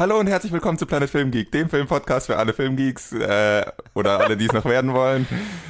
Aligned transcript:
Hallo 0.00 0.18
und 0.18 0.28
herzlich 0.28 0.50
willkommen 0.50 0.78
zu 0.78 0.86
Planet 0.86 1.10
Film 1.10 1.30
Geek, 1.30 1.52
dem 1.52 1.68
Filmpodcast 1.68 2.28
für 2.28 2.38
alle 2.38 2.54
Filmgeeks 2.54 3.12
äh, 3.12 3.66
oder 3.92 4.18
alle, 4.18 4.38
die 4.38 4.46
es 4.46 4.52
noch 4.54 4.64
werden 4.64 4.94
wollen. 4.94 5.26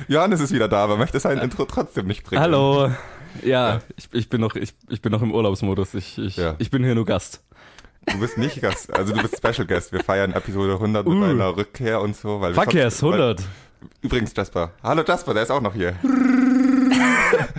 Johannes 0.06 0.38
ist 0.40 0.52
wieder 0.52 0.68
da, 0.68 0.84
aber 0.84 0.96
möchte 0.96 1.18
sein 1.18 1.38
Intro 1.38 1.64
trotzdem 1.64 2.06
nicht 2.06 2.22
bringen. 2.22 2.40
Hallo. 2.40 2.92
Ja, 3.42 3.70
ja. 3.72 3.80
Ich, 3.96 4.08
ich, 4.12 4.28
bin 4.28 4.40
noch, 4.40 4.54
ich, 4.54 4.72
ich 4.88 5.02
bin 5.02 5.10
noch 5.10 5.22
im 5.22 5.34
Urlaubsmodus. 5.34 5.94
Ich, 5.94 6.16
ich, 6.16 6.36
ja. 6.36 6.54
ich 6.58 6.70
bin 6.70 6.84
hier 6.84 6.94
nur 6.94 7.06
Gast. 7.06 7.42
Du 8.06 8.20
bist 8.20 8.38
nicht 8.38 8.62
Gast, 8.62 8.94
also 8.96 9.12
du 9.12 9.20
bist 9.20 9.36
Special 9.36 9.66
Guest. 9.66 9.90
Wir 9.90 10.04
feiern 10.04 10.32
Episode 10.32 10.74
100 10.74 11.08
mit 11.08 11.18
uh. 11.18 11.24
einer 11.24 11.56
Rückkehr 11.56 12.00
und 12.00 12.14
so. 12.14 12.40
Weil 12.40 12.54
Fuck 12.54 12.72
yes, 12.72 13.02
100. 13.02 13.40
Weil, 13.40 13.46
übrigens 14.02 14.32
Jasper. 14.32 14.70
Hallo 14.84 15.02
Jasper, 15.04 15.34
der 15.34 15.42
ist 15.42 15.50
auch 15.50 15.60
noch 15.60 15.74
hier. 15.74 15.96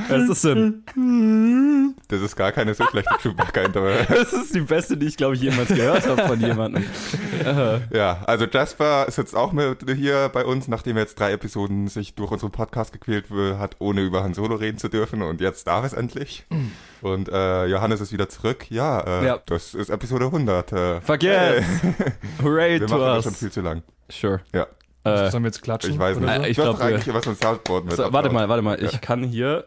Was 0.10 0.22
ist 0.22 0.30
das 0.30 0.41
denn? 0.41 1.96
Das 2.08 2.22
ist 2.22 2.36
gar 2.36 2.52
keine 2.52 2.73
so 2.73 2.84
schlechte 2.86 3.16
Chewbacca 3.22 3.68
Das 4.10 4.34
ist 4.34 4.55
die 4.55 4.62
beste, 4.62 4.98
die 4.98 5.08
ich 5.08 5.18
glaube 5.18 5.36
ich 5.36 5.41
jemals 5.41 5.70
gehört 5.70 6.08
habe 6.08 6.27
von 6.27 6.40
jemandem. 6.40 6.86
ja, 7.94 8.22
also 8.26 8.46
Jasper 8.46 9.05
sitzt 9.10 9.36
auch 9.36 9.52
mit 9.52 9.90
hier 9.90 10.30
bei 10.34 10.46
uns, 10.46 10.68
nachdem 10.68 10.98
er 10.98 11.04
jetzt 11.04 11.20
drei 11.20 11.32
Episoden 11.34 11.88
sich 11.88 12.16
durch 12.16 12.32
unseren 12.32 12.52
Podcast 12.52 12.94
gequält 12.94 13.26
hat, 13.58 13.77
ohne 13.80 14.02
über 14.02 14.24
Han 14.24 14.34
Solo 14.34 14.55
reden 14.55 14.77
zu 14.77 14.90
dürfen 14.90 15.22
und 15.22 15.41
jetzt 15.41 15.68
darf 15.68 15.86
es 15.86 15.94
endlich. 15.94 16.46
Und 17.02 17.30
äh, 17.30 17.66
Johannes 17.66 18.02
ist 18.02 18.12
wieder 18.12 18.30
zurück. 18.30 18.70
Ja, 18.70 18.99
äh, 18.99 19.26
ja. 19.26 19.40
das 19.46 19.74
ist 19.74 19.90
Episode 19.90 20.26
100. 20.26 20.72
Äh, 20.72 21.02
Fuck 21.02 21.24
yes! 21.24 21.66
Hooray 22.44 22.80
Wir 22.80 22.88
to 22.88 22.98
machen 22.98 23.16
us. 23.16 23.24
schon 23.24 23.34
viel 23.34 23.52
zu 23.52 23.62
lang. 23.62 23.84
Sure. 24.10 24.41
Ja. 24.54 24.68
Äh, 25.04 25.32
Sollen 25.32 25.43
wir 25.43 25.48
jetzt 25.48 25.63
klatschen? 25.63 25.93
Ich 25.93 25.99
weiß 25.99 26.20
nicht. 26.20 26.30
So? 26.32 26.43
Ich 26.43 26.58
glaube, 26.58 26.82
eigentlich 26.84 27.13
was 27.13 27.27
ein 27.27 27.36
Soundboard 27.36 27.86
mit. 27.86 27.96
So, 27.96 28.13
warte 28.13 28.30
mal, 28.30 28.48
warte 28.49 28.62
mal. 28.62 28.82
Ich 28.84 29.02
kann 29.02 29.24
hier 29.24 29.65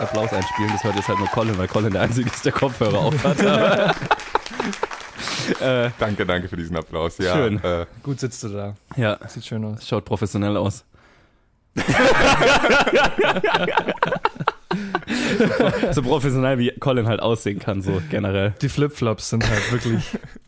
Applaus 0.00 0.32
einspielen. 0.32 0.70
Das 0.72 0.84
hört 0.84 0.96
jetzt 0.96 1.08
halt 1.08 1.18
nur 1.18 1.28
Colin, 1.28 1.58
weil 1.58 1.68
Colin 1.68 1.92
der 1.92 2.00
Einzige 2.02 2.30
ist, 2.30 2.44
der 2.44 2.52
Kopfhörer 2.52 2.98
auf 2.98 3.24
hat. 3.24 3.40
äh, 5.60 5.90
danke, 5.98 6.26
danke 6.26 6.48
für 6.48 6.56
diesen 6.56 6.76
Applaus. 6.76 7.18
Ja, 7.18 7.34
schön. 7.34 7.62
Äh, 7.62 7.86
Gut 8.02 8.20
sitzt 8.20 8.42
du 8.42 8.48
da. 8.48 8.74
Ja. 8.96 9.18
Sieht 9.28 9.44
schön 9.44 9.64
aus. 9.64 9.86
Schaut 9.86 10.04
professionell 10.04 10.56
aus. 10.56 10.84
so 15.92 16.02
professionell 16.02 16.58
wie 16.58 16.70
Colin 16.78 17.06
halt 17.06 17.20
aussehen 17.20 17.58
kann, 17.58 17.82
so 17.82 18.00
generell. 18.10 18.54
Die 18.62 18.68
Flipflops 18.68 19.30
sind 19.30 19.48
halt 19.48 19.72
wirklich 19.72 20.04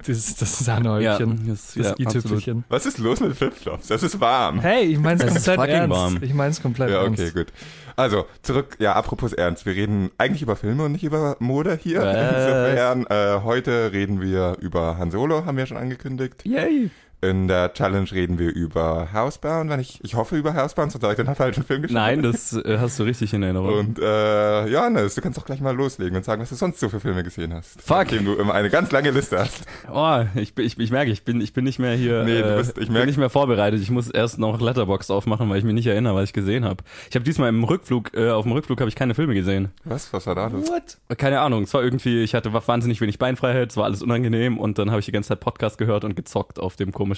das, 0.07 0.37
das 0.37 0.59
Sahnehäubchen, 0.59 1.45
ja, 1.45 1.53
das, 1.53 1.75
das 1.75 1.87
ja, 1.87 1.95
i-Tüpfelchen. 1.99 2.65
Was 2.69 2.87
ist 2.87 2.99
los 2.99 3.21
mit 3.21 3.37
Flipflops? 3.37 3.91
Es 3.91 4.03
ist 4.03 4.21
warm. 4.21 4.61
Hey, 4.61 4.85
ich 4.85 4.99
mein's 4.99 5.25
komplett 5.25 5.71
ernst. 5.71 5.91
Warm. 5.91 6.19
Ich 6.23 6.35
mein's 6.35 6.63
komplett 6.63 6.91
ja, 6.91 7.03
ernst. 7.03 7.21
Ja, 7.21 7.27
okay, 7.27 7.39
gut. 7.39 7.53
Also, 7.97 8.27
zurück, 8.43 8.77
ja, 8.79 8.95
apropos 8.95 9.33
ernst. 9.33 9.67
Wir 9.67 9.75
reden 9.75 10.11
eigentlich 10.19 10.43
über 10.43 10.57
Filme 10.57 10.85
und 10.85 10.93
nicht 10.93 11.05
über 11.05 11.37
Mode 11.41 11.79
hier. 11.81 12.01
Insofern, 12.01 13.07
äh, 13.07 13.43
heute 13.43 13.93
reden 13.93 14.21
wir 14.21 14.57
über 14.61 14.99
Han 14.99 15.11
Solo, 15.11 15.45
haben 15.45 15.57
wir 15.57 15.67
schon 15.67 15.77
angekündigt. 15.77 16.45
Yay! 16.45 16.91
In 17.25 17.47
der 17.47 17.73
Challenge 17.73 18.11
reden 18.11 18.41
wir 18.41 18.53
über 18.53 19.13
Housebound, 19.13 19.71
wenn 19.71 19.79
ich, 19.79 20.01
ich 20.03 20.17
hoffe 20.17 20.37
über 20.37 20.55
Housebound, 20.55 20.91
sonst 20.91 21.05
habe 21.05 21.13
ich 21.13 21.25
den 21.25 21.33
falschen 21.37 21.63
Film 21.63 21.83
geschaut. 21.83 21.95
Nein, 21.95 22.21
das 22.21 22.53
äh, 22.53 22.79
hast 22.81 22.99
du 22.99 23.05
richtig 23.05 23.33
in 23.33 23.45
Erinnerung. 23.45 23.79
Und 23.79 24.01
äh, 24.01 24.67
Johannes, 24.67 25.15
du 25.15 25.21
kannst 25.21 25.39
doch 25.39 25.45
gleich 25.45 25.61
mal 25.61 25.73
loslegen 25.73 26.17
und 26.17 26.25
sagen, 26.25 26.43
was 26.43 26.49
du 26.49 26.57
sonst 26.57 26.81
so 26.81 26.89
für 26.89 26.99
Filme 26.99 27.23
gesehen 27.23 27.55
hast. 27.55 27.81
Fuck. 27.81 27.99
Nachdem 27.99 28.25
du 28.25 28.35
immer 28.35 28.55
eine 28.55 28.71
ganz 28.71 28.91
lange 28.91 29.13
Liste 29.13 29.39
hast. 29.39 29.67
Oh, 29.89 30.25
ich, 30.35 30.59
ich, 30.59 30.77
ich 30.77 30.91
merke, 30.91 31.13
ich 31.13 31.23
bin, 31.25 31.41
ich 31.41 31.53
bin 31.53 31.63
nicht 31.63 31.79
mehr 31.79 31.95
hier, 31.95 32.25
nee, 32.25 32.43
du 32.43 32.57
bist, 32.57 32.77
ich 32.77 32.89
merke, 32.89 33.03
bin 33.03 33.07
nicht 33.07 33.19
mehr 33.19 33.31
vorbereitet. 33.31 33.81
Ich 33.81 33.93
muss 33.93 34.11
erst 34.11 34.41
noch 34.41 34.61
Letterbox 34.61 35.09
aufmachen, 35.13 35.49
weil 35.49 35.59
ich 35.59 35.65
mich 35.65 35.75
nicht 35.75 35.87
erinnere, 35.87 36.17
was 36.17 36.25
ich 36.25 36.33
gesehen 36.33 36.65
habe. 36.65 36.83
Ich 37.09 37.15
habe 37.15 37.25
diesmal 37.25 37.51
im 37.51 37.63
Rückflug, 37.63 38.15
äh, 38.15 38.31
auf 38.31 38.43
dem 38.43 38.51
Rückflug 38.51 38.81
habe 38.81 38.89
ich 38.89 38.97
keine 38.97 39.15
Filme 39.15 39.35
gesehen. 39.35 39.69
Was? 39.85 40.13
Was 40.13 40.27
war 40.27 40.35
da 40.35 40.49
los? 40.49 40.69
What? 40.69 41.19
Keine 41.19 41.39
Ahnung. 41.39 41.63
Es 41.63 41.73
war 41.73 41.85
irgendwie, 41.85 42.25
ich 42.25 42.35
hatte 42.35 42.53
wahnsinnig 42.53 43.01
wenig 43.01 43.21
Beinfreiheit, 43.21 43.71
es 43.71 43.77
war 43.77 43.85
alles 43.85 44.03
unangenehm 44.03 44.59
und 44.59 44.81
dann 44.81 44.91
habe 44.91 44.99
ich 44.99 45.07
die 45.07 45.13
ganze 45.13 45.29
Zeit 45.29 45.39
Podcast 45.39 45.79
gehört 45.79 46.03
und 46.03 46.17
gezockt 46.17 46.59
auf 46.59 46.75
dem 46.75 46.91
komischen 46.91 47.12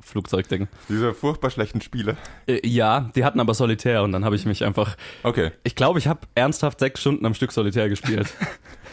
Flugzeugding. 0.00 0.68
Diese 0.88 1.12
furchtbar 1.12 1.50
schlechten 1.50 1.80
Spiele. 1.80 2.16
Äh, 2.46 2.66
ja, 2.66 3.10
die 3.16 3.24
hatten 3.24 3.40
aber 3.40 3.54
Solitär 3.54 4.02
und 4.02 4.12
dann 4.12 4.24
habe 4.24 4.36
ich 4.36 4.46
mich 4.46 4.64
einfach. 4.64 4.96
Okay. 5.22 5.50
Ich 5.64 5.74
glaube, 5.74 5.98
ich 5.98 6.06
habe 6.06 6.20
ernsthaft 6.34 6.78
sechs 6.78 7.00
Stunden 7.00 7.26
am 7.26 7.34
Stück 7.34 7.52
Solitär 7.52 7.88
gespielt. 7.88 8.32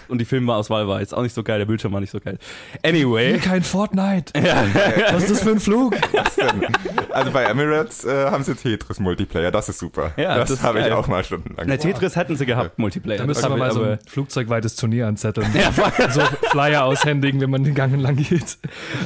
und 0.07 0.19
die 0.19 0.25
Filmauswahl 0.25 0.87
war 0.87 0.99
jetzt 0.99 1.13
auch 1.13 1.21
nicht 1.21 1.33
so 1.33 1.43
geil, 1.43 1.59
der 1.59 1.65
Bildschirm 1.65 1.93
war 1.93 1.99
nicht 1.99 2.11
so 2.11 2.19
geil. 2.19 2.37
Anyway. 2.83 3.37
Kein 3.37 3.63
Fortnite. 3.63 4.33
Ja. 4.35 4.65
Was 5.11 5.23
ist 5.23 5.31
das 5.31 5.43
für 5.43 5.51
ein 5.51 5.59
Flug? 5.59 5.95
Was 6.13 6.35
denn? 6.35 6.65
Also 7.11 7.31
bei 7.31 7.43
Emirates 7.43 8.03
äh, 8.03 8.25
haben 8.29 8.43
sie 8.43 8.55
Tetris 8.55 8.99
Multiplayer, 8.99 9.51
das 9.51 9.69
ist 9.69 9.79
super. 9.79 10.11
Ja, 10.17 10.37
das, 10.37 10.49
das 10.49 10.63
habe 10.63 10.81
ich 10.81 10.91
auch 10.91 11.07
mal 11.07 11.23
stundenlang. 11.23 11.65
Na, 11.67 11.77
Tetris 11.77 12.15
hätten 12.15 12.35
sie 12.35 12.45
gehabt, 12.45 12.71
ja. 12.77 12.81
Multiplayer. 12.81 13.19
Da 13.19 13.25
müssen 13.25 13.49
wir 13.49 13.57
mal 13.57 13.71
so 13.71 13.83
ein 13.83 13.99
flugzeugweites 14.07 14.75
Turnier 14.75 15.07
anzetteln. 15.07 15.47
Ja, 15.53 15.71
so 16.09 16.21
Flyer 16.49 16.83
aushändigen, 16.83 17.39
wenn 17.41 17.49
man 17.49 17.63
den 17.63 17.73
Gang 17.73 17.93
entlang 17.93 18.15
geht. 18.15 18.57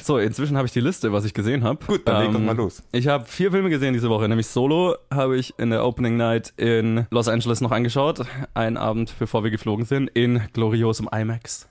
So, 0.03 0.17
inzwischen 0.17 0.57
habe 0.57 0.65
ich 0.65 0.73
die 0.73 0.81
Liste, 0.81 1.13
was 1.13 1.25
ich 1.25 1.33
gesehen 1.33 1.63
habe. 1.63 1.85
Gut, 1.85 2.07
dann 2.07 2.15
ähm, 2.15 2.21
leg 2.23 2.33
doch 2.33 2.39
mal 2.39 2.55
los. 2.55 2.81
Ich 2.91 3.07
habe 3.07 3.25
vier 3.25 3.51
Filme 3.51 3.69
gesehen 3.69 3.93
diese 3.93 4.09
Woche, 4.09 4.27
nämlich 4.27 4.47
Solo 4.47 4.95
habe 5.11 5.37
ich 5.37 5.53
in 5.57 5.69
der 5.69 5.85
Opening 5.85 6.17
Night 6.17 6.53
in 6.57 7.05
Los 7.11 7.27
Angeles 7.27 7.61
noch 7.61 7.71
angeschaut, 7.71 8.21
einen 8.53 8.77
Abend 8.77 9.13
bevor 9.19 9.43
wir 9.43 9.51
geflogen 9.51 9.85
sind, 9.85 10.09
in 10.13 10.41
gloriosem 10.89 11.09
IMAX. 11.13 11.67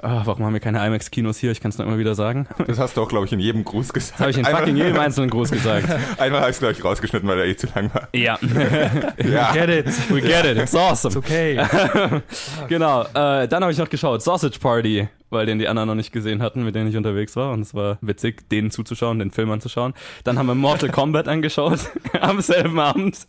Oh, 0.00 0.22
warum 0.24 0.44
haben 0.44 0.52
wir 0.52 0.60
keine 0.60 0.86
IMAX-Kinos 0.86 1.38
hier? 1.38 1.50
Ich 1.50 1.60
kann 1.60 1.70
es 1.70 1.78
nur 1.78 1.84
immer 1.84 1.98
wieder 1.98 2.14
sagen. 2.14 2.46
Das 2.68 2.78
hast 2.78 2.96
du 2.96 3.02
auch, 3.02 3.08
glaube 3.08 3.26
ich, 3.26 3.32
in 3.32 3.40
jedem 3.40 3.64
Gruß 3.64 3.92
gesagt. 3.92 4.12
Das 4.12 4.20
habe 4.20 4.30
ich 4.30 4.38
in 4.38 4.44
fucking 4.44 4.76
jedem 4.76 4.96
einzelnen 4.96 5.28
Gruß 5.28 5.50
gesagt. 5.50 5.88
Einmal 6.18 6.40
habe 6.40 6.50
ich 6.50 6.54
es, 6.54 6.58
glaube 6.60 6.72
ich, 6.72 6.84
rausgeschnitten, 6.84 7.28
weil 7.28 7.40
er 7.40 7.46
eh 7.46 7.56
zu 7.56 7.66
lang 7.74 7.92
war. 7.92 8.06
Ja. 8.12 8.38
ja. 9.18 9.52
We 9.52 9.58
get 9.58 9.68
it. 9.68 10.10
We 10.10 10.20
get 10.20 10.44
it. 10.44 10.56
It's 10.56 10.72
awesome. 10.72 11.10
It's 11.10 11.16
okay. 11.16 11.58
genau. 12.68 13.02
Äh, 13.06 13.48
dann 13.48 13.62
habe 13.62 13.72
ich 13.72 13.78
noch 13.78 13.90
geschaut. 13.90 14.22
Sausage 14.22 14.60
Party, 14.60 15.08
weil 15.30 15.46
den 15.46 15.58
die 15.58 15.66
anderen 15.66 15.88
noch 15.88 15.96
nicht 15.96 16.12
gesehen 16.12 16.42
hatten, 16.42 16.64
mit 16.64 16.76
denen 16.76 16.88
ich 16.88 16.96
unterwegs 16.96 17.34
war. 17.34 17.50
Und 17.50 17.62
es 17.62 17.74
war 17.74 17.98
witzig, 18.00 18.48
denen 18.50 18.70
zuzuschauen, 18.70 19.18
den 19.18 19.32
Film 19.32 19.50
anzuschauen. 19.50 19.94
Dann 20.22 20.38
haben 20.38 20.46
wir 20.46 20.54
Mortal 20.54 20.90
Kombat 20.90 21.26
angeschaut. 21.26 21.80
am 22.20 22.40
selben 22.40 22.78
Abend. 22.78 23.26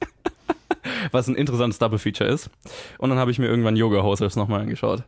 Was 1.11 1.27
ein 1.27 1.35
interessantes 1.35 1.79
Double-Feature 1.79 2.29
ist. 2.29 2.49
Und 2.97 3.09
dann 3.09 3.19
habe 3.19 3.31
ich 3.31 3.39
mir 3.39 3.47
irgendwann 3.47 3.75
Yoga 3.75 4.03
Hosers 4.03 4.35
nochmal 4.35 4.61
angeschaut. 4.61 5.03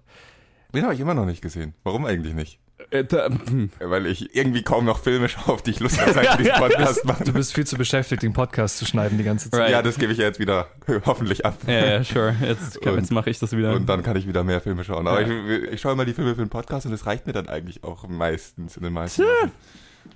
Den 0.74 0.84
habe 0.84 0.94
ich 0.94 1.00
immer 1.00 1.14
noch 1.14 1.26
nicht 1.26 1.42
gesehen. 1.42 1.74
Warum 1.84 2.06
eigentlich 2.06 2.34
nicht? 2.34 2.60
Äh, 2.90 3.06
da, 3.06 3.28
hm. 3.28 3.70
Weil 3.80 4.06
ich 4.06 4.36
irgendwie 4.36 4.64
kaum 4.64 4.86
noch 4.86 5.00
Filme 5.00 5.30
schaue, 5.30 5.54
auf 5.54 5.62
die 5.62 5.72
ich 5.72 5.80
Lust 5.80 6.02
habe, 6.02 6.14
seit 6.14 6.40
diesen 6.40 6.54
Podcast 6.58 7.06
machen. 7.06 7.26
Du 7.26 7.34
bist 7.34 7.54
viel 7.54 7.66
zu 7.66 7.78
beschäftigt, 7.78 8.24
den 8.24 8.34
Podcast 8.34 8.78
zu 8.78 8.86
schneiden 8.86 9.18
die 9.18 9.24
ganze 9.24 9.50
Zeit. 9.50 9.62
Right. 9.62 9.72
Ja, 9.72 9.82
das 9.82 9.98
gebe 9.98 10.12
ich 10.12 10.20
ja 10.20 10.26
jetzt 10.26 10.40
wieder 10.40 10.68
hoffentlich 11.06 11.46
ab. 11.46 11.58
Ja, 11.68 11.74
yeah, 11.74 12.04
sure. 12.04 12.36
Jetzt, 12.42 12.80
jetzt 12.84 13.12
mache 13.12 13.30
ich 13.30 13.40
das 13.40 13.56
wieder. 13.56 13.74
Und 13.74 13.88
dann 13.88 14.04
kann 14.04 14.18
ich 14.18 14.28
wieder 14.28 14.44
mehr 14.44 14.62
Filme 14.62 14.84
schauen. 14.84 15.08
Aber 15.08 15.22
ja. 15.22 15.28
ich, 15.28 15.74
ich 15.74 15.82
schaue 15.82 15.94
immer 15.94 16.06
die 16.06 16.14
Filme 16.14 16.36
für 16.36 16.42
den 16.42 16.50
Podcast 16.50 16.86
und 16.86 16.92
das 16.92 17.06
reicht 17.06 17.28
mir 17.28 17.34
dann 17.34 17.48
eigentlich 17.48 17.84
auch 17.84 18.08
meistens 18.08 18.78
in 18.78 18.84
den 18.84 18.94
meisten 18.94 19.24
Wochen. 19.24 19.52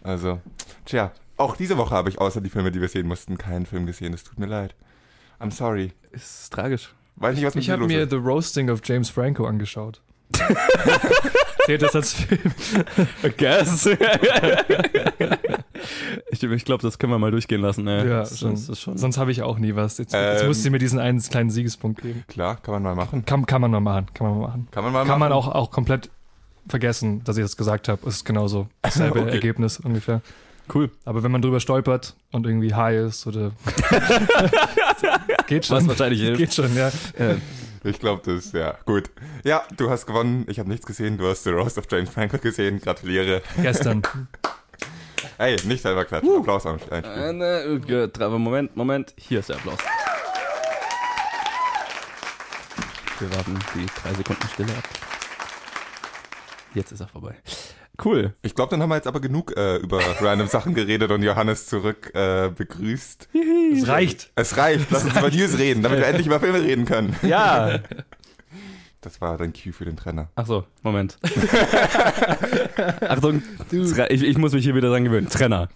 Also, 0.04 0.42
tja, 0.86 1.12
auch 1.38 1.56
diese 1.56 1.78
Woche 1.78 1.94
habe 1.94 2.10
ich 2.10 2.20
außer 2.20 2.42
die 2.42 2.50
Filme, 2.50 2.72
die 2.72 2.82
wir 2.82 2.88
sehen 2.88 3.08
mussten, 3.08 3.38
keinen 3.38 3.66
Film 3.66 3.86
gesehen. 3.86 4.14
Es 4.14 4.24
tut 4.24 4.40
mir 4.40 4.48
leid. 4.48 4.76
I'm 5.40 5.52
sorry. 5.52 5.92
Ist 6.12 6.52
tragisch. 6.52 6.94
Weiß 7.18 7.36
nicht, 7.36 7.46
was 7.46 7.56
mit 7.56 7.64
Ich 7.64 7.70
habe 7.70 7.86
mir 7.88 8.04
ist. 8.04 8.10
The 8.10 8.18
Roasting 8.18 8.70
of 8.70 8.82
James 8.84 9.10
Franco 9.10 9.46
angeschaut. 9.46 10.02
Zählt 11.66 11.82
das 11.82 11.96
als 11.96 12.14
Film? 12.14 12.54
I 13.24 13.30
guess. 13.36 13.86
ich, 16.30 16.44
ich 16.44 16.66
glaube, 16.66 16.84
das 16.84 17.00
können 17.00 17.12
wir 17.14 17.20
mal 17.20 17.32
durchgehen 17.32 17.62
lassen. 17.62 17.88
Ey. 17.88 18.08
Ja. 18.08 18.20
Das 18.20 18.38
schon. 18.40 18.56
Sonst 18.58 19.18
habe 19.18 19.32
ich 19.32 19.42
auch 19.42 19.58
nie 19.58 19.76
was. 19.76 19.98
Jetzt, 19.98 20.14
ähm, 20.14 20.34
jetzt 20.34 20.46
musst 20.46 20.66
du 20.66 20.70
mir 20.70 20.78
diesen 20.78 21.00
einen 21.00 21.20
kleinen 21.22 21.50
Siegespunkt 21.50 22.02
geben. 22.02 22.24
Klar, 22.28 22.58
kann 22.58 22.74
man 22.74 22.84
mal 22.84 22.96
machen. 22.96 23.26
Kann, 23.26 23.46
kann 23.46 23.62
man 23.62 23.72
mal 23.72 23.80
machen. 23.80 24.08
Kann 24.14 24.28
man 24.28 24.40
mal 24.40 24.48
machen. 24.48 24.68
Kann 24.72 24.84
man 24.84 24.94
mal 24.94 25.00
kann 25.00 25.08
machen. 25.08 25.20
man 25.20 25.32
auch, 25.32 25.48
auch 25.48 25.72
komplett 25.72 26.10
vergessen, 26.68 27.24
dass 27.24 27.38
ich 27.38 27.44
das 27.44 27.58
gesagt 27.58 27.88
habe. 27.88 28.02
Es 28.08 28.18
ist 28.18 28.26
genauso 28.26 28.68
dasselbe 28.82 29.22
okay. 29.24 29.32
Ergebnis 29.32 29.80
ungefähr. 29.80 30.22
Cool. 30.74 30.90
Aber 31.06 31.22
wenn 31.24 31.32
man 31.32 31.42
drüber 31.44 31.60
stolpert 31.60 32.16
und 32.32 32.48
irgendwie 32.48 32.74
high 32.74 33.08
ist 33.08 33.28
oder 33.28 33.52
geht 35.48 35.66
schon. 35.66 35.78
Was 35.78 35.88
wahrscheinlich 35.88 36.22
hilft. 36.22 36.40
Geht 36.40 36.54
schon, 36.54 36.76
ja. 36.76 36.92
ja. 37.18 37.36
Ich 37.84 38.00
glaube, 38.00 38.22
das 38.26 38.46
ist 38.46 38.54
ja 38.54 38.78
gut. 38.86 39.12
Ja, 39.44 39.64
du 39.78 39.90
hast 39.90 40.06
gewonnen. 40.06 40.46
Ich 40.50 40.58
habe 40.60 40.70
nichts 40.70 40.86
gesehen. 40.86 41.18
Du 41.18 41.28
hast 41.28 41.44
The 41.44 41.52
Roast 41.52 41.78
of 41.78 41.86
James 41.90 42.10
Franco 42.10 42.38
gesehen. 42.38 42.80
Gratuliere. 42.80 43.42
Gestern. 43.62 44.02
Hey, 45.38 45.58
nicht 45.66 45.82
selber 45.82 46.06
klatschen. 46.06 46.30
Uh. 46.30 46.40
Applaus 46.40 46.66
am 46.66 46.80
Einspielen. 46.90 47.42
Äh, 47.42 48.30
Moment, 48.30 48.78
Moment. 48.78 49.14
Hier 49.18 49.40
ist 49.40 49.50
der 49.50 49.58
Applaus. 49.58 49.80
Wir 53.20 53.32
warten 53.36 53.60
die 53.74 53.86
drei 54.02 54.14
Sekunden 54.14 54.48
Stille 54.54 54.72
ab. 54.72 54.84
Jetzt 56.74 56.92
ist 56.92 57.02
er 57.02 57.08
vorbei. 57.08 57.36
Cool. 58.04 58.34
Ich 58.42 58.56
glaube, 58.56 58.72
dann 58.72 58.82
haben 58.82 58.90
wir 58.90 58.96
jetzt 58.96 59.08
aber 59.08 59.20
genug 59.20 59.56
äh, 59.58 59.78
über 59.78 60.00
random 60.22 60.48
Sachen 60.48 60.74
geredet 60.74 61.12
und 61.12 61.24
Johannes 61.24 61.68
zurück 61.68 62.12
äh, 62.14 62.50
begrüßt. 62.50 63.30
Es 63.74 63.88
reicht. 63.88 64.32
Es 64.36 64.58
reicht. 64.58 64.92
Lass 64.92 65.04
uns 65.04 65.18
über 65.18 65.30
News 65.30 65.58
reden, 65.58 65.84
damit 65.84 66.00
wir 66.00 66.08
endlich 66.08 66.28
über 66.28 66.40
Filme 66.40 66.62
reden 66.62 66.86
können. 66.86 67.16
Ja. 67.24 67.80
Das 69.02 69.22
war 69.22 69.38
dein 69.38 69.54
Cue 69.54 69.72
für 69.72 69.86
den 69.86 69.98
Trenner. 69.98 70.30
Ach 70.36 70.48
so, 70.48 70.66
Moment. 70.82 71.20
Achtung, 73.08 73.44
ich, 73.72 74.24
ich 74.24 74.38
muss 74.40 74.54
mich 74.54 74.64
hier 74.64 74.74
wieder 74.74 74.90
dran 74.90 75.04
gewöhnen. 75.04 75.30
Trenner. 75.30 75.70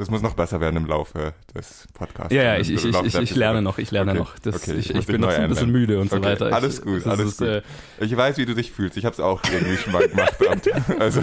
Das 0.00 0.08
muss 0.08 0.22
noch 0.22 0.32
besser 0.32 0.62
werden 0.62 0.78
im 0.78 0.86
Laufe 0.86 1.34
des 1.54 1.86
Podcasts. 1.92 2.32
Ja, 2.32 2.42
ja, 2.42 2.56
ich, 2.56 2.70
ich, 2.70 2.86
ich, 2.86 3.14
ich, 3.14 3.34
lerne 3.36 3.60
noch, 3.60 3.76
ich 3.76 3.90
lerne 3.90 4.14
noch. 4.14 4.34
Ich, 4.42 4.94
ich 4.94 5.06
bin 5.06 5.20
noch 5.20 5.30
so 5.30 5.36
ein 5.36 5.50
bisschen 5.50 5.70
müde 5.70 6.00
und 6.00 6.10
so 6.10 6.24
weiter. 6.24 6.50
Alles 6.54 6.80
gut, 6.80 7.06
alles 7.06 7.36
gut. 7.36 7.46
Äh, 7.46 7.62
Ich 8.00 8.16
weiß, 8.16 8.38
wie 8.38 8.46
du 8.46 8.54
dich 8.54 8.72
fühlst. 8.72 8.96
Ich 8.96 9.04
habe 9.04 9.12
es 9.12 9.20
auch 9.20 9.42
irgendwie 9.52 9.76
schon 9.76 9.92
mal 9.92 10.08
gemacht. 10.08 10.36
Also, 10.98 11.22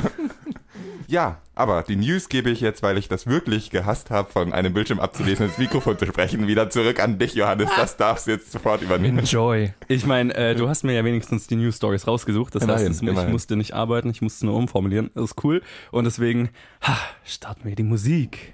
ja, 1.07 1.38
aber 1.56 1.83
die 1.83 1.95
News 1.95 2.30
gebe 2.30 2.50
ich 2.50 2.62
jetzt, 2.62 2.83
weil 2.83 2.98
ich 2.98 3.07
das 3.07 3.25
wirklich 3.25 3.69
gehasst 3.69 4.12
habe, 4.12 4.30
von 4.31 4.54
einem 4.54 4.74
Bildschirm 4.74 5.00
abzulesen, 5.00 5.48
ins 5.48 5.57
Mikrofon 5.57 5.98
zu 5.98 6.06
sprechen, 6.06 6.48
wieder 6.48 6.69
zurück 6.69 7.01
an 7.01 7.18
dich, 7.18 7.33
Johannes. 7.33 7.69
Das 7.75 7.98
darfst 7.98 8.27
du 8.27 8.31
jetzt 8.31 8.51
sofort 8.51 8.81
übernehmen. 8.81 9.19
Enjoy. 9.19 9.74
Ich 9.88 10.06
meine, 10.06 10.36
äh, 10.36 10.54
du 10.56 10.68
hast 10.68 10.83
mir 10.83 10.94
ja 10.94 11.04
wenigstens 11.04 11.48
die 11.48 11.56
News 11.56 11.77
Stories 11.77 12.06
rausgesucht. 12.06 12.54
Das 12.54 12.63
Immerhin, 12.63 12.88
heißt, 12.88 12.95
es, 12.98 13.01
ich 13.01 13.07
immerhin. 13.07 13.31
musste 13.31 13.56
nicht 13.56 13.74
arbeiten, 13.74 14.09
ich 14.09 14.21
musste 14.21 14.45
nur 14.45 14.56
umformulieren. 14.56 15.09
Das 15.15 15.31
ist 15.31 15.44
cool. 15.44 15.62
Und 15.92 16.04
deswegen 16.04 16.50
ha, 16.81 16.98
starten 17.24 17.68
wir 17.68 17.75
die 17.75 17.83
Musik. 17.83 18.51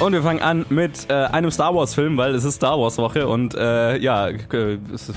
Und 0.00 0.14
wir 0.14 0.22
fangen 0.22 0.40
an 0.40 0.64
mit 0.70 1.10
äh, 1.10 1.12
einem 1.12 1.50
Star 1.50 1.74
Wars 1.74 1.94
Film, 1.94 2.16
weil 2.16 2.34
es 2.34 2.44
ist 2.44 2.54
Star 2.54 2.80
Wars 2.80 2.96
Woche 2.96 3.28
und 3.28 3.54
äh, 3.54 3.98
ja, 3.98 4.30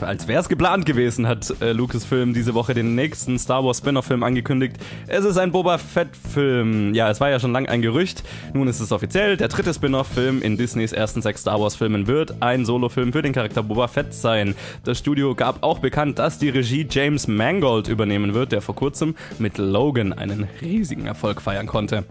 als 0.02 0.28
wäre 0.28 0.42
es 0.42 0.50
geplant 0.50 0.86
gewesen, 0.86 1.26
hat 1.26 1.54
äh, 1.62 1.72
Lucasfilm 1.72 2.34
diese 2.34 2.54
Woche 2.54 2.74
den 2.74 2.94
nächsten 2.94 3.40
Star 3.40 3.64
Wars 3.64 3.78
Spin-off 3.78 4.06
Film 4.08 4.24
angekündigt. 4.24 4.76
Es 5.08 5.24
ist 5.24 5.38
ein 5.38 5.54
Boba 5.54 5.78
Fett 5.78 6.10
Film. 6.34 6.94
Ja, 6.94 7.10
es 7.10 7.22
war 7.22 7.30
ja 7.30 7.40
schon 7.40 7.54
lang 7.54 7.66
ein 7.68 7.82
Gerücht. 7.82 8.24
Nun 8.54 8.68
ist 8.68 8.82
es 8.82 8.92
offiziell. 8.92 9.38
Der 9.38 9.48
dritte 9.48 9.74
Spin-off 9.74 10.08
Film 10.08 10.42
in 10.42 10.58
Disneys 10.58 10.92
ersten 10.92 11.22
sechs 11.22 11.42
Star 11.42 11.62
Wars 11.62 11.78
Filmen 11.78 12.08
wird 12.08 12.42
ein 12.42 12.66
Solo-Film 12.66 13.14
für 13.14 13.22
den 13.22 13.32
Charakter 13.32 13.64
Boba 13.64 13.88
Fett 13.88 14.14
sein. 14.14 14.54
Das 14.84 15.00
Studio 15.00 15.34
gab 15.34 15.64
auch 15.64 15.80
bekannt, 15.80 16.20
dass 16.20 16.40
die 16.40 16.50
Regie 16.50 16.86
James 16.90 17.30
Mangold 17.30 17.88
übernehmen 17.88 18.34
wird, 18.34 18.52
der 18.52 18.62
vor 18.62 18.76
kurzem 18.76 19.16
mit 19.40 19.58
Logan 19.58 20.12
einen 20.12 20.46
riesigen 20.62 21.06
Erfolg 21.06 21.42
feiern 21.42 21.68
konnte. 21.68 22.04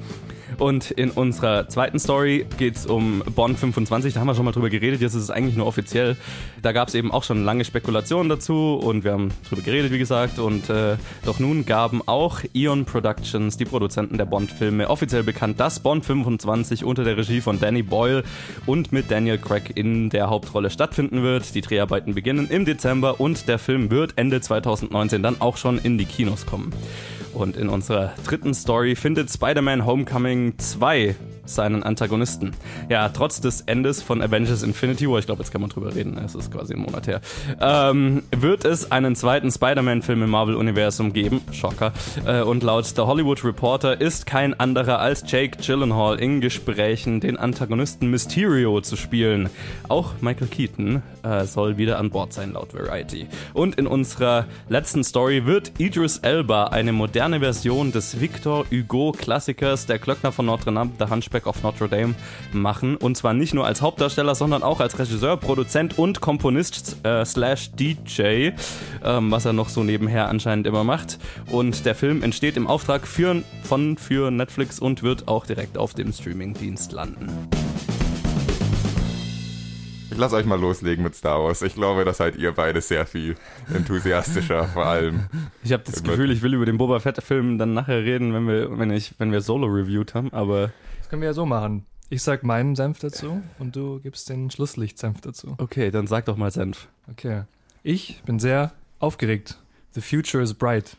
Und 0.58 0.90
in 0.90 1.10
unserer 1.10 1.69
zweiten 1.69 1.98
Story 1.98 2.46
geht 2.62 2.76
es 2.76 2.86
um 2.86 3.24
Bond 3.34 3.58
25. 3.58 4.14
Da 4.14 4.20
haben 4.20 4.28
wir 4.28 4.36
schon 4.36 4.44
mal 4.44 4.52
drüber 4.52 4.70
geredet. 4.70 5.00
Jetzt 5.00 5.14
ist 5.14 5.24
es 5.24 5.30
eigentlich 5.30 5.56
nur 5.56 5.66
offiziell. 5.66 6.16
Da 6.62 6.70
gab 6.70 6.86
es 6.86 6.94
eben 6.94 7.10
auch 7.10 7.24
schon 7.24 7.44
lange 7.44 7.64
Spekulationen 7.64 8.28
dazu 8.28 8.74
und 8.80 9.02
wir 9.02 9.14
haben 9.14 9.30
drüber 9.48 9.62
geredet, 9.62 9.90
wie 9.90 9.98
gesagt. 9.98 10.38
Und 10.38 10.70
äh, 10.70 10.96
doch 11.24 11.40
nun 11.40 11.66
gaben 11.66 12.02
auch 12.06 12.38
Eon 12.54 12.84
Productions, 12.84 13.56
die 13.56 13.64
Produzenten 13.64 14.16
der 14.16 14.26
Bond-Filme, 14.26 14.88
offiziell 14.88 15.24
bekannt, 15.24 15.58
dass 15.58 15.80
Bond 15.80 16.04
25 16.04 16.84
unter 16.84 17.02
der 17.02 17.16
Regie 17.16 17.40
von 17.40 17.58
Danny 17.58 17.82
Boyle 17.82 18.22
und 18.64 18.92
mit 18.92 19.10
Daniel 19.10 19.38
Craig 19.38 19.72
in 19.74 20.08
der 20.08 20.30
Hauptrolle 20.30 20.70
stattfinden 20.70 21.24
wird. 21.24 21.56
Die 21.56 21.62
Dreharbeiten 21.62 22.14
beginnen 22.14 22.46
im 22.48 22.64
Dezember 22.64 23.18
und 23.18 23.48
der 23.48 23.58
Film 23.58 23.90
wird 23.90 24.12
Ende 24.14 24.40
2019 24.40 25.20
dann 25.20 25.40
auch 25.40 25.56
schon 25.56 25.78
in 25.78 25.98
die 25.98 26.06
Kinos 26.06 26.46
kommen. 26.46 26.72
Und 27.34 27.56
in 27.56 27.68
unserer 27.68 28.12
dritten 28.24 28.54
Story 28.54 28.94
findet 28.94 29.32
Spider-Man 29.32 29.84
Homecoming 29.84 30.58
2 30.58 31.16
seinen 31.44 31.82
Antagonisten. 31.82 32.52
Ja, 32.88 33.08
trotz 33.08 33.40
des 33.40 33.62
Endes 33.62 34.02
von 34.02 34.22
Avengers 34.22 34.62
Infinity 34.62 35.08
War, 35.08 35.18
ich 35.18 35.26
glaube, 35.26 35.42
jetzt 35.42 35.50
kann 35.50 35.60
man 35.60 35.70
drüber 35.70 35.94
reden, 35.94 36.18
es 36.24 36.34
ist 36.34 36.50
quasi 36.50 36.74
ein 36.74 36.80
Monat 36.80 37.06
her, 37.06 37.20
ähm, 37.60 38.22
wird 38.34 38.64
es 38.64 38.90
einen 38.92 39.16
zweiten 39.16 39.50
Spider-Man-Film 39.50 40.22
im 40.22 40.30
Marvel-Universum 40.30 41.12
geben. 41.12 41.40
Schocker. 41.52 41.92
Äh, 42.24 42.42
und 42.42 42.62
laut 42.62 42.96
der 42.96 43.06
Hollywood 43.06 43.44
Reporter 43.44 44.00
ist 44.00 44.26
kein 44.26 44.58
anderer 44.58 44.98
als 44.98 45.24
Jake 45.26 45.58
Gyllenhaal 45.58 46.18
in 46.18 46.40
Gesprächen, 46.40 47.20
den 47.20 47.36
Antagonisten 47.36 48.10
Mysterio 48.10 48.80
zu 48.80 48.96
spielen. 48.96 49.50
Auch 49.88 50.14
Michael 50.20 50.48
Keaton 50.48 51.02
äh, 51.22 51.44
soll 51.44 51.76
wieder 51.76 51.98
an 51.98 52.10
Bord 52.10 52.32
sein, 52.32 52.52
laut 52.52 52.74
Variety. 52.74 53.26
Und 53.54 53.76
in 53.76 53.86
unserer 53.86 54.46
letzten 54.68 55.04
Story 55.04 55.46
wird 55.46 55.72
Idris 55.78 56.18
Elba 56.18 56.64
eine 56.68 56.92
moderne 56.92 57.40
Version 57.40 57.92
des 57.92 58.20
Victor 58.20 58.64
Hugo-Klassikers 58.70 59.86
Der 59.86 59.98
Glöckner 59.98 60.32
von 60.32 60.46
Notre 60.46 60.72
Dame, 60.72 60.90
The 60.98 61.06
Hunchback 61.32 61.46
of 61.46 61.62
Notre 61.62 61.88
Dame, 61.88 62.14
machen. 62.52 62.96
Und 62.96 63.17
zwar 63.17 63.32
nicht 63.32 63.55
nur 63.55 63.67
als 63.67 63.81
Hauptdarsteller, 63.81 64.34
sondern 64.34 64.62
auch 64.62 64.81
als 64.81 64.99
Regisseur, 64.99 65.37
Produzent 65.37 65.99
und 65.99 66.20
Komponist 66.20 67.05
äh, 67.05 67.25
slash 67.25 67.70
DJ, 67.73 68.50
ähm, 69.02 69.31
was 69.31 69.44
er 69.44 69.52
noch 69.52 69.69
so 69.70 69.82
nebenher 69.82 70.29
anscheinend 70.29 70.67
immer 70.67 70.84
macht. 70.84 71.19
Und 71.50 71.87
der 71.87 71.94
Film 71.94 72.23
entsteht 72.23 72.56
im 72.56 72.67
Auftrag 72.67 73.06
für, 73.06 73.43
von 73.62 73.96
für 73.96 74.31
Netflix 74.31 74.79
und 74.79 75.02
wird 75.02 75.29
auch 75.29 75.46
direkt 75.46 75.79
auf 75.79 75.94
dem 75.94 76.12
Streamingdienst 76.12 76.93
landen. 76.93 77.49
Ich 80.12 80.19
lasse 80.19 80.37
euch 80.37 80.44
mal 80.44 80.61
loslegen 80.61 81.02
mit 81.02 81.14
Star 81.14 81.43
Wars. 81.43 81.62
Ich 81.62 81.75
glaube, 81.75 82.05
das 82.05 82.19
seid 82.19 82.37
ihr 82.37 82.52
beide 82.52 82.82
sehr 82.82 83.06
viel 83.06 83.34
enthusiastischer, 83.73 84.64
vor 84.75 84.84
allem. 84.84 85.20
Ich 85.64 85.73
habe 85.73 85.84
das. 85.87 86.02
Gefühl, 86.02 86.31
ich 86.31 86.43
will 86.43 86.52
über 86.52 86.67
den 86.67 86.76
Boba 86.76 87.00
Fett-Film 87.00 87.56
dann 87.56 87.73
nachher 87.73 88.05
reden, 88.05 88.34
wenn 88.34 88.46
wir, 88.46 88.79
wenn 88.79 88.90
ich, 88.90 89.14
wenn 89.17 89.32
wir 89.32 89.40
Solo 89.40 89.69
reviewed 89.69 90.12
haben, 90.12 90.31
aber 90.31 90.70
können 91.12 91.20
wir 91.20 91.28
ja 91.28 91.34
so 91.34 91.44
machen. 91.44 91.84
Ich 92.08 92.22
sag 92.22 92.42
meinen 92.42 92.74
Senf 92.74 92.98
dazu 93.00 93.42
und 93.58 93.76
du 93.76 94.00
gibst 94.00 94.30
den 94.30 94.50
Schlusslicht-Senf 94.50 95.20
dazu. 95.20 95.56
okay, 95.58 95.90
dann 95.90 96.06
sag 96.06 96.24
doch 96.24 96.38
mal 96.38 96.50
Senf. 96.50 96.88
Okay. 97.10 97.42
Ich 97.82 98.22
bin 98.24 98.38
sehr 98.38 98.72
aufgeregt. 98.98 99.58
The 99.90 100.00
future 100.00 100.42
is 100.42 100.54
bright. 100.54 100.96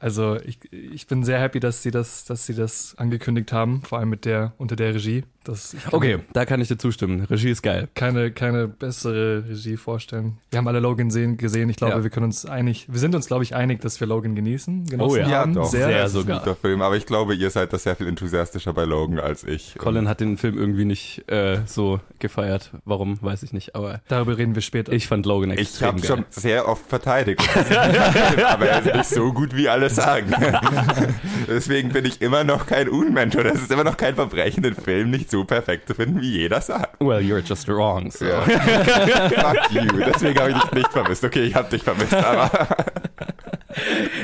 Also 0.00 0.38
ich, 0.44 0.58
ich 0.72 1.06
bin 1.06 1.24
sehr 1.24 1.38
happy, 1.38 1.60
dass 1.60 1.82
sie 1.82 1.90
das, 1.90 2.24
dass 2.24 2.46
sie 2.46 2.54
das 2.54 2.94
angekündigt 2.96 3.52
haben, 3.52 3.82
vor 3.82 3.98
allem 3.98 4.08
mit 4.08 4.24
der 4.24 4.54
unter 4.58 4.74
der 4.74 4.94
Regie. 4.94 5.24
Das, 5.44 5.72
ich 5.72 5.90
Okay, 5.92 6.18
da 6.34 6.44
kann 6.44 6.60
ich 6.60 6.68
dir 6.68 6.76
zustimmen. 6.76 7.24
Regie 7.24 7.48
ist 7.50 7.62
geil. 7.62 7.88
Keine, 7.94 8.30
keine 8.30 8.68
bessere 8.68 9.44
Regie 9.48 9.78
vorstellen. 9.78 10.36
Wir 10.50 10.58
haben 10.58 10.68
alle 10.68 10.80
Logan 10.80 11.10
sehen, 11.10 11.38
gesehen. 11.38 11.70
Ich 11.70 11.76
glaube, 11.76 11.94
Ja. 11.94 12.02
wir 12.02 12.10
können 12.10 12.26
uns 12.26 12.44
einig, 12.44 12.86
wir 12.90 12.98
sind 12.98 13.14
uns, 13.14 13.26
glaube 13.26 13.42
ich, 13.44 13.54
einig, 13.54 13.80
dass 13.80 14.00
wir 14.00 14.06
Logan 14.06 14.34
genießen. 14.34 14.84
genossen 14.86 15.10
Oh 15.10 15.16
ja. 15.16 15.28
Ja, 15.28 15.38
haben. 15.40 15.54
doch. 15.54 15.64
Sehr, 15.64 15.88
Sehr 15.88 16.08
sogar. 16.10 16.40
guter 16.40 16.56
Film, 16.56 16.82
aber 16.82 16.96
ich 16.96 17.06
glaube, 17.06 17.34
ihr 17.34 17.48
seid 17.50 17.72
da 17.72 17.78
sehr 17.78 17.96
viel 17.96 18.06
enthusiastischer 18.08 18.74
bei 18.74 18.84
Logan 18.84 19.18
als 19.18 19.44
ich. 19.44 19.74
Colin 19.78 20.08
hat 20.08 20.20
den 20.20 20.36
Film 20.36 20.58
irgendwie 20.58 20.84
nicht 20.84 21.26
äh, 21.30 21.60
so 21.66 22.00
gefeiert. 22.18 22.72
Warum, 22.84 23.20
weiß 23.22 23.42
ich 23.42 23.52
nicht, 23.54 23.74
aber 23.74 24.00
darüber 24.08 24.36
reden 24.36 24.54
wir 24.54 24.62
später. 24.62 24.92
ich 24.92 25.08
fand 25.08 25.24
Logan 25.24 25.50
Ich 25.52 25.60
extrem 25.60 25.88
habe 25.88 26.00
geil. 26.00 26.06
schon 26.08 26.24
sehr 26.30 26.68
oft 26.68 26.86
verteidigt. 26.86 27.40
aber 28.46 28.66
er 28.68 28.80
ist 28.86 28.94
nicht 28.94 29.06
so 29.06 29.32
gut, 29.32 29.56
wie 29.56 29.68
alle 29.98 30.30
sagen. 30.30 30.34
Deswegen 31.48 31.90
bin 31.90 32.04
ich 32.04 32.20
immer 32.22 32.44
noch 32.44 32.66
kein 32.66 32.88
Unmentor. 32.88 33.44
Das 33.44 33.60
ist 33.60 33.70
immer 33.70 33.84
noch 33.84 33.96
kein 33.96 34.14
Verbrechen, 34.14 34.62
den 34.62 34.74
Film 34.74 35.10
nicht 35.10 35.30
so 35.30 35.44
perfekt 35.44 35.88
zu 35.88 35.94
finden, 35.94 36.20
wie 36.20 36.30
jeder 36.38 36.60
sagt. 36.60 37.00
Well, 37.00 37.20
you're 37.22 37.42
just 37.44 37.68
wrong. 37.68 38.10
So. 38.10 38.24
Ja. 38.26 38.40
Fuck 38.42 39.70
you. 39.72 39.82
Deswegen 40.06 40.38
habe 40.38 40.50
ich 40.50 40.56
dich 40.58 40.72
nicht 40.72 40.92
vermisst. 40.92 41.24
Okay, 41.24 41.42
ich 41.44 41.54
habe 41.54 41.68
dich 41.70 41.82
vermisst, 41.82 42.14
aber 42.14 42.50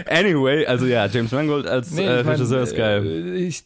Anyway, 0.08 0.66
also 0.66 0.86
ja, 0.86 1.06
James 1.06 1.32
Mangold 1.32 1.66
als 1.66 1.92
Nee, 1.92 2.04
äh, 2.04 2.20
Regisseur 2.20 2.62
ist 2.62 2.76
geil. 2.76 3.04
äh, 3.06 3.36
Ich, 3.46 3.64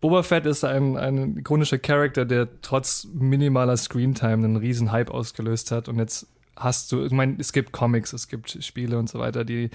Boba 0.00 0.22
Fett 0.22 0.46
ist 0.46 0.64
ein, 0.64 0.96
ein 0.96 1.36
ikonischer 1.38 1.78
Charakter, 1.78 2.24
der 2.24 2.48
trotz 2.62 3.06
minimaler 3.12 3.76
Screentime 3.76 4.32
einen 4.44 4.56
riesen 4.56 4.92
Hype 4.92 5.10
ausgelöst 5.10 5.70
hat. 5.72 5.88
Und 5.88 5.98
jetzt 5.98 6.26
hast 6.60 6.92
du, 6.92 7.04
ich 7.04 7.12
meine, 7.12 7.36
es 7.38 7.52
gibt 7.52 7.72
Comics, 7.72 8.12
es 8.12 8.28
gibt 8.28 8.62
Spiele 8.62 8.98
und 8.98 9.08
so 9.08 9.18
weiter, 9.18 9.44
die 9.44 9.64
äh, 9.64 9.70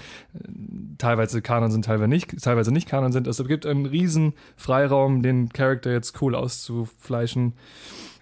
teilweise 0.98 1.42
Kanon 1.42 1.70
sind, 1.70 1.84
teilweise 1.84 2.08
nicht, 2.08 2.42
teilweise 2.42 2.72
nicht 2.72 2.88
Kanon 2.88 3.12
sind. 3.12 3.26
Also 3.26 3.42
es 3.42 3.48
gibt 3.48 3.66
einen 3.66 3.86
riesen 3.86 4.32
Freiraum, 4.56 5.22
den 5.22 5.50
Charakter 5.50 5.92
jetzt 5.92 6.20
cool 6.22 6.34
auszufleischen. 6.34 7.52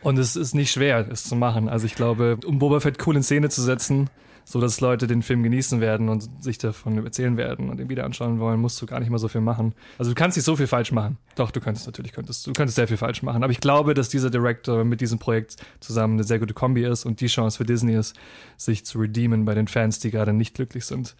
Und 0.02 0.18
es 0.18 0.36
ist 0.36 0.54
nicht 0.54 0.70
schwer, 0.70 1.06
es 1.10 1.24
zu 1.24 1.36
machen. 1.36 1.68
Also 1.68 1.86
ich 1.86 1.94
glaube, 1.94 2.38
um 2.44 2.58
Boba 2.58 2.80
Fett 2.80 3.06
cool 3.06 3.16
in 3.16 3.22
Szene 3.22 3.48
zu 3.48 3.62
setzen, 3.62 4.10
so 4.44 4.60
dass 4.60 4.80
Leute 4.80 5.06
den 5.06 5.22
Film 5.22 5.42
genießen 5.42 5.80
werden 5.80 6.08
und 6.08 6.28
sich 6.42 6.58
davon 6.58 7.02
erzählen 7.04 7.36
werden 7.36 7.70
und 7.70 7.80
ihn 7.80 7.88
wieder 7.88 8.04
anschauen 8.04 8.38
wollen, 8.40 8.60
musst 8.60 8.80
du 8.80 8.86
gar 8.86 9.00
nicht 9.00 9.10
mal 9.10 9.18
so 9.18 9.28
viel 9.28 9.40
machen. 9.40 9.74
Also 9.98 10.10
du 10.10 10.14
kannst 10.14 10.36
nicht 10.36 10.44
so 10.44 10.54
viel 10.54 10.66
falsch 10.66 10.92
machen. 10.92 11.16
Doch, 11.34 11.50
du 11.50 11.60
könntest 11.60 11.86
natürlich, 11.86 12.12
könntest, 12.12 12.46
du 12.46 12.52
könntest 12.52 12.76
sehr 12.76 12.86
viel 12.86 12.96
falsch 12.98 13.22
machen. 13.22 13.42
Aber 13.42 13.50
ich 13.50 13.60
glaube, 13.60 13.94
dass 13.94 14.08
dieser 14.08 14.30
Director 14.30 14.84
mit 14.84 15.00
diesem 15.00 15.18
Projekt 15.18 15.56
zusammen 15.80 16.14
eine 16.14 16.24
sehr 16.24 16.38
gute 16.38 16.54
Kombi 16.54 16.84
ist 16.84 17.06
und 17.06 17.20
die 17.20 17.26
Chance 17.26 17.56
für 17.56 17.64
Disney 17.64 17.94
ist, 17.94 18.14
sich 18.56 18.84
zu 18.84 18.98
redeemen 18.98 19.44
bei 19.44 19.54
den 19.54 19.66
Fans, 19.66 19.98
die 19.98 20.10
gerade 20.10 20.32
nicht 20.32 20.54
glücklich 20.54 20.84
sind. 20.84 21.16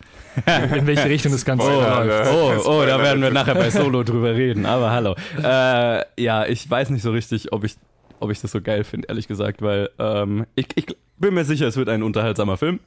In 0.47 0.87
welche 0.87 1.09
Richtung 1.09 1.33
das 1.33 1.45
Ganze 1.45 1.67
Spoiler, 1.67 2.05
läuft. 2.05 2.31
ne? 2.31 2.63
Oh, 2.65 2.69
oh, 2.71 2.85
da 2.87 2.99
werden 3.01 3.23
wir 3.23 3.31
nachher 3.31 3.55
bei 3.55 3.71
Solo 3.71 4.03
drüber 4.03 4.35
reden, 4.35 4.67
aber 4.67 4.91
hallo. 4.91 5.15
Äh, 5.43 6.05
ja, 6.23 6.47
ich 6.47 6.69
weiß 6.71 6.91
nicht 6.91 7.03
so 7.03 7.11
richtig, 7.11 7.53
ob 7.53 7.65
ich, 7.65 7.77
ob 8.21 8.31
ich 8.31 8.41
das 8.41 8.53
so 8.53 8.61
geil 8.61 8.85
finde, 8.85 9.09
ehrlich 9.09 9.29
gesagt, 9.29 9.63
weil 9.63 9.91
ähm, 9.99 10.47
ich, 10.55 10.69
ich 10.75 10.87
bin 11.19 11.35
mir 11.35 11.45
sicher, 11.45 11.67
es 11.67 11.77
wird 11.77 11.89
ein 11.89 12.03
unterhaltsamer 12.03 12.57
Film. 12.57 12.81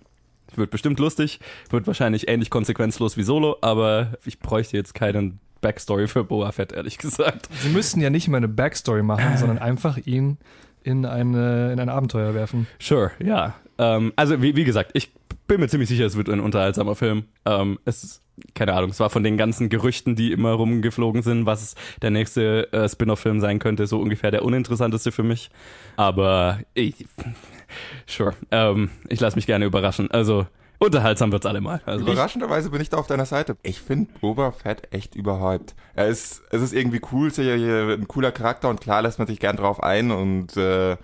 Wird 0.55 0.71
bestimmt 0.71 0.99
lustig, 0.99 1.39
wird 1.69 1.87
wahrscheinlich 1.87 2.27
ähnlich 2.27 2.49
konsequenzlos 2.49 3.17
wie 3.17 3.23
Solo, 3.23 3.57
aber 3.61 4.13
ich 4.25 4.39
bräuchte 4.39 4.77
jetzt 4.77 4.93
keinen 4.93 5.39
Backstory 5.61 6.07
für 6.07 6.23
Boba 6.23 6.51
Fett, 6.51 6.71
ehrlich 6.71 6.97
gesagt. 6.97 7.49
Sie 7.61 7.69
müssten 7.69 8.01
ja 8.01 8.09
nicht 8.09 8.27
mal 8.27 8.37
eine 8.37 8.47
Backstory 8.47 9.03
machen, 9.03 9.37
sondern 9.37 9.57
einfach 9.57 9.97
ihn 9.97 10.37
in, 10.83 11.05
eine, 11.05 11.73
in 11.73 11.79
ein 11.79 11.89
Abenteuer 11.89 12.33
werfen. 12.33 12.67
Sure, 12.79 13.11
ja. 13.19 13.55
Ähm, 13.77 14.13
also 14.15 14.41
wie, 14.41 14.55
wie 14.55 14.63
gesagt, 14.63 14.91
ich 14.93 15.11
bin 15.47 15.59
mir 15.59 15.67
ziemlich 15.67 15.89
sicher, 15.89 16.05
es 16.05 16.17
wird 16.17 16.29
ein 16.29 16.39
unterhaltsamer 16.39 16.95
Film. 16.95 17.25
Ähm, 17.45 17.79
es 17.85 18.03
ist, 18.03 18.21
keine 18.53 18.73
Ahnung, 18.73 18.91
es 18.91 18.99
war 18.99 19.09
von 19.09 19.23
den 19.23 19.37
ganzen 19.37 19.69
Gerüchten, 19.69 20.15
die 20.15 20.31
immer 20.31 20.51
rumgeflogen 20.51 21.21
sind, 21.21 21.45
was 21.45 21.75
der 22.01 22.11
nächste 22.11 22.71
äh, 22.73 22.87
Spin-off-Film 22.87 23.39
sein 23.39 23.59
könnte, 23.59 23.87
so 23.87 23.99
ungefähr 23.99 24.31
der 24.31 24.43
uninteressanteste 24.43 25.11
für 25.11 25.23
mich. 25.23 25.49
Aber 25.95 26.59
ich, 26.73 27.05
sure, 28.07 28.33
ähm, 28.51 28.89
ich 29.09 29.19
lasse 29.19 29.35
mich 29.35 29.45
gerne 29.45 29.65
überraschen. 29.65 30.09
Also 30.11 30.47
unterhaltsam 30.79 31.31
wird's 31.31 31.45
allemal. 31.45 31.81
Also 31.85 32.05
Überraschenderweise 32.05 32.69
bin 32.69 32.81
ich 32.81 32.89
da 32.89 32.97
auf 32.97 33.07
deiner 33.07 33.25
Seite. 33.25 33.57
Ich 33.63 33.81
finde 33.81 34.11
Boba 34.21 34.51
Fett 34.51 34.93
echt 34.93 35.15
überhyped. 35.15 35.75
Er 35.95 36.07
ist, 36.07 36.43
es 36.51 36.61
ist 36.61 36.73
irgendwie 36.73 37.01
cool, 37.11 37.31
ein 37.37 38.07
cooler 38.07 38.31
Charakter 38.31 38.69
und 38.69 38.81
klar 38.81 39.01
lässt 39.01 39.19
man 39.19 39.27
sich 39.27 39.39
gern 39.39 39.57
drauf 39.57 39.81
ein 39.81 40.11
und 40.11 40.55
äh, 40.57 40.97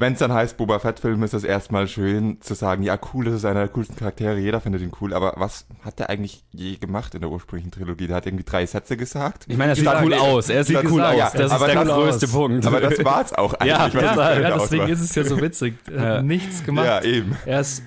wenn 0.00 0.14
es 0.14 0.18
dann 0.18 0.32
heißt 0.32 0.56
Boba 0.56 0.78
Fett-Film, 0.78 1.22
ist 1.22 1.34
es 1.34 1.44
erstmal 1.44 1.86
schön 1.86 2.40
zu 2.40 2.54
sagen, 2.54 2.82
ja 2.82 2.98
cool, 3.12 3.26
das 3.26 3.34
ist 3.34 3.44
einer 3.44 3.60
der 3.60 3.68
coolsten 3.68 3.96
Charaktere, 3.96 4.38
jeder 4.38 4.60
findet 4.60 4.82
ihn 4.82 4.90
cool, 5.00 5.14
aber 5.14 5.34
was 5.36 5.66
hat 5.84 5.98
der 5.98 6.10
eigentlich 6.10 6.42
je 6.52 6.76
gemacht 6.76 7.14
in 7.14 7.20
der 7.20 7.30
ursprünglichen 7.30 7.70
Trilogie? 7.70 8.06
Der 8.06 8.16
hat 8.16 8.26
irgendwie 8.26 8.44
drei 8.44 8.66
Sätze 8.66 8.96
gesagt. 8.96 9.44
ich 9.48 9.56
meine, 9.56 9.72
er 9.72 9.76
sieht 9.76 9.88
cool 10.02 10.14
aus. 10.14 10.48
Er 10.48 10.64
sieht 10.64 10.84
cool 10.90 11.00
ja, 11.00 11.26
aus. 11.26 11.32
Das 11.32 11.46
ist 11.46 11.52
aber 11.52 11.66
der 11.66 11.84
das- 11.84 11.94
größte 11.94 12.26
aus. 12.26 12.32
Punkt. 12.32 12.66
Aber 12.66 12.80
das 12.80 13.04
war's 13.04 13.32
auch 13.32 13.54
eigentlich. 13.60 13.68
Ja, 13.70 13.84
das 13.88 13.94
ja, 13.94 14.00
Charakter 14.14 14.40
Ja, 14.40 14.58
deswegen 14.58 14.88
ist 14.88 15.00
es 15.00 15.14
ja 15.14 15.24
so 15.24 15.40
witzig. 15.40 15.74
Er 15.86 15.94
Ja. 15.94 16.16
hat 16.18 16.24
nichts 16.24 16.64
gemacht. 16.64 16.86
Ja, 16.86 17.02
eben. 17.02 17.36
Er 17.46 17.60
ist 17.60 17.82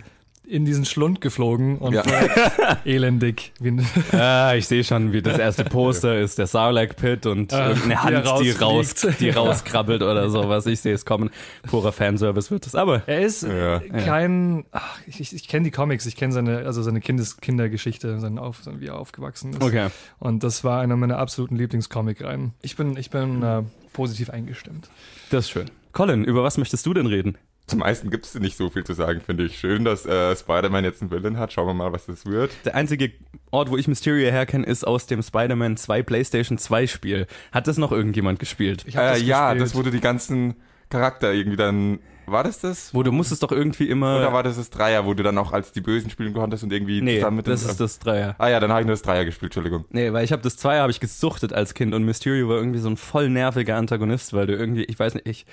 in 0.45 0.65
diesen 0.65 0.83
Schlund 0.85 1.21
geflogen 1.21 1.77
und 1.77 1.93
Ja. 1.93 2.03
war 2.05 2.77
elendig. 2.85 3.53
Ah, 4.11 4.53
ich 4.55 4.67
sehe 4.67 4.83
schon, 4.83 5.13
wie 5.13 5.21
das 5.21 5.37
erste 5.39 5.63
Poster 5.63 6.19
ist, 6.19 6.37
der 6.37 6.47
Sarlacc 6.47 6.95
Pit 6.95 7.25
und 7.25 7.53
Ah, 7.53 7.69
irgendeine 7.69 8.03
Hand, 8.03 8.41
die, 8.41 8.51
raus, 8.51 8.93
die 9.19 9.29
rauskrabbelt 9.31 10.01
oder 10.01 10.29
sowas. 10.29 10.65
Ich 10.65 10.81
sehe 10.81 10.93
es 10.93 11.05
kommen. 11.05 11.29
Purer 11.69 11.91
Fanservice 11.91 12.51
wird 12.51 12.65
es. 12.67 12.75
Aber 12.75 13.03
Er 13.07 13.21
ist 13.21 13.43
Ja. 13.43 13.79
kein. 13.79 14.65
Ach, 14.71 14.99
ich 15.07 15.33
ich, 15.33 15.47
kenne 15.47 15.63
die 15.65 15.71
Comics, 15.71 16.05
ich 16.05 16.15
kenne 16.15 16.33
seine, 16.33 16.59
also 16.65 16.81
seine 16.83 16.99
Kindes 17.01 17.37
Kindergeschichte, 17.37 18.19
sein 18.19 18.37
Auf, 18.37 18.61
wie 18.79 18.87
er 18.87 18.97
aufgewachsen 18.99 19.53
ist. 19.53 19.61
okay. 19.63 19.87
Und 20.19 20.43
das 20.43 20.63
war 20.63 20.81
einer 20.81 20.95
meiner 20.97 21.17
absoluten 21.17 21.55
Lieblingscomic-Reihen. 21.55 22.53
Ich 22.61 22.75
bin, 22.75 22.97
ich 22.97 23.09
bin 23.09 23.41
äh, 23.43 23.63
positiv 23.93 24.29
eingestimmt. 24.29 24.89
Das 25.29 25.45
ist 25.45 25.51
schön. 25.51 25.71
Colin, 25.93 26.23
über 26.25 26.43
was 26.43 26.57
möchtest 26.57 26.85
du 26.85 26.93
denn 26.93 27.05
reden? 27.05 27.37
Zum 27.65 27.79
meisten 27.79 28.09
gibt 28.09 28.25
es 28.25 28.35
nicht 28.35 28.57
so 28.57 28.69
viel 28.69 28.83
zu 28.83 28.93
sagen, 28.93 29.21
finde 29.21 29.45
ich. 29.45 29.57
Schön, 29.57 29.85
dass 29.85 30.05
äh, 30.05 30.35
Spider-Man 30.35 30.83
jetzt 30.83 31.01
einen 31.01 31.11
Villain 31.11 31.37
hat. 31.37 31.53
Schauen 31.53 31.67
wir 31.67 31.73
mal, 31.73 31.93
was 31.93 32.05
das 32.07 32.25
wird. 32.25 32.51
Der 32.65 32.75
einzige 32.75 33.11
Ort, 33.51 33.69
wo 33.71 33.77
ich 33.77 33.87
Mysterio 33.87 34.29
herkenne, 34.29 34.65
ist 34.65 34.85
aus 34.85 35.07
dem 35.07 35.21
Spider-Man 35.23 35.77
2 35.77 36.03
PlayStation 36.03 36.57
2 36.57 36.87
Spiel. 36.87 37.25
Hat 37.53 37.67
das 37.67 37.77
noch 37.77 37.91
irgendjemand 37.93 38.39
gespielt? 38.39 38.83
Ich 38.85 38.97
hab 38.97 39.03
Äh, 39.05 39.09
das 39.13 39.21
ja, 39.23 39.53
gespielt. 39.53 39.65
das 39.69 39.75
wurde 39.75 39.91
die 39.91 40.01
ganzen 40.01 40.55
Charakter 40.89 41.31
irgendwie 41.33 41.57
dann. 41.57 41.99
War 42.25 42.43
das 42.45 42.59
das? 42.61 42.93
Wo 42.93 43.03
du 43.03 43.11
musstest 43.11 43.43
doch 43.43 43.51
irgendwie 43.51 43.89
immer. 43.89 44.17
Oder 44.17 44.31
war 44.33 44.43
das 44.43 44.55
das 44.57 44.69
Dreier, 44.69 45.05
wo 45.05 45.13
du 45.13 45.23
dann 45.23 45.37
auch 45.37 45.51
als 45.51 45.71
die 45.73 45.81
Bösen 45.81 46.09
spielen 46.09 46.33
konntest 46.33 46.63
und 46.63 46.71
irgendwie 46.71 47.01
nee, 47.01 47.17
zusammen 47.17 47.37
mit 47.37 47.47
das 47.47 47.61
dem, 47.63 47.71
ist 47.71 47.79
das 47.81 47.99
Dreier. 47.99 48.35
Ah 48.39 48.47
ja, 48.49 48.59
dann 48.61 48.71
habe 48.71 48.81
ich 48.81 48.85
nur 48.87 48.93
das 48.93 49.01
Dreier 49.01 49.25
gespielt, 49.25 49.51
Entschuldigung. 49.55 49.85
Nee, 49.89 50.11
weil 50.13 50.23
ich 50.23 50.31
habe 50.31 50.41
das 50.41 50.55
Zweier 50.57 50.81
habe 50.83 50.91
ich 50.91 50.99
gesuchtet 51.01 51.51
als 51.53 51.73
Kind 51.73 51.93
und 51.93 52.03
Mysterio 52.03 52.47
war 52.49 52.57
irgendwie 52.57 52.79
so 52.79 52.89
ein 52.89 52.95
voll 52.97 53.29
nerviger 53.29 53.75
Antagonist, 53.75 54.31
weil 54.33 54.47
du 54.47 54.53
irgendwie, 54.55 54.83
ich 54.85 54.97
weiß 54.99 55.15
nicht, 55.15 55.27
ich, 55.27 55.45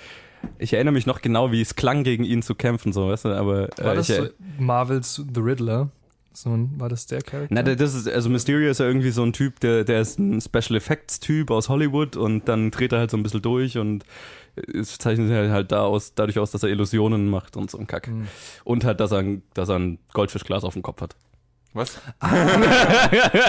ich 0.57 0.73
erinnere 0.73 0.93
mich 0.93 1.05
noch 1.05 1.21
genau, 1.21 1.51
wie 1.51 1.61
es 1.61 1.75
klang, 1.75 2.03
gegen 2.03 2.23
ihn 2.23 2.41
zu 2.41 2.55
kämpfen, 2.55 2.93
so, 2.93 3.09
weißt 3.09 3.25
du, 3.25 3.29
aber 3.29 3.69
War 3.77 3.93
äh, 3.93 3.95
das 3.95 4.09
ich, 4.09 4.15
so 4.15 4.27
Marvels 4.59 5.23
The 5.33 5.41
Riddler? 5.41 5.89
So 6.33 6.49
ein, 6.49 6.79
war 6.79 6.87
das 6.87 7.07
der 7.07 7.21
Charakter? 7.21 7.53
Na, 7.53 7.61
das 7.61 7.93
ist, 7.93 8.07
also 8.07 8.29
Mysterio 8.29 8.71
ist 8.71 8.79
ja 8.79 8.85
irgendwie 8.85 9.11
so 9.11 9.21
ein 9.23 9.33
Typ, 9.33 9.59
der, 9.59 9.83
der 9.83 9.99
ist 9.99 10.17
ein 10.17 10.39
Special 10.39 10.77
Effects 10.77 11.19
Typ 11.19 11.51
aus 11.51 11.67
Hollywood 11.67 12.15
und 12.15 12.47
dann 12.47 12.71
dreht 12.71 12.93
er 12.93 12.99
halt 12.99 13.11
so 13.11 13.17
ein 13.17 13.23
bisschen 13.23 13.41
durch 13.41 13.77
und 13.77 14.05
es 14.55 14.97
zeichnet 14.97 15.27
sich 15.27 15.37
halt 15.37 15.71
da 15.71 15.83
aus, 15.83 16.13
dadurch 16.15 16.39
aus, 16.39 16.51
dass 16.51 16.63
er 16.63 16.69
Illusionen 16.69 17.29
macht 17.29 17.57
und 17.57 17.69
so 17.69 17.77
ein 17.77 17.87
Kack. 17.87 18.07
Hm. 18.07 18.27
Und 18.63 18.85
halt, 18.85 19.01
dass 19.01 19.11
er, 19.11 19.19
ein, 19.19 19.43
dass 19.53 19.67
er 19.69 19.79
ein 19.79 19.99
Goldfischglas 20.13 20.63
auf 20.63 20.73
dem 20.73 20.83
Kopf 20.83 21.01
hat. 21.01 21.15
Was? 21.73 22.01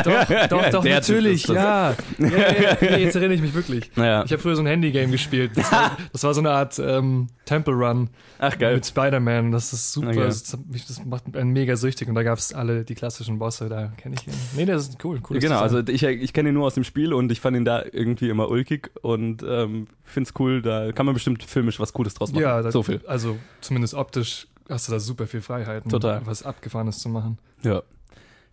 Doch, 0.04 0.48
doch, 0.48 0.70
doch, 0.70 0.82
Der 0.82 1.02
Typ 1.02 1.16
natürlich, 1.16 1.42
das. 1.42 1.56
ja. 1.56 1.90
ja, 2.18 2.28
ja, 2.28 2.62
ja. 2.62 2.76
Nee, 2.80 3.04
jetzt 3.04 3.16
erinnere 3.16 3.34
ich 3.34 3.42
mich 3.42 3.52
wirklich. 3.54 3.90
Naja. 3.96 4.22
Ich 4.24 4.32
habe 4.32 4.40
früher 4.40 4.54
so 4.54 4.62
ein 4.62 4.66
Handygame 4.66 5.10
gespielt. 5.10 5.52
Das 5.56 5.72
war, 5.72 5.96
das 6.12 6.22
war 6.22 6.34
so 6.34 6.40
eine 6.40 6.50
Art 6.50 6.78
ähm, 6.78 7.28
Temple 7.46 7.74
Run 7.74 8.10
Ach 8.38 8.56
geil. 8.58 8.76
mit 8.76 8.86
Spider-Man. 8.86 9.50
Das 9.50 9.72
ist 9.72 9.92
super. 9.92 10.08
Okay. 10.10 10.20
Das, 10.24 10.44
das 10.44 11.04
macht 11.04 11.36
einen 11.36 11.50
mega 11.50 11.74
süchtig. 11.76 12.08
Und 12.08 12.14
da 12.14 12.22
gab 12.22 12.38
es 12.38 12.52
alle 12.54 12.84
die 12.84 12.94
klassischen 12.94 13.38
Bosse. 13.40 13.68
Da 13.68 13.92
kenne 13.96 14.14
ich 14.18 14.26
ihn. 14.26 14.34
Nee, 14.56 14.66
das 14.66 14.88
ist 14.88 15.04
cool. 15.04 15.20
cool 15.28 15.38
Genau, 15.40 15.60
also 15.60 15.80
ich, 15.80 16.02
ich 16.04 16.32
kenne 16.32 16.50
ihn 16.50 16.54
nur 16.54 16.66
aus 16.66 16.74
dem 16.74 16.84
Spiel 16.84 17.12
und 17.12 17.32
ich 17.32 17.40
fand 17.40 17.56
ihn 17.56 17.64
da 17.64 17.82
irgendwie 17.90 18.28
immer 18.28 18.48
ulkig 18.48 18.90
und 19.02 19.42
ähm, 19.42 19.88
finde 20.04 20.28
es 20.28 20.40
cool, 20.40 20.62
da 20.62 20.92
kann 20.92 21.06
man 21.06 21.14
bestimmt 21.14 21.42
filmisch 21.42 21.80
was 21.80 21.92
Cooles 21.92 22.14
draus 22.14 22.32
machen. 22.32 22.42
ja, 22.42 22.62
da, 22.62 22.70
so 22.70 22.82
viel. 22.82 23.00
Also 23.06 23.38
zumindest 23.60 23.94
optisch 23.94 24.46
hast 24.68 24.88
du 24.88 24.92
da 24.92 25.00
super 25.00 25.26
viel 25.26 25.40
Freiheiten, 25.40 25.90
Total. 25.90 26.22
was 26.24 26.44
Abgefahrenes 26.44 26.98
zu 27.00 27.08
machen. 27.08 27.38
Ja. 27.62 27.82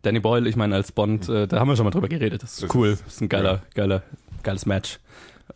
Danny 0.01 0.19
Boyle, 0.19 0.47
ich 0.47 0.55
meine, 0.55 0.75
als 0.75 0.91
Bond, 0.91 1.27
äh, 1.29 1.47
da 1.47 1.59
haben 1.59 1.67
wir 1.67 1.75
schon 1.75 1.85
mal 1.85 1.91
drüber 1.91 2.07
geredet. 2.07 2.41
Das 2.43 2.53
ist 2.53 2.63
Das 2.63 2.75
cool. 2.75 2.89
ist- 2.89 3.05
Das 3.05 3.13
ist 3.15 3.21
ein 3.21 3.29
geiler, 3.29 3.61
geiler, 3.75 4.03
geiles 4.43 4.65
Match. 4.65 4.99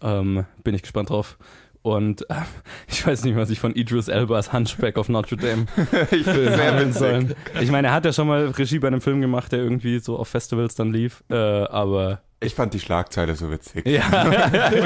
Ähm, 0.02 0.46
bin 0.64 0.76
ich 0.76 0.82
gespannt 0.82 1.10
drauf. 1.10 1.38
Und 1.82 2.30
äh, 2.30 2.36
ich 2.88 3.06
weiß 3.06 3.24
nicht, 3.26 3.36
was 3.36 3.50
ich 3.50 3.60
von 3.60 3.74
Idris 3.76 4.08
Elbas 4.08 4.52
Hunchback 4.54 4.98
of 4.98 5.10
Notre 5.10 5.38
Dame 5.38 5.66
ich 6.12 6.26
bin 6.26 6.34
sehr 6.34 6.80
witzig. 6.80 6.94
sollen. 6.96 7.36
Ich 7.62 7.72
meine, 7.72 7.88
er 7.90 7.94
hat 7.94 8.06
ja 8.06 8.14
schon 8.14 8.28
mal 8.28 8.48
Regie 8.48 8.80
bei 8.80 8.88
einem 8.88 9.02
Film 9.02 9.20
gemacht, 9.22 9.52
der 9.52 9.60
irgendwie 9.60 10.00
so 10.00 10.18
auf 10.18 10.28
Festivals 10.30 10.76
dann 10.76 10.92
lief. 10.94 11.24
Äh, 11.30 11.36
aber 11.36 12.22
Ich 12.42 12.56
fand 12.56 12.74
die 12.74 12.80
Schlagzeile 12.80 13.36
so 13.36 13.50
witzig. 13.52 13.86
ja, 13.86 14.04
Und 14.26 14.32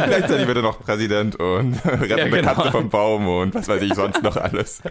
gleichzeitig 0.06 0.48
wird 0.48 0.58
er 0.58 0.64
noch 0.64 0.80
Präsident 0.80 1.36
und 1.36 1.74
rettet 1.86 2.12
eine 2.20 2.30
genau. 2.32 2.54
Katze 2.56 2.72
vom 2.72 2.90
Baum 2.90 3.28
und 3.28 3.54
was 3.56 3.68
weiß 3.68 3.82
ich 3.84 3.94
sonst 3.94 4.22
noch 4.24 4.36
alles. 4.38 4.82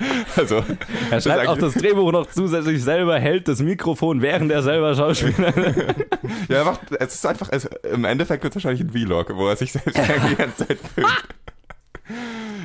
Also, 0.36 0.64
er 1.10 1.20
schreibt 1.20 1.48
auch 1.48 1.58
das 1.58 1.74
Drehbuch 1.74 2.12
noch 2.12 2.26
zusätzlich 2.30 2.82
selber, 2.82 3.18
hält 3.18 3.48
das 3.48 3.60
Mikrofon, 3.60 4.22
während 4.22 4.50
er 4.50 4.62
selber 4.62 4.94
Schauspieler 4.94 5.52
ja, 6.48 6.56
er 6.56 6.64
macht, 6.64 6.80
es 6.98 7.14
ist 7.14 7.26
einfach, 7.26 7.48
es, 7.50 7.68
im 7.90 8.04
Endeffekt 8.04 8.42
wird 8.42 8.52
es 8.52 8.56
wahrscheinlich 8.56 8.80
ein 8.82 8.90
Vlog, 8.90 9.34
wo 9.34 9.48
er 9.48 9.56
sich 9.56 9.72
selbst 9.72 9.96
die 10.30 10.36
ganze 10.36 10.66
Zeit 10.68 10.78
filmt. 10.94 11.24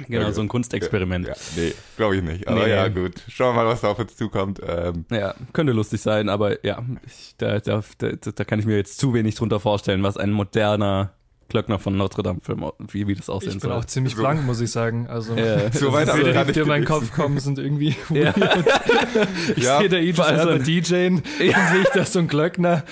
Genau, 0.07 0.31
so 0.31 0.41
ein 0.41 0.47
Kunstexperiment. 0.47 1.27
Ja, 1.27 1.33
nee, 1.55 1.73
glaube 1.97 2.17
ich 2.17 2.23
nicht. 2.23 2.47
Aber 2.47 2.63
Nee. 2.65 2.71
ja, 2.71 2.87
gut. 2.89 3.13
Schauen 3.27 3.55
wir 3.55 3.63
mal, 3.63 3.69
was 3.69 3.81
da 3.81 3.89
auf 3.89 3.99
uns 3.99 4.15
zukommt. 4.15 4.59
Ähm, 4.65 5.05
Ja, 5.09 5.33
könnte 5.53 5.73
lustig 5.73 6.01
sein, 6.01 6.29
aber 6.29 6.63
ja, 6.65 6.83
ich, 7.05 7.35
da, 7.37 7.59
da, 7.59 7.81
da, 7.97 8.09
da 8.11 8.43
kann 8.43 8.59
ich 8.59 8.65
mir 8.65 8.75
jetzt 8.77 8.99
zu 8.99 9.13
wenig 9.13 9.35
drunter 9.35 9.59
vorstellen, 9.59 10.03
was 10.03 10.17
ein 10.17 10.31
moderner 10.31 11.13
Glöckner 11.47 11.77
von 11.79 11.95
Notre 11.95 12.23
Dame 12.23 12.39
Film, 12.41 12.65
wie, 12.91 13.07
wie 13.07 13.13
das 13.15 13.29
aussehen 13.29 13.49
Ich 13.55 13.59
bin 13.61 13.69
soll. 13.69 13.79
auch 13.79 13.85
ziemlich 13.85 14.15
So. 14.15 14.21
blank, 14.21 14.43
muss 14.45 14.59
ich 14.61 14.71
sagen. 14.71 15.07
Also 15.07 15.35
Ja. 15.35 15.71
So 15.73 15.93
weit 15.93 16.07
die 16.07 16.11
habe 16.11 16.21
ich 16.23 16.33
gar 16.33 16.45
nicht 16.45 16.57
in 16.57 16.67
meinen. 16.67 16.85
Kopf 16.85 17.11
kommen, 17.13 17.39
sind 17.39 17.59
irgendwie 17.59 17.95
Ja. 18.09 18.33
Ich 19.55 19.63
Ja, 19.63 19.79
sehe 19.79 19.89
da 19.89 19.97
Idris 19.97 20.19
also- 20.19 20.49
Elba 20.49 20.63
DJen, 20.63 21.21
dann 21.39 21.67
sehe 21.71 21.81
ich 21.83 21.89
da 21.93 22.05
so 22.05 22.19
einen 22.19 22.27
Glöckner. 22.27 22.83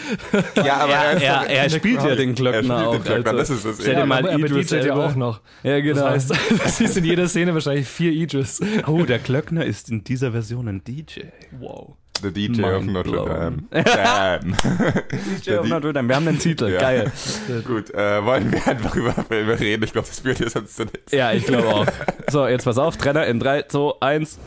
ja, 0.64 0.78
aber 0.78 0.94
er, 0.94 1.12
ist 1.14 1.24
er, 1.24 1.50
er 1.50 1.70
spielt 1.70 2.04
ja 2.04 2.16
den 2.16 2.36
Glöckner 2.36 2.76
Er 2.76 2.82
spielt 2.94 2.94
den 2.94 3.02
auch. 3.02 3.04
Glöckner, 3.24 3.32
also, 3.32 3.38
das 3.40 3.50
ist 3.50 3.66
das 3.66 3.76
stell 3.82 3.94
dir 3.96 4.00
Ja, 4.02 4.06
mal 4.06 4.20
aber, 4.20 4.34
aber 4.34 4.46
Idris 4.46 4.68
DJ 4.68 4.76
ja 4.88 4.94
auch 4.96 5.16
noch. 5.16 5.42
Ja, 5.64 5.80
genau. 5.80 6.02
Das 6.02 6.30
heißt, 6.30 6.32
das 6.64 6.82
ist 6.82 6.98
in 6.98 7.06
jeder 7.06 7.28
Szene 7.28 7.54
wahrscheinlich 7.54 7.88
vier 7.88 8.12
Idris. 8.12 8.60
oh, 8.88 9.04
der 9.04 9.20
Glöckner 9.20 9.66
ist 9.66 9.90
in 9.90 10.04
dieser 10.04 10.32
Version 10.32 10.68
ein 10.68 10.84
DJ. 10.84 11.22
Wow. 11.60 11.96
The 12.22 12.32
DJ 12.32 12.62
of 12.64 12.84
Mind 12.84 12.94
Notre 12.94 13.26
Dame. 13.26 13.64
Damn. 13.72 14.56
DJ 15.42 15.56
of 15.58 15.68
Notre 15.68 15.92
Dame. 15.94 16.08
Wir 16.08 16.16
haben 16.16 16.26
den 16.26 16.40
Titel. 16.40 16.70
Ja. 16.70 16.80
Geil. 16.80 17.12
Gut, 17.66 17.90
äh, 17.94 18.24
wollen 18.24 18.52
wir 18.52 18.66
einfach 18.68 18.96
über 18.96 19.12
Filme 19.14 19.60
reden? 19.60 19.84
Ich 19.84 19.92
glaube, 19.92 20.08
das 20.08 20.20
führt 20.22 20.38
hier 20.38 20.50
sonst 20.50 20.76
zu 20.76 20.84
nichts. 20.86 21.12
Ja, 21.12 21.34
ich 21.34 21.46
glaube 21.46 21.68
auch. 21.68 21.86
So, 22.30 22.48
jetzt 22.48 22.64
pass 22.64 22.78
auf. 22.78 22.96
Trenner 22.98 23.26
in 23.28 23.40
3, 23.40 23.64
2, 23.64 23.94
1. 24.00 24.40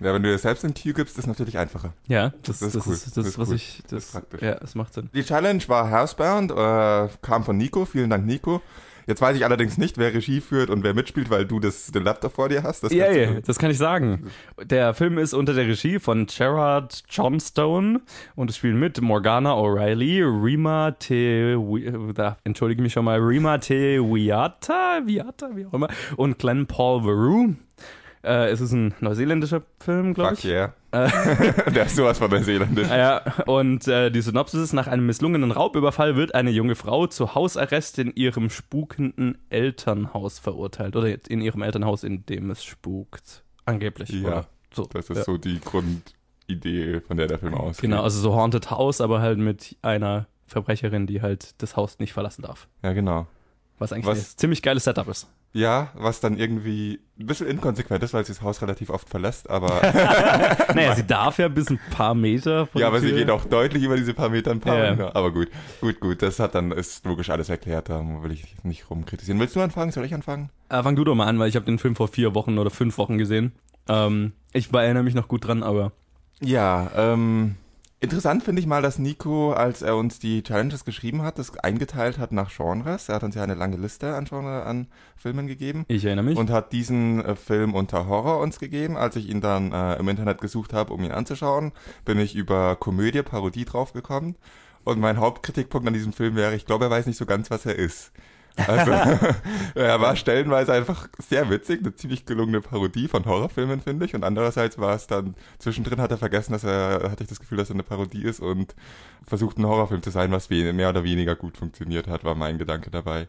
Ja, 0.00 0.14
wenn 0.14 0.22
du 0.22 0.30
dir 0.30 0.38
selbst 0.38 0.62
den 0.64 0.72
Cue 0.74 0.94
gibst, 0.94 1.18
ist 1.18 1.26
natürlich 1.26 1.58
einfacher. 1.58 1.92
Ja, 2.08 2.32
das, 2.42 2.58
Das 2.60 2.72
das, 2.72 2.74
ist 2.74 2.86
cool. 2.86 2.94
ist 2.94 3.06
das, 3.06 3.12
Das 3.14 3.26
ist 3.26 3.38
was 3.38 3.48
cool. 3.50 3.54
ich. 3.56 3.82
Das 3.82 3.90
Das, 3.90 4.04
ist 4.04 4.12
praktisch. 4.12 4.42
ja, 4.42 4.54
das 4.54 4.74
macht 4.74 4.94
Sinn. 4.94 5.10
Die 5.14 5.22
Challenge 5.24 5.62
war 5.68 5.90
Housebound, 5.90 6.50
äh, 6.52 7.08
kam 7.22 7.44
von 7.44 7.56
Nico. 7.58 7.84
Vielen 7.84 8.08
Dank, 8.10 8.24
Nico. 8.26 8.62
Jetzt 9.10 9.20
weiß 9.20 9.36
ich 9.36 9.44
allerdings 9.44 9.76
nicht, 9.76 9.98
wer 9.98 10.14
Regie 10.14 10.40
führt 10.40 10.70
und 10.70 10.84
wer 10.84 10.94
mitspielt, 10.94 11.28
weil 11.30 11.44
du 11.44 11.58
das, 11.60 11.88
den 11.88 12.04
Laptop 12.04 12.32
vor 12.32 12.48
dir 12.48 12.62
hast. 12.62 12.84
Das 12.84 12.90
du- 12.92 12.96
ja, 12.96 13.08
das 13.44 13.58
kann 13.58 13.70
ich 13.70 13.76
sagen. 13.78 14.30
Der 14.64 14.94
Film 14.94 15.18
ist 15.18 15.34
unter 15.34 15.52
der 15.52 15.66
Regie 15.66 15.98
von 15.98 16.26
Gerard 16.26 17.02
Johnstone 17.10 18.00
und 18.36 18.50
es 18.50 18.56
spielen 18.56 18.78
mit 18.78 19.00
Morgana 19.00 19.52
O'Reilly, 19.54 20.22
Rima 20.22 20.92
Te, 20.92 21.58
da 22.14 22.36
entschuldige 22.44 22.80
mich 22.82 22.92
schon 22.92 23.04
mal, 23.04 23.18
Rima 23.18 23.58
Te 23.58 23.98
Wiata, 24.00 25.00
Viata, 25.04 25.50
wie 25.56 25.66
auch 25.66 25.72
immer, 25.74 25.88
und 26.16 26.38
Glenn 26.38 26.66
Paul 26.66 27.02
Veru. 27.02 27.54
Äh, 28.22 28.50
es 28.50 28.60
ist 28.60 28.72
ein 28.72 28.94
neuseeländischer 29.00 29.62
Film, 29.78 30.12
glaube 30.14 30.36
Fuck 30.36 30.44
ich. 30.44 30.50
yeah. 30.50 30.74
Der 30.92 31.86
ist 31.86 31.96
sowas 31.96 32.18
von 32.18 32.30
Neuseeländisch. 32.30 32.88
Ja, 32.88 33.22
und 33.46 33.86
äh, 33.88 34.10
die 34.10 34.20
Synopsis 34.20 34.60
ist, 34.60 34.72
nach 34.72 34.88
einem 34.88 35.06
misslungenen 35.06 35.52
Raubüberfall 35.52 36.16
wird 36.16 36.34
eine 36.34 36.50
junge 36.50 36.74
Frau 36.74 37.06
zu 37.06 37.34
Hausarrest 37.34 37.98
in 37.98 38.12
ihrem 38.14 38.50
spukenden 38.50 39.38
Elternhaus 39.48 40.38
verurteilt. 40.38 40.96
Oder 40.96 41.16
in 41.30 41.40
ihrem 41.40 41.62
Elternhaus, 41.62 42.02
in 42.04 42.26
dem 42.26 42.50
es 42.50 42.64
spukt. 42.64 43.44
Angeblich. 43.64 44.10
Ja, 44.10 44.26
oder? 44.28 44.46
So. 44.74 44.84
Das 44.92 45.08
ist 45.08 45.16
ja. 45.18 45.24
so 45.24 45.38
die 45.38 45.60
Grundidee, 45.60 47.00
von 47.00 47.16
der 47.16 47.26
der 47.28 47.38
Film 47.38 47.54
ausgeht. 47.54 47.82
Genau, 47.82 48.02
also 48.02 48.20
so 48.20 48.34
Haunted 48.34 48.70
House, 48.70 49.00
aber 49.00 49.20
halt 49.20 49.38
mit 49.38 49.76
einer 49.82 50.26
Verbrecherin, 50.46 51.06
die 51.06 51.22
halt 51.22 51.54
das 51.62 51.76
Haus 51.76 51.98
nicht 52.00 52.12
verlassen 52.12 52.42
darf. 52.42 52.68
Ja, 52.82 52.92
genau. 52.92 53.26
Was 53.78 53.92
eigentlich 53.92 54.06
Was- 54.06 54.34
ein 54.34 54.38
ziemlich 54.38 54.62
geiles 54.62 54.84
Setup 54.84 55.08
ist. 55.08 55.28
Ja, 55.52 55.88
was 55.94 56.20
dann 56.20 56.38
irgendwie 56.38 57.00
ein 57.18 57.26
bisschen 57.26 57.48
inkonsequent 57.48 58.02
ist, 58.04 58.14
weil 58.14 58.24
sie 58.24 58.32
das 58.32 58.40
Haus 58.42 58.62
relativ 58.62 58.88
oft 58.88 59.08
verlässt, 59.08 59.50
aber 59.50 59.68
Naja, 60.74 60.94
sie 60.94 61.04
darf 61.04 61.38
ja 61.38 61.48
bis 61.48 61.68
ein 61.70 61.80
paar 61.90 62.14
Meter 62.14 62.66
von 62.66 62.80
ja, 62.80 62.86
aber 62.86 63.00
sie 63.00 63.12
geht 63.12 63.30
auch 63.30 63.44
deutlich 63.44 63.82
über 63.82 63.96
diese 63.96 64.14
paar 64.14 64.28
Meter 64.28 64.52
ein 64.52 64.60
paar 64.60 64.78
Ja. 64.78 64.90
Meter. 64.92 65.16
Aber 65.16 65.32
gut, 65.32 65.48
gut, 65.80 65.98
gut, 65.98 66.22
das 66.22 66.38
hat 66.38 66.54
dann, 66.54 66.70
ist 66.70 67.04
logisch 67.04 67.30
alles 67.30 67.48
erklärt, 67.48 67.88
da 67.88 68.00
will 68.22 68.30
ich 68.30 68.44
nicht 68.62 68.88
rumkritisieren. 68.90 69.40
Willst 69.40 69.56
du 69.56 69.60
anfangen? 69.60 69.90
Soll 69.90 70.04
ich 70.04 70.14
anfangen? 70.14 70.50
Äh, 70.68 70.82
fang 70.84 70.94
du 70.94 71.02
doch 71.02 71.16
mal 71.16 71.26
an, 71.26 71.38
weil 71.40 71.48
ich 71.48 71.56
habe 71.56 71.66
den 71.66 71.80
Film 71.80 71.96
vor 71.96 72.06
vier 72.06 72.34
Wochen 72.34 72.56
oder 72.56 72.70
fünf 72.70 72.96
Wochen 72.96 73.18
gesehen. 73.18 73.52
Ähm, 73.88 74.32
ich 74.52 74.72
erinnere 74.72 75.02
mich 75.02 75.14
noch 75.14 75.26
gut 75.26 75.46
dran, 75.46 75.64
aber. 75.64 75.90
Ja, 76.40 76.90
ähm, 76.96 77.56
Interessant 78.02 78.42
finde 78.42 78.60
ich 78.60 78.66
mal, 78.66 78.80
dass 78.80 78.98
Nico, 78.98 79.52
als 79.52 79.82
er 79.82 79.94
uns 79.94 80.18
die 80.18 80.42
Challenges 80.42 80.86
geschrieben 80.86 81.20
hat, 81.20 81.38
das 81.38 81.58
eingeteilt 81.58 82.16
hat 82.16 82.32
nach 82.32 82.50
Genres. 82.50 83.10
Er 83.10 83.16
hat 83.16 83.24
uns 83.24 83.34
ja 83.34 83.42
eine 83.42 83.54
lange 83.54 83.76
Liste 83.76 84.14
an 84.14 84.24
Genre 84.24 84.64
an 84.64 84.86
Filmen 85.16 85.46
gegeben. 85.46 85.84
Ich 85.86 86.06
erinnere 86.06 86.24
mich. 86.24 86.38
Und 86.38 86.48
hat 86.48 86.72
diesen 86.72 87.22
äh, 87.22 87.36
Film 87.36 87.74
unter 87.74 88.06
Horror 88.06 88.40
uns 88.40 88.58
gegeben. 88.58 88.96
Als 88.96 89.16
ich 89.16 89.28
ihn 89.28 89.42
dann 89.42 89.72
äh, 89.72 89.96
im 89.96 90.08
Internet 90.08 90.40
gesucht 90.40 90.72
habe, 90.72 90.94
um 90.94 91.04
ihn 91.04 91.12
anzuschauen, 91.12 91.72
bin 92.06 92.18
ich 92.18 92.34
über 92.34 92.74
Komödie, 92.76 93.22
Parodie 93.22 93.66
draufgekommen. 93.66 94.36
Und 94.82 94.98
mein 94.98 95.18
Hauptkritikpunkt 95.18 95.86
an 95.86 95.92
diesem 95.92 96.14
Film 96.14 96.36
wäre, 96.36 96.54
ich 96.54 96.64
glaube, 96.64 96.86
er 96.86 96.90
weiß 96.90 97.04
nicht 97.04 97.18
so 97.18 97.26
ganz, 97.26 97.50
was 97.50 97.66
er 97.66 97.76
ist. 97.76 98.12
Also, 98.66 98.90
er 99.74 100.00
war 100.00 100.16
stellenweise 100.16 100.72
einfach 100.72 101.08
sehr 101.18 101.50
witzig, 101.50 101.80
eine 101.80 101.94
ziemlich 101.94 102.26
gelungene 102.26 102.60
Parodie 102.60 103.08
von 103.08 103.24
Horrorfilmen, 103.24 103.80
finde 103.80 104.06
ich. 104.06 104.14
Und 104.14 104.24
andererseits 104.24 104.78
war 104.78 104.94
es 104.94 105.06
dann, 105.06 105.34
zwischendrin 105.58 106.00
hat 106.00 106.10
er 106.10 106.18
vergessen, 106.18 106.52
dass 106.52 106.64
er, 106.64 107.10
hatte 107.10 107.22
ich 107.22 107.28
das 107.28 107.40
Gefühl, 107.40 107.58
dass 107.58 107.70
er 107.70 107.74
eine 107.74 107.82
Parodie 107.82 108.22
ist 108.22 108.40
und 108.40 108.74
versucht 109.26 109.58
ein 109.58 109.66
Horrorfilm 109.66 110.02
zu 110.02 110.10
sein, 110.10 110.32
was 110.32 110.50
mehr 110.50 110.88
oder 110.88 111.04
weniger 111.04 111.36
gut 111.36 111.56
funktioniert 111.56 112.08
hat, 112.08 112.24
war 112.24 112.34
mein 112.34 112.58
Gedanke 112.58 112.90
dabei. 112.90 113.28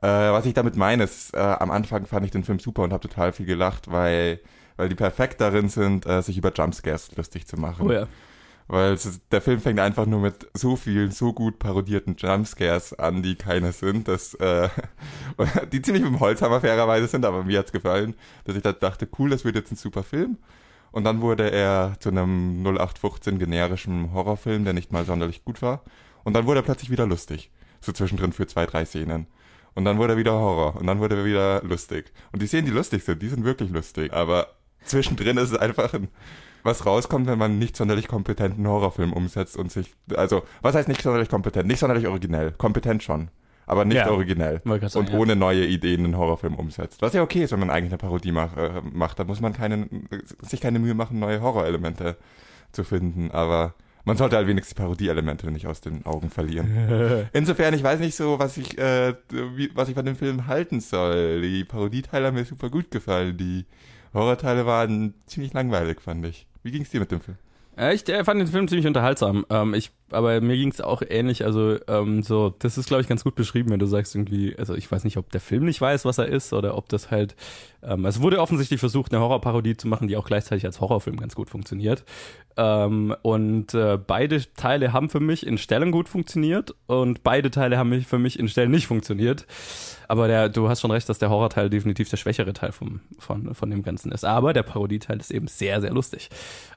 Äh, 0.00 0.06
was 0.06 0.46
ich 0.46 0.54
damit 0.54 0.76
meine, 0.76 1.04
ist, 1.04 1.34
äh, 1.34 1.38
am 1.38 1.70
Anfang 1.70 2.06
fand 2.06 2.24
ich 2.24 2.30
den 2.30 2.44
Film 2.44 2.58
super 2.60 2.82
und 2.82 2.92
habe 2.92 3.08
total 3.08 3.32
viel 3.32 3.46
gelacht, 3.46 3.90
weil, 3.90 4.40
weil 4.76 4.88
die 4.88 4.94
perfekt 4.94 5.40
darin 5.40 5.68
sind, 5.68 6.06
äh, 6.06 6.22
sich 6.22 6.38
über 6.38 6.52
Jumpscares 6.52 7.16
lustig 7.16 7.46
zu 7.46 7.56
machen. 7.56 7.88
Oh 7.88 7.92
ja. 7.92 8.06
Weil 8.68 8.92
es, 8.92 9.20
der 9.30 9.40
Film 9.40 9.60
fängt 9.60 9.80
einfach 9.80 10.04
nur 10.04 10.20
mit 10.20 10.46
so 10.52 10.76
vielen, 10.76 11.10
so 11.10 11.32
gut 11.32 11.58
parodierten 11.58 12.16
Jumpscares 12.16 12.92
an, 12.92 13.22
die 13.22 13.34
keine 13.34 13.72
sind, 13.72 14.08
dass, 14.08 14.34
äh, 14.34 14.68
die 15.72 15.80
ziemlich 15.80 16.04
mit 16.04 16.12
dem 16.12 16.20
Holzhammer 16.20 16.60
fairerweise 16.60 17.08
sind, 17.08 17.24
aber 17.24 17.44
mir 17.44 17.60
hat's 17.60 17.72
gefallen, 17.72 18.14
dass 18.44 18.56
ich 18.56 18.62
da 18.62 18.72
dachte, 18.72 19.08
cool, 19.18 19.30
das 19.30 19.46
wird 19.46 19.56
jetzt 19.56 19.72
ein 19.72 19.76
super 19.76 20.02
Film. 20.02 20.36
Und 20.90 21.04
dann 21.04 21.22
wurde 21.22 21.50
er 21.50 21.96
zu 22.00 22.10
einem 22.10 22.62
0815 22.62 23.38
generischen 23.38 24.12
Horrorfilm, 24.12 24.64
der 24.64 24.74
nicht 24.74 24.92
mal 24.92 25.04
sonderlich 25.04 25.44
gut 25.44 25.62
war. 25.62 25.82
Und 26.24 26.34
dann 26.34 26.46
wurde 26.46 26.60
er 26.60 26.64
plötzlich 26.64 26.90
wieder 26.90 27.06
lustig. 27.06 27.50
So 27.80 27.92
zwischendrin 27.92 28.32
für 28.32 28.46
zwei, 28.46 28.66
drei 28.66 28.84
Szenen. 28.84 29.26
Und 29.74 29.84
dann 29.84 29.98
wurde 29.98 30.14
er 30.14 30.18
wieder 30.18 30.32
Horror. 30.32 30.76
Und 30.76 30.86
dann 30.86 30.98
wurde 30.98 31.16
er 31.16 31.24
wieder 31.24 31.62
lustig. 31.62 32.12
Und 32.32 32.42
die 32.42 32.46
Szenen, 32.46 32.66
die 32.66 32.72
lustig 32.72 33.04
sind, 33.04 33.22
die 33.22 33.28
sind 33.28 33.44
wirklich 33.44 33.70
lustig. 33.70 34.12
Aber 34.12 34.48
zwischendrin 34.84 35.36
ist 35.36 35.52
es 35.52 35.58
einfach 35.58 35.94
ein, 35.94 36.08
was 36.68 36.86
rauskommt, 36.86 37.26
wenn 37.26 37.38
man 37.38 37.58
nicht 37.58 37.76
sonderlich 37.76 38.06
kompetenten 38.08 38.66
Horrorfilm 38.66 39.12
umsetzt 39.12 39.56
und 39.56 39.72
sich, 39.72 39.94
also, 40.14 40.42
was 40.62 40.74
heißt 40.74 40.88
nicht 40.88 41.02
sonderlich 41.02 41.28
kompetent? 41.28 41.66
Nicht 41.66 41.80
sonderlich 41.80 42.06
originell. 42.06 42.52
Kompetent 42.52 43.02
schon. 43.02 43.28
Aber 43.66 43.84
nicht 43.84 43.96
Ja. 43.98 44.10
originell. 44.10 44.60
Sagen, 44.64 44.96
und 44.96 45.12
ohne 45.12 45.36
neue 45.36 45.66
Ideen 45.66 46.04
einen 46.04 46.16
Horrorfilm 46.16 46.54
umsetzt. 46.54 47.02
Was 47.02 47.12
ja 47.12 47.22
okay 47.22 47.42
ist, 47.42 47.52
wenn 47.52 47.60
man 47.60 47.68
eigentlich 47.70 47.90
eine 47.92 47.98
Parodie 47.98 48.32
mach, 48.32 48.56
äh, 48.56 48.80
macht. 48.92 49.18
Da 49.18 49.24
muss 49.24 49.40
man 49.40 49.52
keine, 49.52 49.88
sich 50.40 50.60
keine 50.60 50.78
Mühe 50.78 50.94
machen, 50.94 51.18
neue 51.18 51.42
Horrorelemente 51.42 52.16
zu 52.72 52.82
finden. 52.84 53.30
Aber 53.30 53.74
man 54.06 54.16
sollte 54.16 54.36
halt 54.36 54.46
wenigstens 54.46 54.74
die 54.74 54.80
Parodieelemente 54.80 55.50
nicht 55.50 55.66
aus 55.66 55.82
den 55.82 56.06
Augen 56.06 56.30
verlieren. 56.30 57.28
Insofern, 57.34 57.74
ich 57.74 57.82
weiß 57.82 58.00
nicht 58.00 58.14
so, 58.16 58.38
was 58.38 58.56
ich, 58.56 58.78
äh, 58.78 59.14
wie, 59.54 59.70
was 59.74 59.90
ich 59.90 59.94
von 59.94 60.06
dem 60.06 60.16
Film 60.16 60.46
halten 60.46 60.80
soll. 60.80 61.42
Die 61.42 61.64
Parodieteile 61.64 62.28
haben 62.28 62.36
mir 62.36 62.46
super 62.46 62.70
gut 62.70 62.90
gefallen. 62.90 63.36
Die 63.36 63.66
Horrorteile 64.14 64.64
waren 64.64 65.12
ziemlich 65.26 65.52
langweilig, 65.52 66.00
fand 66.00 66.24
ich. 66.24 66.46
Wie 66.62 66.70
ging's 66.70 66.90
dir 66.90 67.00
mit 67.00 67.10
dem 67.10 67.20
Film? 67.20 67.38
Ja, 67.78 67.92
ich 67.92 68.08
äh, 68.08 68.24
fand 68.24 68.40
den 68.40 68.48
Film 68.48 68.66
ziemlich 68.66 68.88
unterhaltsam. 68.88 69.46
Ähm, 69.50 69.72
ich, 69.72 69.92
aber 70.10 70.40
mir 70.40 70.56
ging 70.56 70.70
es 70.70 70.80
auch 70.80 71.00
ähnlich. 71.08 71.44
Also, 71.44 71.76
ähm, 71.86 72.24
so, 72.24 72.52
das 72.58 72.76
ist, 72.76 72.88
glaube 72.88 73.02
ich, 73.02 73.08
ganz 73.08 73.22
gut 73.22 73.36
beschrieben, 73.36 73.70
wenn 73.70 73.78
du 73.78 73.86
sagst, 73.86 74.16
irgendwie, 74.16 74.56
also 74.58 74.74
ich 74.74 74.90
weiß 74.90 75.04
nicht, 75.04 75.16
ob 75.16 75.30
der 75.30 75.40
Film 75.40 75.64
nicht 75.64 75.80
weiß, 75.80 76.04
was 76.04 76.18
er 76.18 76.26
ist, 76.26 76.52
oder 76.52 76.76
ob 76.76 76.88
das 76.88 77.12
halt. 77.12 77.36
Ähm, 77.80 78.04
es 78.04 78.20
wurde 78.20 78.40
offensichtlich 78.40 78.80
versucht, 78.80 79.12
eine 79.12 79.22
Horrorparodie 79.22 79.76
zu 79.76 79.86
machen, 79.86 80.08
die 80.08 80.16
auch 80.16 80.26
gleichzeitig 80.26 80.66
als 80.66 80.80
Horrorfilm 80.80 81.18
ganz 81.18 81.36
gut 81.36 81.50
funktioniert. 81.50 82.02
Ähm, 82.56 83.14
und 83.22 83.74
äh, 83.74 83.96
beide 83.96 84.42
Teile 84.54 84.92
haben 84.92 85.08
für 85.08 85.20
mich 85.20 85.46
in 85.46 85.56
Stellen 85.56 85.92
gut 85.92 86.08
funktioniert 86.08 86.74
und 86.88 87.22
beide 87.22 87.52
Teile 87.52 87.78
haben 87.78 88.02
für 88.02 88.18
mich 88.18 88.40
in 88.40 88.48
Stellen 88.48 88.72
nicht 88.72 88.88
funktioniert. 88.88 89.46
Aber 90.08 90.26
der, 90.26 90.48
du 90.48 90.68
hast 90.68 90.80
schon 90.80 90.90
recht, 90.90 91.08
dass 91.08 91.18
der 91.18 91.30
Horrorteil 91.30 91.68
definitiv 91.70 92.08
der 92.08 92.16
schwächere 92.16 92.54
Teil 92.54 92.72
vom, 92.72 93.00
von, 93.18 93.54
von 93.54 93.70
dem 93.70 93.82
Ganzen 93.82 94.10
ist. 94.10 94.24
Aber 94.24 94.54
der 94.54 94.62
Parodieteil 94.62 95.20
ist 95.20 95.30
eben 95.30 95.46
sehr, 95.46 95.80
sehr 95.82 95.92
lustig 95.92 96.30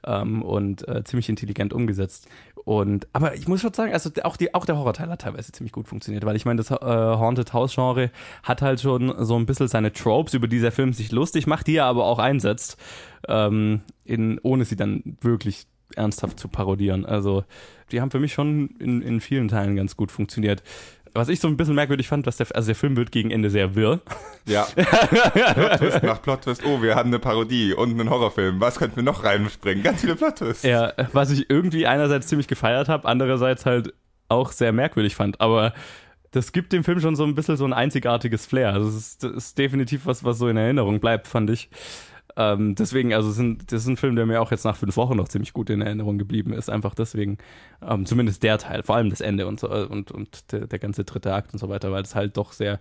ähm, 0.06 0.42
und 0.44 0.88
äh, 0.88 1.04
ziemlich 1.06 1.30
intelligent 1.30 1.74
umgesetzt. 1.74 2.28
Und 2.66 3.08
aber 3.14 3.34
ich 3.36 3.48
muss 3.48 3.62
schon 3.62 3.74
sagen, 3.74 3.94
also 3.94 4.12
auch 4.24 4.38
die 4.38 4.54
auch 4.54 4.66
der 4.66 4.78
Horrorteil 4.78 5.10
hat 5.10 5.22
teilweise 5.22 5.52
ziemlich 5.52 5.72
gut 5.72 5.88
funktioniert, 5.88 6.26
weil 6.26 6.36
ich 6.36 6.46
meine, 6.46 6.58
das 6.58 6.70
äh, 6.72 6.76
Haunted 6.86 7.54
House 7.54 7.74
Genre 7.74 8.12
hat 8.44 8.62
halt 8.62 8.82
schon 8.82 9.14
so 9.26 9.36
ein 9.38 9.46
bisschen 9.46 9.68
seine 9.68 9.94
Tropes, 9.94 10.34
über 10.34 10.48
die 10.48 10.60
der 10.60 10.72
Film 10.72 10.94
sich 10.94 11.12
lustig 11.12 11.48
macht, 11.48 11.68
die 11.68 11.78
er 11.78 11.86
aber 11.86 12.06
auch 12.06 12.20
einsetzt, 12.20 12.78
ähm, 13.28 13.82
in, 14.04 14.40
ohne 14.44 14.66
sie 14.66 14.76
dann 14.76 15.18
wirklich 15.22 15.68
ernsthaft 15.98 16.40
zu 16.40 16.48
parodieren. 16.48 17.06
Also 17.06 17.44
die 17.92 18.02
haben 18.02 18.12
für 18.12 18.20
mich 18.20 18.34
schon 18.34 18.70
in, 18.80 19.02
in 19.02 19.22
vielen 19.22 19.48
Teilen 19.48 19.76
ganz 19.76 19.96
gut 19.96 20.12
funktioniert. 20.12 20.64
Was 21.14 21.28
ich 21.28 21.42
so 21.42 21.50
ein 21.50 21.58
bisschen 21.58 21.76
merkwürdig 21.76 22.08
fand, 22.08 22.26
dass 22.26 22.38
der, 22.38 22.48
also 22.56 22.68
der 22.68 22.76
Film 22.76 22.96
wird 22.96 23.12
gegen 23.12 23.32
Ende 23.32 23.50
sehr 23.50 23.76
wirr. 23.76 24.00
Ja. 24.46 24.64
Plot-Twist 24.76 26.04
nach 26.04 26.22
Plot-Twist. 26.22 26.64
Oh, 26.66 26.82
wir 26.82 26.96
haben 26.96 27.10
eine 27.10 27.20
Parodie 27.20 27.74
und 27.74 27.92
einen 27.92 28.10
Horrorfilm. 28.10 28.62
Was 28.62 28.80
könnten 28.80 28.96
wir 28.96 29.04
noch 29.04 29.26
reinspringen? 29.26 29.84
Ganz 29.84 30.02
viele 30.02 30.16
Plot-Twists. 30.16 30.64
Ja, 30.64 30.94
was 31.12 31.30
ich 31.32 31.50
irgendwie 31.50 31.86
einerseits 31.86 32.28
ziemlich 32.28 32.48
gefeiert 32.48 32.88
habe, 32.88 33.08
andererseits 33.10 33.66
halt 33.66 33.94
auch 34.30 34.54
sehr 34.54 34.72
merkwürdig 34.72 35.16
fand. 35.16 35.42
Aber 35.42 35.74
das 36.32 36.54
gibt 36.54 36.72
dem 36.72 36.86
Film 36.86 37.02
schon 37.02 37.18
so 37.18 37.26
ein 37.26 37.36
bisschen 37.36 37.58
so 37.58 37.66
ein 37.66 37.74
einzigartiges 37.74 38.46
Flair. 38.46 38.74
Also 38.74 38.88
das 38.88 38.96
ist, 38.96 39.24
das 39.24 39.32
ist 39.32 39.58
definitiv 39.58 40.06
was, 40.06 40.24
was 40.24 40.38
so 40.38 40.48
in 40.48 40.56
Erinnerung 40.56 41.02
bleibt, 41.02 41.28
fand 41.28 41.50
ich. 41.50 41.70
Ähm, 42.42 42.76
deswegen, 42.76 43.14
also 43.14 43.32
sind, 43.32 43.72
das 43.72 43.84
ist 43.84 43.88
ein 43.88 43.98
Film, 43.98 44.16
der 44.16 44.26
mir 44.26 44.42
auch 44.42 44.52
jetzt 44.52 44.66
nach 44.66 44.76
fünf 44.76 44.98
Wochen 44.98 45.16
noch 45.16 45.28
ziemlich 45.28 45.54
gut 45.54 45.70
in 45.70 45.82
Erinnerung 45.82 46.18
geblieben 46.18 46.54
ist. 46.54 46.70
Einfach 46.70 46.96
deswegen, 46.96 47.38
ähm, 47.88 48.06
zumindest 48.06 48.44
der 48.44 48.58
Teil, 48.58 48.84
vor 48.84 48.96
allem 48.96 49.10
das 49.10 49.22
Ende 49.22 49.48
und 49.48 49.60
so 49.60 49.70
und, 49.70 50.12
und 50.12 50.52
der, 50.52 50.68
der 50.68 50.80
ganze 50.80 51.04
dritte 51.04 51.34
Akt 51.34 51.54
und 51.54 51.60
so 51.60 51.70
weiter, 51.70 51.92
weil 51.92 52.04
es 52.04 52.16
halt 52.16 52.38
doch 52.38 52.52
sehr, 52.54 52.80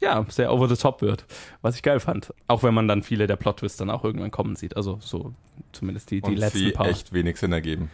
ja, 0.00 0.24
sehr 0.28 0.52
over 0.52 0.68
the 0.68 0.76
top 0.76 1.02
wird. 1.02 1.24
Was 1.62 1.76
ich 1.76 1.82
geil 1.82 2.00
fand. 2.00 2.32
Auch 2.46 2.62
wenn 2.62 2.74
man 2.74 2.88
dann 2.88 3.02
viele 3.02 3.26
der 3.26 3.36
Plot-Twists 3.36 3.78
dann 3.78 3.90
auch 3.90 4.04
irgendwann 4.04 4.30
kommen 4.30 4.56
sieht. 4.56 4.76
Also 4.76 4.98
so 5.00 5.34
zumindest 5.72 6.10
die, 6.10 6.20
die 6.20 6.30
und 6.30 6.36
letzten 6.36 6.58
sie 6.58 6.70
paar. 6.72 6.88
echt 6.88 7.12
wenig 7.12 7.36
Sinn 7.36 7.52
ergeben. 7.52 7.90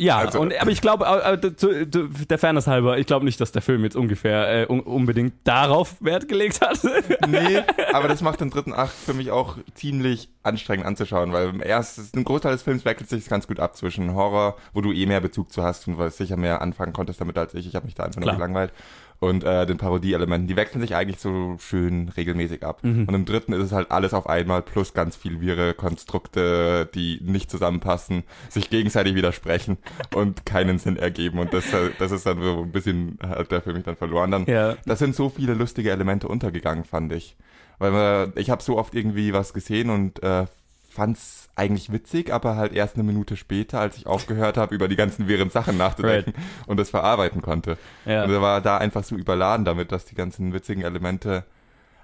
Ja, 0.00 0.16
Also- 0.16 0.40
und, 0.40 0.58
aber 0.58 0.70
ich 0.70 0.80
glaube, 0.80 1.04
äh, 1.04 1.34
äh, 1.34 1.86
der 2.26 2.38
Fairness 2.38 2.66
halber, 2.66 2.96
ich 2.96 3.06
glaube 3.06 3.26
nicht, 3.26 3.38
dass 3.38 3.52
der 3.52 3.60
Film 3.60 3.84
jetzt 3.84 3.96
ungefähr 3.96 4.62
äh, 4.62 4.66
un 4.66 4.80
unbedingt 4.80 5.34
darauf 5.44 5.96
Wert 6.00 6.26
gelegt 6.26 6.62
hat. 6.62 6.80
Nee, 7.28 7.60
aber 7.92 8.08
das 8.08 8.22
macht 8.22 8.40
den 8.40 8.48
dritten 8.48 8.72
Akt 8.72 8.94
für 8.94 9.12
mich 9.12 9.30
auch 9.30 9.58
ziemlich 9.74 10.30
anstrengend 10.42 10.86
anzuschauen, 10.86 11.32
weil 11.32 11.48
im 11.50 11.60
ersten, 11.60 12.18
ein 12.18 12.24
Großteil 12.24 12.52
des 12.52 12.62
Films 12.62 12.84
wechselt 12.84 13.10
sich 13.10 13.28
ganz 13.28 13.46
gut 13.46 13.60
ab 13.60 13.76
zwischen 13.76 14.14
Horror, 14.14 14.56
wo 14.72 14.80
du 14.80 14.92
eh 14.92 15.06
mehr 15.06 15.20
Bezug 15.20 15.52
zu 15.52 15.62
hast 15.62 15.86
und 15.86 15.98
weil 15.98 16.10
sicher 16.10 16.36
mehr 16.36 16.62
anfangen 16.62 16.92
konntest 16.92 17.20
damit 17.20 17.36
als 17.36 17.54
ich. 17.54 17.66
Ich 17.66 17.74
habe 17.74 17.86
mich 17.86 17.94
da 17.94 18.04
einfach 18.04 18.20
Klar. 18.20 18.34
nur 18.34 18.38
gelangweilt. 18.38 18.72
Und 19.18 19.44
äh, 19.44 19.66
den 19.66 19.76
Parodie-Elementen, 19.76 20.48
die 20.48 20.56
wechseln 20.56 20.80
sich 20.80 20.96
eigentlich 20.96 21.20
so 21.20 21.56
schön 21.58 22.08
regelmäßig 22.08 22.64
ab. 22.64 22.82
Mhm. 22.82 23.04
Und 23.06 23.14
im 23.14 23.24
dritten 23.26 23.52
ist 23.52 23.64
es 23.64 23.72
halt 23.72 23.90
alles 23.90 24.14
auf 24.14 24.26
einmal 24.26 24.62
plus 24.62 24.94
ganz 24.94 25.14
viel 25.14 25.42
wirre 25.42 25.74
Konstrukte, 25.74 26.88
die 26.94 27.20
nicht 27.22 27.50
zusammenpassen, 27.50 28.24
sich 28.48 28.70
gegenseitig 28.70 29.14
widersprechen 29.14 29.76
und 30.14 30.46
keinen 30.46 30.78
Sinn 30.78 30.96
ergeben. 30.96 31.38
Und 31.38 31.52
das, 31.52 31.70
äh, 31.74 31.90
das 31.98 32.12
ist 32.12 32.24
dann 32.24 32.40
so 32.42 32.62
ein 32.62 32.72
bisschen, 32.72 33.18
hat 33.22 33.50
der 33.50 33.60
für 33.60 33.74
mich 33.74 33.84
dann 33.84 33.96
verloren. 33.96 34.30
Dann 34.30 34.46
ja. 34.46 34.78
da 34.86 34.96
sind 34.96 35.14
so 35.14 35.28
viele 35.28 35.52
lustige 35.52 35.90
Elemente 35.90 36.26
untergegangen, 36.26 36.84
fand 36.84 37.12
ich. 37.12 37.36
Weil 37.80 37.90
man, 37.90 38.32
ich 38.36 38.50
habe 38.50 38.62
so 38.62 38.78
oft 38.78 38.94
irgendwie 38.94 39.32
was 39.32 39.52
gesehen 39.52 39.90
und 39.90 40.22
äh, 40.22 40.46
fand's 40.90 41.48
eigentlich 41.56 41.90
witzig, 41.90 42.32
aber 42.32 42.56
halt 42.56 42.72
erst 42.72 42.94
eine 42.94 43.04
Minute 43.04 43.36
später, 43.36 43.80
als 43.80 43.96
ich 43.96 44.06
aufgehört 44.06 44.56
habe, 44.56 44.74
über 44.74 44.86
die 44.86 44.96
ganzen 44.96 45.28
wirren 45.28 45.50
Sachen 45.50 45.76
nachzudenken 45.78 46.34
und 46.66 46.78
das 46.78 46.90
verarbeiten 46.90 47.42
konnte. 47.42 47.78
Ja. 48.04 48.24
Und 48.24 48.30
er 48.30 48.42
war 48.42 48.60
da 48.60 48.76
einfach 48.76 49.02
so 49.02 49.16
überladen 49.16 49.64
damit, 49.64 49.92
dass 49.92 50.04
die 50.04 50.14
ganzen 50.14 50.52
witzigen 50.52 50.82
Elemente 50.82 51.44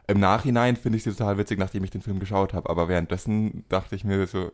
im 0.09 0.19
Nachhinein 0.21 0.77
finde 0.77 0.97
ich 0.97 1.05
sie 1.05 1.11
total 1.11 1.37
witzig, 1.37 1.59
nachdem 1.59 1.85
ich 1.85 1.91
den 1.91 2.01
Film 2.01 2.21
geschaut 2.21 2.55
habe. 2.55 2.71
Aber 2.71 2.89
währenddessen 2.89 3.65
dachte 3.69 3.97
ich 3.97 4.05
mir 4.05 4.27
so, 4.27 4.53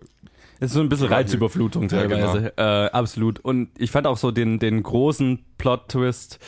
Es 0.58 0.70
ist 0.70 0.72
so 0.72 0.80
ein 0.80 0.88
bisschen 0.88 1.08
Reizüberflutung 1.08 1.84
ja, 1.84 1.88
teilweise. 1.88 2.52
äh, 2.56 2.90
absolut. 2.90 3.38
Und 3.40 3.68
ich 3.78 3.90
fand 3.90 4.06
auch 4.06 4.16
so 4.16 4.30
den, 4.30 4.58
den 4.58 4.82
großen 4.82 5.44
Plot-Twist, 5.58 6.38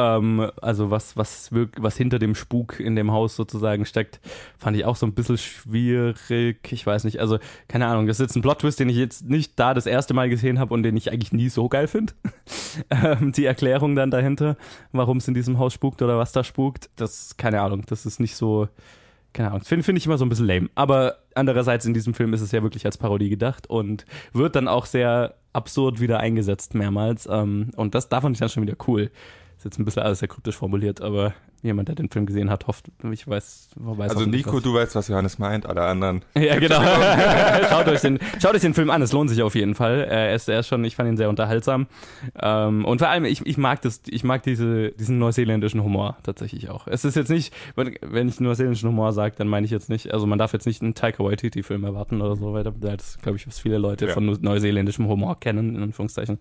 ähm, 0.00 0.50
also 0.60 0.90
was, 0.90 1.16
was, 1.16 1.50
was 1.52 1.96
hinter 1.96 2.18
dem 2.18 2.34
Spuk 2.34 2.80
in 2.80 2.96
dem 2.96 3.12
Haus 3.12 3.36
sozusagen 3.36 3.84
steckt, 3.84 4.20
fand 4.58 4.76
ich 4.76 4.84
auch 4.84 4.96
so 4.96 5.06
ein 5.06 5.12
bisschen 5.12 5.38
schwierig. 5.38 6.66
Ich 6.70 6.86
weiß 6.86 7.04
nicht, 7.04 7.20
also 7.20 7.38
keine 7.68 7.86
Ahnung, 7.86 8.06
das 8.06 8.18
ist 8.18 8.26
jetzt 8.26 8.36
ein 8.36 8.42
Plot-Twist, 8.42 8.80
den 8.80 8.88
ich 8.88 8.96
jetzt 8.96 9.28
nicht 9.28 9.58
da 9.58 9.74
das 9.74 9.86
erste 9.86 10.14
Mal 10.14 10.28
gesehen 10.28 10.58
habe 10.58 10.72
und 10.74 10.82
den 10.82 10.96
ich 10.96 11.12
eigentlich 11.12 11.32
nie 11.32 11.48
so 11.48 11.68
geil 11.68 11.86
finde. 11.86 12.12
ähm, 12.90 13.32
die 13.32 13.44
Erklärung 13.44 13.94
dann 13.94 14.10
dahinter, 14.10 14.56
warum 14.92 15.18
es 15.18 15.28
in 15.28 15.34
diesem 15.34 15.58
Haus 15.58 15.74
spukt 15.74 16.02
oder 16.02 16.18
was 16.18 16.32
da 16.32 16.44
spukt, 16.44 16.90
das, 16.96 17.36
keine 17.36 17.60
Ahnung, 17.60 17.84
das 17.86 18.06
ist 18.06 18.20
nicht 18.20 18.36
so, 18.36 18.68
keine 19.32 19.50
Ahnung, 19.50 19.62
finde 19.62 19.84
find 19.84 19.98
ich 19.98 20.06
immer 20.06 20.18
so 20.18 20.24
ein 20.24 20.28
bisschen 20.28 20.46
lame. 20.46 20.70
Aber 20.74 21.16
andererseits 21.34 21.86
in 21.86 21.94
diesem 21.94 22.14
Film 22.14 22.32
ist 22.32 22.40
es 22.40 22.52
ja 22.52 22.62
wirklich 22.62 22.86
als 22.86 22.98
Parodie 22.98 23.28
gedacht 23.28 23.68
und 23.68 24.04
wird 24.32 24.56
dann 24.56 24.68
auch 24.68 24.86
sehr 24.86 25.34
absurd 25.52 26.00
wieder 26.00 26.20
eingesetzt 26.20 26.74
mehrmals. 26.74 27.28
Ähm, 27.30 27.70
und 27.76 27.94
das 27.94 28.08
da 28.08 28.20
fand 28.20 28.36
ich 28.36 28.40
dann 28.40 28.48
schon 28.48 28.62
wieder 28.62 28.76
cool. 28.86 29.10
Ist 29.60 29.64
jetzt 29.64 29.78
ein 29.78 29.84
bisschen 29.84 30.02
alles 30.04 30.20
sehr 30.20 30.28
kryptisch 30.28 30.56
formuliert, 30.56 31.02
aber 31.02 31.34
jemand, 31.60 31.88
der 31.88 31.94
den 31.94 32.08
Film 32.08 32.24
gesehen 32.24 32.48
hat, 32.48 32.66
hofft, 32.66 32.86
ich 33.12 33.28
weiß, 33.28 33.68
weiß 33.76 34.10
Also 34.12 34.24
Nico, 34.24 34.54
was- 34.56 34.62
du 34.62 34.72
weißt, 34.72 34.94
was 34.94 35.08
Johannes 35.08 35.38
meint, 35.38 35.66
alle 35.66 35.82
anderen. 35.82 36.22
Ja, 36.34 36.58
genau. 36.58 36.80
schaut, 37.68 37.86
euch 37.88 38.00
den, 38.00 38.18
schaut 38.40 38.54
euch 38.54 38.62
den 38.62 38.72
Film 38.72 38.88
an, 38.88 39.02
es 39.02 39.12
lohnt 39.12 39.28
sich 39.28 39.42
auf 39.42 39.54
jeden 39.54 39.74
Fall. 39.74 40.00
Er 40.08 40.34
ist, 40.34 40.48
er 40.48 40.60
ist 40.60 40.68
schon, 40.68 40.82
ich 40.86 40.96
fand 40.96 41.10
ihn 41.10 41.18
sehr 41.18 41.28
unterhaltsam. 41.28 41.88
Ähm, 42.40 42.86
und 42.86 43.00
vor 43.00 43.08
allem, 43.10 43.26
ich, 43.26 43.44
ich 43.44 43.58
mag 43.58 43.82
das, 43.82 44.00
ich 44.08 44.24
mag 44.24 44.42
diese, 44.44 44.92
diesen 44.92 45.18
neuseeländischen 45.18 45.82
Humor 45.84 46.16
tatsächlich 46.22 46.70
auch. 46.70 46.86
Es 46.86 47.04
ist 47.04 47.14
jetzt 47.14 47.28
nicht, 47.28 47.52
wenn, 47.76 48.28
ich 48.28 48.40
neuseeländischen 48.40 48.88
Humor 48.88 49.12
sage, 49.12 49.34
dann 49.36 49.46
meine 49.46 49.66
ich 49.66 49.70
jetzt 49.70 49.90
nicht, 49.90 50.10
also 50.14 50.26
man 50.26 50.38
darf 50.38 50.54
jetzt 50.54 50.64
nicht 50.66 50.80
einen 50.80 50.94
Taika 50.94 51.22
Waititi-Film 51.22 51.84
erwarten 51.84 52.22
oder 52.22 52.34
so 52.34 52.54
weiter. 52.54 52.72
Das 52.80 53.10
ist, 53.10 53.22
glaube 53.22 53.36
ich, 53.36 53.46
was 53.46 53.58
viele 53.58 53.76
Leute 53.76 54.06
Ja. 54.06 54.14
von 54.14 54.24
neuseeländischem 54.40 55.06
Humor 55.06 55.38
kennen, 55.38 55.76
in 55.76 55.82
Anführungszeichen. 55.82 56.38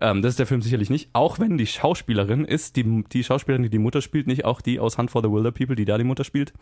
Ähm, 0.00 0.22
das 0.22 0.30
ist 0.30 0.38
der 0.38 0.46
Film 0.46 0.62
sicherlich 0.62 0.90
nicht. 0.90 1.10
Auch 1.12 1.38
wenn 1.38 1.58
die 1.58 1.66
Schauspielerin 1.66 2.44
ist, 2.44 2.76
die, 2.76 3.04
die 3.04 3.24
Schauspielerin, 3.24 3.62
die 3.62 3.70
die 3.70 3.78
Mutter 3.78 4.02
spielt, 4.02 4.26
nicht 4.26 4.44
auch 4.44 4.60
die 4.60 4.80
aus 4.80 4.98
Hunt 4.98 5.10
for 5.10 5.22
the 5.22 5.30
Wilder 5.30 5.52
People, 5.52 5.76
die 5.76 5.84
da 5.84 5.98
die 5.98 6.04
Mutter 6.04 6.24
spielt. 6.24 6.52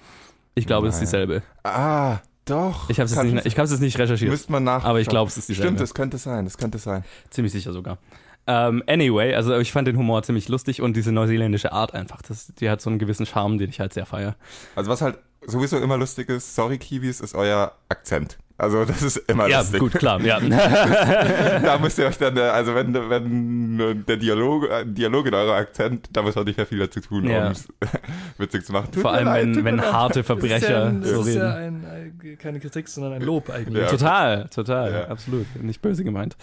Ich 0.54 0.66
glaube, 0.66 0.88
es 0.88 0.94
ist 0.94 1.00
Nein. 1.00 1.06
dieselbe. 1.06 1.42
Ah, 1.64 2.18
doch. 2.46 2.88
Ich 2.88 2.98
habe 2.98 3.06
es 3.06 3.14
Kann 3.14 3.32
nicht, 3.32 3.46
ich 3.46 3.54
jetzt 3.54 3.80
nicht 3.80 3.98
recherchiert. 3.98 4.30
Müsste 4.30 4.52
man 4.52 4.64
nach. 4.64 4.84
Aber 4.84 5.00
ich 5.00 5.08
glaube, 5.08 5.28
es 5.28 5.36
ist 5.36 5.48
dieselbe. 5.48 5.68
Stimmt, 5.68 5.80
das 5.80 5.94
könnte 5.94 6.18
sein, 6.18 6.44
das 6.44 6.56
könnte 6.56 6.78
sein. 6.78 7.04
Ziemlich 7.30 7.52
sicher 7.52 7.72
sogar. 7.72 7.98
Ähm, 8.46 8.82
anyway, 8.86 9.34
also 9.34 9.58
ich 9.58 9.72
fand 9.72 9.88
den 9.88 9.96
Humor 9.98 10.22
ziemlich 10.22 10.48
lustig 10.48 10.80
und 10.80 10.96
diese 10.96 11.10
neuseeländische 11.10 11.72
Art 11.72 11.94
einfach. 11.94 12.22
Das, 12.22 12.52
die 12.54 12.70
hat 12.70 12.80
so 12.80 12.88
einen 12.88 12.98
gewissen 13.00 13.26
Charme, 13.26 13.58
den 13.58 13.70
ich 13.70 13.80
halt 13.80 13.92
sehr 13.92 14.06
feier. 14.06 14.36
Also 14.76 14.90
was 14.90 15.02
halt 15.02 15.18
sowieso 15.44 15.78
immer 15.78 15.98
lustig 15.98 16.28
ist, 16.28 16.54
sorry 16.54 16.78
Kiwis, 16.78 17.20
ist 17.20 17.34
euer 17.34 17.72
Akzent. 17.88 18.38
Also 18.58 18.84
das 18.86 19.02
ist 19.02 19.16
immer 19.28 19.48
Ja, 19.48 19.58
lustig. 19.60 19.80
gut, 19.80 19.92
klar, 19.92 20.18
ja. 20.22 20.40
da 21.60 21.78
müsst 21.78 21.98
ihr 21.98 22.06
euch 22.06 22.16
dann, 22.16 22.36
äh, 22.36 22.40
also 22.40 22.74
wenn, 22.74 22.94
wenn 22.94 24.04
der 24.06 24.16
Dialog, 24.16 24.70
ein 24.70 24.94
Dialog 24.94 25.26
in 25.26 25.34
eurem 25.34 25.50
Akzent, 25.56 26.08
da 26.12 26.22
muss 26.22 26.34
man 26.34 26.44
nicht 26.46 26.56
mehr 26.56 26.66
viel 26.66 26.78
dazu 26.78 27.00
tun, 27.00 27.24
Ja. 27.28 27.46
um 27.46 27.52
es 27.52 27.68
witzig 28.38 28.64
zu 28.64 28.72
machen. 28.72 28.90
Tut 28.92 29.02
Vor 29.02 29.12
allem, 29.12 29.26
leid, 29.26 29.46
wenn, 29.56 29.64
wenn 29.64 29.80
harte 29.82 30.22
Das 30.22 30.24
ist 30.24 30.28
ja, 30.28 30.34
Verbrecher 30.36 30.84
ein, 30.86 31.00
das 31.02 31.10
so 31.10 31.20
ist 31.20 31.26
reden. 31.28 31.38
ja 31.40 31.54
ein, 31.54 31.84
ein, 31.84 32.38
keine 32.38 32.60
Kritik, 32.60 32.88
sondern 32.88 33.12
ein 33.12 33.22
Lob 33.22 33.50
eigentlich. 33.50 33.82
Ja. 33.82 33.88
Total, 33.90 34.48
total, 34.48 34.92
Ja. 34.92 35.08
absolut. 35.08 35.46
Nicht 35.62 35.82
böse 35.82 36.02
gemeint. 36.04 36.36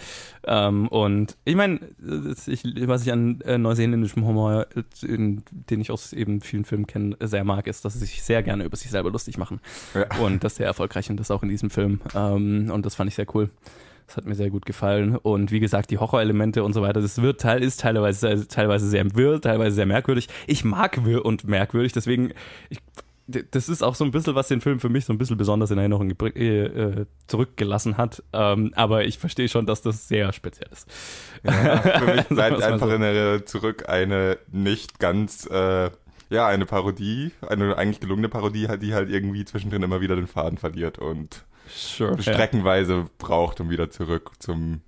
Ähm, 0.46 0.86
und 0.88 1.36
ich 1.44 1.56
meine, 1.56 1.80
ich, 2.46 2.62
was 2.86 3.02
ich 3.02 3.12
an 3.12 3.40
äh, 3.40 3.58
neuseeländischem 3.58 4.24
Humor, 4.24 4.66
äh, 4.76 5.06
in, 5.06 5.42
den 5.50 5.80
ich 5.80 5.90
aus 5.90 6.12
eben 6.12 6.40
vielen 6.40 6.64
Filmen 6.64 6.86
kenne, 6.86 7.16
sehr 7.20 7.42
mag, 7.44 7.66
ist, 7.66 7.84
dass 7.84 7.94
sie 7.94 7.98
sich 8.00 8.22
sehr 8.22 8.42
gerne 8.44 8.64
über 8.64 8.76
sich 8.76 8.90
selber 8.90 9.10
lustig 9.10 9.36
machen. 9.36 9.60
Ja. 9.94 10.06
Und 10.20 10.44
das 10.44 10.56
sehr 10.56 10.66
erfolgreich 10.66 11.10
und 11.10 11.18
das 11.18 11.30
auch 11.32 11.42
in 11.42 11.48
diesem 11.48 11.70
Film. 11.70 12.00
Ähm, 12.14 12.70
und 12.72 12.86
das 12.86 12.94
fand 12.94 13.08
ich 13.08 13.14
sehr 13.14 13.26
cool. 13.34 13.50
Das 14.06 14.16
hat 14.18 14.26
mir 14.26 14.34
sehr 14.34 14.50
gut 14.50 14.66
gefallen. 14.66 15.16
Und 15.16 15.50
wie 15.50 15.60
gesagt, 15.60 15.90
die 15.90 15.98
Horrorelemente 15.98 16.62
und 16.62 16.72
so 16.72 16.82
weiter, 16.82 17.00
das 17.00 17.22
wird 17.22 17.40
teil, 17.40 17.62
ist 17.62 17.80
teilweise, 17.80 18.46
teilweise 18.48 18.88
sehr 18.88 19.14
wirr, 19.14 19.40
teilweise 19.40 19.74
sehr 19.74 19.86
merkwürdig. 19.86 20.28
Ich 20.46 20.64
mag 20.64 21.04
wirr 21.04 21.24
und 21.24 21.44
merkwürdig, 21.44 21.92
deswegen, 21.92 22.32
ich, 22.68 22.80
das 23.26 23.70
ist 23.70 23.82
auch 23.82 23.94
so 23.94 24.04
ein 24.04 24.10
bisschen, 24.10 24.34
was 24.34 24.48
den 24.48 24.60
Film 24.60 24.80
für 24.80 24.90
mich 24.90 25.06
so 25.06 25.12
ein 25.12 25.18
bisschen 25.18 25.38
besonders 25.38 25.70
in 25.70 25.78
Erinnerung 25.78 26.10
äh, 26.10 26.64
äh, 26.64 27.06
zurückgelassen 27.26 27.96
hat. 27.96 28.22
Ähm, 28.34 28.72
aber 28.76 29.04
ich 29.04 29.18
verstehe 29.18 29.48
schon, 29.48 29.64
dass 29.64 29.80
das 29.80 30.08
sehr 30.08 30.32
speziell 30.34 30.68
ist. 30.70 30.86
Ja, 31.42 31.78
für 31.78 32.14
mich 32.14 32.24
bleibt 32.28 32.62
einfach 32.62 32.88
so. 32.88 32.94
in 32.94 33.02
Erinnerung 33.02 33.46
zurück 33.46 33.88
eine 33.88 34.36
nicht 34.52 34.98
ganz, 34.98 35.46
äh, 35.46 35.90
ja, 36.28 36.46
eine 36.46 36.66
Parodie, 36.66 37.32
eine 37.48 37.78
eigentlich 37.78 38.00
gelungene 38.00 38.28
Parodie, 38.28 38.68
die 38.80 38.92
halt 38.92 39.08
irgendwie 39.08 39.46
zwischendrin 39.46 39.82
immer 39.82 40.02
wieder 40.02 40.16
den 40.16 40.26
Faden 40.26 40.58
verliert 40.58 40.98
und 40.98 41.44
Sure. 41.74 42.20
streckenweise 42.20 43.06
braucht, 43.18 43.60
um 43.60 43.70
wieder 43.70 43.90
zurück 43.90 44.32
zum 44.38 44.80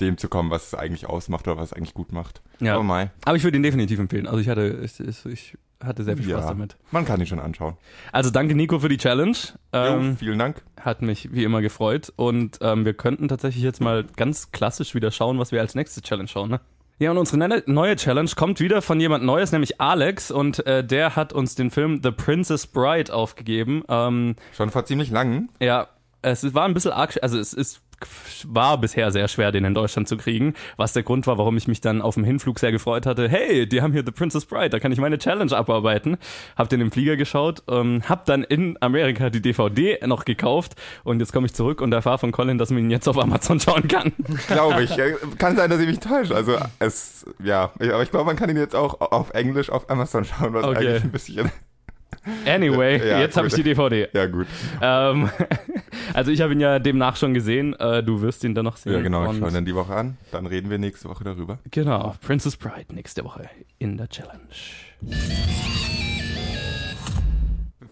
dem 0.00 0.16
zu 0.16 0.28
kommen, 0.28 0.50
was 0.50 0.68
es 0.68 0.74
eigentlich 0.74 1.06
ausmacht 1.06 1.46
oder 1.46 1.58
was 1.58 1.66
es 1.66 1.72
eigentlich 1.74 1.92
gut 1.94 2.10
macht. 2.12 2.40
Ja. 2.60 2.78
Oh 2.78 2.82
mein. 2.82 3.10
Aber 3.26 3.36
ich 3.36 3.44
würde 3.44 3.58
ihn 3.58 3.62
definitiv 3.62 3.98
empfehlen. 3.98 4.26
Also 4.26 4.38
ich 4.38 4.48
hatte, 4.48 4.80
ich, 4.82 4.98
ich, 5.26 5.58
hatte 5.82 6.04
sehr 6.04 6.16
viel 6.16 6.24
Spaß 6.26 6.44
Ja. 6.44 6.48
damit. 6.48 6.76
Man 6.90 7.04
kann 7.04 7.20
ihn 7.20 7.26
schon 7.26 7.38
anschauen. 7.38 7.76
Also 8.10 8.30
danke 8.30 8.54
Nico 8.54 8.78
für 8.78 8.88
die 8.88 8.96
Challenge. 8.96 9.36
jo, 9.74 9.78
Ähm, 9.78 10.16
vielen 10.16 10.38
Dank. 10.38 10.62
hat 10.80 11.02
mich 11.02 11.32
wie 11.34 11.44
immer 11.44 11.60
gefreut. 11.60 12.12
Und 12.16 12.58
ähm, 12.62 12.86
wir 12.86 12.94
könnten 12.94 13.28
tatsächlich 13.28 13.62
jetzt 13.62 13.80
mal 13.82 14.04
ganz 14.16 14.52
klassisch 14.52 14.94
wieder 14.94 15.10
schauen, 15.10 15.38
was 15.38 15.52
wir 15.52 15.60
als 15.60 15.74
nächste 15.74 16.00
Challenge 16.00 16.28
schauen. 16.28 16.48
Ne? 16.50 16.60
Ja, 16.98 17.10
und 17.10 17.18
unsere 17.18 17.36
ne- 17.38 17.62
neue 17.66 17.96
Challenge 17.96 18.30
kommt 18.36 18.60
wieder 18.60 18.80
von 18.82 19.00
jemand 19.00 19.24
Neues, 19.24 19.52
nämlich 19.52 19.80
Alex. 19.82 20.30
Und 20.30 20.66
äh, 20.66 20.82
der 20.82 21.14
hat 21.16 21.32
uns 21.34 21.54
den 21.56 21.70
Film 21.70 22.00
The 22.02 22.10
Princess 22.10 22.66
Bride 22.66 23.12
aufgegeben. 23.14 23.82
Ähm, 23.88 24.36
Schon 24.54 24.70
vor 24.70 24.84
ziemlich 24.86 25.10
lang. 25.10 25.48
ja, 25.60 25.88
es 26.22 26.54
war 26.54 26.64
ein 26.64 26.74
bisschen 26.74 26.92
arg, 26.92 27.18
also 27.22 27.38
es 27.38 27.52
ist 27.52 27.80
war 28.44 28.80
bisher 28.80 29.10
sehr 29.10 29.28
schwer, 29.28 29.52
den 29.52 29.66
in 29.66 29.74
Deutschland 29.74 30.08
zu 30.08 30.16
kriegen, 30.16 30.54
was 30.78 30.94
der 30.94 31.02
Grund 31.02 31.26
war, 31.26 31.36
warum 31.36 31.58
ich 31.58 31.68
mich 31.68 31.82
dann 31.82 32.00
auf 32.00 32.14
dem 32.14 32.24
Hinflug 32.24 32.58
sehr 32.58 32.72
gefreut 32.72 33.04
hatte. 33.04 33.28
Hey, 33.28 33.68
die 33.68 33.82
haben 33.82 33.92
hier 33.92 34.02
The 34.06 34.10
Princess 34.10 34.46
Bride, 34.46 34.70
da 34.70 34.78
kann 34.78 34.90
ich 34.90 34.98
meine 34.98 35.18
Challenge 35.18 35.52
abarbeiten. 35.54 36.16
Hab 36.56 36.70
den 36.70 36.80
im 36.80 36.90
Flieger 36.90 37.16
geschaut, 37.18 37.62
ähm, 37.68 38.00
hab 38.08 38.24
dann 38.24 38.42
in 38.42 38.78
Amerika 38.80 39.28
die 39.28 39.42
DVD 39.42 39.98
noch 40.06 40.24
gekauft 40.24 40.76
und 41.04 41.20
jetzt 41.20 41.34
komme 41.34 41.44
ich 41.46 41.52
zurück 41.52 41.82
und 41.82 41.92
erfahre 41.92 42.16
von 42.16 42.32
Colin, 42.32 42.56
dass 42.56 42.70
man 42.70 42.78
ihn 42.84 42.90
jetzt 42.90 43.06
auf 43.06 43.18
Amazon 43.18 43.60
schauen 43.60 43.86
kann. 43.86 44.12
Glaube 44.46 44.82
ich. 44.84 44.96
Kann 45.38 45.56
sein, 45.56 45.68
dass 45.68 45.80
ich 45.80 45.86
mich 45.86 46.00
täusche. 46.00 46.34
Also 46.34 46.56
es, 46.78 47.26
ja, 47.44 47.70
aber 47.78 48.02
ich 48.02 48.10
glaube, 48.10 48.24
man 48.24 48.36
kann 48.36 48.48
ihn 48.48 48.56
jetzt 48.56 48.74
auch 48.74 48.98
auf 49.12 49.30
Englisch 49.34 49.68
auf 49.68 49.90
Amazon 49.90 50.24
schauen, 50.24 50.54
was 50.54 50.64
Okay. 50.64 50.78
eigentlich 50.88 51.02
ein 51.04 51.10
bisschen. 51.12 51.52
Anyway, 52.46 52.98
Ja, 52.98 53.20
jetzt 53.20 53.36
habe 53.36 53.46
ich 53.48 53.54
die 53.54 53.62
DVD. 53.62 54.08
Ja, 54.12 54.26
gut. 54.26 54.46
Ähm, 54.82 55.30
also 56.14 56.30
ich 56.30 56.40
habe 56.40 56.52
ihn 56.52 56.60
ja 56.60 56.78
demnach 56.78 57.16
schon 57.16 57.34
gesehen, 57.34 57.74
äh, 57.74 58.02
du 58.02 58.20
wirst 58.22 58.44
ihn 58.44 58.54
dann 58.54 58.64
noch 58.64 58.76
sehen. 58.76 58.92
Ja, 58.92 59.00
genau. 59.00 59.28
Und 59.28 59.38
Schauen 59.38 59.54
dann 59.54 59.64
die 59.64 59.74
Woche 59.74 59.94
an. 59.94 60.16
Dann 60.32 60.46
reden 60.46 60.70
wir 60.70 60.78
nächste 60.78 61.08
Woche 61.08 61.24
darüber. 61.24 61.58
Genau, 61.70 62.14
Princess 62.20 62.56
Bride 62.56 62.94
nächste 62.94 63.24
Woche 63.24 63.48
in 63.78 63.96
der 63.96 64.08
Challenge. 64.08 64.40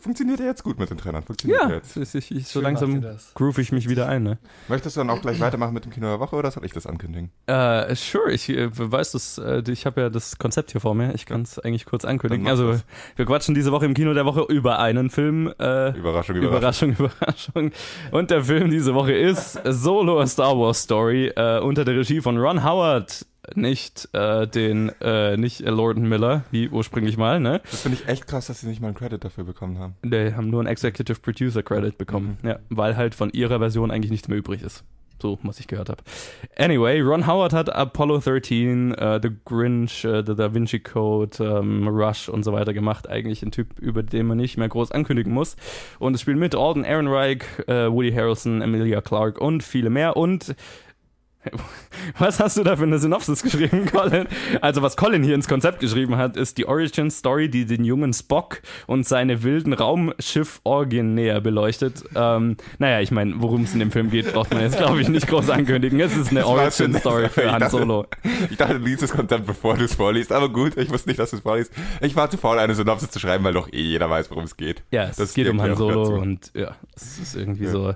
Funktioniert 0.01 0.41
ja 0.41 0.47
jetzt 0.47 0.63
gut 0.63 0.79
mit 0.79 0.91
den 0.91 0.99
Trainern. 0.99 1.23
Funktioniert 1.23 1.61
Ja, 1.61 1.71
jetzt. 1.71 1.97
ich, 1.97 2.15
ich, 2.15 2.31
ich, 2.31 2.49
so 2.49 2.61
langsam 2.61 3.05
groove 3.35 3.59
ich 3.59 3.73
mich 3.73 3.89
wieder 3.89 4.09
ein. 4.09 4.23
Ne? 4.23 4.39
Möchtest 4.69 4.97
du 4.97 5.01
dann 5.01 5.11
auch 5.11 5.21
gleich 5.21 5.41
weitermachen 5.41 5.75
mit 5.75 5.85
dem 5.85 5.93
Kino 5.93 6.07
der 6.07 6.21
Woche 6.21 6.37
oder 6.37 6.51
soll 6.51 6.65
ich 6.65 6.73
das 6.73 6.87
ankündigen? 6.87 7.31
Äh, 7.47 7.95
sure, 7.95 8.31
ich 8.33 8.49
äh, 8.49 8.69
weiß 8.73 9.13
das, 9.13 9.39
äh, 9.39 9.63
ich 9.69 9.87
habe 9.87 10.01
ja 10.01 10.11
das 10.11 10.39
Konzept 10.39 10.73
hier 10.73 10.81
vor 10.81 10.95
mir. 10.95 11.15
Ich 11.15 11.27
kann 11.27 11.43
es 11.43 11.59
eigentlich 11.59 11.85
kurz 11.87 12.05
ankündigen. 12.05 12.49
Also 12.49 12.73
das. 12.73 12.85
wir 13.17 13.27
quatschen 13.27 13.55
diese 13.55 13.73
Woche 13.73 13.87
im 13.87 13.95
Kino 13.95 14.15
der 14.15 14.25
Woche 14.25 14.43
über 14.49 14.79
einen 14.79 15.11
Film. 15.11 15.53
Äh, 15.59 15.97
Überraschung, 15.99 16.37
Überraschung. 16.37 16.91
Überraschung, 16.93 16.93
Überraschung. 16.93 17.73
Und 18.11 18.31
der 18.31 18.45
Film 18.45 18.71
diese 18.71 18.95
Woche 18.95 19.13
ist 19.13 19.59
Solo 19.65 20.21
a 20.21 20.27
Star 20.27 20.59
Wars 20.59 20.83
Story 20.83 21.29
äh, 21.29 21.61
unter 21.61 21.85
der 21.85 21.97
Regie 21.97 22.21
von 22.21 22.39
Ron 22.39 22.65
Howard. 22.65 23.27
Nicht 23.55 24.09
äh, 24.13 24.47
den, 24.47 24.91
äh, 25.01 25.37
nicht 25.37 25.61
äh, 25.61 25.71
Lord 25.71 25.99
Miller, 25.99 26.45
wie 26.51 26.69
ursprünglich 26.69 27.17
mal, 27.17 27.41
ne? 27.41 27.61
Das 27.71 27.83
finde 27.83 27.99
ich 28.01 28.09
echt 28.09 28.27
krass, 28.27 28.47
dass 28.47 28.61
sie 28.61 28.69
nicht 28.69 28.81
mal 28.81 28.89
einen 28.89 28.97
Credit 28.97 29.23
dafür 29.23 29.45
bekommen 29.45 29.79
haben. 29.79 29.95
Die 30.05 30.35
haben 30.35 30.51
nur 30.51 30.61
einen 30.61 30.69
Executive 30.69 31.21
Producer 31.21 31.63
Credit 31.63 31.97
bekommen. 31.97 32.39
Ja, 32.43 32.59
weil 32.69 32.97
halt 32.97 33.15
von 33.15 33.31
ihrer 33.31 33.59
Version 33.59 33.91
eigentlich 33.91 34.11
nichts 34.11 34.29
mehr 34.29 34.39
übrig 34.39 34.63
ist. 34.63 34.85
So, 35.21 35.39
was 35.43 35.59
ich 35.59 35.67
gehört 35.67 35.89
habe. 35.89 36.03
Anyway, 36.57 37.01
Ron 37.01 37.27
Howard 37.27 37.53
hat 37.53 37.75
Apollo 37.75 38.19
13, 38.19 38.95
äh, 38.95 39.21
The 39.21 39.31
Grinch, 39.45 40.05
äh, 40.05 40.23
The 40.25 40.37
Da 40.37 40.55
Vinci 40.55 40.79
Code, 40.79 41.37
ähm, 41.41 41.89
Rush 41.89 42.29
und 42.29 42.45
so 42.45 42.53
weiter 42.53 42.73
gemacht. 42.73 43.09
Eigentlich 43.09 43.43
ein 43.43 43.51
Typ, 43.51 43.81
über 43.81 44.05
den 44.05 44.27
man 44.27 44.37
nicht 44.37 44.59
mehr 44.59 44.69
groß 44.69 44.93
ankündigen 44.93 45.33
muss. 45.33 45.57
Und 45.99 46.15
es 46.15 46.21
spielen 46.21 46.39
mit 46.39 46.55
Alden 46.55 46.85
Ehrenreich, 46.85 47.43
äh, 47.67 47.91
Woody 47.91 48.13
Harrelson, 48.13 48.63
Emilia 48.63 49.01
Clarke 49.01 49.41
und 49.41 49.65
viele 49.65 49.91
mehr. 49.91 50.17
Und 50.17 50.55
was 52.19 52.41
hast 52.41 52.57
du 52.57 52.65
da 52.65 52.77
für 52.77 52.85
eine 52.85 52.99
Synopsis 52.99 53.43
geschrieben, 53.43 53.87
Colin? 53.93 54.27
Also, 54.61 54.83
was 54.83 54.97
Colin 54.97 55.23
hier 55.23 55.35
ins 55.35 55.49
Konzept 55.49 55.81
geschrieben 55.81 56.17
hat, 56.17 56.37
ist 56.37 56.59
die 56.59 56.67
Origin 56.67 57.11
Story, 57.11 57.49
die 57.49 57.65
den 57.67 57.85
jungen 57.85 58.13
Spock 58.13 58.61
und 58.87 59.07
seine 59.07 59.43
wilden 59.43 59.73
Raumschiff-Orgien 59.73 61.15
näher 61.15 61.41
beleuchtet. 61.41 62.05
Ähm, 62.15 62.57
naja, 62.79 63.01
ich 63.01 63.11
meine, 63.11 63.35
worum 63.39 63.63
es 63.65 63.73
in 63.73 63.81
dem 63.81 63.91
Film 63.91 64.11
geht, 64.11 64.33
braucht 64.33 64.53
man 64.53 64.63
jetzt, 64.63 64.77
glaube 64.79 65.01
ich, 65.01 65.09
nicht 65.09 65.27
groß 65.29 65.51
ankündigen. 65.51 65.99
Es 66.01 66.17
ist 66.17 66.31
eine 66.31 66.41
Ich 66.41 66.47
weiß 66.47 66.81
Origin 66.81 66.91
nicht. 66.93 67.01
Story 67.01 67.29
für 67.29 67.51
Han 67.53 67.69
Solo. 67.71 68.07
Ich 68.51 68.57
dachte, 68.57 68.79
du 68.79 68.85
liest 68.85 69.03
das 69.03 69.11
Konzept, 69.13 69.47
bevor 69.47 69.77
du 69.77 69.85
es 69.85 69.95
vorliest. 69.95 70.33
Aber 70.33 70.49
gut, 70.49 70.77
ich 70.77 70.91
wusste 70.91 71.09
nicht, 71.09 71.19
dass 71.19 71.31
du 71.31 71.37
es 71.37 71.43
vorliest. 71.43 71.73
Ich 72.01 72.15
war 72.17 72.31
zu 72.31 72.37
faul, 72.39 72.59
eine 72.59 72.75
Synopsis 72.75 73.11
zu 73.11 73.19
schreiben, 73.19 73.45
weil 73.45 73.53
doch 73.55 73.73
eh 73.73 73.81
jeder 73.83 74.09
weiß, 74.11 74.31
worum 74.31 74.45
es 74.45 74.57
geht. 74.57 74.83
Ja, 74.91 75.05
es 75.05 75.17
Das 75.17 75.35
geht 75.35 75.49
um 75.49 75.61
Han 75.61 75.77
Solo 75.77 76.19
und 76.19 76.51
ja, 76.55 76.77
es 76.95 77.19
ist 77.19 77.37
irgendwie 77.37 77.65
Ja. 77.65 77.71
so 77.71 77.95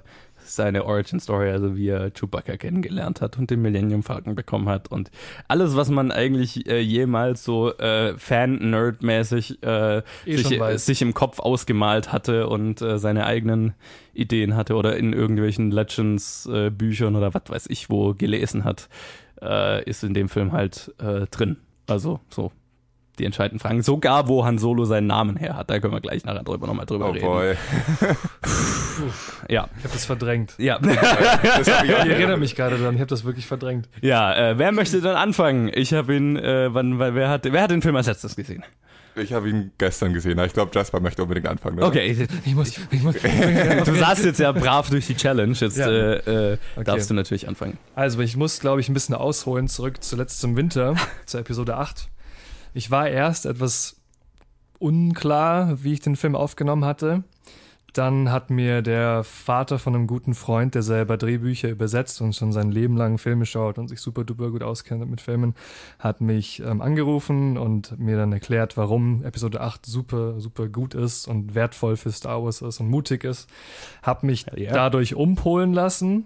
seine 0.54 0.84
Origin 0.84 1.20
Story, 1.20 1.50
also 1.50 1.76
wie 1.76 1.88
er 1.88 2.10
Chewbacca 2.10 2.56
kennengelernt 2.56 3.20
hat 3.20 3.38
und 3.38 3.50
den 3.50 3.62
Millennium 3.62 4.02
Falcon 4.02 4.34
bekommen 4.34 4.68
hat 4.68 4.88
und 4.88 5.10
alles, 5.48 5.76
was 5.76 5.90
man 5.90 6.10
eigentlich 6.10 6.66
äh, 6.68 6.80
jemals 6.80 7.44
so 7.44 7.76
äh, 7.78 8.16
Fan-Nerd-mäßig 8.16 9.62
äh, 9.62 10.02
Eh 10.26 10.36
sich, 10.36 10.60
sich 10.76 11.02
im 11.02 11.14
Kopf 11.14 11.40
ausgemalt 11.40 12.12
hatte 12.12 12.48
und 12.48 12.80
äh, 12.82 12.98
seine 12.98 13.26
eigenen 13.26 13.74
Ideen 14.14 14.56
hatte 14.56 14.74
oder 14.74 14.96
in 14.96 15.12
irgendwelchen 15.12 15.70
Legends-Büchern 15.70 17.16
oder 17.16 17.34
was 17.34 17.42
weiß 17.46 17.66
ich 17.68 17.90
wo 17.90 18.14
gelesen 18.14 18.64
hat, 18.64 18.88
äh, 19.40 19.82
ist 19.88 20.04
in 20.04 20.14
dem 20.14 20.28
Film 20.28 20.52
halt 20.52 20.94
äh, 20.98 21.26
drin. 21.26 21.56
Also 21.86 22.20
so 22.28 22.52
die 23.18 23.24
entscheidenden 23.26 23.58
Fragen. 23.60 23.82
Sogar, 23.82 24.26
wo 24.28 24.44
Han 24.44 24.58
Solo 24.58 24.84
seinen 24.84 25.06
Namen 25.06 25.36
her 25.36 25.56
hat. 25.56 25.68
Da 25.70 25.78
können 25.80 25.92
wir 25.92 26.00
gleich 26.00 26.24
nachher 26.24 26.42
drüber 26.44 26.66
nochmal 26.66 26.86
drüber 26.86 27.08
Oh 27.08 27.12
reden. 27.12 27.26
boy. 27.26 27.54
Ja. 29.48 29.68
Ich 29.78 29.84
habe 29.84 29.92
das 29.94 30.04
verdrängt. 30.04 30.54
Ja. 30.58 30.78
Das 30.82 31.66
ich 31.66 31.84
Ich 31.84 31.90
erinnere 31.90 32.36
mich 32.36 32.54
gerade 32.54 32.76
dran, 32.78 32.94
ich 32.94 33.00
habe 33.00 33.08
das 33.08 33.24
wirklich 33.24 33.46
verdrängt. 33.46 33.88
ja, 34.00 34.34
äh, 34.50 34.58
wer 34.58 34.72
möchte 34.72 35.00
dann 35.00 35.16
anfangen? 35.16 35.70
Ich 35.74 35.92
habe 35.94 36.14
ihn, 36.14 36.36
äh, 36.36 36.72
wann, 36.72 36.98
weil 36.98 37.14
wer 37.14 37.28
hat, 37.28 37.44
wer 37.50 37.62
hat 37.62 37.70
den 37.70 37.82
Film 37.82 37.96
als 37.96 38.06
letztes 38.06 38.36
gesehen? 38.36 38.62
Ich 39.14 39.32
habe 39.34 39.48
ihn 39.50 39.72
gestern 39.76 40.14
gesehen. 40.14 40.38
Ich 40.38 40.54
glaube, 40.54 40.70
Jasper 40.74 41.00
möchte 41.00 41.22
unbedingt 41.22 41.46
anfangen. 41.46 41.76
Oder? 41.78 41.88
Okay, 41.88 42.06
ich, 42.06 42.46
Ich 42.46 42.54
muss, 42.54 42.78
ich 42.90 43.02
muss, 43.02 43.14
du 43.84 43.94
saßt 43.94 44.24
jetzt 44.24 44.40
ja 44.40 44.52
brav 44.52 44.88
durch 44.88 45.06
die 45.06 45.16
Challenge. 45.16 45.52
Jetzt 45.54 45.76
Ja. 45.76 45.86
äh, 45.90 46.52
äh, 46.52 46.58
Okay. 46.76 46.84
darfst 46.84 47.10
du 47.10 47.14
natürlich 47.14 47.46
anfangen. 47.46 47.76
Also, 47.94 48.20
ich 48.20 48.36
muss, 48.38 48.58
glaube 48.60 48.80
ich, 48.80 48.88
ein 48.88 48.94
bisschen 48.94 49.14
ausholen, 49.14 49.68
zurück 49.68 50.02
zuletzt 50.02 50.40
zum 50.40 50.56
Winter, 50.56 50.94
zur 51.26 51.40
Episode 51.40 51.76
8. 51.76 52.08
Ich 52.74 52.90
war 52.90 53.08
erst 53.08 53.46
etwas 53.46 53.96
unklar, 54.78 55.82
wie 55.82 55.92
ich 55.92 56.00
den 56.00 56.16
Film 56.16 56.34
aufgenommen 56.34 56.84
hatte. 56.84 57.22
Dann 57.92 58.32
hat 58.32 58.48
mir 58.48 58.80
der 58.80 59.22
Vater 59.22 59.78
von 59.78 59.94
einem 59.94 60.06
guten 60.06 60.34
Freund, 60.34 60.74
der 60.74 60.82
selber 60.82 61.18
Drehbücher 61.18 61.68
übersetzt 61.68 62.22
und 62.22 62.34
schon 62.34 62.50
sein 62.50 62.70
Leben 62.70 62.96
lang 62.96 63.18
Filme 63.18 63.44
schaut 63.44 63.76
und 63.76 63.88
sich 63.88 64.00
super 64.00 64.24
duper 64.24 64.50
gut 64.50 64.62
auskennt 64.62 65.08
mit 65.10 65.20
Filmen, 65.20 65.54
hat 65.98 66.22
mich 66.22 66.62
ähm, 66.64 66.80
angerufen 66.80 67.58
und 67.58 67.98
mir 67.98 68.16
dann 68.16 68.32
erklärt, 68.32 68.78
warum 68.78 69.22
Episode 69.24 69.60
8 69.60 69.84
super, 69.84 70.40
super 70.40 70.68
gut 70.68 70.94
ist 70.94 71.28
und 71.28 71.54
wertvoll 71.54 71.98
für 71.98 72.10
Star 72.12 72.42
Wars 72.42 72.62
ist 72.62 72.80
und 72.80 72.88
mutig 72.88 73.24
ist. 73.24 73.46
Hab 74.02 74.22
mich 74.22 74.46
yeah. 74.56 74.72
dadurch 74.72 75.14
umpolen 75.14 75.74
lassen 75.74 76.24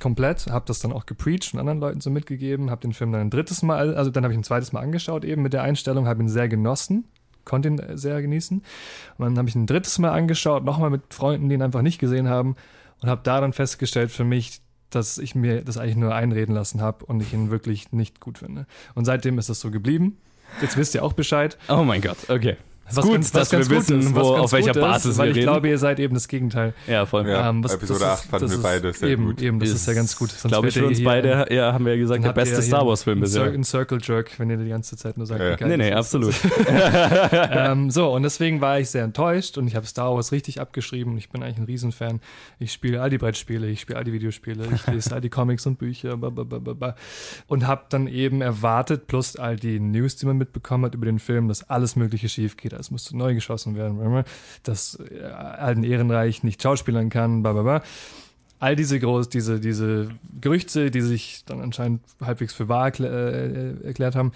komplett, 0.00 0.46
habe 0.48 0.64
das 0.66 0.80
dann 0.80 0.92
auch 0.92 1.06
gepreacht 1.06 1.54
und 1.54 1.60
anderen 1.60 1.80
Leuten 1.80 2.00
so 2.00 2.10
mitgegeben, 2.10 2.70
habe 2.70 2.82
den 2.82 2.92
Film 2.92 3.12
dann 3.12 3.22
ein 3.22 3.30
drittes 3.30 3.62
Mal, 3.62 3.94
also 3.94 4.10
dann 4.10 4.24
habe 4.24 4.32
ich 4.32 4.38
ein 4.38 4.44
zweites 4.44 4.72
Mal 4.72 4.80
angeschaut 4.80 5.24
eben 5.24 5.42
mit 5.42 5.52
der 5.52 5.62
Einstellung, 5.62 6.06
habe 6.06 6.22
ihn 6.22 6.28
sehr 6.28 6.48
genossen, 6.48 7.04
konnte 7.44 7.68
ihn 7.68 7.78
äh, 7.78 7.96
sehr 7.96 8.20
genießen. 8.20 8.62
Und 9.18 9.24
dann 9.24 9.38
habe 9.38 9.48
ich 9.48 9.54
ihn 9.54 9.62
ein 9.62 9.66
drittes 9.66 9.98
Mal 9.98 10.10
angeschaut, 10.10 10.64
nochmal 10.64 10.90
mit 10.90 11.14
Freunden, 11.14 11.48
die 11.48 11.54
ihn 11.54 11.62
einfach 11.62 11.82
nicht 11.82 11.98
gesehen 11.98 12.28
haben 12.28 12.56
und 13.02 13.08
habe 13.08 13.22
da 13.24 13.40
dann 13.40 13.52
festgestellt 13.52 14.10
für 14.10 14.24
mich, 14.24 14.60
dass 14.90 15.18
ich 15.18 15.34
mir 15.34 15.62
das 15.62 15.78
eigentlich 15.78 15.96
nur 15.96 16.14
einreden 16.14 16.54
lassen 16.54 16.80
habe 16.80 17.04
und 17.06 17.20
ich 17.20 17.32
ihn 17.32 17.50
wirklich 17.50 17.92
nicht 17.92 18.20
gut 18.20 18.38
finde. 18.38 18.66
Und 18.94 19.04
seitdem 19.04 19.38
ist 19.38 19.48
das 19.48 19.60
so 19.60 19.70
geblieben. 19.70 20.18
Jetzt 20.60 20.76
wisst 20.76 20.94
ihr 20.94 21.02
auch 21.02 21.12
Bescheid. 21.12 21.58
Oh 21.68 21.82
mein 21.82 22.00
Gott, 22.00 22.18
okay. 22.28 22.56
Was 22.92 23.04
gut, 23.04 23.14
ganz- 23.14 23.32
dass 23.32 23.42
was 23.42 23.50
ganz 23.50 23.70
wir 23.70 23.78
wissen, 23.78 23.98
ist, 24.00 24.14
wo- 24.14 24.18
was 24.34 24.40
auf 24.40 24.52
welcher 24.52 24.72
Basis 24.72 25.12
ist, 25.12 25.18
weil 25.18 25.26
wir 25.26 25.30
ich 25.32 25.36
reden. 25.38 25.46
glaube, 25.46 25.68
ihr 25.68 25.78
seid 25.78 25.98
eben 25.98 26.14
das 26.14 26.28
Gegenteil. 26.28 26.72
Ja, 26.86 27.04
voll. 27.04 27.28
Ja, 27.28 27.48
Ähm, 27.50 27.62
das- 27.62 27.74
Episode 27.74 28.00
das 28.00 28.08
8 28.08 28.22
ist- 28.24 28.30
fanden 28.30 28.48
wir 28.50 28.56
ist 28.56 28.62
beide 28.62 28.92
sehr 28.92 29.08
eben, 29.08 29.24
gut. 29.26 29.42
Eben, 29.42 29.58
das 29.58 29.70
ist 29.70 29.88
ja 29.88 29.94
ganz 29.94 30.16
gut. 30.16 30.30
Sonst 30.30 30.52
Glaube 30.52 30.68
ich 30.68 30.74
für 30.74 30.86
uns 30.86 31.02
beide, 31.02 31.46
ja, 31.50 31.72
haben 31.72 31.84
wir 31.84 31.94
ja 31.94 31.98
gesagt, 31.98 32.24
der 32.24 32.32
beste 32.32 32.62
Star 32.62 32.86
Wars 32.86 33.02
Film 33.02 33.18
einen 33.18 33.26
Cir- 33.26 33.40
bisher. 33.40 33.52
einen 33.52 33.64
Circle 33.64 33.98
Jerk, 34.02 34.38
wenn 34.38 34.50
ihr 34.50 34.56
die 34.56 34.68
ganze 34.68 34.96
Zeit 34.96 35.16
nur 35.18 35.26
sagt, 35.26 35.40
Ja. 35.40 35.56
geil 35.56 35.68
Nee, 35.68 35.76
nee, 35.78 35.90
ist. 35.90 35.96
absolut. 35.96 36.34
ähm, 37.50 37.90
so, 37.90 38.12
und 38.12 38.22
deswegen 38.22 38.60
war 38.60 38.78
ich 38.78 38.88
sehr 38.90 39.04
enttäuscht 39.04 39.58
und 39.58 39.66
ich 39.66 39.74
habe 39.74 39.86
Star 39.86 40.14
Wars 40.14 40.30
richtig 40.32 40.60
abgeschrieben 40.60 41.12
und 41.12 41.18
ich 41.18 41.28
bin 41.30 41.42
eigentlich 41.42 41.58
ein 41.58 41.64
Riesenfan. 41.64 42.20
Ich 42.58 42.72
spiele 42.72 43.00
all 43.02 43.10
die 43.10 43.18
Brettspiele, 43.18 43.66
ich 43.68 43.80
spiele 43.80 43.98
all 43.98 44.04
die 44.04 44.12
Videospiele, 44.12 44.66
ich 44.74 44.86
lese 44.86 45.12
all 45.14 45.20
die 45.20 45.28
Comics 45.30 45.66
und 45.66 45.78
Bücher 45.78 46.16
und 47.48 47.66
habe 47.66 47.82
dann 47.88 48.06
eben 48.06 48.40
erwartet, 48.42 49.06
plus 49.06 49.36
all 49.36 49.56
die 49.56 49.80
News, 49.80 50.16
die 50.16 50.26
man 50.26 50.36
mitbekommen 50.38 50.84
hat 50.84 50.94
über 50.94 51.06
den 51.06 51.18
Film, 51.18 51.48
dass 51.48 51.68
alles 51.68 51.96
Mögliche 51.96 52.28
schief 52.28 52.56
geht, 52.56 52.74
es 52.78 52.90
musste 52.90 53.16
neu 53.16 53.34
geschossen 53.34 53.76
werden, 53.76 54.24
dass 54.62 54.98
äh, 55.10 55.24
Alten 55.24 55.84
Ehrenreich 55.84 56.42
nicht 56.42 56.62
schauspielern 56.62 57.10
kann, 57.10 57.42
bla 57.42 57.52
bla 57.52 57.62
bla. 57.62 57.82
All 58.58 58.74
diese 58.74 58.98
groß, 58.98 59.28
diese, 59.28 59.60
diese 59.60 60.08
Gerüchte, 60.40 60.90
die 60.90 61.02
sich 61.02 61.44
dann 61.44 61.60
anscheinend 61.60 62.00
halbwegs 62.22 62.54
für 62.54 62.68
wahr 62.68 62.86
erklä 62.86 63.06
äh, 63.06 63.86
erklärt 63.86 64.16
haben, 64.16 64.32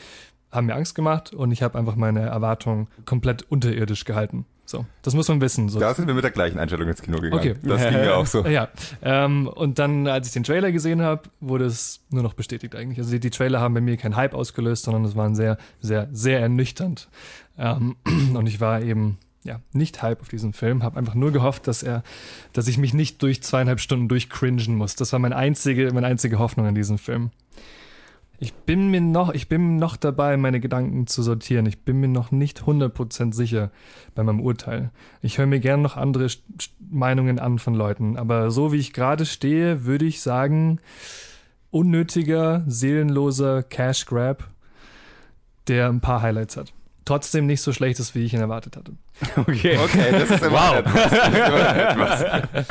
haben 0.53 0.67
mir 0.67 0.75
Angst 0.75 0.95
gemacht 0.95 1.33
und 1.33 1.53
ich 1.53 1.63
habe 1.63 1.79
einfach 1.79 1.97
meine 1.97 2.21
Erwartungen 2.21 2.89
komplett 3.07 3.43
unterirdisch 3.51 4.05
gehalten. 4.05 4.45
So, 4.71 4.87
das 5.03 5.15
muss 5.15 5.27
man 5.27 5.41
wissen. 5.41 5.69
So. 5.69 5.81
Da 5.81 5.93
sind 5.95 6.07
wir 6.07 6.15
mit 6.15 6.23
der 6.23 6.31
gleichen 6.31 6.61
Einstellung 6.61 6.87
ins 6.87 7.03
Kino 7.03 7.19
gegangen. 7.19 7.41
Okay. 7.41 7.57
Das 7.61 7.83
ging 7.83 8.01
mir 8.01 8.17
auch 8.17 8.27
so. 8.27 8.45
Ja, 8.51 8.69
ähm, 9.03 9.49
und 9.49 9.81
dann, 9.81 10.07
als 10.07 10.29
ich 10.29 10.33
den 10.33 10.45
Trailer 10.45 10.71
gesehen 10.71 11.03
habe, 11.03 11.23
wurde 11.41 11.65
es 11.65 12.05
nur 12.11 12.23
noch 12.23 12.35
bestätigt 12.35 12.77
eigentlich. 12.77 12.99
Also 12.99 13.11
die, 13.11 13.19
die 13.19 13.31
Trailer 13.31 13.59
haben 13.61 13.75
bei 13.75 13.81
mir 13.81 13.97
keinen 13.97 14.15
Hype 14.15 14.33
ausgelöst, 14.33 14.85
sondern 14.85 15.05
es 15.05 15.17
waren 15.17 15.35
sehr, 15.35 15.59
sehr, 15.81 16.09
sehr 16.13 16.39
ernüchternd. 16.39 17.09
Ähm, 17.59 17.97
und 18.35 18.47
ich 18.47 18.61
war 18.61 18.81
eben 18.81 19.19
ja 19.43 19.61
nicht 19.73 20.03
Hype 20.03 20.21
auf 20.21 20.29
diesen 20.29 20.53
Film, 20.53 20.85
habe 20.85 21.01
einfach 21.01 21.15
nur 21.17 21.33
gehofft, 21.33 21.67
dass 21.67 21.83
er, 21.83 22.05
dass 22.53 22.69
ich 22.69 22.79
mich 22.79 22.95
nicht 22.95 23.21
durch 23.23 23.43
zweieinhalb 23.43 23.81
Stunden 23.81 24.07
durchcringen 24.07 24.77
muss. 24.77 24.95
Das 24.95 25.13
war 25.13 25.19
meine 25.19 25.35
einzige, 25.35 25.93
meine 25.93 26.07
einzige 26.07 26.39
Hoffnung 26.39 26.67
an 26.67 26.77
diesem 26.77 26.99
Film. 26.99 27.33
Ich 28.43 28.55
bin 28.55 28.91
mir 28.91 29.03
noch, 29.03 29.35
ich 29.35 29.49
bin 29.49 29.77
noch 29.77 29.97
dabei, 29.97 30.39
meine 30.39 30.61
Gedanken 30.61 31.07
zu 31.07 31.23
sortieren. 31.23 31.67
Ich 31.67 31.85
bin 31.85 32.01
mir 32.01 32.09
noch 32.09 32.31
nicht 32.31 32.63
100% 32.63 33.35
sicher 33.35 33.71
bei 34.15 34.23
meinem 34.23 34.41
Urteil. 34.41 34.91
Ich 35.21 35.37
höre 35.37 35.45
mir 35.47 35.61
gerne 35.61 35.83
noch 35.83 35.99
andere 35.99 36.27
Meinungen 36.91 37.39
an 37.39 37.59
von 37.59 37.75
Leuten, 37.75 38.17
aber 38.17 38.51
so 38.51 38.73
wie 38.73 38.79
ich 38.79 38.95
gerade 38.95 39.27
stehe, 39.27 39.85
würde 39.85 40.07
ich 40.07 40.23
sagen, 40.23 40.81
unnötiger, 41.71 42.65
seelenloser 42.67 43.63
Cash 43.63 44.07
Grab, 44.07 44.49
der 45.69 45.89
ein 45.91 46.01
paar 46.01 46.23
Highlights 46.23 46.57
hat. 46.57 46.73
Trotzdem 47.05 47.47
nicht 47.47 47.61
so 47.61 47.75
schlecht 47.75 47.99
ist, 48.01 48.15
wie 48.15 48.25
ich 48.25 48.33
ihn 48.33 48.41
erwartet 48.41 48.77
hatte. 48.77 48.93
Okay. 49.37 49.77
Okay, 49.77 50.13
das 50.13 50.31
ist 50.31 50.43
immer 50.43 50.53
Wow. 50.53 50.77
etwas. 50.79 51.11
Das 51.11 51.13
ist 51.13 52.27
immer 52.27 52.35
etwas. 52.45 52.67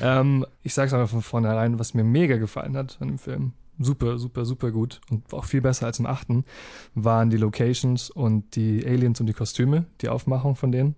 Ähm, 0.00 0.46
ich 0.62 0.72
sag's 0.72 0.94
aber 0.94 1.08
von 1.08 1.20
vornherein, 1.20 1.78
was 1.78 1.92
mir 1.92 2.04
mega 2.04 2.38
gefallen 2.38 2.74
hat 2.74 2.96
an 3.00 3.08
dem 3.08 3.18
Film. 3.18 3.52
Super, 3.78 4.18
super, 4.18 4.44
super 4.44 4.70
gut 4.70 5.00
und 5.10 5.32
auch 5.34 5.44
viel 5.44 5.60
besser 5.60 5.86
als 5.86 5.98
im 5.98 6.06
achten, 6.06 6.44
waren 6.94 7.30
die 7.30 7.36
Locations 7.36 8.08
und 8.10 8.54
die 8.54 8.86
Aliens 8.86 9.20
und 9.20 9.26
die 9.26 9.32
Kostüme, 9.32 9.86
die 10.00 10.08
Aufmachung 10.08 10.54
von 10.54 10.70
denen. 10.70 10.94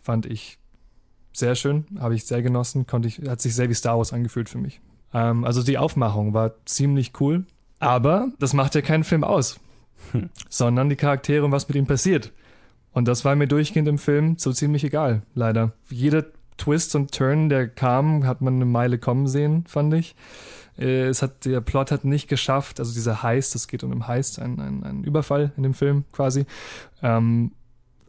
Fand 0.00 0.24
ich 0.24 0.58
sehr 1.34 1.54
schön, 1.54 1.84
habe 1.98 2.14
ich 2.14 2.24
sehr 2.24 2.42
genossen, 2.42 2.86
konnte 2.86 3.08
ich, 3.08 3.20
hat 3.28 3.42
sich 3.42 3.54
sehr 3.54 3.68
wie 3.68 3.74
Star 3.74 3.98
Wars 3.98 4.14
angefühlt 4.14 4.48
für 4.48 4.58
mich. 4.58 4.80
Ähm, 5.12 5.44
also 5.44 5.62
die 5.62 5.76
Aufmachung 5.76 6.32
war 6.32 6.54
ziemlich 6.64 7.12
cool, 7.20 7.44
aber 7.78 8.28
das 8.38 8.54
macht 8.54 8.74
ja 8.74 8.80
keinen 8.80 9.04
Film 9.04 9.22
aus, 9.22 9.60
sondern 10.48 10.88
die 10.88 10.96
Charaktere 10.96 11.44
und 11.44 11.52
was 11.52 11.68
mit 11.68 11.76
ihnen 11.76 11.86
passiert. 11.86 12.32
Und 12.92 13.06
das 13.08 13.26
war 13.26 13.36
mir 13.36 13.46
durchgehend 13.46 13.88
im 13.88 13.98
Film 13.98 14.36
so 14.38 14.52
ziemlich 14.52 14.82
egal, 14.82 15.20
leider. 15.34 15.72
Jeder 15.90 16.24
Twist 16.56 16.94
und 16.94 17.12
Turn, 17.12 17.50
der 17.50 17.68
kam, 17.68 18.26
hat 18.26 18.40
man 18.40 18.54
eine 18.54 18.64
Meile 18.64 18.98
kommen 18.98 19.26
sehen, 19.26 19.64
fand 19.66 19.92
ich. 19.92 20.16
Äh, 20.78 21.06
Es 21.06 21.22
hat, 21.22 21.44
der 21.44 21.60
Plot 21.60 21.90
hat 21.90 22.04
nicht 22.04 22.28
geschafft, 22.28 22.80
also 22.80 22.92
dieser 22.92 23.22
Heist, 23.22 23.54
es 23.54 23.68
geht 23.68 23.82
um 23.84 23.92
einen 23.92 24.06
Heist, 24.08 24.38
ein, 24.38 24.60
ein, 24.60 24.84
ein 24.84 25.04
Überfall 25.04 25.52
in 25.56 25.62
dem 25.62 25.74
Film 25.74 26.04
quasi, 26.12 26.46
ähm, 27.02 27.52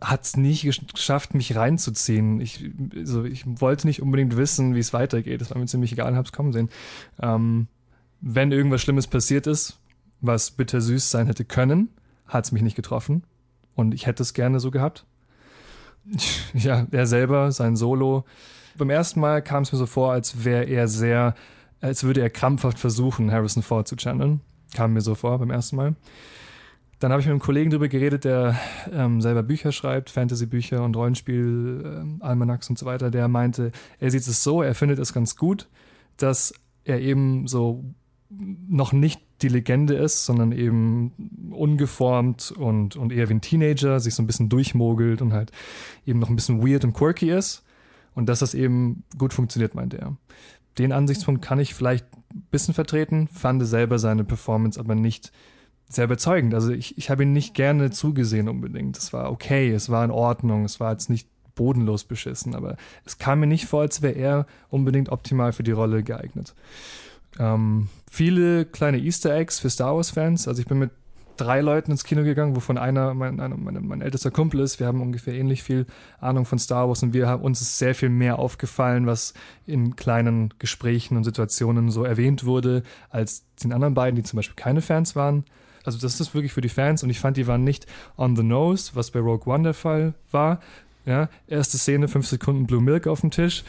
hat 0.02 0.24
es 0.26 0.38
nicht 0.38 0.64
gesch- 0.64 0.94
geschafft, 0.94 1.34
mich 1.34 1.56
reinzuziehen. 1.56 2.40
Ich, 2.40 2.70
also 2.96 3.24
ich 3.24 3.44
wollte 3.48 3.88
nicht 3.88 4.02
unbedingt 4.02 4.38
wissen, 4.38 4.76
wie 4.76 4.80
es 4.80 4.94
weitergeht. 4.94 5.42
Das 5.42 5.50
war 5.50 5.58
mir 5.58 5.66
ziemlich 5.66 5.92
egal, 5.92 6.16
hab's 6.16 6.32
kommen 6.32 6.54
sehen. 6.54 6.70
Ähm, 7.20 7.68
wenn 8.22 8.52
irgendwas 8.52 8.82
Schlimmes 8.82 9.08
passiert 9.08 9.48
ist, 9.48 9.80
was 10.22 10.52
bittersüß 10.52 11.10
sein 11.10 11.28
hätte 11.28 11.46
können, 11.46 11.90
hat 12.28 12.46
es 12.46 12.52
mich 12.52 12.62
nicht 12.62 12.76
getroffen. 12.76 13.24
Und 13.76 13.94
ich 13.94 14.06
hätte 14.08 14.22
es 14.24 14.34
gerne 14.34 14.60
so 14.60 14.72
gehabt. 14.72 15.06
Ja, 16.54 16.88
er 16.92 17.06
selber, 17.08 17.52
sein 17.52 17.76
Solo. 17.76 18.24
Beim 18.78 18.90
ersten 18.90 19.20
Mal 19.20 19.42
kam 19.42 19.64
es 19.64 19.72
mir 19.72 19.78
so 19.78 19.86
vor, 19.86 20.12
als 20.12 20.44
wäre 20.46 20.64
er 20.64 20.88
sehr, 20.88 21.36
als 21.82 22.04
würde 22.04 22.22
er 22.22 22.30
krampfhaft 22.30 22.80
versuchen, 22.80 23.32
Harrison 23.32 23.64
Ford 23.64 23.88
zu 23.88 23.96
channeln. 23.96 24.42
Kam 24.74 24.94
mir 24.94 25.02
so 25.02 25.16
vor 25.16 25.38
beim 25.40 25.52
ersten 25.52 25.76
Mal. 25.76 25.96
Dann 27.00 27.12
habe 27.12 27.22
ich 27.22 27.28
mit 27.28 27.32
einem 27.32 27.42
Kollegen 27.42 27.70
drüber 27.70 27.88
geredet, 27.88 28.24
der 28.24 28.58
ähm, 28.92 29.22
selber 29.22 29.44
Bücher 29.44 29.72
schreibt, 29.72 30.10
Fantasy-Bücher 30.10 30.84
und 30.84 30.96
Rollenspiel, 30.96 31.84
ähm, 31.86 32.42
und 32.70 32.78
so 32.78 32.86
weiter. 32.86 33.12
Der 33.12 33.28
meinte, 33.28 33.72
er 34.00 34.10
sieht 34.10 34.22
es 34.22 34.44
so, 34.44 34.64
er 34.64 34.74
findet 34.74 34.98
es 34.98 35.14
ganz 35.14 35.36
gut, 35.36 35.68
dass 36.18 36.54
er 36.86 37.00
eben 37.00 37.48
so 37.48 37.84
noch 38.30 38.94
nicht 38.94 39.22
die 39.42 39.48
Legende 39.48 39.94
ist, 39.94 40.26
sondern 40.26 40.52
eben 40.52 41.52
ungeformt 41.52 42.52
und, 42.52 42.96
und 42.96 43.12
eher 43.12 43.30
wie 43.30 43.36
ein 43.36 43.42
Teenager, 43.42 44.00
sich 44.00 44.16
so 44.16 44.24
ein 44.24 44.28
bisschen 44.28 44.50
durchmogelt 44.50 45.22
und 45.22 45.34
halt 45.34 45.52
eben 46.06 46.20
noch 46.20 46.30
ein 46.30 46.36
bisschen 46.36 46.66
weird 46.66 46.84
und 46.84 46.94
quirky 46.94 47.32
ist. 47.32 47.64
Und 48.16 48.28
dass 48.28 48.40
das 48.40 48.56
eben 48.56 49.04
gut 49.18 49.34
funktioniert, 49.34 49.76
meinte 49.76 50.00
er. 50.00 50.18
Den 50.78 50.92
Ansichtspunkt 50.92 51.42
kann 51.44 51.60
ich 51.60 51.74
vielleicht 51.74 52.06
ein 52.34 52.48
bisschen 52.52 52.74
vertreten, 52.74 53.28
fand 53.28 53.66
selber 53.66 54.00
seine 54.00 54.24
Performance 54.24 54.80
aber 54.80 54.96
nicht 54.96 55.32
sehr 55.90 56.06
überzeugend. 56.06 56.54
Also 56.54 56.72
ich, 56.72 56.98
ich 56.98 57.10
habe 57.10 57.24
ihn 57.24 57.34
nicht 57.34 57.54
gerne 57.54 57.92
zugesehen 57.92 58.50
unbedingt. 58.50 58.98
Es 58.98 59.14
war 59.14 59.32
okay, 59.32 59.72
es 59.72 59.90
war 59.90 60.04
in 60.04 60.12
Ordnung, 60.12 60.66
es 60.66 60.80
war 60.80 60.92
jetzt 60.92 61.10
nicht 61.10 61.28
bodenlos 61.56 62.04
beschissen, 62.04 62.54
aber 62.56 62.78
es 63.06 63.18
kam 63.18 63.40
mir 63.40 63.48
nicht 63.48 63.66
vor, 63.66 63.82
als 63.82 64.02
wäre 64.02 64.14
er 64.14 64.46
unbedingt 64.70 65.10
optimal 65.10 65.54
für 65.54 65.64
die 65.64 65.72
Rolle 65.72 66.04
geeignet. 66.04 66.54
Ähm, 67.40 67.90
viele 68.10 68.66
kleine 68.66 69.00
Easter 69.00 69.34
Eggs 69.36 69.60
für 69.60 69.70
Star 69.70 69.96
Wars-Fans. 69.96 70.48
Also 70.48 70.62
ich 70.62 70.68
bin 70.68 70.80
mit 70.80 70.92
drei 71.38 71.62
Leuten 71.62 71.92
ins 71.92 72.04
Kino 72.04 72.24
gegangen, 72.24 72.56
wovon 72.56 72.78
einer 72.78 73.14
mein, 73.14 73.40
einer, 73.40 73.58
mein, 73.58 73.86
mein 73.86 74.02
ältester 74.02 74.32
Kumpel 74.32 74.60
ist. 74.60 74.80
Wir 74.80 74.88
haben 74.88 75.02
ungefähr 75.02 75.34
ähnlich 75.34 75.64
viel 75.64 75.86
Ahnung 76.20 76.46
von 76.46 76.60
Star 76.60 76.88
Wars 76.88 77.04
und 77.04 77.14
wir 77.14 77.28
haben 77.28 77.44
uns 77.44 77.62
ist 77.62 77.78
sehr 77.78 77.96
viel 77.96 78.10
mehr 78.10 78.40
aufgefallen, 78.40 79.08
was 79.08 79.34
in 79.66 79.96
kleinen 79.96 80.54
Gesprächen 80.60 81.18
und 81.18 81.24
Situationen 81.24 81.92
so 81.92 82.04
erwähnt 82.04 82.46
wurde, 82.46 82.84
als 83.10 83.46
den 83.64 83.74
anderen 83.74 83.94
beiden, 83.94 84.16
die 84.16 84.24
zum 84.24 84.38
Beispiel 84.38 84.56
keine 84.56 84.82
Fans 84.82 85.16
waren. 85.16 85.46
Also 85.84 86.00
das 86.00 86.20
ist 86.20 86.34
wirklich 86.34 86.52
für 86.52 86.60
die 86.62 86.70
Fans 86.70 87.02
und 87.02 87.10
ich 87.10 87.20
fand, 87.20 87.38
die 87.38 87.48
waren 87.48 87.64
nicht 87.64 87.86
on 88.18 88.36
the 88.36 88.44
nose, 88.44 88.92
was 88.94 89.12
bei 89.12 89.20
Rogue 89.20 89.52
One 89.52 89.64
der 89.64 89.74
Fall 89.74 90.16
war. 90.32 90.60
Ja, 91.08 91.30
erste 91.48 91.78
Szene, 91.78 92.10
fünf 92.10 92.28
Sekunden 92.28 92.68
Blue 92.68 92.82
Milk 92.82 93.08
auf 93.08 93.22
dem 93.22 93.32
Tisch. 93.32 93.64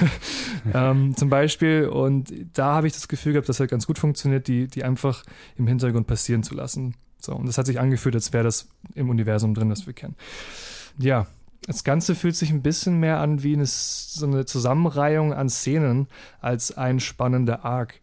ähm, 0.72 1.16
zum 1.16 1.28
Beispiel. 1.28 1.88
Und 1.88 2.32
da 2.52 2.76
habe 2.76 2.86
ich 2.86 2.92
das 2.92 3.08
Gefühl 3.08 3.32
gehabt, 3.32 3.48
dass 3.48 3.58
halt 3.58 3.72
ganz 3.72 3.88
gut 3.88 3.98
funktioniert, 3.98 4.46
die, 4.46 4.68
die 4.68 4.84
einfach 4.84 5.24
im 5.56 5.66
Hintergrund 5.66 6.06
passieren 6.06 6.44
zu 6.44 6.54
lassen. 6.54 6.94
So, 7.18 7.34
und 7.34 7.46
das 7.46 7.58
hat 7.58 7.66
sich 7.66 7.80
angefühlt, 7.80 8.14
als 8.14 8.32
wäre 8.32 8.44
das 8.44 8.68
im 8.94 9.10
Universum 9.10 9.52
drin, 9.52 9.68
das 9.68 9.88
wir 9.88 9.94
kennen. 9.94 10.14
Ja, 10.96 11.26
das 11.66 11.82
Ganze 11.82 12.14
fühlt 12.14 12.36
sich 12.36 12.50
ein 12.50 12.62
bisschen 12.62 13.00
mehr 13.00 13.18
an 13.18 13.42
wie 13.42 13.54
eine, 13.54 13.66
so 13.66 14.24
eine 14.26 14.44
Zusammenreihung 14.46 15.34
an 15.34 15.48
Szenen 15.48 16.06
als 16.40 16.78
ein 16.78 17.00
spannender 17.00 17.64
Arc. 17.64 18.00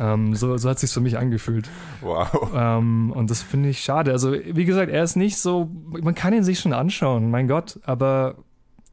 Ähm, 0.00 0.34
so, 0.34 0.56
so 0.56 0.68
hat 0.68 0.76
es 0.76 0.80
sich 0.80 0.90
für 0.90 1.00
mich 1.00 1.18
angefühlt. 1.18 1.68
Wow. 2.00 2.50
Ähm, 2.54 3.12
und 3.12 3.30
das 3.30 3.42
finde 3.42 3.68
ich 3.68 3.80
schade. 3.80 4.12
Also, 4.12 4.32
wie 4.32 4.64
gesagt, 4.64 4.90
er 4.90 5.04
ist 5.04 5.14
nicht 5.14 5.36
so, 5.36 5.70
man 5.88 6.14
kann 6.14 6.32
ihn 6.32 6.42
sich 6.42 6.58
schon 6.58 6.72
anschauen, 6.72 7.30
mein 7.30 7.46
Gott, 7.46 7.78
aber 7.84 8.36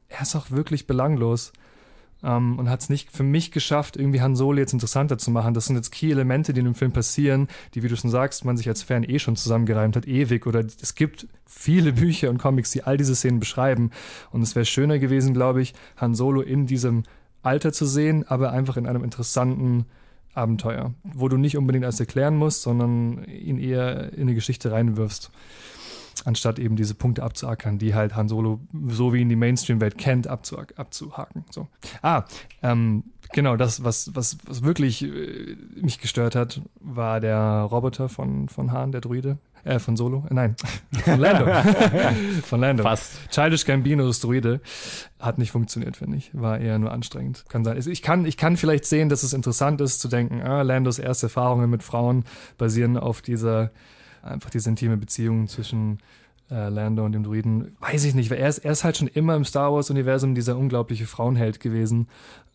er 0.10 0.22
ist 0.22 0.36
auch 0.36 0.52
wirklich 0.52 0.86
belanglos. 0.86 1.54
Um, 2.24 2.58
und 2.58 2.68
hat 2.68 2.82
es 2.82 2.90
nicht 2.90 3.12
für 3.12 3.22
mich 3.22 3.52
geschafft, 3.52 3.96
irgendwie 3.96 4.22
Han 4.22 4.36
Solo 4.36 4.58
jetzt 4.58 4.74
interessanter 4.74 5.20
zu 5.20 5.30
machen. 5.30 5.54
Das 5.54 5.68
sind 5.68 5.76
jetzt 5.76 5.92
Key-Elemente, 5.92 6.52
die 6.52 6.62
in 6.62 6.66
dem 6.66 6.74
Film 6.74 6.92
passieren, 6.92 7.48
die, 7.76 7.84
wie 7.84 7.90
du 7.90 7.96
schon 7.96 8.10
sagst, 8.10 8.44
man 8.44 8.58
sich 8.58 8.68
als 8.68 8.82
Fan 8.82 9.04
eh 9.04 9.20
schon 9.20 9.36
zusammengereimt 9.36 9.96
hat, 9.96 10.08
ewig. 10.08 10.48
Oder 10.48 10.62
es 10.62 10.96
gibt 10.96 11.28
viele 11.46 11.94
Bücher 11.94 12.32
und 12.32 12.40
Comics, 12.40 12.72
die 12.72 12.84
all 12.84 12.98
diese 12.98 13.16
Szenen 13.16 13.40
beschreiben. 13.40 13.92
Und 14.32 14.42
es 14.42 14.56
wäre 14.56 14.66
schöner 14.66 14.98
gewesen, 14.98 15.36
glaube 15.36 15.62
ich, 15.62 15.76
Han 15.98 16.16
Solo 16.16 16.42
in 16.42 16.66
diesem 16.66 17.04
Alter 17.44 17.72
zu 17.72 17.86
sehen, 17.86 18.26
aber 18.28 18.52
einfach 18.52 18.78
in 18.78 18.88
einem 18.88 19.04
interessanten 19.04 19.86
Abenteuer, 20.38 20.94
wo 21.04 21.28
du 21.28 21.38
nicht 21.38 21.58
unbedingt 21.58 21.86
alles 21.86 22.00
erklären 22.00 22.36
musst, 22.36 22.62
sondern 22.62 23.26
ihn 23.26 23.58
eher 23.60 24.14
in 24.14 24.24
eine 24.24 24.36
Geschichte 24.36 24.72
reinwirfst 24.72 25.32
anstatt 26.26 26.60
eben 26.60 26.76
diese 26.76 26.96
Punkte 26.96 27.24
abzuackern, 27.24 27.78
die 27.78 27.94
halt 27.94 28.16
Han 28.16 28.28
Solo, 28.28 28.60
so 28.88 29.14
wie 29.14 29.22
ihn 29.22 29.30
die 29.30 29.36
Mainstream-Welt 29.36 29.98
kennt, 29.98 30.28
abzu 30.28 30.58
abzuhaken. 30.76 31.46
So. 31.52 31.68
Ah, 32.02 32.24
ähm, 32.64 33.04
genau, 33.34 33.56
das, 33.56 33.84
was, 33.84 34.16
was, 34.16 34.38
was 34.46 34.64
wirklich 34.64 35.04
äh, 35.04 35.56
mich 35.76 36.00
gestört 36.00 36.36
hat, 36.36 36.62
war 36.80 37.20
der 37.20 37.40
Roboter 37.40 38.10
von, 38.10 38.50
von 38.50 38.72
Han, 38.72 38.92
der 38.92 39.02
Druide. 39.02 39.38
Äh, 39.68 39.80
von 39.80 39.98
Solo? 39.98 40.26
Äh, 40.30 40.34
nein, 40.34 40.56
von 41.04 41.20
Lando. 41.20 41.46
von 42.44 42.60
Lando. 42.62 42.84
Fast. 42.84 43.30
Childish 43.30 43.66
Gambinos 43.66 44.20
Druide 44.22 44.62
hat 45.20 45.38
nicht 45.38 45.52
funktioniert, 45.52 45.98
finde 45.98 46.18
ich. 46.18 46.32
War 46.34 46.60
eher 46.60 46.80
nur 46.80 46.92
anstrengend. 46.92 47.46
Kann 47.50 47.64
sein. 47.66 47.78
Ich 47.78 48.02
kann, 48.02 48.26
ich 48.26 48.38
kann 48.38 48.58
vielleicht 48.58 48.86
sehen, 48.86 49.10
dass 49.10 49.24
es 49.24 49.34
interessant 49.34 49.82
ist, 49.82 50.00
zu 50.00 50.08
denken, 50.08 50.42
ah, 50.42 50.62
Landos 50.62 51.00
erste 51.00 51.26
Erfahrungen 51.26 51.70
mit 51.70 51.84
Frauen 51.84 52.24
basieren 52.58 52.98
auf 52.98 53.22
dieser 53.22 53.72
einfach 54.22 54.50
diese 54.50 54.70
intime 54.70 54.98
Beziehung 54.98 55.48
zwischen 55.48 56.00
äh, 56.50 56.70
Lando 56.70 57.04
und 57.04 57.12
dem 57.12 57.24
Druiden, 57.24 57.76
weiß 57.80 58.06
ich 58.06 58.16
nicht, 58.16 58.30
weil 58.30 58.38
er 58.38 58.50
ist, 58.50 58.60
er 58.60 58.72
ist 58.72 58.84
halt 58.84 58.98
schon 58.98 59.08
immer 59.08 59.36
im 59.36 59.46
Star 59.46 59.74
Wars-Universum 59.74 60.36
dieser 60.36 60.58
unglaubliche 60.58 61.06
Frauenheld 61.06 61.60
gewesen. 61.60 62.08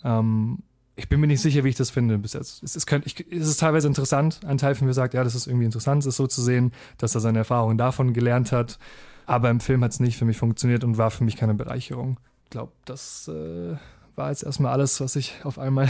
Ähm, 0.05 0.59
ich 0.94 1.09
bin 1.09 1.20
mir 1.20 1.26
nicht 1.26 1.40
sicher, 1.40 1.64
wie 1.64 1.70
ich 1.70 1.76
das 1.76 1.90
finde 1.90 2.18
bis 2.18 2.35
jetzt. 2.35 2.62
Es 2.62 2.76
ist, 2.76 2.87
könnt, 2.87 3.07
ich, 3.07 3.24
es 3.31 3.48
ist 3.48 3.61
teilweise 3.61 3.88
interessant. 3.88 4.40
Ein 4.46 4.59
Teil 4.59 4.74
von 4.74 4.87
mir 4.87 4.92
sagt, 4.92 5.14
ja, 5.14 5.24
das 5.24 5.35
ist 5.35 5.46
irgendwie 5.46 5.64
interessant, 5.64 6.05
es 6.05 6.16
so 6.16 6.26
zu 6.26 6.42
sehen, 6.42 6.72
dass 6.98 7.14
er 7.14 7.20
seine 7.20 7.38
Erfahrungen 7.38 7.78
davon 7.78 8.12
gelernt 8.12 8.52
hat. 8.52 8.78
Aber 9.26 9.50
im 9.50 9.61
Film 9.61 9.83
hat 9.85 9.92
es 9.92 10.00
nicht 10.00 10.18
für 10.18 10.24
mich 10.24 10.37
funktioniert 10.37 10.85
und 10.85 10.98
war 10.98 11.11
für 11.11 11.24
mich 11.24 11.37
keine 11.37 11.55
Bereicherung. 11.55 12.18
Ich 12.44 12.50
glaube, 12.50 12.72
das 12.85 13.28
äh, 13.28 13.76
war 14.16 14.28
jetzt 14.31 14.42
erstmal 14.42 14.72
alles, 14.72 15.00
was 15.00 15.16
ich 15.16 15.37
auf 15.44 15.59
einmal 15.59 15.88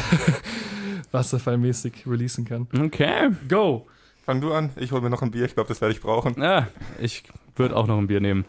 wasserfallmäßig 1.11 2.07
releasen 2.07 2.45
kann. 2.45 2.69
Okay. 2.79 3.31
Go! 3.49 3.87
Fang 4.25 4.41
du 4.41 4.53
an, 4.53 4.71
ich 4.77 4.93
hole 4.93 5.03
mir 5.03 5.11
noch 5.11 5.23
ein 5.23 5.33
Bier, 5.33 5.47
ich 5.47 5.55
glaube, 5.55 5.69
das 5.69 5.81
werde 5.81 5.93
ich 5.93 6.01
brauchen. 6.01 6.41
Ja, 6.41 6.69
ich 7.01 7.25
würde 7.57 7.75
auch 7.75 7.89
noch 7.89 7.99
ein 7.99 8.07
Bier 8.07 8.21
nehmen. 8.21 8.45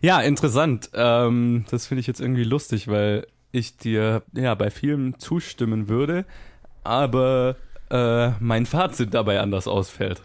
Ja, 0.00 0.20
interessant. 0.20 0.88
Ähm, 0.94 1.66
das 1.70 1.86
finde 1.86 2.00
ich 2.00 2.06
jetzt 2.06 2.22
irgendwie 2.22 2.44
lustig, 2.44 2.88
weil 2.88 3.26
ich 3.52 3.76
dir 3.76 4.22
ja 4.32 4.54
bei 4.54 4.70
vielem 4.70 5.18
zustimmen 5.18 5.88
würde, 5.88 6.24
aber 6.84 7.56
äh, 7.90 8.30
mein 8.40 8.66
Fazit 8.66 9.14
dabei 9.14 9.40
anders 9.40 9.66
ausfällt. 9.68 10.22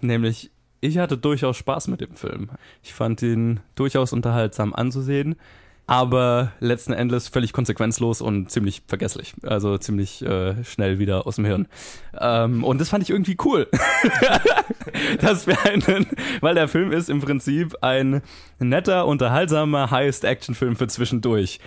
Nämlich, 0.00 0.50
ich 0.80 0.98
hatte 0.98 1.16
durchaus 1.16 1.56
Spaß 1.56 1.88
mit 1.88 2.00
dem 2.00 2.16
Film. 2.16 2.50
Ich 2.82 2.94
fand 2.94 3.22
ihn 3.22 3.60
durchaus 3.74 4.12
unterhaltsam 4.12 4.74
anzusehen 4.74 5.36
aber 5.86 6.52
letzten 6.60 6.92
Endes 6.92 7.28
völlig 7.28 7.52
konsequenzlos 7.52 8.20
und 8.20 8.50
ziemlich 8.50 8.82
vergesslich. 8.86 9.34
Also 9.42 9.76
ziemlich 9.78 10.22
äh, 10.22 10.62
schnell 10.64 10.98
wieder 10.98 11.26
aus 11.26 11.36
dem 11.36 11.44
Hirn. 11.44 11.68
Ähm, 12.18 12.64
und 12.64 12.80
das 12.80 12.88
fand 12.88 13.02
ich 13.02 13.10
irgendwie 13.10 13.36
cool. 13.44 13.68
das 15.20 15.46
einen, 15.48 16.06
weil 16.40 16.54
der 16.54 16.68
Film 16.68 16.92
ist 16.92 17.10
im 17.10 17.20
Prinzip 17.20 17.76
ein 17.82 18.22
netter, 18.58 19.06
unterhaltsamer 19.06 19.90
Highest-Action-Film 19.90 20.76
für 20.76 20.86
zwischendurch. 20.86 21.58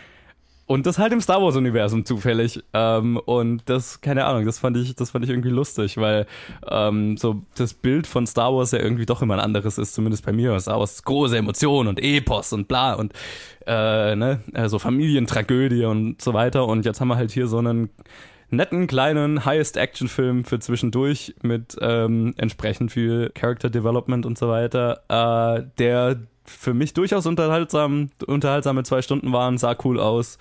Und 0.67 0.87
das 0.87 0.97
halt 0.97 1.13
im 1.13 1.21
Star 1.21 1.41
Wars-Universum 1.41 2.05
zufällig. 2.05 2.63
Ähm, 2.73 3.17
und 3.17 3.61
das, 3.65 4.01
keine 4.01 4.25
Ahnung, 4.25 4.45
das 4.45 4.57
fand 4.57 4.77
ich, 4.77 4.95
das 4.95 5.11
fand 5.11 5.23
ich 5.23 5.29
irgendwie 5.29 5.49
lustig, 5.49 5.97
weil 5.97 6.25
ähm, 6.67 7.17
so 7.17 7.43
das 7.55 7.75
Bild 7.75 8.07
von 8.07 8.25
Star 8.25 8.53
Wars 8.53 8.71
ja 8.71 8.79
irgendwie 8.79 9.05
doch 9.05 9.21
immer 9.21 9.35
ein 9.35 9.39
anderes 9.39 9.77
ist, 9.77 9.93
zumindest 9.93 10.25
bei 10.25 10.31
mir. 10.31 10.59
Star 10.59 10.79
Wars 10.79 10.93
ist 10.93 11.05
große 11.05 11.37
Emotionen 11.37 11.87
und 11.87 12.01
Epos 12.01 12.51
und 12.51 12.67
bla 12.67 12.93
und 12.93 13.13
äh, 13.67 14.15
ne, 14.15 14.41
also 14.53 14.79
Familientragödie 14.79 15.85
und 15.85 16.19
so 16.21 16.33
weiter. 16.33 16.65
Und 16.67 16.83
jetzt 16.83 16.99
haben 16.99 17.09
wir 17.09 17.17
halt 17.17 17.31
hier 17.31 17.47
so 17.47 17.59
einen 17.59 17.89
netten 18.49 18.87
kleinen 18.87 19.45
Highest-Action-Film 19.45 20.45
für 20.45 20.59
zwischendurch 20.59 21.35
mit 21.43 21.75
ähm, 21.79 22.33
entsprechend 22.37 22.91
viel 22.91 23.31
Character 23.35 23.69
Development 23.69 24.25
und 24.25 24.37
so 24.37 24.49
weiter, 24.49 25.01
äh, 25.09 25.63
der 25.77 26.17
für 26.45 26.73
mich 26.73 26.93
durchaus 26.93 27.25
unterhaltsam, 27.25 28.09
unterhaltsame 28.25 28.83
zwei 28.83 29.01
Stunden 29.01 29.33
waren, 29.33 29.57
sah 29.57 29.75
cool 29.83 29.99
aus. 29.99 30.37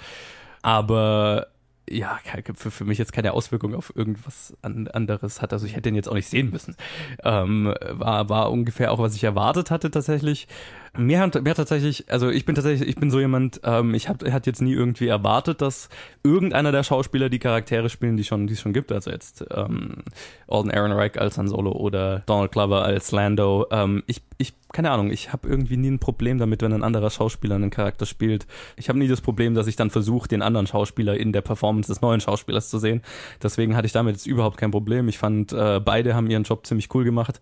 Aber 0.62 1.48
ja, 1.88 2.18
für, 2.54 2.70
für 2.70 2.84
mich 2.84 2.98
jetzt 2.98 3.12
keine 3.12 3.32
Auswirkung 3.32 3.74
auf 3.74 3.92
irgendwas 3.94 4.54
anderes 4.62 5.42
hat. 5.42 5.52
Also 5.52 5.66
ich 5.66 5.72
hätte 5.72 5.82
den 5.82 5.94
jetzt 5.94 6.08
auch 6.08 6.14
nicht 6.14 6.28
sehen 6.28 6.50
müssen. 6.50 6.76
Ähm, 7.22 7.74
war, 7.90 8.28
war 8.28 8.50
ungefähr 8.50 8.92
auch, 8.92 8.98
was 8.98 9.14
ich 9.14 9.24
erwartet 9.24 9.70
hatte 9.70 9.90
tatsächlich. 9.90 10.48
Mir 10.96 11.18
hat, 11.18 11.42
mir 11.42 11.50
hat 11.50 11.56
tatsächlich, 11.56 12.04
also 12.08 12.30
ich 12.30 12.44
bin 12.44 12.54
tatsächlich, 12.54 12.88
ich 12.88 12.94
bin 12.94 13.10
so 13.10 13.18
jemand, 13.18 13.60
ähm, 13.64 13.94
ich 13.94 14.08
habe 14.08 14.32
hat 14.32 14.46
jetzt 14.46 14.62
nie 14.62 14.72
irgendwie 14.72 15.08
erwartet, 15.08 15.60
dass 15.60 15.88
irgendeiner 16.22 16.70
der 16.70 16.84
Schauspieler 16.84 17.28
die 17.28 17.40
Charaktere 17.40 17.88
spielen, 17.88 18.16
die 18.16 18.22
schon, 18.22 18.46
die 18.46 18.52
es 18.52 18.60
schon 18.60 18.72
gibt. 18.72 18.92
Also 18.92 19.10
jetzt 19.10 19.44
ähm, 19.50 20.04
Alden 20.46 20.70
Ehrenreich 20.70 21.20
als 21.20 21.36
Han 21.36 21.48
Solo 21.48 21.72
oder 21.72 22.22
Donald 22.26 22.52
Glover 22.52 22.84
als 22.84 23.10
Lando. 23.10 23.66
Ähm, 23.72 24.04
ich, 24.06 24.22
ich, 24.38 24.54
keine 24.72 24.92
Ahnung, 24.92 25.10
ich 25.10 25.32
habe 25.32 25.48
irgendwie 25.48 25.76
nie 25.76 25.90
ein 25.90 25.98
Problem 25.98 26.38
damit, 26.38 26.62
wenn 26.62 26.72
ein 26.72 26.84
anderer 26.84 27.10
Schauspieler 27.10 27.56
einen 27.56 27.70
Charakter 27.70 28.06
spielt. 28.06 28.46
Ich 28.76 28.88
habe 28.88 28.98
nie 29.00 29.08
das 29.08 29.20
Problem, 29.20 29.54
dass 29.54 29.66
ich 29.66 29.74
dann 29.74 29.90
versuche, 29.90 30.28
den 30.28 30.42
anderen 30.42 30.68
Schauspieler 30.68 31.16
in 31.16 31.32
der 31.32 31.42
Performance 31.42 31.88
des 31.88 32.02
neuen 32.02 32.20
Schauspielers 32.20 32.70
zu 32.70 32.78
sehen. 32.78 33.02
Deswegen 33.42 33.74
hatte 33.74 33.86
ich 33.86 33.92
damit 33.92 34.14
jetzt 34.14 34.26
überhaupt 34.26 34.58
kein 34.58 34.70
Problem. 34.70 35.08
Ich 35.08 35.18
fand, 35.18 35.52
äh, 35.52 35.80
beide 35.84 36.14
haben 36.14 36.30
ihren 36.30 36.44
Job 36.44 36.64
ziemlich 36.64 36.94
cool 36.94 37.02
gemacht 37.02 37.40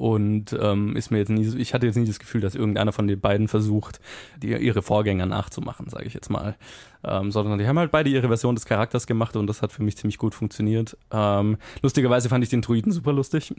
und 0.00 0.56
ähm, 0.58 0.96
ist 0.96 1.10
mir 1.10 1.18
jetzt 1.18 1.28
nie, 1.28 1.46
ich 1.58 1.74
hatte 1.74 1.84
jetzt 1.84 1.96
nie 1.96 2.06
das 2.06 2.18
Gefühl, 2.18 2.40
dass 2.40 2.54
irgendeiner 2.54 2.89
von 2.92 3.06
den 3.06 3.20
beiden 3.20 3.48
versucht, 3.48 4.00
die, 4.42 4.48
ihre 4.48 4.82
Vorgänger 4.82 5.26
nachzumachen, 5.26 5.88
sage 5.88 6.06
ich 6.06 6.14
jetzt 6.14 6.30
mal, 6.30 6.56
ähm, 7.04 7.30
sondern 7.30 7.58
die 7.58 7.66
haben 7.66 7.78
halt 7.78 7.90
beide 7.90 8.10
ihre 8.10 8.28
Version 8.28 8.54
des 8.54 8.66
Charakters 8.66 9.06
gemacht 9.06 9.36
und 9.36 9.46
das 9.46 9.62
hat 9.62 9.72
für 9.72 9.82
mich 9.82 9.96
ziemlich 9.96 10.18
gut 10.18 10.34
funktioniert. 10.34 10.96
Ähm, 11.10 11.56
lustigerweise 11.82 12.28
fand 12.28 12.44
ich 12.44 12.50
den 12.50 12.62
Druiden 12.62 12.92
super 12.92 13.12
lustig, 13.12 13.54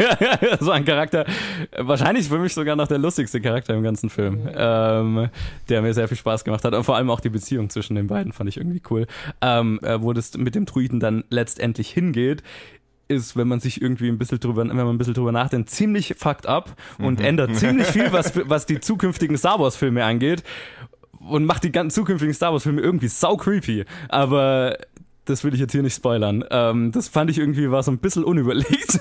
so 0.60 0.70
ein 0.70 0.84
Charakter, 0.84 1.26
wahrscheinlich 1.76 2.28
für 2.28 2.38
mich 2.38 2.54
sogar 2.54 2.76
noch 2.76 2.88
der 2.88 2.98
lustigste 2.98 3.40
Charakter 3.40 3.74
im 3.74 3.82
ganzen 3.82 4.10
Film, 4.10 4.48
ähm, 4.54 5.28
der 5.68 5.82
mir 5.82 5.94
sehr 5.94 6.08
viel 6.08 6.16
Spaß 6.16 6.44
gemacht 6.44 6.64
hat. 6.64 6.74
Und 6.74 6.84
vor 6.84 6.96
allem 6.96 7.10
auch 7.10 7.20
die 7.20 7.30
Beziehung 7.30 7.70
zwischen 7.70 7.94
den 7.94 8.06
beiden 8.06 8.32
fand 8.32 8.48
ich 8.48 8.56
irgendwie 8.56 8.82
cool, 8.90 9.06
ähm, 9.40 9.80
äh, 9.82 10.00
wo 10.02 10.12
das 10.12 10.36
mit 10.36 10.54
dem 10.54 10.66
Druiden 10.66 11.00
dann 11.00 11.24
letztendlich 11.30 11.90
hingeht 11.90 12.42
ist, 13.12 13.36
wenn 13.36 13.48
man 13.48 13.60
sich 13.60 13.80
irgendwie 13.80 14.08
ein 14.08 14.18
bisschen 14.18 14.40
drüber, 14.40 14.66
wenn 14.66 14.76
man 14.76 14.88
ein 14.88 14.98
bisschen 14.98 15.14
drüber 15.14 15.32
nachdenkt, 15.32 15.70
ziemlich 15.70 16.14
fucked 16.18 16.46
up 16.46 16.74
und 16.98 17.18
mhm. 17.18 17.24
ändert 17.24 17.56
ziemlich 17.56 17.86
viel, 17.88 18.12
was, 18.12 18.32
was 18.48 18.66
die 18.66 18.80
zukünftigen 18.80 19.36
Star 19.36 19.58
Wars 19.58 19.76
Filme 19.76 20.04
angeht 20.04 20.42
und 21.20 21.44
macht 21.44 21.64
die 21.64 21.72
ganzen 21.72 21.94
zukünftigen 21.94 22.34
Star 22.34 22.52
Wars 22.52 22.62
Filme 22.64 22.80
irgendwie 22.80 23.08
sau 23.08 23.36
creepy. 23.36 23.84
Aber 24.08 24.76
das 25.24 25.44
will 25.44 25.54
ich 25.54 25.60
jetzt 25.60 25.72
hier 25.72 25.82
nicht 25.82 25.94
spoilern. 25.94 26.44
Ähm, 26.50 26.90
das 26.92 27.08
fand 27.08 27.30
ich 27.30 27.38
irgendwie 27.38 27.70
war 27.70 27.82
so 27.82 27.92
ein 27.92 27.98
bisschen 27.98 28.24
unüberlegt, 28.24 28.98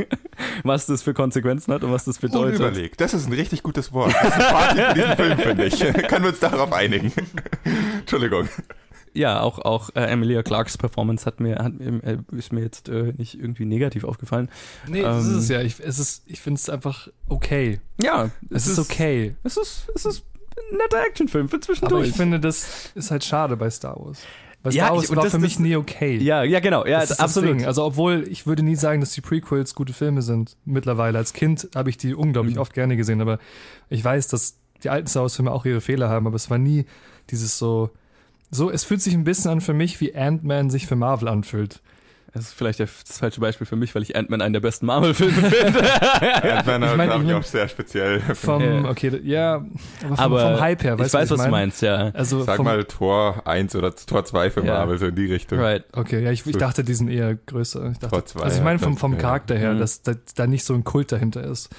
was 0.64 0.86
das 0.86 1.02
für 1.02 1.12
Konsequenzen 1.12 1.72
hat 1.74 1.84
und 1.84 1.92
was 1.92 2.04
das 2.04 2.18
bedeutet. 2.18 2.60
Unüberlegt, 2.60 3.00
das 3.00 3.12
ist 3.12 3.26
ein 3.26 3.32
richtig 3.34 3.62
gutes 3.62 3.92
Wort. 3.92 4.14
Das 4.14 4.28
ist 4.28 4.34
ein 4.34 4.54
Fazit 4.54 4.84
für 4.84 4.94
diesen 4.94 5.16
Film, 5.16 5.38
finde 5.38 5.64
ich. 5.66 5.78
Können 6.08 6.24
wir 6.24 6.30
uns 6.30 6.40
darauf 6.40 6.72
einigen? 6.72 7.12
Entschuldigung 8.00 8.48
ja, 9.18 9.40
auch, 9.40 9.58
auch 9.58 9.90
äh, 9.94 10.04
Emilia 10.04 10.42
Clarks 10.42 10.78
Performance 10.78 11.26
hat 11.26 11.40
mir, 11.40 11.56
hat, 11.56 11.72
äh, 11.80 12.18
ist 12.32 12.52
mir 12.52 12.62
jetzt 12.62 12.88
äh, 12.88 13.12
nicht 13.16 13.38
irgendwie 13.38 13.64
negativ 13.64 14.04
aufgefallen. 14.04 14.48
Nee, 14.86 15.00
ähm, 15.00 15.04
das 15.04 15.26
ist 15.26 15.36
es 15.36 15.48
ja. 15.48 15.60
Ich, 15.60 15.80
es 15.80 15.98
ist, 15.98 16.22
ich 16.26 16.40
finde 16.40 16.58
es 16.58 16.70
einfach 16.70 17.08
okay. 17.28 17.80
Ja, 18.00 18.30
es, 18.50 18.62
es 18.62 18.66
ist, 18.66 18.78
ist, 18.78 18.90
okay. 18.90 19.34
Es 19.42 19.56
ist, 19.56 19.88
es 19.94 20.06
ist 20.06 20.24
ein 20.56 20.78
netter 20.78 21.04
Actionfilm 21.04 21.48
für 21.48 21.58
zwischendurch. 21.58 22.00
Aber 22.00 22.08
ich 22.08 22.14
finde, 22.14 22.38
das 22.38 22.92
ist 22.94 23.10
halt 23.10 23.24
schade 23.24 23.56
bei 23.56 23.68
Star 23.70 23.98
Wars. 23.98 24.22
Weil 24.62 24.72
Star 24.72 24.88
ja, 24.88 24.94
Wars 24.94 25.04
ich, 25.04 25.16
war 25.16 25.24
das, 25.24 25.32
für 25.32 25.38
mich 25.40 25.54
das, 25.54 25.60
nie 25.60 25.74
okay. 25.74 26.16
Ja, 26.18 26.44
ja, 26.44 26.60
genau. 26.60 26.86
Ja, 26.86 27.00
das 27.00 27.18
absolut. 27.18 27.64
Also, 27.64 27.84
obwohl 27.84 28.24
ich 28.28 28.46
würde 28.46 28.62
nie 28.62 28.76
sagen, 28.76 29.00
dass 29.00 29.10
die 29.10 29.20
Prequels 29.20 29.74
gute 29.74 29.92
Filme 29.92 30.22
sind 30.22 30.56
mittlerweile. 30.64 31.18
Als 31.18 31.32
Kind 31.32 31.68
habe 31.74 31.90
ich 31.90 31.96
die 31.96 32.14
unglaublich 32.14 32.54
mhm. 32.54 32.60
oft 32.60 32.72
gerne 32.72 32.96
gesehen, 32.96 33.20
aber 33.20 33.40
ich 33.88 34.04
weiß, 34.04 34.28
dass 34.28 34.58
die 34.84 34.90
alten 34.90 35.08
Star 35.08 35.22
Wars-Filme 35.22 35.50
auch 35.50 35.64
ihre 35.64 35.80
Fehler 35.80 36.08
haben, 36.08 36.28
aber 36.28 36.36
es 36.36 36.50
war 36.50 36.58
nie 36.58 36.86
dieses 37.30 37.58
so 37.58 37.90
so, 38.50 38.70
es 38.70 38.84
fühlt 38.84 39.02
sich 39.02 39.14
ein 39.14 39.24
bisschen 39.24 39.50
an 39.50 39.60
für 39.60 39.74
mich, 39.74 40.00
wie 40.00 40.14
Ant-Man 40.14 40.70
sich 40.70 40.86
für 40.86 40.96
Marvel 40.96 41.28
anfühlt. 41.28 41.80
Das 42.34 42.44
ist 42.44 42.52
vielleicht 42.52 42.78
das 42.78 43.18
falsche 43.18 43.40
Beispiel 43.40 43.66
für 43.66 43.74
mich, 43.74 43.94
weil 43.94 44.02
ich 44.02 44.14
Ant-Man 44.14 44.42
einen 44.42 44.52
der 44.52 44.60
besten 44.60 44.84
Marvel-Filme 44.86 45.32
finde. 45.50 46.02
Ant-Man 46.42 46.82
Ich 46.82 46.90
ich 46.90 46.96
mein, 46.96 47.08
ich 47.08 47.16
ich 47.16 47.22
mein- 47.24 47.34
auch 47.36 47.42
sehr 47.42 47.68
speziell. 47.68 48.20
Vom, 48.20 48.62
Ja. 48.62 48.90
okay, 48.90 49.20
ja, 49.24 49.54
aber 49.54 49.66
vom, 50.00 50.18
Aber 50.18 50.40
vom 50.52 50.60
Hype 50.60 50.84
her, 50.84 50.92
ich 50.94 51.00
weißt 51.00 51.14
weiß, 51.14 51.28
du, 51.30 51.34
was 51.34 51.38
du 51.40 51.50
mein? 51.50 51.50
meinst, 51.62 51.82
ja. 51.82 52.10
Also 52.12 52.44
Sag 52.44 52.56
vom, 52.56 52.66
mal 52.66 52.84
Tor 52.84 53.46
1 53.46 53.74
oder 53.76 53.94
Tor 53.96 54.24
2 54.26 54.50
für 54.50 54.60
Ja. 54.64 54.74
Marvel, 54.74 54.98
so 54.98 55.06
in 55.06 55.14
die 55.14 55.24
Richtung. 55.32 55.58
Right. 55.58 55.84
Okay, 55.92 56.22
ja, 56.22 56.30
ich, 56.30 56.46
ich 56.46 56.56
dachte, 56.56 56.84
die 56.84 56.94
sind 56.94 57.08
eher 57.08 57.34
größer. 57.34 57.90
Ich 57.92 57.98
dachte, 57.98 58.10
Tor 58.14 58.26
zwei, 58.26 58.42
also 58.42 58.58
ich 58.58 58.62
meine 58.64 58.78
ja, 58.78 58.84
vom, 58.84 58.96
vom 58.98 59.12
ja. 59.14 59.18
Charakter 59.18 59.56
her, 59.56 59.72
Mhm. 59.74 59.78
dass 59.78 60.02
da, 60.02 60.12
da 60.36 60.46
nicht 60.46 60.64
so 60.64 60.74
ein 60.74 60.84
Kult 60.84 61.10
dahinter 61.12 61.42
ist. 61.44 61.70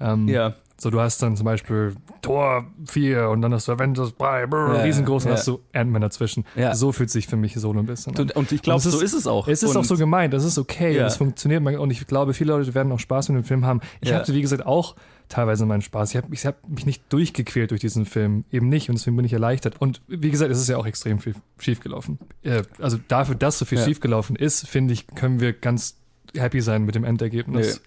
Ähm, 0.00 0.28
Ja. 0.28 0.54
So, 0.82 0.88
du 0.88 0.98
hast 0.98 1.22
dann 1.22 1.36
zum 1.36 1.44
Beispiel 1.44 1.94
Tor 2.22 2.64
4 2.86 3.28
und 3.28 3.42
dann 3.42 3.52
hast 3.52 3.68
du 3.68 3.72
Avengers 3.72 4.16
3, 4.16 4.46
brr, 4.46 4.76
Ja, 4.76 4.82
riesengroß, 4.82 5.24
und 5.26 5.30
ja. 5.30 5.36
hast 5.36 5.46
du 5.46 5.60
Ant-Man 5.74 6.00
dazwischen. 6.00 6.46
Ja. 6.56 6.74
So 6.74 6.90
fühlt 6.90 7.10
sich 7.10 7.26
für 7.26 7.36
mich 7.36 7.52
Solo 7.54 7.80
ein 7.80 7.86
bisschen 7.86 8.16
an. 8.16 8.30
Und, 8.30 8.50
ich 8.50 8.62
glaube, 8.62 8.80
so 8.80 8.98
ist 8.98 9.12
es 9.12 9.26
auch. 9.26 9.46
Es 9.46 9.62
ist 9.62 9.70
und 9.70 9.76
auch 9.76 9.84
so 9.84 9.98
gemeint, 9.98 10.32
das 10.32 10.42
ist 10.42 10.56
okay, 10.56 10.94
Ja. 10.96 11.02
und 11.02 11.08
es 11.08 11.18
funktioniert. 11.18 11.62
Und 11.78 11.90
ich 11.90 12.06
glaube, 12.06 12.32
viele 12.32 12.54
Leute 12.54 12.74
werden 12.74 12.90
auch 12.92 12.98
Spaß 12.98 13.28
mit 13.28 13.36
dem 13.36 13.44
Film 13.44 13.66
haben. 13.66 13.80
Ich 14.00 14.08
Ja. 14.08 14.16
hatte, 14.16 14.32
wie 14.32 14.40
gesagt, 14.40 14.64
auch 14.64 14.96
teilweise 15.28 15.66
meinen 15.66 15.82
Spaß. 15.82 16.12
Ich 16.12 16.16
habe 16.16 16.28
ich 16.32 16.46
hab 16.46 16.66
mich 16.66 16.86
nicht 16.86 17.02
durchgequält 17.12 17.72
durch 17.72 17.82
diesen 17.82 18.06
Film. 18.06 18.44
Eben 18.50 18.70
nicht. 18.70 18.88
Und 18.88 18.96
deswegen 18.98 19.16
bin 19.16 19.26
ich 19.26 19.34
erleichtert. 19.34 19.80
Und 19.82 20.00
wie 20.08 20.30
gesagt, 20.30 20.50
es 20.50 20.58
ist 20.58 20.68
ja 20.70 20.78
auch 20.78 20.86
extrem 20.86 21.18
viel 21.18 21.34
schiefgelaufen. 21.58 22.18
Äh, 22.42 22.62
Also 22.78 22.98
dafür, 23.06 23.34
dass 23.34 23.58
so 23.58 23.66
viel 23.66 23.76
Ja. 23.78 23.84
schiefgelaufen 23.84 24.34
ist, 24.34 24.66
finde 24.66 24.94
ich, 24.94 25.06
können 25.08 25.40
wir 25.40 25.52
ganz 25.52 25.98
happy 26.34 26.62
sein 26.62 26.84
mit 26.86 26.94
dem 26.94 27.04
Endergebnis. 27.04 27.82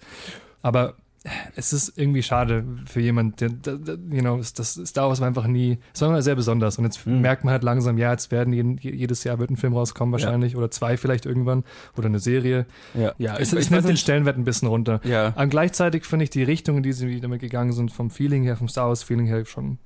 Aber 0.62 0.94
es 1.56 1.72
ist 1.72 1.96
irgendwie 1.96 2.22
schade 2.22 2.64
für 2.86 3.00
jemand, 3.00 3.40
der, 3.40 3.48
der, 3.48 3.74
you 4.10 4.20
know, 4.20 4.36
das, 4.36 4.52
das 4.52 4.74
Star 4.84 5.08
Wars 5.08 5.20
war 5.20 5.26
einfach 5.26 5.46
nie, 5.46 5.78
es 5.94 6.00
war 6.02 6.08
immer 6.10 6.20
sehr 6.20 6.34
besonders. 6.34 6.76
Und 6.78 6.84
jetzt 6.84 7.06
Mhm. 7.06 7.22
merkt 7.22 7.44
man 7.44 7.52
halt 7.52 7.62
langsam, 7.62 7.96
ja, 7.96 8.10
jetzt 8.12 8.30
werden 8.30 8.52
jeden, 8.52 8.76
jedes 8.78 9.24
Jahr 9.24 9.38
wird 9.38 9.50
ein 9.50 9.56
Film 9.56 9.72
rauskommen 9.72 10.12
wahrscheinlich 10.12 10.54
oder 10.56 10.70
zwei 10.70 10.96
vielleicht 10.98 11.24
irgendwann 11.24 11.64
oder 11.96 12.06
eine 12.08 12.18
Serie. 12.18 12.66
Ja, 12.92 13.12
ja 13.16 13.36
Es, 13.38 13.52
ich- 13.52 13.58
es 13.58 13.64
ich 13.66 13.70
nimmt 13.70 13.88
den. 13.88 13.96
Stellenwert 13.96 14.36
ein 14.36 14.44
bisschen 14.44 14.68
runter. 14.68 15.00
Ja. 15.04 15.28
Und 15.28 15.48
gleichzeitig 15.48 16.04
finde 16.04 16.24
ich 16.24 16.30
die 16.30 16.42
Richtung, 16.42 16.76
in 16.76 16.82
die 16.82 16.92
sie 16.92 17.20
damit 17.20 17.40
gegangen 17.40 17.72
sind, 17.72 17.90
vom 17.90 18.10
Feeling 18.10 18.42
her, 18.42 18.56
vom 18.56 18.68
Star 18.68 18.88
Wars 18.88 19.02
Feeling 19.02 19.26
her 19.26 19.44
schon 19.46 19.78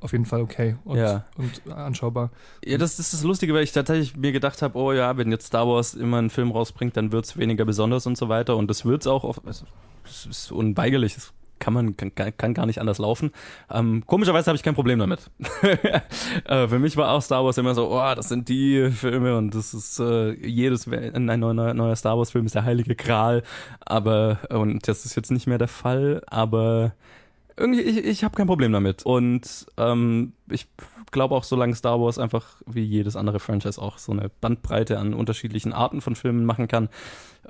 auf 0.00 0.10
jeden 0.12 0.24
Fall 0.24 0.40
okay 0.40 0.76
und, 0.84 0.96
Ja. 0.98 1.24
und 1.36 1.70
anschaubar. 1.72 2.30
Ja, 2.64 2.76
das 2.78 2.98
ist 2.98 3.12
das 3.12 3.22
Lustige, 3.22 3.54
weil 3.54 3.62
ich 3.62 3.72
tatsächlich 3.72 4.16
mir 4.16 4.32
gedacht 4.32 4.60
habe, 4.62 4.76
oh 4.76 4.92
ja, 4.92 5.16
wenn 5.16 5.30
jetzt 5.30 5.46
Star 5.46 5.68
Wars 5.68 5.94
immer 5.94 6.16
einen 6.18 6.30
Film 6.30 6.50
rausbringt, 6.50 6.96
dann 6.96 7.12
wird's 7.12 7.36
weniger 7.36 7.64
besonders 7.64 8.06
und 8.06 8.16
so 8.16 8.28
weiter. 8.28 8.56
Und 8.56 8.68
das 8.68 8.84
wird's 8.84 9.06
auch. 9.06 9.22
Auf, 9.22 9.40
es 9.46 9.64
es 10.04 10.26
ist 10.26 10.52
unweigerlich. 10.52 11.14
Das 11.14 11.32
kann 11.58 11.74
man 11.74 11.96
kann, 11.96 12.12
kann- 12.36 12.54
gar 12.54 12.66
nicht 12.66 12.80
anders 12.80 12.98
laufen. 12.98 13.30
Ähm, 13.70 14.02
komischerweise 14.06 14.48
habe 14.48 14.56
ich 14.56 14.64
kein 14.64 14.74
Problem 14.74 14.98
damit. 14.98 15.30
äh, 16.44 16.66
für 16.66 16.80
mich 16.80 16.96
war 16.96 17.12
auch 17.12 17.22
Star 17.22 17.44
Wars 17.44 17.56
immer 17.56 17.74
so, 17.74 17.88
oh, 17.88 18.14
das 18.16 18.28
sind 18.28 18.48
die 18.48 18.90
Filme 18.90 19.36
und 19.36 19.54
das 19.54 19.72
ist 19.72 20.00
äh, 20.00 20.32
jedes 20.32 20.88
ein 20.88 21.24
neuer, 21.24 21.72
neuer 21.72 21.94
Star 21.94 22.18
Wars 22.18 22.32
Film 22.32 22.46
ist 22.46 22.56
der 22.56 22.64
heilige 22.64 22.96
Gral. 22.96 23.44
Aber 23.80 24.38
und 24.50 24.88
das 24.88 25.04
ist 25.04 25.14
jetzt 25.14 25.30
nicht 25.30 25.46
mehr 25.46 25.58
der 25.58 25.68
Fall. 25.68 26.22
Aber 26.26 26.94
irgendwie, 27.56 27.82
ich, 27.82 27.98
ich 28.04 28.24
habe 28.24 28.34
kein 28.34 28.46
Problem 28.48 28.72
damit. 28.72 29.04
Und 29.04 29.66
ähm, 29.76 30.32
ich 30.52 30.68
glaube 31.10 31.34
auch, 31.34 31.44
solange 31.44 31.74
Star 31.74 32.00
Wars 32.00 32.18
einfach 32.18 32.62
wie 32.66 32.82
jedes 32.82 33.16
andere 33.16 33.40
Franchise 33.40 33.80
auch 33.80 33.98
so 33.98 34.12
eine 34.12 34.30
Bandbreite 34.40 34.98
an 34.98 35.14
unterschiedlichen 35.14 35.72
Arten 35.72 36.00
von 36.00 36.16
Filmen 36.16 36.44
machen 36.44 36.68
kann, 36.68 36.88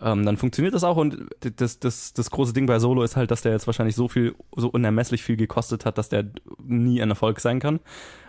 ähm, 0.01 0.25
dann 0.25 0.37
funktioniert 0.37 0.75
das 0.75 0.85
auch. 0.85 0.97
Und 0.97 1.27
das, 1.57 1.79
das, 1.79 2.13
das 2.13 2.31
große 2.31 2.53
Ding 2.53 2.67
bei 2.67 2.79
Solo 2.79 3.03
ist 3.03 3.17
halt, 3.17 3.31
dass 3.31 3.43
der 3.43 3.53
jetzt 3.53 3.67
wahrscheinlich 3.67 3.95
so 3.95 4.09
viel, 4.09 4.35
so 4.57 4.69
unermesslich 4.69 5.23
viel 5.23 5.37
gekostet 5.37 5.85
hat, 5.85 5.99
dass 5.99 6.09
der 6.09 6.25
nie 6.63 7.01
ein 7.01 7.11
Erfolg 7.11 7.41
sein 7.41 7.61
kann. 7.61 7.81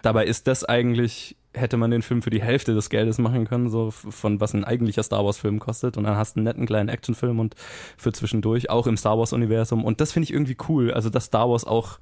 Dabei 0.02 0.26
ist 0.26 0.48
das 0.48 0.64
eigentlich, 0.64 1.38
hätte 1.54 1.78
man 1.78 1.92
den 1.92 2.02
Film 2.02 2.22
für 2.22 2.30
die 2.30 2.42
Hälfte 2.42 2.74
des 2.74 2.90
Geldes 2.90 3.18
machen 3.18 3.46
können, 3.46 3.70
so 3.70 3.92
von 3.92 4.42
was 4.42 4.54
ein 4.54 4.64
eigentlicher 4.64 5.04
Star 5.04 5.24
Wars-Film 5.24 5.60
kostet. 5.60 5.98
Und 5.98 6.04
dann 6.04 6.18
hast 6.18 6.36
du 6.36 6.40
einen 6.40 6.46
netten 6.46 6.66
kleinen 6.66 6.90
Actionfilm 6.90 7.40
und 7.40 7.56
für 7.98 8.12
zwischendurch, 8.12 8.70
auch 8.70 8.88
im 8.88 8.98
Star 8.98 9.18
Wars-Universum. 9.18 9.84
Und 9.84 10.02
das 10.02 10.12
finde 10.12 10.26
ich 10.26 10.34
irgendwie 10.34 10.58
cool. 10.68 10.92
Also, 10.92 11.10
dass 11.10 11.26
Star 11.26 11.50
Wars 11.50 11.66
auch 11.66 12.00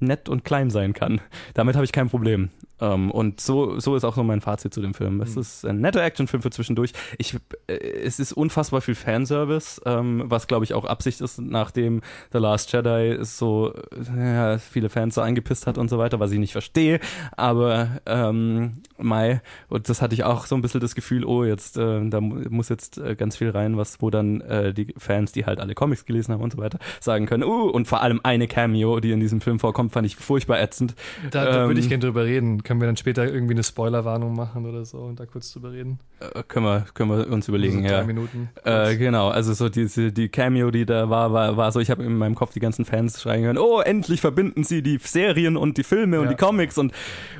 nett 0.00 0.28
und 0.28 0.44
klein 0.44 0.70
sein 0.70 0.92
kann. 0.92 1.20
Damit 1.54 1.74
habe 1.76 1.84
ich 1.84 1.92
kein 1.92 2.08
Problem. 2.08 2.50
Ähm, 2.80 3.12
und 3.12 3.40
so, 3.40 3.78
so 3.78 3.94
ist 3.94 4.04
auch 4.04 4.16
so 4.16 4.24
mein 4.24 4.40
Fazit 4.40 4.74
zu 4.74 4.82
dem 4.82 4.94
Film. 4.94 5.20
Es 5.20 5.36
ist 5.36 5.64
ein 5.64 5.80
netter 5.80 6.02
Actionfilm 6.02 6.42
für 6.42 6.50
zwischendurch. 6.50 6.92
Ich, 7.18 7.36
äh, 7.68 7.74
es 7.74 8.18
ist 8.18 8.32
unfassbar 8.32 8.80
viel 8.80 8.96
Fanservice, 8.96 9.80
ähm, 9.86 10.24
was 10.26 10.48
glaube 10.48 10.64
ich 10.64 10.74
auch 10.74 10.84
Absicht 10.84 11.20
ist, 11.20 11.40
nachdem 11.40 12.00
The 12.32 12.38
Last 12.38 12.72
Jedi 12.72 13.18
so 13.20 13.72
äh, 14.16 14.58
viele 14.58 14.88
Fans 14.88 15.14
so 15.14 15.20
eingepisst 15.20 15.68
hat 15.68 15.78
und 15.78 15.88
so 15.88 15.98
weiter, 15.98 16.18
was 16.18 16.32
ich 16.32 16.40
nicht 16.40 16.52
verstehe. 16.52 16.98
Aber 17.36 18.00
ähm, 18.06 18.82
Mai, 18.98 19.40
und 19.68 19.88
das 19.88 20.02
hatte 20.02 20.14
ich 20.14 20.24
auch 20.24 20.46
so 20.46 20.56
ein 20.56 20.62
bisschen 20.62 20.80
das 20.80 20.96
Gefühl, 20.96 21.24
oh, 21.24 21.44
jetzt, 21.44 21.78
äh, 21.78 22.08
da 22.08 22.20
mu- 22.20 22.42
muss 22.50 22.70
jetzt 22.70 22.98
äh, 22.98 23.14
ganz 23.14 23.36
viel 23.36 23.50
rein, 23.50 23.76
was, 23.76 24.02
wo 24.02 24.10
dann 24.10 24.40
äh, 24.40 24.74
die 24.74 24.92
Fans, 24.98 25.30
die 25.30 25.46
halt 25.46 25.60
alle 25.60 25.74
Comics 25.74 26.06
gelesen 26.06 26.34
haben 26.34 26.42
und 26.42 26.52
so 26.52 26.58
weiter, 26.58 26.80
sagen 27.00 27.26
können, 27.26 27.44
uh, 27.44 27.68
und 27.70 27.86
vor 27.86 28.02
allem 28.02 28.20
eine 28.24 28.48
Cameo, 28.48 28.98
die 28.98 29.12
in 29.12 29.20
diesem 29.20 29.40
Film 29.40 29.60
vorkommt, 29.60 29.83
fand 29.90 30.06
ich 30.06 30.16
furchtbar 30.16 30.60
ätzend. 30.60 30.94
Da, 31.30 31.44
da 31.44 31.62
Ähm, 31.62 31.68
würde 31.68 31.80
ich 31.80 31.88
gerne 31.88 32.04
drüber 32.04 32.24
reden. 32.24 32.62
Können 32.62 32.80
wir 32.80 32.86
dann 32.86 32.96
später 32.96 33.24
irgendwie 33.30 33.54
eine 33.54 33.62
Spoilerwarnung 33.64 34.34
machen 34.34 34.66
oder 34.66 34.84
so 34.84 34.98
und 34.98 35.20
da 35.20 35.26
kurz 35.26 35.52
drüber 35.52 35.72
reden? 35.72 35.98
Äh, 36.20 36.42
können 36.48 36.66
wir, 36.66 36.86
können 36.94 37.10
wir 37.10 37.28
uns 37.30 37.48
überlegen, 37.48 37.82
so 37.82 37.88
drei 37.88 37.98
ja. 37.98 38.04
Minuten. 38.04 38.48
Äh, 38.64 38.96
genau, 38.96 39.28
also 39.28 39.52
so 39.54 39.68
diese 39.68 40.12
die 40.12 40.28
Cameo, 40.28 40.70
die 40.70 40.86
da 40.86 41.10
war, 41.10 41.32
war, 41.32 41.56
war 41.56 41.72
so, 41.72 41.80
ich 41.80 41.90
habe 41.90 42.02
in 42.04 42.16
meinem 42.16 42.34
Kopf 42.34 42.52
die 42.52 42.60
ganzen 42.60 42.84
Fans 42.84 43.20
schreien 43.20 43.44
hören, 43.44 43.58
oh, 43.58 43.80
endlich 43.80 44.20
verbinden 44.20 44.64
sie 44.64 44.82
die 44.82 44.98
Serien 45.02 45.56
und 45.56 45.76
die 45.78 45.84
Filme 45.84 46.18
und 46.20 46.26
Ja. 46.26 46.30
die 46.32 46.36
Comics 46.36 46.78
und 46.78 46.92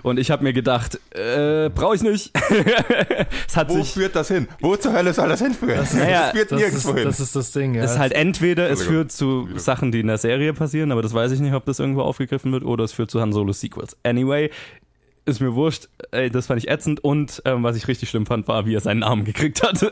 und 0.03 0.18
ich 0.18 0.30
habe 0.30 0.42
mir 0.45 0.53
gedacht, 0.53 0.99
äh, 1.14 1.70
brauche 1.70 1.95
ich 1.95 2.03
nicht. 2.03 2.32
es 3.49 3.57
hat 3.57 3.68
Wo 3.70 3.74
sich 3.74 3.92
führt 3.92 4.14
das 4.16 4.28
hin? 4.28 4.49
Wo 4.61 4.76
zur 4.76 4.92
Hölle 4.92 5.12
soll 5.14 5.28
das 5.28 5.40
hinführen? 5.40 5.76
Das, 5.76 5.95
Naja, 5.95 6.30
führt 6.32 6.53
das, 6.53 6.61
ist, 6.61 6.66
nirgendwo 6.72 6.95
hin. 6.95 7.05
das 7.05 7.20
ist 7.20 7.36
das 7.36 7.53
Ding, 7.53 7.74
ja. 7.74 7.84
es 7.84 7.92
ist 7.92 7.99
halt 7.99 8.12
entweder 8.12 8.70
es 8.70 8.82
führt 8.82 9.12
zu. 9.12 9.49
Sachen, 9.57 9.92
die 9.92 10.01
in 10.01 10.09
der 10.09 10.18
Serie 10.18 10.53
passieren, 10.53 10.92
aber 10.92 11.01
das 11.03 11.14
weiß 11.14 11.32
ich 11.32 11.40
nicht, 11.40 11.55
ob 11.55 11.64
das 11.64 11.78
irgendwo 11.78 12.03
aufgegriffen 12.03 12.34
wird, 12.53 12.64
oder 12.64 12.85
es 12.85 12.93
führt 12.93 13.11
zu 13.11 13.20
Han 13.20 13.32
Solo 13.32 13.53
Sequels. 13.53 13.97
Anyway, 14.03 14.51
ist 15.26 15.40
mir 15.40 15.54
wurscht, 15.54 15.88
ey, 16.10 16.28
das 16.30 16.46
fand 16.48 16.62
ich 16.62 16.68
ätzend 16.70 17.02
und 17.02 17.40
ähm, 17.46 17.62
was 17.62 17.76
ich 17.76 17.88
richtig 17.88 18.10
schlimm 18.10 18.26
fand, 18.26 18.46
war, 18.46 18.66
wie 18.66 18.74
er 18.74 18.80
seinen 18.80 18.98
Namen 19.00 19.24
gekriegt 19.24 19.62
hat. 19.62 19.90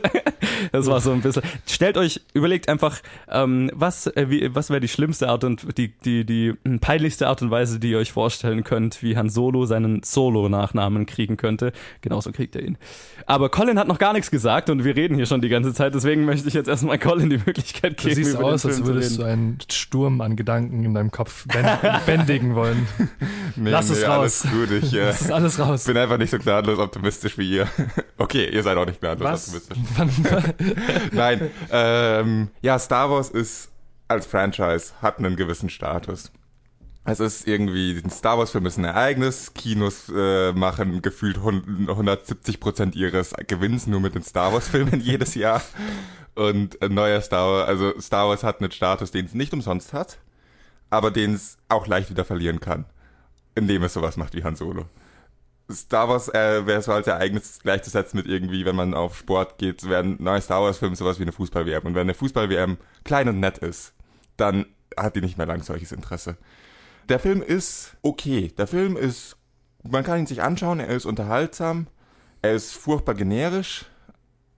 das 0.71 0.87
war 0.87 1.01
so 1.01 1.11
ein 1.11 1.21
bisschen. 1.21 1.41
Stellt 1.67 1.97
euch, 1.97 2.21
überlegt 2.33 2.69
einfach, 2.69 2.99
ähm, 3.29 3.71
was, 3.73 4.07
äh, 4.07 4.29
wie, 4.29 4.53
was 4.53 4.69
wäre 4.69 4.79
die 4.79 4.87
schlimmste 4.87 5.29
Art 5.29 5.43
und 5.43 5.77
die, 5.77 5.87
die, 5.89 6.23
die 6.25 6.53
peinlichste 6.79 7.27
Art 7.27 7.41
und 7.41 7.49
Weise, 7.51 7.79
die 7.79 7.91
ihr 7.91 7.97
euch 7.97 8.11
vorstellen 8.11 8.63
könnt, 8.63 9.01
wie 9.01 9.17
Han 9.17 9.29
Solo 9.29 9.65
seinen 9.65 10.03
Solo-Nachnamen 10.03 11.05
kriegen 11.07 11.35
könnte. 11.37 11.73
Genauso 12.01 12.31
kriegt 12.31 12.55
er 12.55 12.61
ihn. 12.63 12.77
Aber 13.25 13.49
Colin 13.49 13.79
hat 13.79 13.87
noch 13.87 13.99
gar 13.99 14.13
nichts 14.13 14.29
gesagt 14.29 14.69
und 14.69 14.83
wir 14.83 14.95
reden 14.95 15.15
hier 15.15 15.25
schon 15.25 15.41
die 15.41 15.49
ganze 15.49 15.73
Zeit, 15.73 15.95
deswegen 15.95 16.25
möchte 16.25 16.47
ich 16.47 16.53
jetzt 16.53 16.67
erstmal 16.67 16.99
Colin 16.99 17.29
die 17.29 17.37
Möglichkeit 17.37 17.99
du 17.99 18.07
geben, 18.09 18.15
siehst 18.23 18.35
über 18.35 18.45
aus, 18.45 18.65
als 18.65 18.83
würdest 18.85 19.17
du 19.17 19.23
einen 19.23 19.57
Sturm 19.71 20.21
an 20.21 20.35
Gedanken 20.35 20.83
in 20.83 20.93
deinem 20.93 21.09
Kopf 21.11 21.45
bänd- 21.47 22.01
bändigen 22.05 22.53
wollen. 22.55 22.87
nee, 23.55 23.69
lass 23.71 23.89
es 23.89 24.03
alles 24.03 24.45
raus. 24.45 24.51
gut. 24.51 24.71
Ich 24.71 24.93
äh, 24.93 25.13
Ist 25.25 25.31
alles 25.31 25.59
raus. 25.59 25.83
bin 25.85 25.97
einfach 25.97 26.17
nicht 26.17 26.29
so 26.31 26.37
gnadenlos 26.39 26.79
optimistisch 26.79 27.37
wie 27.37 27.49
ihr. 27.57 27.67
Okay, 28.17 28.47
ihr 28.49 28.63
seid 28.63 28.77
auch 28.77 28.85
nicht 28.85 28.99
gnadenlos 29.01 29.53
Was? 29.53 29.55
optimistisch. 29.69 30.73
Nein, 31.11 31.49
ähm, 31.71 32.47
ja, 32.61 32.77
Star 32.79 33.09
Wars 33.09 33.29
ist 33.29 33.69
als 34.07 34.25
Franchise, 34.27 34.93
hat 35.01 35.17
einen 35.19 35.35
gewissen 35.35 35.69
Status. 35.69 36.31
Es 37.05 37.19
ist 37.19 37.47
irgendwie, 37.47 37.99
ein 38.01 38.09
Star 38.11 38.37
Wars-Film 38.37 38.65
ist 38.65 38.77
ein 38.77 38.85
Ereignis, 38.85 39.53
Kinos 39.53 40.09
äh, 40.15 40.53
machen 40.53 41.01
gefühlt 41.01 41.41
hun- 41.43 41.87
170 41.89 42.61
Prozent 42.61 42.95
ihres 42.95 43.33
Gewinns 43.47 43.87
nur 43.87 43.99
mit 43.99 44.15
den 44.15 44.23
Star 44.23 44.53
Wars-Filmen 44.53 45.01
jedes 45.01 45.35
Jahr. 45.35 45.61
Und 46.35 46.81
ein 46.81 46.93
neuer 46.93 47.19
Star 47.21 47.45
Wars, 47.51 47.67
also 47.67 47.99
Star 47.99 48.29
Wars 48.29 48.43
hat 48.43 48.61
einen 48.61 48.71
Status, 48.71 49.11
den 49.11 49.25
es 49.25 49.33
nicht 49.33 49.53
umsonst 49.53 49.91
hat, 49.91 50.17
aber 50.89 51.11
den 51.11 51.33
es 51.33 51.57
auch 51.67 51.87
leicht 51.87 52.09
wieder 52.09 52.23
verlieren 52.23 52.61
kann, 52.61 52.85
indem 53.55 53.83
es 53.83 53.93
sowas 53.93 54.15
macht 54.15 54.33
wie 54.33 54.43
Han 54.45 54.55
Solo. 54.55 54.85
Star 55.71 56.09
Wars 56.09 56.29
äh, 56.29 56.65
wäre 56.65 56.81
so 56.81 56.91
als 56.91 57.07
Ereignis 57.07 57.59
gleichzusetzen 57.61 58.17
mit 58.17 58.27
irgendwie, 58.27 58.65
wenn 58.65 58.75
man 58.75 58.93
auf 58.93 59.17
Sport 59.17 59.57
geht, 59.57 59.87
wäre 59.87 60.03
ein 60.03 60.17
neuer 60.19 60.41
Star 60.41 60.61
Wars 60.61 60.77
Film 60.77 60.95
sowas 60.95 61.19
wie 61.19 61.23
eine 61.23 61.31
Fußball-WM. 61.31 61.83
Und 61.83 61.95
wenn 61.95 62.01
eine 62.01 62.13
Fußball-WM 62.13 62.77
klein 63.03 63.29
und 63.29 63.39
nett 63.39 63.59
ist, 63.59 63.93
dann 64.37 64.65
hat 64.97 65.15
die 65.15 65.21
nicht 65.21 65.37
mehr 65.37 65.47
lang 65.47 65.63
solches 65.63 65.91
Interesse. 65.91 66.37
Der 67.09 67.19
Film 67.19 67.41
ist 67.41 67.95
okay. 68.01 68.53
Der 68.57 68.67
Film 68.67 68.97
ist, 68.97 69.37
man 69.83 70.03
kann 70.03 70.19
ihn 70.19 70.27
sich 70.27 70.41
anschauen, 70.41 70.79
er 70.79 70.89
ist 70.89 71.05
unterhaltsam, 71.05 71.87
er 72.41 72.53
ist 72.53 72.73
furchtbar 72.73 73.15
generisch, 73.15 73.85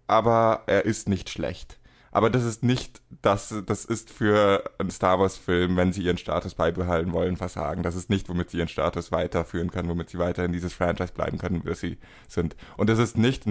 aber 0.08 0.64
er 0.68 0.86
ist 0.86 1.08
nicht 1.10 1.30
schlecht. 1.30 1.80
Aber 2.16 2.30
das 2.30 2.46
ist 2.46 2.64
nicht, 2.64 3.02
das, 3.22 3.54
das 3.66 3.84
ist 3.84 4.10
für 4.10 4.64
einen 4.78 4.90
Star 4.90 5.20
Wars-Film, 5.20 5.76
wenn 5.76 5.92
sie 5.92 6.02
ihren 6.02 6.18
Status 6.18 6.56
beibehalten 6.56 7.12
wollen, 7.12 7.36
Versagen. 7.36 7.84
Das 7.84 7.98
ist 7.98 8.10
nicht, 8.10 8.30
womit 8.30 8.52
sie 8.52 8.60
ihren 8.60 8.70
Status 8.70 9.12
weiterführen 9.12 9.70
können, 9.70 9.90
womit 9.90 10.12
sie 10.12 10.18
weiter 10.18 10.46
in 10.46 10.54
dieses 10.54 10.72
Franchise 10.72 11.12
bleiben 11.12 11.38
können, 11.38 11.66
wie 11.66 11.76
sie 11.76 11.98
sind. 12.30 12.56
Und 12.78 12.90
es 12.90 13.00
ist 13.00 13.18
nicht, 13.18 13.44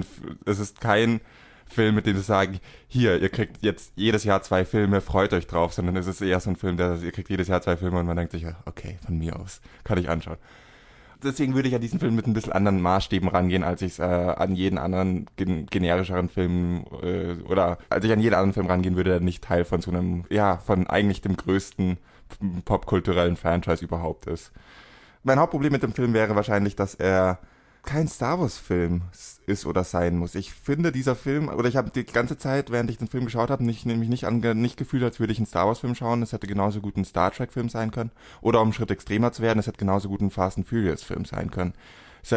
es 0.46 0.58
ist 0.58 0.80
kein 0.80 1.20
Film, 1.66 1.94
mit 1.94 2.06
dem 2.06 2.16
sie 2.16 2.22
sagen, 2.22 2.58
hier, 2.88 3.20
ihr 3.20 3.28
kriegt 3.28 3.62
jetzt 3.62 3.92
jedes 3.96 4.24
Jahr 4.24 4.40
zwei 4.40 4.64
Filme, 4.64 5.02
freut 5.02 5.34
euch 5.34 5.46
drauf, 5.46 5.74
sondern 5.74 5.96
es 5.96 6.06
ist 6.06 6.22
eher 6.22 6.40
so 6.40 6.48
ein 6.48 6.56
Film, 6.56 6.78
der, 6.78 7.02
ihr 7.02 7.12
kriegt 7.12 7.28
jedes 7.28 7.48
Jahr 7.48 7.60
zwei 7.60 7.76
Filme 7.76 7.98
und 7.98 8.06
man 8.06 8.16
denkt 8.16 8.32
sich, 8.32 8.46
okay, 8.64 8.96
von 9.04 9.18
mir 9.18 9.38
aus, 9.38 9.60
kann 9.84 9.98
ich 9.98 10.08
anschauen. 10.08 10.38
Deswegen 11.24 11.54
würde 11.54 11.68
ich 11.68 11.74
an 11.74 11.80
diesen 11.80 11.98
Film 11.98 12.14
mit 12.14 12.26
ein 12.26 12.34
bisschen 12.34 12.52
anderen 12.52 12.80
Maßstäben 12.80 13.28
rangehen, 13.28 13.64
als 13.64 13.82
ich 13.82 13.92
es 13.92 13.98
äh, 13.98 14.02
an 14.02 14.54
jeden 14.54 14.78
anderen 14.78 15.26
gen 15.36 15.66
generischeren 15.66 16.28
Film 16.28 16.84
äh, 17.02 17.34
oder 17.48 17.78
als 17.90 18.04
ich 18.04 18.12
an 18.12 18.20
jeden 18.20 18.34
anderen 18.34 18.52
Film 18.52 18.66
rangehen 18.66 18.96
würde, 18.96 19.10
der 19.10 19.20
nicht 19.20 19.42
Teil 19.42 19.64
von 19.64 19.80
so 19.80 19.90
einem, 19.90 20.24
ja, 20.30 20.58
von 20.58 20.86
eigentlich 20.86 21.20
dem 21.20 21.36
größten 21.36 21.98
popkulturellen 22.64 23.36
Franchise 23.36 23.84
überhaupt 23.84 24.26
ist. 24.26 24.52
Mein 25.22 25.38
Hauptproblem 25.38 25.72
mit 25.72 25.82
dem 25.82 25.92
Film 25.92 26.12
wäre 26.12 26.36
wahrscheinlich, 26.36 26.76
dass 26.76 26.94
er 26.94 27.38
kein 27.82 28.08
Star 28.08 28.40
Wars-Film 28.40 29.02
ist 29.46 29.66
oder 29.66 29.84
sein 29.84 30.16
muss. 30.16 30.34
Ich 30.34 30.52
finde 30.52 30.92
dieser 30.92 31.14
Film, 31.14 31.48
oder 31.48 31.68
ich 31.68 31.76
habe 31.76 31.90
die 31.90 32.04
ganze 32.04 32.36
Zeit, 32.38 32.70
während 32.70 32.90
ich 32.90 32.98
den 32.98 33.08
Film 33.08 33.24
geschaut 33.24 33.50
habe, 33.50 33.64
nicht, 33.64 33.86
nämlich 33.86 34.08
nicht, 34.08 34.26
ange, 34.26 34.54
nicht 34.54 34.76
gefühlt, 34.76 35.02
als 35.02 35.20
würde 35.20 35.32
ich 35.32 35.38
einen 35.38 35.46
Star 35.46 35.66
Wars-Film 35.66 35.94
schauen. 35.94 36.22
Es 36.22 36.32
hätte 36.32 36.46
genauso 36.46 36.80
gut 36.80 36.96
ein 36.96 37.04
Star 37.04 37.30
Trek-Film 37.30 37.68
sein 37.68 37.90
können. 37.90 38.10
Oder 38.40 38.60
um 38.60 38.68
einen 38.68 38.72
Schritt 38.72 38.90
extremer 38.90 39.32
zu 39.32 39.42
werden, 39.42 39.58
es 39.58 39.66
hätte 39.66 39.78
genauso 39.78 40.08
gut 40.08 40.20
ein 40.20 40.30
Fast 40.30 40.58
and 40.58 40.66
Furious-Film 40.66 41.24
sein 41.24 41.50
können. 41.50 41.74
Es 42.22 42.32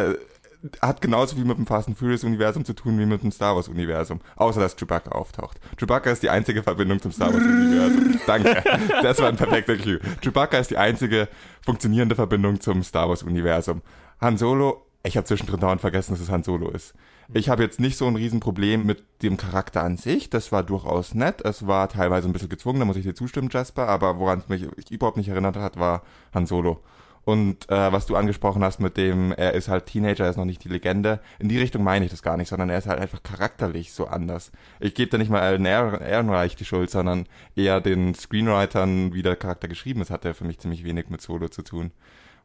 hat 0.82 1.00
genauso 1.00 1.36
viel 1.36 1.44
mit 1.44 1.56
dem 1.56 1.66
Fast 1.66 1.88
and 1.88 1.98
Furious-Universum 1.98 2.64
zu 2.64 2.74
tun 2.74 2.98
wie 2.98 3.06
mit 3.06 3.22
dem 3.22 3.30
Star 3.30 3.54
Wars-Universum. 3.54 4.20
Außer, 4.36 4.60
dass 4.60 4.76
Chewbacca 4.76 5.12
auftaucht. 5.12 5.58
Chewbacca 5.78 6.10
ist 6.10 6.22
die 6.22 6.30
einzige 6.30 6.62
Verbindung 6.62 7.00
zum 7.00 7.12
Star 7.12 7.32
Wars-Universum. 7.32 8.20
Danke. 8.26 8.62
Das 9.02 9.18
war 9.20 9.28
ein 9.28 9.36
perfekter 9.36 9.76
Cue. 9.76 10.00
Chewbacca 10.20 10.58
ist 10.58 10.70
die 10.70 10.76
einzige 10.76 11.28
funktionierende 11.64 12.16
Verbindung 12.16 12.60
zum 12.60 12.82
Star 12.82 13.08
Wars-Universum. 13.08 13.82
Han 14.20 14.36
Solo 14.36 14.87
ich 15.02 15.16
habe 15.16 15.26
zwischendrin 15.26 15.60
dauernd 15.60 15.80
vergessen, 15.80 16.12
dass 16.12 16.20
es 16.20 16.30
Han 16.30 16.42
Solo 16.42 16.70
ist. 16.70 16.94
Ich 17.32 17.48
habe 17.48 17.62
jetzt 17.62 17.78
nicht 17.78 17.96
so 17.96 18.06
ein 18.06 18.16
Riesenproblem 18.16 18.84
mit 18.86 19.04
dem 19.22 19.36
Charakter 19.36 19.82
an 19.82 19.96
sich. 19.96 20.30
Das 20.30 20.50
war 20.50 20.62
durchaus 20.62 21.14
nett. 21.14 21.42
Es 21.44 21.66
war 21.66 21.88
teilweise 21.88 22.28
ein 22.28 22.32
bisschen 22.32 22.48
gezwungen, 22.48 22.80
da 22.80 22.84
muss 22.84 22.96
ich 22.96 23.04
dir 23.04 23.14
zustimmen, 23.14 23.50
Jasper. 23.50 23.86
Aber 23.86 24.18
woran 24.18 24.40
es 24.40 24.48
mich 24.48 24.66
überhaupt 24.90 25.18
nicht 25.18 25.28
erinnert 25.28 25.56
hat, 25.56 25.78
war 25.78 26.02
Han 26.34 26.46
Solo. 26.46 26.82
Und 27.28 27.68
äh, 27.68 27.92
was 27.92 28.06
du 28.06 28.16
angesprochen 28.16 28.64
hast 28.64 28.80
mit 28.80 28.96
dem, 28.96 29.32
er 29.32 29.52
ist 29.52 29.68
halt 29.68 29.84
Teenager, 29.84 30.24
er 30.24 30.30
ist 30.30 30.38
noch 30.38 30.46
nicht 30.46 30.64
die 30.64 30.70
Legende. 30.70 31.20
In 31.38 31.50
die 31.50 31.58
Richtung 31.58 31.84
meine 31.84 32.06
ich 32.06 32.10
das 32.10 32.22
gar 32.22 32.38
nicht, 32.38 32.48
sondern 32.48 32.70
er 32.70 32.78
ist 32.78 32.86
halt 32.86 32.98
einfach 32.98 33.22
charakterlich 33.22 33.92
so 33.92 34.06
anders. 34.06 34.50
Ich 34.80 34.94
gebe 34.94 35.10
da 35.10 35.18
nicht 35.18 35.30
mal 35.30 35.42
Alan 35.42 35.66
Ehrenreich 35.66 36.56
die 36.56 36.64
Schuld, 36.64 36.88
sondern 36.88 37.26
eher 37.54 37.82
den 37.82 38.14
Screenwritern, 38.14 39.12
wie 39.12 39.20
der 39.20 39.36
Charakter 39.36 39.68
geschrieben 39.68 40.00
ist, 40.00 40.10
hat 40.10 40.24
er 40.24 40.32
für 40.32 40.44
mich 40.44 40.58
ziemlich 40.58 40.84
wenig 40.84 41.10
mit 41.10 41.20
Solo 41.20 41.50
zu 41.50 41.60
tun. 41.60 41.90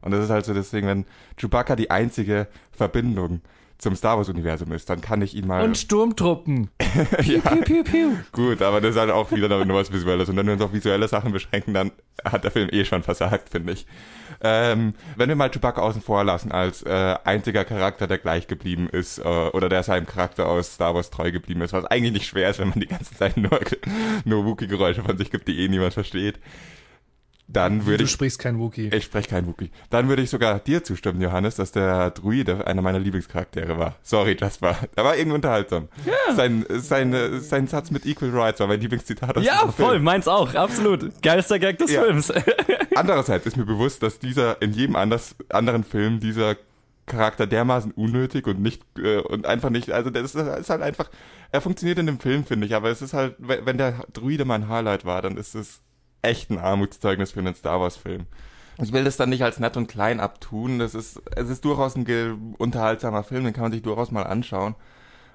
Und 0.04 0.10
das 0.10 0.24
ist 0.24 0.30
halt 0.30 0.44
so 0.44 0.52
deswegen, 0.52 0.86
wenn 0.86 1.06
Chewbacca 1.38 1.76
die 1.76 1.90
einzige 1.90 2.46
Verbindung 2.72 3.40
zum 3.78 3.96
Star 3.96 4.16
Wars 4.16 4.28
Universum 4.28 4.70
ist, 4.72 4.88
dann 4.88 5.00
kann 5.00 5.20
ich 5.22 5.34
ihn 5.34 5.46
mal. 5.46 5.64
Und 5.64 5.76
Sturmtruppen. 5.76 6.70
ja. 7.22 7.40
Piu, 7.40 7.62
piu, 7.62 7.84
piu, 7.84 8.10
Gut, 8.32 8.62
aber 8.62 8.80
das 8.80 8.92
ist 8.92 9.00
halt 9.00 9.10
auch 9.10 9.32
wieder 9.32 9.64
nur 9.64 9.76
was 9.76 9.92
Visuelles. 9.92 10.28
Und 10.28 10.36
wenn 10.36 10.46
wir 10.46 10.52
uns 10.52 10.62
auf 10.62 10.72
visuelle 10.72 11.08
Sachen 11.08 11.32
beschränken, 11.32 11.74
dann 11.74 11.90
hat 12.24 12.44
der 12.44 12.50
Film 12.50 12.68
eh 12.70 12.84
schon 12.84 13.02
versagt, 13.02 13.48
finde 13.48 13.72
ich. 13.72 13.86
Ähm, 14.40 14.94
wenn 15.16 15.28
wir 15.28 15.36
mal 15.36 15.50
Chewbacca 15.50 15.80
außen 15.80 16.02
vor 16.02 16.22
lassen 16.22 16.52
als 16.52 16.82
äh, 16.82 17.16
einziger 17.24 17.64
Charakter, 17.64 18.06
der 18.06 18.18
gleich 18.18 18.46
geblieben 18.46 18.88
ist, 18.90 19.18
äh, 19.18 19.22
oder 19.22 19.68
der 19.68 19.82
seinem 19.82 20.06
Charakter 20.06 20.46
aus 20.46 20.74
Star 20.74 20.94
Wars 20.94 21.10
treu 21.10 21.32
geblieben 21.32 21.62
ist, 21.62 21.72
was 21.72 21.86
eigentlich 21.86 22.12
nicht 22.12 22.26
schwer 22.26 22.50
ist, 22.50 22.60
wenn 22.60 22.68
man 22.68 22.80
die 22.80 22.86
ganze 22.86 23.14
Zeit 23.14 23.36
nur, 23.36 23.58
nur 24.24 24.44
Wookie-Geräusche 24.44 25.02
von 25.02 25.16
sich 25.16 25.30
gibt, 25.30 25.48
die 25.48 25.60
eh 25.60 25.68
niemand 25.68 25.94
versteht 25.94 26.38
dann 27.46 27.84
würde 27.86 28.04
ich. 28.04 28.10
Du 28.10 28.14
sprichst 28.14 28.38
kein 28.38 28.58
Wookie. 28.58 28.88
Ich 28.88 29.04
spreche 29.04 29.28
kein 29.28 29.46
Wookie. 29.46 29.70
Dann 29.90 30.08
würde 30.08 30.22
ich 30.22 30.30
sogar 30.30 30.58
dir 30.60 30.82
zustimmen, 30.82 31.20
Johannes, 31.20 31.56
dass 31.56 31.72
der 31.72 32.10
Druide 32.10 32.66
einer 32.66 32.80
meiner 32.82 32.98
Lieblingscharaktere 32.98 33.78
war. 33.78 33.96
Sorry, 34.02 34.36
Jasper. 34.38 34.76
Er 34.96 35.04
war 35.04 35.16
irgendwie 35.16 35.36
unterhaltsam. 35.36 35.88
Ja. 36.06 36.34
Sein, 36.34 36.64
sein, 36.70 37.40
sein 37.40 37.66
Satz 37.66 37.90
mit 37.90 38.06
Equal 38.06 38.30
Rights 38.30 38.60
war 38.60 38.66
mein 38.66 38.80
Lieblingszitat 38.80 39.36
aus 39.36 39.44
Ja, 39.44 39.68
voll, 39.68 39.92
Film. 39.92 40.04
meins 40.04 40.26
auch, 40.26 40.54
absolut. 40.54 41.22
Geilster 41.22 41.58
Gag 41.58 41.78
des 41.78 41.92
ja. 41.92 42.02
Films. 42.02 42.32
Andererseits 42.94 43.46
ist 43.46 43.56
mir 43.56 43.66
bewusst, 43.66 44.02
dass 44.02 44.18
dieser 44.18 44.60
in 44.62 44.72
jedem 44.72 44.96
anders, 44.96 45.36
anderen 45.50 45.84
Film 45.84 46.20
dieser 46.20 46.56
Charakter 47.06 47.46
dermaßen 47.46 47.92
unnötig 47.92 48.46
und 48.46 48.62
nicht 48.62 48.82
äh, 48.98 49.18
und 49.18 49.44
einfach 49.44 49.68
nicht, 49.68 49.90
also 49.90 50.08
das 50.08 50.34
ist 50.34 50.70
halt 50.70 50.80
einfach, 50.82 51.10
er 51.52 51.60
funktioniert 51.60 51.98
in 51.98 52.06
dem 52.06 52.18
Film, 52.18 52.44
finde 52.44 52.66
ich, 52.66 52.74
aber 52.74 52.88
es 52.88 53.02
ist 53.02 53.12
halt, 53.12 53.34
wenn 53.38 53.76
der 53.76 54.06
Druide 54.14 54.46
mein 54.46 54.68
Highlight 54.68 55.04
war, 55.04 55.20
dann 55.20 55.36
ist 55.36 55.54
es 55.54 55.82
echt 56.24 56.50
ein 56.50 56.58
Armutszeugnis 56.58 57.32
für 57.32 57.40
einen 57.40 57.54
Star 57.54 57.80
Wars-Film. 57.80 58.26
Ich 58.82 58.92
will 58.92 59.04
das 59.04 59.16
dann 59.16 59.28
nicht 59.28 59.42
als 59.42 59.60
nett 59.60 59.76
und 59.76 59.86
klein 59.86 60.20
abtun. 60.20 60.78
Das 60.78 60.94
ist, 60.94 61.22
es 61.36 61.48
ist 61.48 61.64
durchaus 61.64 61.94
ein 61.96 62.54
unterhaltsamer 62.58 63.22
Film, 63.22 63.44
den 63.44 63.52
kann 63.52 63.62
man 63.62 63.72
sich 63.72 63.82
durchaus 63.82 64.10
mal 64.10 64.24
anschauen. 64.24 64.74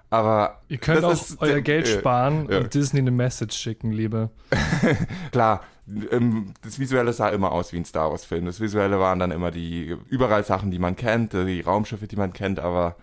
Aber 0.09 0.61
ihr 0.67 0.79
könnt 0.79 1.03
auch 1.03 1.11
ist, 1.11 1.39
euer 1.39 1.61
Geld 1.61 1.87
äh, 1.87 1.99
sparen 1.99 2.49
äh, 2.49 2.57
und 2.57 2.73
Disney 2.73 2.99
eine 2.99 3.11
Message 3.11 3.55
schicken, 3.55 3.91
lieber. 3.91 4.31
Klar, 5.31 5.63
ähm, 6.11 6.53
das 6.63 6.79
Visuelle 6.79 7.13
sah 7.13 7.29
immer 7.29 7.51
aus 7.51 7.71
wie 7.73 7.77
ein 7.77 7.85
Star 7.85 8.09
Wars 8.09 8.25
Film. 8.25 8.45
Das 8.45 8.59
Visuelle 8.59 8.99
waren 8.99 9.19
dann 9.19 9.31
immer 9.31 9.51
die 9.51 9.95
überall 10.09 10.43
Sachen, 10.43 10.71
die 10.71 10.79
man 10.79 10.95
kennt, 10.95 11.33
die 11.33 11.61
Raumschiffe, 11.61 12.07
die 12.07 12.15
man 12.15 12.33
kennt, 12.33 12.59
aber 12.59 12.95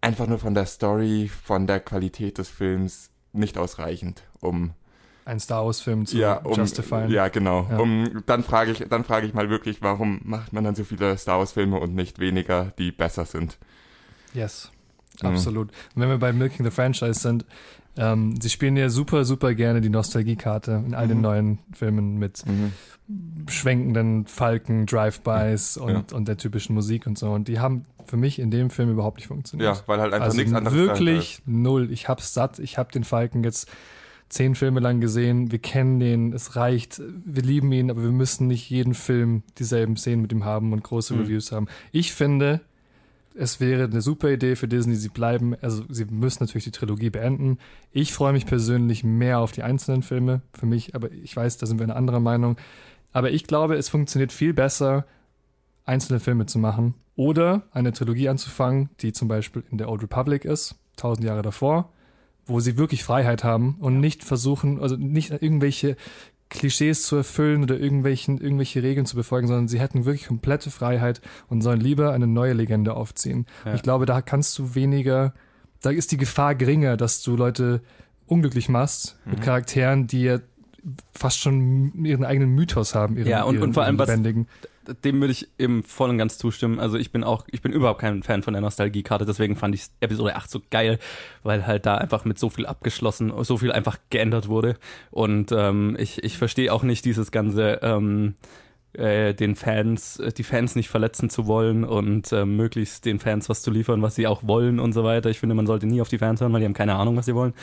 einfach 0.00 0.26
nur 0.26 0.38
von 0.38 0.54
der 0.54 0.66
Story, 0.66 1.28
von 1.28 1.66
der 1.66 1.80
Qualität 1.80 2.38
des 2.38 2.48
Films 2.48 3.10
nicht 3.32 3.58
ausreichend, 3.58 4.22
um 4.40 4.72
ein 5.24 5.40
Star 5.40 5.64
Wars 5.64 5.80
Film 5.80 6.06
zu 6.06 6.18
ja, 6.18 6.34
um, 6.36 6.54
justifieren. 6.54 7.10
Ja, 7.10 7.28
genau. 7.28 7.66
Ja. 7.70 7.78
Um, 7.78 8.22
dann 8.26 8.44
frage 8.44 8.72
ich, 8.72 8.84
dann 8.88 9.04
frage 9.04 9.26
ich 9.26 9.34
mal 9.34 9.48
wirklich, 9.50 9.82
warum 9.82 10.20
macht 10.24 10.52
man 10.52 10.64
dann 10.64 10.74
so 10.74 10.84
viele 10.84 11.16
Star 11.16 11.38
Wars 11.38 11.52
Filme 11.52 11.78
und 11.78 11.94
nicht 11.94 12.18
weniger, 12.18 12.72
die 12.78 12.92
besser 12.92 13.24
sind? 13.24 13.58
Yes, 14.34 14.70
mhm. 15.22 15.28
absolut. 15.28 15.68
Und 15.94 16.02
wenn 16.02 16.08
wir 16.08 16.18
bei 16.18 16.32
Milking 16.32 16.64
the 16.64 16.70
Franchise 16.70 17.20
sind, 17.20 17.44
ähm, 17.96 18.40
sie 18.40 18.50
spielen 18.50 18.76
ja 18.76 18.88
super, 18.88 19.24
super 19.24 19.54
gerne 19.54 19.80
die 19.80 19.88
Nostalgiekarte 19.88 20.82
in 20.84 20.94
all 20.94 21.06
den 21.06 21.18
mhm. 21.18 21.22
neuen 21.22 21.58
Filmen 21.72 22.18
mit 22.18 22.44
mhm. 22.44 22.72
schwenkenden 23.48 24.26
Falken, 24.26 24.86
Drive-Bys 24.86 25.76
und, 25.76 26.10
ja. 26.10 26.16
und 26.16 26.26
der 26.26 26.36
typischen 26.36 26.74
Musik 26.74 27.06
und 27.06 27.16
so. 27.16 27.30
Und 27.30 27.46
die 27.46 27.60
haben 27.60 27.86
für 28.06 28.16
mich 28.16 28.38
in 28.38 28.50
dem 28.50 28.70
Film 28.70 28.90
überhaupt 28.90 29.18
nicht 29.18 29.28
funktioniert. 29.28 29.76
Ja, 29.76 29.82
weil 29.86 30.00
halt 30.00 30.12
einfach 30.12 30.26
also 30.26 30.36
nichts 30.36 30.52
anderes 30.52 30.76
Wirklich 30.76 31.42
null. 31.46 31.90
Ich 31.90 32.08
hab's 32.08 32.34
satt. 32.34 32.58
Ich 32.58 32.76
hab 32.78 32.92
den 32.92 33.04
Falken 33.04 33.44
jetzt 33.44 33.70
zehn 34.34 34.56
Filme 34.56 34.80
lang 34.80 35.00
gesehen, 35.00 35.52
wir 35.52 35.60
kennen 35.60 36.00
den, 36.00 36.32
es 36.32 36.56
reicht, 36.56 37.00
wir 37.24 37.42
lieben 37.42 37.70
ihn, 37.70 37.88
aber 37.88 38.02
wir 38.02 38.10
müssen 38.10 38.48
nicht 38.48 38.68
jeden 38.68 38.94
Film 38.94 39.44
dieselben 39.58 39.96
Szenen 39.96 40.22
mit 40.22 40.32
ihm 40.32 40.44
haben 40.44 40.72
und 40.72 40.82
große 40.82 41.14
mhm. 41.14 41.20
Reviews 41.20 41.52
haben. 41.52 41.68
Ich 41.92 42.12
finde, 42.12 42.60
es 43.36 43.60
wäre 43.60 43.84
eine 43.84 44.00
super 44.00 44.32
Idee 44.32 44.56
für 44.56 44.66
Disney, 44.66 44.96
sie 44.96 45.08
bleiben, 45.08 45.54
also 45.62 45.84
sie 45.88 46.06
müssen 46.06 46.42
natürlich 46.42 46.64
die 46.64 46.72
Trilogie 46.72 47.10
beenden. 47.10 47.58
Ich 47.92 48.12
freue 48.12 48.32
mich 48.32 48.44
persönlich 48.44 49.04
mehr 49.04 49.38
auf 49.38 49.52
die 49.52 49.62
einzelnen 49.62 50.02
Filme, 50.02 50.42
für 50.52 50.66
mich, 50.66 50.96
aber 50.96 51.12
ich 51.12 51.36
weiß, 51.36 51.58
da 51.58 51.66
sind 51.66 51.78
wir 51.78 51.84
eine 51.84 51.96
andere 51.96 52.20
Meinung. 52.20 52.56
Aber 53.12 53.30
ich 53.30 53.44
glaube, 53.44 53.76
es 53.76 53.88
funktioniert 53.88 54.32
viel 54.32 54.52
besser, 54.52 55.06
einzelne 55.84 56.18
Filme 56.18 56.46
zu 56.46 56.58
machen 56.58 56.94
oder 57.14 57.62
eine 57.70 57.92
Trilogie 57.92 58.28
anzufangen, 58.28 58.90
die 58.98 59.12
zum 59.12 59.28
Beispiel 59.28 59.62
in 59.70 59.78
der 59.78 59.88
Old 59.88 60.02
Republic 60.02 60.44
ist, 60.44 60.74
tausend 60.96 61.24
Jahre 61.24 61.42
davor, 61.42 61.92
wo 62.46 62.60
sie 62.60 62.76
wirklich 62.76 63.04
Freiheit 63.04 63.44
haben 63.44 63.76
und 63.80 64.00
nicht 64.00 64.24
versuchen, 64.24 64.80
also 64.80 64.96
nicht 64.96 65.30
irgendwelche 65.30 65.96
Klischees 66.50 67.02
zu 67.04 67.16
erfüllen 67.16 67.62
oder 67.62 67.78
irgendwelchen, 67.78 68.38
irgendwelche 68.38 68.82
Regeln 68.82 69.06
zu 69.06 69.16
befolgen, 69.16 69.48
sondern 69.48 69.68
sie 69.68 69.80
hätten 69.80 70.04
wirklich 70.04 70.26
komplette 70.26 70.70
Freiheit 70.70 71.20
und 71.48 71.62
sollen 71.62 71.80
lieber 71.80 72.12
eine 72.12 72.26
neue 72.26 72.52
Legende 72.52 72.94
aufziehen. 72.94 73.46
Ja. 73.64 73.74
Ich 73.74 73.82
glaube, 73.82 74.06
da 74.06 74.22
kannst 74.22 74.58
du 74.58 74.74
weniger, 74.74 75.34
da 75.80 75.90
ist 75.90 76.12
die 76.12 76.16
Gefahr 76.16 76.54
geringer, 76.54 76.96
dass 76.96 77.22
du 77.22 77.36
Leute 77.36 77.82
unglücklich 78.26 78.68
machst 78.68 79.18
mhm. 79.24 79.32
mit 79.32 79.42
Charakteren, 79.42 80.06
die 80.06 80.22
ja 80.22 80.38
fast 81.12 81.40
schon 81.40 82.04
ihren 82.04 82.24
eigenen 82.24 82.50
Mythos 82.54 82.94
haben, 82.94 83.16
ihren, 83.16 83.28
ja, 83.28 83.42
und, 83.42 83.54
ihren, 83.54 83.64
und 83.64 83.74
vor 83.74 83.84
allem. 83.84 83.98
Was, 83.98 84.10
dem 85.02 85.20
würde 85.20 85.32
ich 85.32 85.48
eben 85.58 85.82
voll 85.82 86.10
und 86.10 86.18
ganz 86.18 86.36
zustimmen. 86.38 86.78
Also 86.78 86.98
ich 86.98 87.10
bin 87.10 87.24
auch, 87.24 87.44
ich 87.50 87.62
bin 87.62 87.72
überhaupt 87.72 88.00
kein 88.00 88.22
Fan 88.22 88.42
von 88.42 88.52
der 88.52 88.60
Nostalgiekarte, 88.60 89.24
deswegen 89.24 89.56
fand 89.56 89.74
ich 89.74 89.86
Episode 90.00 90.36
8 90.36 90.50
so 90.50 90.60
geil, 90.70 90.98
weil 91.42 91.66
halt 91.66 91.86
da 91.86 91.96
einfach 91.96 92.24
mit 92.24 92.38
so 92.38 92.50
viel 92.50 92.66
abgeschlossen, 92.66 93.32
so 93.44 93.56
viel 93.56 93.72
einfach 93.72 93.98
geändert 94.10 94.48
wurde. 94.48 94.76
Und 95.10 95.52
ähm, 95.52 95.96
ich, 95.98 96.22
ich 96.22 96.36
verstehe 96.36 96.72
auch 96.72 96.82
nicht 96.82 97.04
dieses 97.04 97.30
ganze 97.30 97.80
ähm, 97.82 98.34
äh, 98.94 99.34
den 99.34 99.56
Fans, 99.56 100.18
äh, 100.18 100.32
die 100.32 100.42
Fans 100.42 100.76
nicht 100.76 100.88
verletzen 100.88 101.30
zu 101.30 101.46
wollen 101.46 101.84
und 101.84 102.32
äh, 102.32 102.44
möglichst 102.44 103.04
den 103.04 103.18
Fans 103.18 103.48
was 103.48 103.62
zu 103.62 103.70
liefern, 103.70 104.02
was 104.02 104.14
sie 104.14 104.26
auch 104.26 104.42
wollen 104.42 104.80
und 104.80 104.92
so 104.92 105.04
weiter. 105.04 105.30
Ich 105.30 105.40
finde, 105.40 105.54
man 105.54 105.66
sollte 105.66 105.86
nie 105.86 106.00
auf 106.00 106.08
die 106.08 106.18
Fans 106.18 106.40
hören, 106.40 106.52
weil 106.52 106.60
die 106.60 106.66
haben 106.66 106.74
keine 106.74 106.94
Ahnung, 106.94 107.16
was 107.16 107.26
sie 107.26 107.34
wollen. 107.34 107.54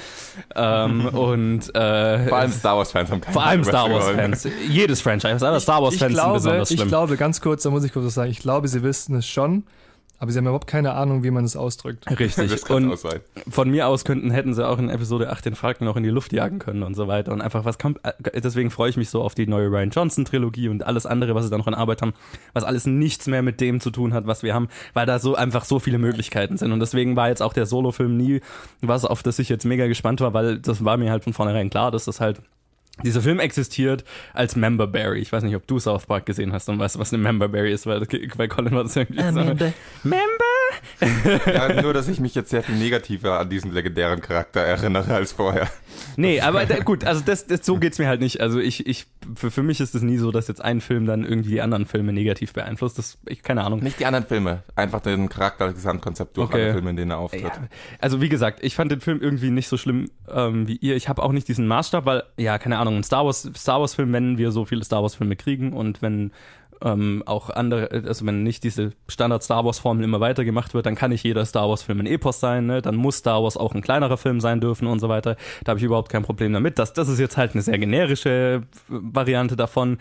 Ähm, 0.56 1.06
und 1.14 1.74
äh, 1.76 2.28
vor 2.28 2.38
allem 2.38 2.52
Star 2.52 2.78
Wars 2.78 2.92
Fans 2.92 3.12
haben 3.12 3.22
keine 3.22 3.38
Ahnung. 3.38 3.44
Vor 3.44 3.50
allem 3.50 3.64
Star 3.64 3.92
Wars 3.92 4.10
Fans. 4.10 4.48
Jedes 4.70 5.02
Franchise, 5.02 5.48
aber 5.48 5.60
Star 5.60 5.82
Wars 5.82 5.96
Fans 5.96 6.14
glaube, 6.14 6.40
sind 6.40 6.50
besonders 6.52 6.68
schlimm. 6.70 6.82
Ich 6.82 6.88
glaube, 6.88 7.18
ganz 7.18 7.42
kurz, 7.42 7.64
da 7.64 7.70
muss 7.70 7.84
ich 7.84 7.94
kurz 7.94 8.06
was 8.06 8.14
sagen. 8.14 8.32
Ich 8.32 8.40
glaube, 8.40 8.68
sie 8.68 8.84
wissen 8.84 9.16
es 9.16 9.28
schon 9.28 9.64
aber 10.22 10.32
sie 10.32 10.38
haben 10.38 10.46
überhaupt 10.46 10.68
keine 10.68 10.94
Ahnung, 10.94 11.24
wie 11.24 11.32
man 11.32 11.44
es 11.46 11.56
ausdrückt. 11.56 12.06
Richtig. 12.20 12.70
und 12.70 12.96
von 13.50 13.72
mir 13.72 13.88
aus 13.88 14.06
könnten, 14.06 14.30
hätten 14.30 14.54
sie 14.54 14.64
auch 14.68 14.78
in 14.78 14.88
Episode 14.92 15.32
8 15.32 15.46
den 15.46 15.56
Falken 15.56 15.86
noch 15.86 15.98
in 15.98 16.04
die 16.04 16.12
Luft 16.12 16.32
jagen 16.32 16.60
können 16.60 16.84
und 16.84 16.94
so 16.94 17.08
weiter. 17.08 17.32
Und 17.32 17.42
einfach 17.42 17.66
was 17.66 17.80
kommt. 17.80 18.00
Äh, 18.04 18.40
deswegen 18.40 18.70
freue 18.70 18.92
ich 18.92 18.98
mich 18.98 19.10
so 19.10 19.24
auf 19.24 19.34
die 19.34 19.48
neue 19.48 19.72
Ryan 19.72 19.90
Johnson 19.90 20.24
Trilogie 20.24 20.70
und 20.70 20.86
alles 20.86 21.08
andere, 21.08 21.34
was 21.34 21.46
sie 21.46 21.50
da 21.50 21.58
noch 21.58 21.66
in 21.66 21.74
Arbeit 21.74 22.04
haben, 22.04 22.14
was 22.54 22.64
alles 22.64 22.86
nichts 22.86 23.26
mehr 23.26 23.42
mit 23.42 23.60
dem 23.62 23.80
zu 23.80 23.90
tun 23.90 24.14
hat, 24.14 24.28
was 24.28 24.44
wir 24.44 24.54
haben, 24.54 24.68
weil 24.94 25.08
da 25.08 25.18
so 25.18 25.34
einfach 25.34 25.66
so 25.66 25.80
viele 25.80 25.98
Möglichkeiten 25.98 26.56
sind. 26.56 26.72
Und 26.72 26.82
deswegen 26.82 27.16
war 27.16 27.30
jetzt 27.30 27.42
auch 27.42 27.54
der 27.54 27.66
Solo-Film 27.66 28.16
nie 28.16 28.42
was, 28.82 29.06
auf 29.06 29.24
das 29.24 29.40
ich 29.40 29.50
jetzt 29.50 29.66
mega 29.66 29.88
gespannt 29.88 30.22
war, 30.22 30.36
weil 30.36 30.60
das 30.60 30.86
war 30.86 30.98
mir 30.98 31.10
halt 31.10 31.24
von 31.24 31.34
vornherein 31.34 31.72
klar, 31.72 31.90
dass 31.90 32.06
das 32.06 32.22
halt 32.22 32.44
Dieser 33.04 33.22
Film 33.22 33.39
existiert 33.39 34.04
als 34.34 34.56
Memberberry. 34.56 35.20
Ich 35.20 35.32
weiß 35.32 35.43
nicht, 35.43 35.56
ob 35.56 35.68
du 35.68 35.80
South 35.80 36.06
Park 36.06 36.26
gesehen 36.26 36.54
hast 36.54 36.70
und 36.70 36.80
weißt, 36.80 36.99
was 36.99 37.14
eine 37.14 37.24
Memberberry 37.24 37.72
ist, 37.72 37.86
weil 37.86 38.06
bei 38.38 38.47
Colin 38.47 38.74
war 38.74 38.84
das 38.84 38.95
irgendwie 38.95 39.22
so. 39.22 39.32
Member. 39.32 39.74
Member? 40.04 40.51
ja, 41.46 41.82
nur, 41.82 41.94
dass 41.94 42.08
ich 42.08 42.20
mich 42.20 42.36
jetzt 42.36 42.50
sehr 42.50 42.64
viel 42.64 42.76
negativer 42.76 43.40
an 43.40 43.50
diesen 43.50 43.74
legendären 43.74 44.22
Charakter 44.22 44.62
erinnere 44.62 45.14
als 45.14 45.32
vorher. 45.32 45.68
Nee, 46.18 46.42
aber 46.42 46.66
da, 46.66 46.80
gut, 46.80 47.04
also 47.04 47.22
das, 47.26 47.48
das 47.48 47.66
so 47.66 47.78
geht's 47.78 48.00
mir 48.00 48.08
halt 48.08 48.22
nicht. 48.22 48.42
Also 48.42 48.60
ich, 48.60 48.86
ich, 48.88 49.08
für, 49.36 49.52
für 49.52 49.64
mich 49.64 49.80
ist 49.80 49.96
es 49.96 50.02
nie 50.02 50.18
so, 50.18 50.32
dass 50.32 50.48
jetzt 50.48 50.64
ein 50.64 50.82
Film 50.82 51.06
dann 51.06 51.24
irgendwie 51.24 51.52
die 51.52 51.62
anderen 51.62 51.86
Filme 51.86 52.14
negativ 52.14 52.54
beeinflusst. 52.54 52.98
Das, 52.98 53.18
ich, 53.28 53.44
keine 53.44 53.64
Ahnung. 53.64 53.82
Nicht 53.82 54.00
die 54.00 54.06
anderen 54.06 54.26
Filme, 54.26 54.64
einfach 54.76 55.02
den 55.02 55.30
Charakter, 55.30 55.66
das 55.66 55.76
Gesamtkonzept 55.76 56.38
durch 56.38 56.50
okay. 56.50 56.64
alle 56.64 56.74
Filme, 56.74 56.90
in 56.92 56.96
denen 56.96 57.12
er 57.12 57.18
auftritt. 57.18 57.44
Ja. 57.44 57.68
Also 58.00 58.22
wie 58.22 58.30
gesagt, 58.30 58.60
ich 58.62 58.76
fand 58.76 58.92
den 58.92 59.02
Film 59.02 59.22
irgendwie 59.22 59.52
nicht 59.52 59.68
so 59.68 59.78
schlimm 59.78 60.10
ähm, 60.30 60.68
wie 60.68 60.78
ihr. 60.78 60.96
Ich 60.96 61.10
habe 61.10 61.24
auch 61.24 61.32
nicht 61.32 61.48
diesen 61.48 61.68
Maßstab, 61.68 62.06
weil, 62.06 62.24
ja, 62.38 62.58
keine 62.58 62.78
Ahnung, 62.78 62.98
ein 62.98 63.04
Star 63.04 63.26
Wars, 63.26 63.50
Star 63.56 63.80
Wars 63.80 63.96
Film, 63.96 64.14
wenn 64.14 64.38
wir 64.38 64.52
so 64.52 64.66
viele 64.66 64.84
Star 64.84 65.02
Wars 65.02 65.16
Filme 65.16 65.36
kriegen 65.36 65.74
und 65.74 66.02
wenn 66.02 66.32
ähm, 66.84 67.24
auch 67.26 67.50
andere, 67.50 67.90
also 67.92 68.26
wenn 68.26 68.44
nicht 68.44 68.64
diese 68.64 68.94
Standard 69.08 69.44
Star 69.44 69.66
Wars 69.66 69.80
Formel 69.80 70.04
immer 70.04 70.20
weiter 70.20 70.44
gemacht 70.44 70.74
wird, 70.74 70.86
dann 70.86 70.96
kann 70.96 71.12
nicht 71.12 71.24
jeder 71.24 71.46
Star 71.46 71.70
Wars 71.70 71.84
Film 71.84 72.00
ein 72.00 72.06
Epos 72.06 72.40
sein, 72.40 72.66
ne? 72.66 72.82
dann 72.82 72.96
muss 72.96 73.18
Star 73.18 73.44
Wars 73.44 73.58
auch 73.58 73.74
ein 73.74 73.82
kleinerer 73.82 74.18
Film 74.18 74.40
sein 74.42 74.62
dürfen 74.62 74.88
und 74.88 75.00
so 75.00 75.10
weiter. 75.10 75.36
Da 75.64 75.72
habe 75.72 75.80
ich 75.80 75.86
überhaupt 75.86 76.10
kein 76.10 76.24
Problem 76.24 76.54
damit. 76.54 76.80
Das, 76.80 76.94
das 76.94 77.10
ist 77.10 77.20
jetzt 77.20 77.38
halt 77.38 77.54
eine 77.54 77.62
sehr 77.62 77.78
generische 77.78 78.64
Variante 78.88 79.56
davon. 79.56 79.98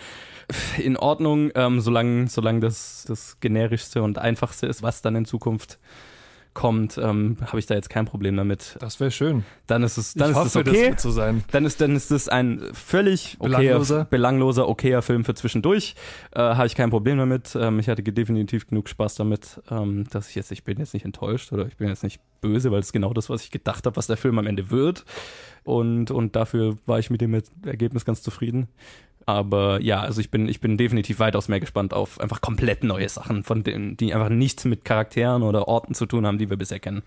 In 0.82 0.96
Ordnung, 0.96 1.50
ähm, 1.54 1.80
solange, 1.80 2.28
solange 2.28 2.60
das 2.60 3.04
das 3.06 3.38
generischste 3.40 4.02
und 4.02 4.18
einfachste 4.18 4.66
ist, 4.66 4.82
was 4.82 5.02
dann 5.02 5.14
in 5.14 5.24
Zukunft 5.24 5.78
kommt, 6.54 6.98
ähm, 6.98 7.36
habe 7.46 7.58
ich 7.58 7.66
da 7.66 7.74
jetzt 7.74 7.90
kein 7.90 8.06
Problem 8.06 8.36
damit. 8.36 8.76
Das 8.80 9.00
wäre 9.00 9.10
schön. 9.10 9.44
Dann 9.66 9.82
ist 9.82 9.96
es, 9.96 10.14
dann 10.14 10.30
ich 10.30 10.30
ist 10.32 10.36
hoffe, 10.36 10.60
es 10.60 10.68
okay. 10.68 10.90
Das 10.90 11.02
zu 11.02 11.10
sein. 11.10 11.44
Dann 11.52 11.64
ist, 11.64 11.80
dann 11.80 11.94
ist 11.94 12.10
es 12.10 12.28
ein 12.28 12.62
völlig 12.72 13.36
okayer, 13.38 13.58
belangloser, 13.58 14.04
belangloser 14.04 14.68
okayer 14.68 15.02
Film 15.02 15.24
für 15.24 15.34
zwischendurch. 15.34 15.94
Äh, 16.32 16.40
habe 16.40 16.66
ich 16.66 16.74
kein 16.74 16.90
Problem 16.90 17.18
damit. 17.18 17.56
Ähm, 17.60 17.78
ich 17.78 17.88
hatte 17.88 18.02
definitiv 18.02 18.66
genug 18.66 18.88
Spaß 18.88 19.14
damit, 19.14 19.60
ähm, 19.70 20.04
dass 20.10 20.28
ich 20.28 20.34
jetzt, 20.34 20.50
ich 20.50 20.64
bin 20.64 20.78
jetzt 20.78 20.94
nicht 20.94 21.04
enttäuscht 21.04 21.52
oder 21.52 21.66
ich 21.66 21.76
bin 21.76 21.88
jetzt 21.88 22.02
nicht 22.02 22.20
böse, 22.40 22.70
weil 22.72 22.80
es 22.80 22.92
genau 22.92 23.12
das, 23.12 23.30
was 23.30 23.42
ich 23.42 23.50
gedacht 23.50 23.86
habe, 23.86 23.96
was 23.96 24.06
der 24.06 24.16
Film 24.16 24.38
am 24.38 24.46
Ende 24.46 24.70
wird. 24.70 25.04
Und, 25.62 26.10
und 26.10 26.36
dafür 26.36 26.76
war 26.86 26.98
ich 26.98 27.10
mit 27.10 27.20
dem 27.20 27.40
Ergebnis 27.64 28.04
ganz 28.04 28.22
zufrieden. 28.22 28.68
Aber 29.34 29.80
ja, 29.80 30.00
also 30.00 30.20
ich 30.20 30.30
bin, 30.30 30.48
ich 30.48 30.60
bin 30.60 30.76
definitiv 30.76 31.18
weitaus 31.18 31.48
mehr 31.48 31.60
gespannt 31.60 31.94
auf 31.94 32.20
einfach 32.20 32.40
komplett 32.40 32.84
neue 32.84 33.08
Sachen, 33.08 33.44
von 33.44 33.62
denen, 33.62 33.96
die 33.96 34.14
einfach 34.14 34.28
nichts 34.28 34.64
mit 34.64 34.84
Charakteren 34.84 35.42
oder 35.42 35.68
Orten 35.68 35.94
zu 35.94 36.06
tun 36.06 36.26
haben, 36.26 36.38
die 36.38 36.50
wir 36.50 36.56
bisher 36.56 36.80
kennen. 36.80 37.02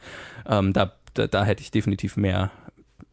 Ähm, 0.48 0.74
da, 0.74 0.94
da, 1.14 1.28
da 1.28 1.46
hätte 1.46 1.62
ich 1.62 1.72
definitiv 1.72 2.18
mehr, 2.18 2.52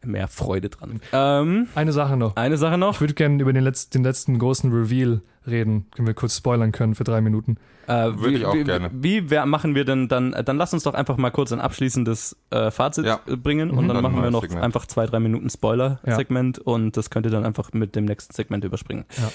mehr 0.03 0.27
Freude 0.27 0.69
dran. 0.69 1.01
Ähm, 1.13 1.67
eine 1.75 1.93
Sache 1.93 2.17
noch. 2.17 2.35
Eine 2.35 2.57
Sache 2.57 2.77
noch. 2.77 2.95
Ich 2.95 3.01
würde 3.01 3.13
gerne 3.13 3.41
über 3.41 3.53
den 3.53 3.63
letzten, 3.63 3.99
den 3.99 4.03
letzten 4.03 4.39
großen 4.39 4.71
Reveal 4.71 5.21
reden. 5.47 5.87
Können 5.95 6.07
wir 6.07 6.13
kurz 6.13 6.37
spoilern 6.37 6.71
können 6.71 6.95
für 6.95 7.03
drei 7.03 7.21
Minuten. 7.21 7.57
Äh, 7.87 8.15
Würde 8.15 8.37
ich 8.37 8.45
auch 8.45 8.53
wie, 8.53 8.63
gerne. 8.63 8.89
Wie, 8.93 9.29
wie 9.31 9.45
machen 9.45 9.75
wir 9.75 9.85
denn 9.85 10.07
dann, 10.07 10.31
dann 10.31 10.57
lass 10.57 10.73
uns 10.73 10.83
doch 10.83 10.93
einfach 10.93 11.17
mal 11.17 11.31
kurz 11.31 11.51
ein 11.51 11.59
abschließendes 11.59 12.37
äh, 12.51 12.69
Fazit 12.71 13.05
ja. 13.05 13.19
bringen 13.25 13.71
und 13.71 13.83
mhm. 13.83 13.87
dann, 13.87 13.95
dann, 13.95 14.03
machen 14.03 14.23
wir 14.23 14.31
noch 14.31 14.41
Segment. 14.41 14.63
einfach 14.63 14.85
zwei, 14.85 15.05
drei 15.07 15.19
Minuten 15.19 15.49
Spoiler-Segment 15.49 16.57
ja. 16.57 16.63
und 16.63 16.95
das 16.95 17.09
könnt 17.09 17.25
ihr 17.25 17.31
dann 17.31 17.43
einfach 17.43 17.73
mit 17.73 17.95
dem 17.95 18.05
nächsten 18.05 18.33
Segment 18.33 18.63
überspringen. 18.63 19.05
Ja. 19.17 19.31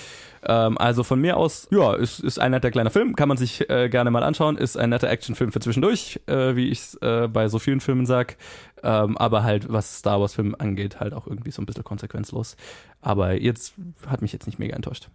Ähm, 0.49 0.79
also 0.79 1.03
von 1.03 1.21
mir 1.21 1.37
aus, 1.37 1.67
ja, 1.71 1.95
ist, 1.95 2.21
ist 2.21 2.39
ein 2.39 2.53
netter 2.53 2.71
kleiner 2.71 2.91
Film, 2.91 3.17
kann 3.17 3.29
man 3.29 3.37
sich 3.37 3.69
äh, 3.69 3.89
gerne 3.89 4.11
mal 4.11 4.23
anschauen, 4.23 4.57
ist 4.57 4.77
ein 4.77 4.91
netter 4.91 5.11
Actionfilm 5.11 5.51
für 5.51 5.61
zwischendurch, 5.61 6.21
äh, 6.27 6.55
wie 6.55 6.69
ich 6.69 6.79
es 6.79 6.95
äh, 7.03 7.29
bei 7.29 7.49
so 7.49 7.59
vielen 7.59 7.81
Filmen 7.81 8.07
sag, 8.07 8.37
ähm, 8.83 9.19
aber 9.19 9.43
halt, 9.43 9.73
was 9.73 9.99
Star 9.99 10.21
Wars-Filme 10.21 10.59
angeht, 10.61 11.01
halt 11.01 11.15
auch 11.15 11.27
irgendwie 11.27 11.51
so 11.51 11.61
ein 11.61 11.67
bisschen 11.67 11.85
konsequenzlos. 11.85 12.57
Aber 13.01 13.35
jetzt 13.35 13.75
hat 14.07 14.23
mich 14.23 14.33
jetzt 14.33 14.47
nicht 14.47 14.59
mega 14.59 14.77
enttäuscht. 14.77 15.09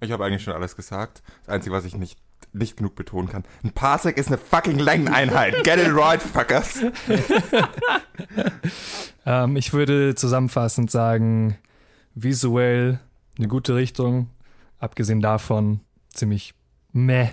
Ich 0.00 0.10
habe 0.10 0.24
eigentlich 0.24 0.42
schon 0.42 0.54
alles 0.54 0.74
gesagt. 0.74 1.22
Das 1.44 1.54
Einzige, 1.54 1.74
was 1.74 1.84
ich 1.84 1.96
nicht 1.96 2.18
nicht 2.52 2.76
genug 2.76 2.96
betonen 2.96 3.28
kann. 3.28 3.44
Ein 3.62 3.70
Parsec 3.70 4.18
ist 4.18 4.28
eine 4.28 4.36
fucking 4.36 4.78
Längeneinheit. 4.78 5.62
Get 5.64 5.78
it 5.78 5.94
right, 5.94 6.20
fuckers. 6.20 6.82
ähm, 9.26 9.56
ich 9.56 9.72
würde 9.72 10.14
zusammenfassend 10.14 10.90
sagen, 10.90 11.56
visuell 12.14 13.00
eine 13.38 13.48
gute 13.48 13.74
Richtung. 13.74 14.28
Abgesehen 14.82 15.20
davon 15.20 15.78
ziemlich 16.12 16.54
meh. 16.92 17.28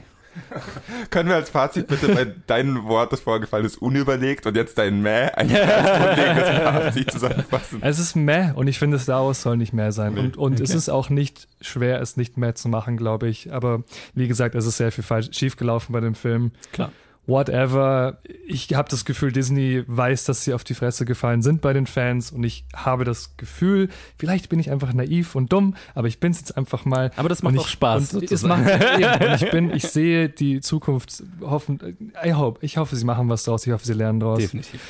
Können 1.10 1.30
wir 1.30 1.36
als 1.36 1.50
Fazit 1.50 1.88
bitte 1.88 2.14
bei 2.14 2.26
deinem 2.46 2.86
Wort, 2.86 3.12
das 3.12 3.22
vorgefallen 3.22 3.66
ist, 3.66 3.82
unüberlegt 3.82 4.46
und 4.46 4.56
jetzt 4.56 4.78
dein 4.78 5.02
Meh 5.02 5.32
ein 5.34 5.50
Fazit 6.64 7.12
zusammenfassen? 7.12 7.80
Es 7.82 7.98
ist 7.98 8.16
Meh 8.16 8.52
und 8.54 8.68
ich 8.68 8.78
finde, 8.78 9.00
Star 9.00 9.26
Wars 9.26 9.42
soll 9.42 9.58
nicht 9.58 9.74
mehr 9.74 9.92
sein. 9.92 10.14
Nee. 10.14 10.20
Und, 10.20 10.38
und 10.38 10.54
okay. 10.54 10.64
es 10.64 10.76
ist 10.76 10.90
auch 10.90 11.10
nicht 11.10 11.48
schwer, 11.60 12.00
es 12.02 12.18
nicht 12.18 12.38
mehr 12.38 12.54
zu 12.54 12.70
machen, 12.70 12.98
glaube 12.98 13.28
ich. 13.28 13.52
Aber 13.52 13.84
wie 14.14 14.28
gesagt, 14.28 14.54
es 14.54 14.68
ist 14.68 14.78
sehr 14.78 14.92
viel 14.92 15.04
falsch 15.04 15.30
schiefgelaufen 15.32 15.92
bei 15.92 16.02
dem 16.02 16.14
Film. 16.14 16.52
Klar 16.72 16.92
whatever. 17.30 18.18
Ich 18.48 18.74
habe 18.74 18.90
das 18.90 19.06
Gefühl, 19.06 19.32
Disney 19.32 19.84
weiß, 19.88 20.26
dass 20.26 20.44
sie 20.44 20.54
auf 20.54 20.64
die 20.64 20.74
Fresse 20.74 21.06
gefallen 21.06 21.42
sind 21.42 21.62
bei 21.62 21.72
den 21.72 21.88
Fans 21.88 22.32
und 22.32 22.44
ich 22.44 22.66
habe 22.76 23.06
das 23.06 23.38
Gefühl, 23.38 23.90
vielleicht 24.18 24.50
bin 24.50 24.60
ich 24.60 24.72
einfach 24.72 24.92
naiv 24.94 25.36
und 25.36 25.54
dumm, 25.54 25.76
aber 25.96 26.08
ich 26.08 26.20
bin 26.20 26.32
es 26.32 26.40
jetzt 26.40 26.58
einfach 26.58 26.86
mal. 26.86 27.12
Aber 27.16 27.30
das 27.30 27.44
macht 27.44 27.54
und 27.54 27.60
auch 27.60 27.68
Spaß. 27.68 28.16
Und 28.16 28.32
es 28.32 28.44
macht 28.44 28.68
eben, 28.68 29.30
und 29.30 29.42
ich 29.42 29.52
bin, 29.52 29.70
ich 29.74 29.84
sehe 29.84 30.28
die 30.28 30.60
Zukunft 30.60 31.24
hoffen. 31.42 32.12
I 32.26 32.34
hope, 32.34 32.60
ich 32.66 32.78
hoffe, 32.78 32.96
sie 32.96 33.06
machen 33.06 33.30
was 33.30 33.44
draus. 33.44 33.66
Ich 33.66 33.72
hoffe, 33.72 33.86
sie 33.86 33.94
lernen 33.94 34.20
draus. 34.20 34.40
Definitiv. 34.40 34.82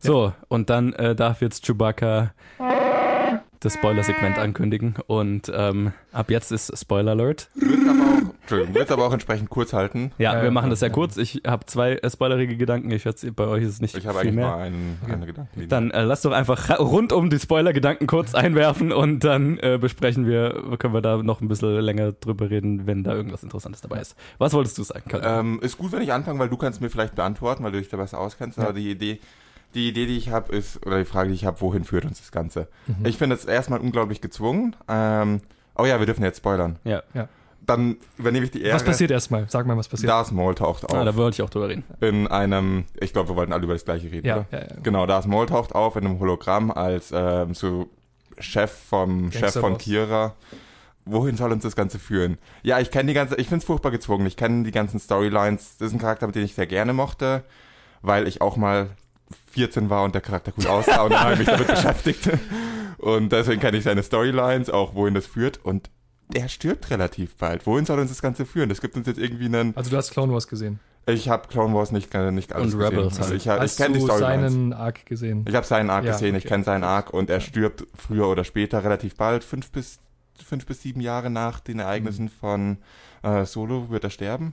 So, 0.00 0.26
ja. 0.26 0.36
und 0.48 0.70
dann 0.70 0.92
äh, 0.92 1.14
darf 1.14 1.40
jetzt 1.40 1.64
Chewbacca 1.64 2.32
das 3.60 3.74
Spoiler-Segment 3.74 4.38
ankündigen. 4.38 4.94
Und 5.06 5.50
ähm, 5.54 5.92
ab 6.12 6.30
jetzt 6.30 6.52
ist 6.52 6.76
Spoiler 6.78 7.12
Alert. 7.12 7.48
Aber 7.56 8.04
auch, 8.04 8.34
wird 8.50 8.90
aber 8.90 9.06
auch 9.06 9.12
entsprechend 9.12 9.50
kurz 9.50 9.72
halten. 9.72 10.12
Ja, 10.18 10.38
äh, 10.38 10.42
wir 10.42 10.50
machen 10.50 10.70
das 10.70 10.80
sehr 10.80 10.90
kurz. 10.90 11.16
Ich 11.16 11.42
habe 11.46 11.66
zwei 11.66 12.00
spoilerige 12.08 12.56
Gedanken. 12.56 12.90
Ich 12.90 13.02
schätze, 13.02 13.32
bei 13.32 13.46
euch 13.46 13.62
ist 13.62 13.70
es 13.70 13.80
nicht 13.80 13.96
Ich 13.96 14.06
habe 14.06 14.20
eigentlich 14.20 14.34
mehr. 14.34 14.46
mal 14.46 14.58
einen, 14.58 14.98
eine 15.06 15.26
Gedanke. 15.26 15.66
Dann 15.68 15.90
äh, 15.90 16.02
lasst 16.02 16.24
doch 16.24 16.32
einfach 16.32 16.78
rund 16.78 17.12
um 17.12 17.30
die 17.30 17.38
Spoiler-Gedanken 17.38 18.06
kurz 18.06 18.34
einwerfen 18.34 18.92
und 18.92 19.24
dann 19.24 19.58
äh, 19.58 19.78
besprechen 19.80 20.26
wir, 20.26 20.76
können 20.78 20.94
wir 20.94 21.02
da 21.02 21.22
noch 21.22 21.40
ein 21.40 21.48
bisschen 21.48 21.80
länger 21.80 22.12
drüber 22.12 22.50
reden, 22.50 22.86
wenn 22.86 23.04
da 23.04 23.14
irgendwas 23.14 23.42
Interessantes 23.42 23.80
dabei 23.80 24.00
ist. 24.00 24.16
Was 24.38 24.52
wolltest 24.52 24.78
du 24.78 24.82
sagen, 24.82 25.04
Ähm, 25.22 25.60
ist 25.62 25.78
gut, 25.78 25.92
wenn 25.92 26.02
ich 26.02 26.12
anfange, 26.12 26.38
weil 26.38 26.48
du 26.48 26.56
kannst 26.56 26.80
mir 26.80 26.90
vielleicht 26.90 27.14
beantworten, 27.14 27.64
weil 27.64 27.72
du 27.72 27.78
dich 27.78 27.88
da 27.88 27.96
besser 27.96 28.18
auskennst. 28.18 28.58
Ja. 28.58 28.64
Aber 28.64 28.72
die 28.72 28.90
Idee 28.90 29.20
die 29.74 29.88
Idee, 29.88 30.06
die 30.06 30.16
ich 30.16 30.30
habe, 30.30 30.54
ist, 30.54 30.84
oder 30.86 30.98
die 30.98 31.04
Frage, 31.04 31.28
die 31.28 31.34
ich 31.34 31.44
habe, 31.44 31.60
wohin 31.60 31.84
führt 31.84 32.04
uns 32.04 32.18
das 32.20 32.32
Ganze? 32.32 32.68
Mhm. 32.86 33.04
Ich 33.04 33.18
finde 33.18 33.36
es 33.36 33.44
erstmal 33.44 33.80
unglaublich 33.80 34.20
gezwungen. 34.20 34.74
Ähm, 34.88 35.40
oh 35.76 35.84
ja, 35.84 35.98
wir 35.98 36.06
dürfen 36.06 36.24
jetzt 36.24 36.38
spoilern. 36.38 36.76
Ja. 36.84 37.02
ja. 37.14 37.28
Dann 37.68 37.98
übernehme 38.16 38.46
ich 38.46 38.50
die 38.50 38.62
Ehre. 38.62 38.74
Was 38.74 38.84
passiert 38.84 39.10
erstmal? 39.10 39.46
Sag 39.48 39.66
mal, 39.66 39.76
was 39.76 39.88
passiert. 39.88 40.10
Darth 40.10 40.32
Maul 40.32 40.54
taucht 40.54 40.84
auf. 40.84 40.94
Ah, 40.94 41.04
da 41.04 41.14
wollte 41.14 41.36
ich 41.36 41.42
auch 41.42 41.50
drüber 41.50 41.68
reden. 41.68 41.84
In 42.00 42.26
einem, 42.26 42.86
ich 42.98 43.12
glaube, 43.12 43.28
wir 43.28 43.36
wollten 43.36 43.52
alle 43.52 43.64
über 43.64 43.74
das 43.74 43.84
gleiche 43.84 44.10
reden, 44.10 44.26
ja, 44.26 44.36
oder? 44.38 44.46
Ja, 44.50 44.58
ja. 44.60 44.76
Genau, 44.82 45.06
Darth 45.06 45.26
Maul 45.26 45.46
taucht 45.46 45.74
auf 45.74 45.94
in 45.96 46.06
einem 46.06 46.18
Hologramm 46.18 46.70
als 46.70 47.12
ähm, 47.14 47.54
so 47.54 47.88
Chef 48.38 48.72
vom 48.72 49.30
Chef 49.30 49.52
von 49.54 49.76
Kira 49.78 50.34
wohin 51.10 51.36
soll 51.36 51.52
uns 51.52 51.62
das 51.62 51.76
Ganze 51.76 51.98
führen? 51.98 52.38
Ja, 52.62 52.80
ich 52.80 52.90
kenne 52.90 53.08
die 53.08 53.14
ganze, 53.14 53.36
ich 53.36 53.48
finde 53.48 53.58
es 53.58 53.64
furchtbar 53.64 53.90
gezwungen. 53.90 54.26
Ich 54.26 54.36
kenne 54.36 54.64
die 54.64 54.70
ganzen 54.70 55.00
Storylines. 55.00 55.78
Das 55.78 55.88
ist 55.88 55.94
ein 55.94 55.98
Charakter, 55.98 56.26
mit 56.26 56.36
dem 56.36 56.44
ich 56.44 56.54
sehr 56.54 56.66
gerne 56.66 56.92
mochte, 56.92 57.44
weil 58.02 58.28
ich 58.28 58.40
auch 58.40 58.56
mal 58.56 58.90
14 59.52 59.90
war 59.90 60.04
und 60.04 60.14
der 60.14 60.22
Charakter 60.22 60.52
cool 60.56 60.66
aussah 60.66 61.02
und 61.02 61.12
dann 61.12 61.20
habe 61.20 61.32
ich 61.34 61.38
mich 61.40 61.48
damit 61.48 61.66
beschäftigt. 61.68 62.30
Und 62.98 63.32
deswegen 63.32 63.60
kenne 63.60 63.76
ich 63.78 63.84
seine 63.84 64.02
Storylines, 64.02 64.70
auch 64.70 64.94
wohin 64.94 65.14
das 65.14 65.26
führt. 65.26 65.64
Und 65.64 65.90
der 66.28 66.48
stirbt 66.48 66.90
relativ 66.90 67.36
bald. 67.36 67.66
Wohin 67.66 67.86
soll 67.86 67.98
uns 67.98 68.10
das 68.10 68.22
Ganze 68.22 68.46
führen? 68.46 68.68
Das 68.68 68.80
gibt 68.80 68.96
uns 68.96 69.06
jetzt 69.06 69.18
irgendwie 69.18 69.46
einen. 69.46 69.76
Also 69.76 69.90
du 69.90 69.96
hast 69.96 70.10
Clone 70.10 70.32
Wars 70.32 70.48
gesehen. 70.48 70.80
Ich 71.06 71.28
habe 71.30 71.48
Clone 71.48 71.74
Wars 71.74 71.90
nicht, 71.90 72.12
nicht 72.12 72.52
alles 72.52 72.74
und 72.74 72.80
Rebels 72.82 73.16
gesehen. 73.16 73.22
Also 73.22 73.34
ich, 73.34 73.70
ich 73.72 73.76
kenne 73.78 73.94
die 73.94 74.04
Storylines. 74.04 74.52
seinen 74.52 74.72
Arc 74.74 75.06
gesehen? 75.06 75.44
Ich 75.48 75.54
habe 75.54 75.66
seinen 75.66 75.88
Arc 75.88 76.04
ja, 76.04 76.12
gesehen, 76.12 76.34
okay. 76.34 76.38
ich 76.38 76.44
kenne 76.44 76.64
seinen 76.64 76.84
Arc 76.84 77.14
und 77.14 77.30
er 77.30 77.40
stirbt 77.40 77.86
früher 77.96 78.28
oder 78.28 78.44
später 78.44 78.84
relativ 78.84 79.16
bald, 79.16 79.42
fünf 79.42 79.70
bis 79.70 80.00
fünf 80.44 80.66
bis 80.66 80.82
sieben 80.82 81.00
Jahre 81.00 81.30
nach 81.30 81.60
den 81.60 81.78
Ereignissen 81.78 82.26
mhm. 82.26 82.28
von 82.28 82.78
äh, 83.22 83.44
Solo 83.44 83.90
wird 83.90 84.04
er 84.04 84.10
sterben. 84.10 84.52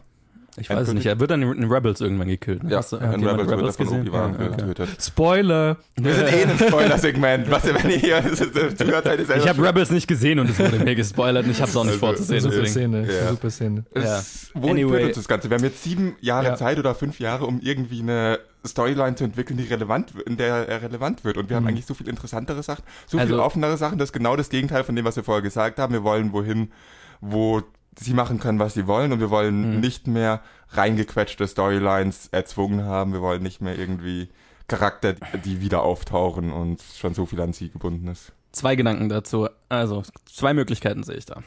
Ich 0.58 0.70
weiß 0.70 0.88
es 0.88 0.94
nicht. 0.94 1.06
Er 1.06 1.20
wird 1.20 1.32
dann 1.32 1.42
in 1.42 1.72
Rebels 1.72 2.00
irgendwann 2.00 2.30
gekillt. 2.30 2.64
Ne? 2.64 2.72
Ja, 2.72 2.78
Hast 2.78 2.94
du, 2.94 2.98
in 2.98 3.26
Rebels, 3.26 3.52
Rebels 3.52 3.80
wird 3.80 3.90
er 3.90 3.92
von 3.92 4.02
Obi-Wan 4.02 4.38
ja, 4.40 4.48
getötet. 4.48 4.90
Spoiler! 5.02 5.78
Wir 5.96 6.14
sind 6.14 6.34
eh 6.34 6.42
in 6.44 6.50
einem 6.50 6.60
Spoiler-Segment. 6.60 7.52
Was, 7.52 7.66
wenn 7.66 7.90
ihr 7.90 7.98
hier 7.98 8.34
zuhört, 8.34 9.04
seid 9.04 9.20
Ich 9.38 9.48
habe 9.48 9.62
Rebels 9.62 9.92
nicht 9.92 10.08
gesehen 10.08 10.40
und 10.40 10.50
es 10.50 10.60
wurde 10.60 10.80
mir 10.80 10.96
gespoilert 10.96 11.46
und 11.46 11.52
ich 11.52 11.62
habe 11.62 11.70
es 11.70 11.76
auch 11.76 11.84
nicht 11.84 11.94
also, 11.94 12.06
vorzusehen. 12.06 12.42
Super 12.42 12.66
Szene. 12.66 13.08
Ja. 13.08 13.30
Super 13.30 13.50
Szene. 13.50 13.86
Ja. 13.96 14.22
Wo 14.54 14.70
anyway. 14.70 14.90
führt 14.92 15.04
uns 15.08 15.16
das 15.16 15.28
Ganze? 15.28 15.50
Wir 15.50 15.58
haben 15.58 15.64
jetzt 15.64 15.84
sieben 15.84 16.16
Jahre 16.22 16.48
ja. 16.48 16.56
Zeit 16.56 16.80
oder 16.80 16.96
fünf 16.96 17.20
Jahre, 17.20 17.46
um 17.46 17.60
irgendwie 17.62 18.02
eine 18.02 18.40
Storyline 18.66 19.16
zu 19.16 19.26
entwickeln, 19.26 19.58
die 19.58 19.64
relevant, 19.64 20.14
in 20.26 20.38
der 20.38 20.68
er 20.68 20.82
relevant 20.82 21.24
wird. 21.26 21.38
Und 21.38 21.50
wir 21.50 21.60
mhm. 21.60 21.66
haben 21.66 21.70
eigentlich 21.70 21.86
so 21.86 21.94
viel 21.94 22.08
interessantere 22.08 22.64
Sachen, 22.64 22.84
so 23.08 23.18
also, 23.18 23.34
viel 23.34 23.40
offenere 23.40 23.78
Sachen. 23.78 23.98
Das 23.98 24.10
ist 24.10 24.14
genau 24.14 24.36
das 24.36 24.50
Gegenteil 24.50 24.84
von 24.84 24.96
dem, 24.96 25.06
was 25.06 25.16
wir 25.16 25.24
vorher 25.24 25.42
gesagt 25.42 25.80
haben. 25.80 25.94
Wir 25.94 26.04
wollen 26.04 26.32
wohin, 26.32 26.72
wo 27.20 27.62
sie 28.00 28.14
machen 28.14 28.40
können, 28.40 28.60
was 28.60 28.74
sie 28.74 28.88
wollen 28.88 29.12
und 29.12 29.20
wir 29.20 29.30
wollen 29.30 29.76
mhm. 29.76 29.80
nicht 29.80 30.08
mehr 30.08 30.42
reingequetschte 30.70 31.48
Storylines 31.48 32.28
erzwungen 32.32 32.84
haben. 32.84 33.14
Wir 33.14 33.22
wollen 33.22 33.44
nicht 33.44 33.62
mehr 33.62 33.78
irgendwie 33.78 34.30
Charakter, 34.68 35.14
die 35.44 35.62
wieder 35.62 35.84
auftauchen 35.84 36.52
und 36.52 36.82
schon 36.82 37.14
so 37.14 37.26
viel 37.26 37.40
an 37.42 37.54
sie 37.54 37.70
gebunden 37.70 38.08
ist. 38.08 38.32
zwei 38.52 38.76
Gedanken 38.76 39.10
dazu. 39.10 39.48
Also, 39.70 40.04
zwei 40.26 40.54
Möglichkeiten 40.54 41.04
sehe 41.04 41.18
ich 41.18 41.26
da. 41.26 41.44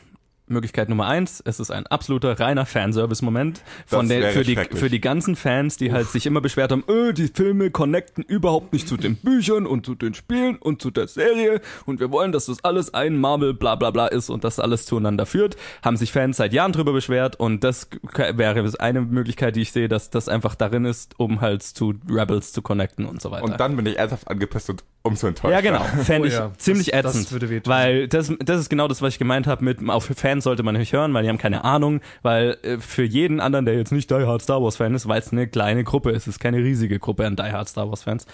Möglichkeit 0.49 0.89
Nummer 0.89 1.07
eins, 1.07 1.43
es 1.45 1.61
ist 1.61 1.71
ein 1.71 1.87
absoluter 1.87 2.39
reiner 2.41 2.67
Fanservice-Moment 2.67 3.63
von 3.87 4.09
Das 4.09 4.19
der 4.19 4.31
für 4.33 4.43
die 4.45 4.57
für 4.57 4.91
die 4.91 5.01
ganzen 5.01 5.37
Fans, 5.37 5.77
die 5.77 5.93
halt 5.93 6.09
sich 6.09 6.27
immer 6.27 6.41
beschwert 6.41 6.73
haben, 6.73 6.85
öh, 6.89 7.13
die 7.13 7.29
Filme 7.29 7.71
connecten 7.71 8.25
überhaupt 8.25 8.73
nicht 8.73 8.89
zu 8.89 8.97
den 8.97 9.17
Büchern 9.17 9.67
und 9.67 9.87
zu 9.87 9.95
den 9.95 10.15
Spielen 10.15 10.57
und 10.57 10.83
zu 10.83 10.91
der 10.91 11.09
Serie 11.09 11.61
und 11.87 12.01
wir 12.01 12.11
wollen, 12.11 12.33
dass 12.33 12.47
das 12.47 12.65
alles 12.65 12.95
ein 12.95 13.17
Marvel 13.17 13.55
bla 13.55 13.75
bla 13.77 13.91
bla 13.91 14.07
ist 14.07 14.31
und 14.31 14.45
das 14.45 14.59
alles 14.59 14.87
zueinander 14.87 15.27
führt, 15.27 15.57
haben 15.83 15.97
sich 15.97 16.13
Fans 16.13 16.37
seit 16.37 16.53
Jahren 16.53 16.73
drüber 16.73 16.93
beschwert 16.93 17.37
und 17.37 17.65
das 17.65 17.89
wäre 18.17 18.71
eine 18.79 19.01
Möglichkeit, 19.03 19.57
die 19.57 19.63
ich 19.63 19.73
sehe, 19.73 19.89
dass 19.89 20.11
das 20.11 20.29
einfach 20.29 20.55
darin 20.55 20.85
ist, 20.85 21.15
um 21.19 21.41
halt 21.41 21.63
zu 21.63 21.95
Rebels 22.11 22.53
zu 22.53 22.63
connecten 22.63 23.05
und 23.07 23.21
so 23.23 23.31
weiter. 23.31 23.45
Und 23.45 23.59
dann 23.61 23.77
bin 23.77 23.87
ich 23.87 23.99
ernsthaft 23.99 24.29
angepisst 24.29 24.71
und 24.71 24.85
umso 25.03 25.27
enttäuscht. 25.27 25.53
Ja, 25.53 25.61
genau. 25.61 25.83
Fände 26.05 26.23
Oh 26.29 26.31
ich 26.31 26.35
ja, 26.35 26.53
ziemlich 26.59 26.89
das- 26.91 27.03
das 27.03 27.15
ätzend. 27.17 27.33
würde 27.33 27.51
wehtun. 27.51 27.73
weil 27.73 28.09
das, 28.09 28.33
das 28.41 28.61
ist 28.61 28.69
genau 28.69 28.89
das, 28.89 29.01
was 29.01 29.15
ich 29.15 29.19
gemeint 29.19 29.47
habe 29.47 29.65
mit, 29.65 29.79
auf 29.89 30.05
Fans 30.17 30.38
sollte 30.41 30.63
man 30.63 30.77
nicht 30.77 30.93
hören, 30.93 31.13
weil 31.15 31.23
die 31.23 31.29
haben 31.29 31.39
keine 31.39 31.65
Ahnung, 31.65 32.01
weil 32.23 32.57
äh, 32.63 32.79
für 32.79 33.05
jeden 33.05 33.41
anderen, 33.41 33.65
der 33.65 33.77
jetzt 33.77 33.93
nicht 33.93 34.11
Die 34.11 34.15
Hard 34.15 34.43
Star 34.43 34.63
Wars 34.63 34.77
Fan 34.77 34.95
ist, 34.95 35.09
weil 35.09 35.21
es 35.21 35.33
eine 35.33 35.47
kleine 35.49 35.85
Gruppe 35.85 36.11
ist, 36.11 36.23
es 36.23 36.35
ist 36.35 36.39
keine 36.41 36.59
riesige 36.59 36.99
Gruppe 36.99 37.27
an 37.27 37.37
Die 37.37 37.43
Hard 37.43 37.69
Star 37.69 37.89
Wars 37.89 38.03
Fans, 38.05 38.27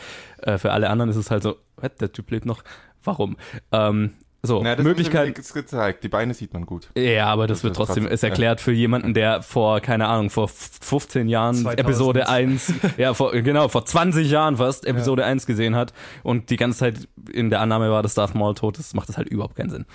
äh, 0.43 0.59
für 0.59 0.73
alle 0.73 0.91
anderen 0.91 1.11
ist 1.11 1.17
es 1.17 1.31
halt 1.31 1.43
so, 1.43 1.57
what, 1.77 2.01
der 2.01 2.13
Typ 2.13 2.31
lebt 2.31 2.47
noch, 2.47 2.63
warum? 3.03 3.37
Ähm, 3.73 4.13
so, 4.47 4.61
Na, 4.63 4.77
das 4.77 4.85
Möglichkeit, 4.85 5.39
ist 5.39 5.55
gezeigt. 5.55 6.05
Die 6.05 6.09
Beine 6.11 6.35
sieht 6.35 6.53
man 6.53 6.67
gut. 6.67 6.91
ja, 6.99 7.29
aber 7.29 7.47
das, 7.47 7.61
Das 7.61 7.65
wird 7.65 7.71
ist 7.73 7.77
trotzdem, 7.79 7.95
trotzdem- 8.05 8.13
ist 8.13 8.25
erklärt 8.25 8.61
für 8.61 8.73
jemanden, 8.73 9.15
der 9.15 9.41
vor, 9.41 9.81
keine 9.81 10.07
Ahnung, 10.07 10.29
vor 10.29 10.45
f- 10.45 10.71
15 10.83 11.29
Jahren 11.31 11.55
2000. 11.55 11.81
Episode 11.81 12.29
1, 12.29 12.75
ja, 12.99 13.15
vor, 13.15 13.33
genau, 13.33 13.69
vor 13.69 13.87
20 13.87 14.31
Jahren 14.31 14.59
fast 14.59 14.85
Episode 14.87 15.25
1 15.25 15.47
gesehen 15.47 15.75
hat 15.75 15.95
und 16.23 16.51
die 16.51 16.57
ganze 16.59 16.81
Zeit 16.81 17.09
in 17.33 17.49
der 17.49 17.63
Annahme 17.63 17.91
war, 17.91 18.03
dass 18.03 18.13
Darth 18.13 18.35
Maul 18.35 18.55
tot 18.55 18.79
ist, 18.79 18.95
macht 18.95 19.09
das 19.09 19.17
halt 19.17 19.29
überhaupt 19.31 19.57
keinen 19.57 19.71
Sinn. 19.71 19.87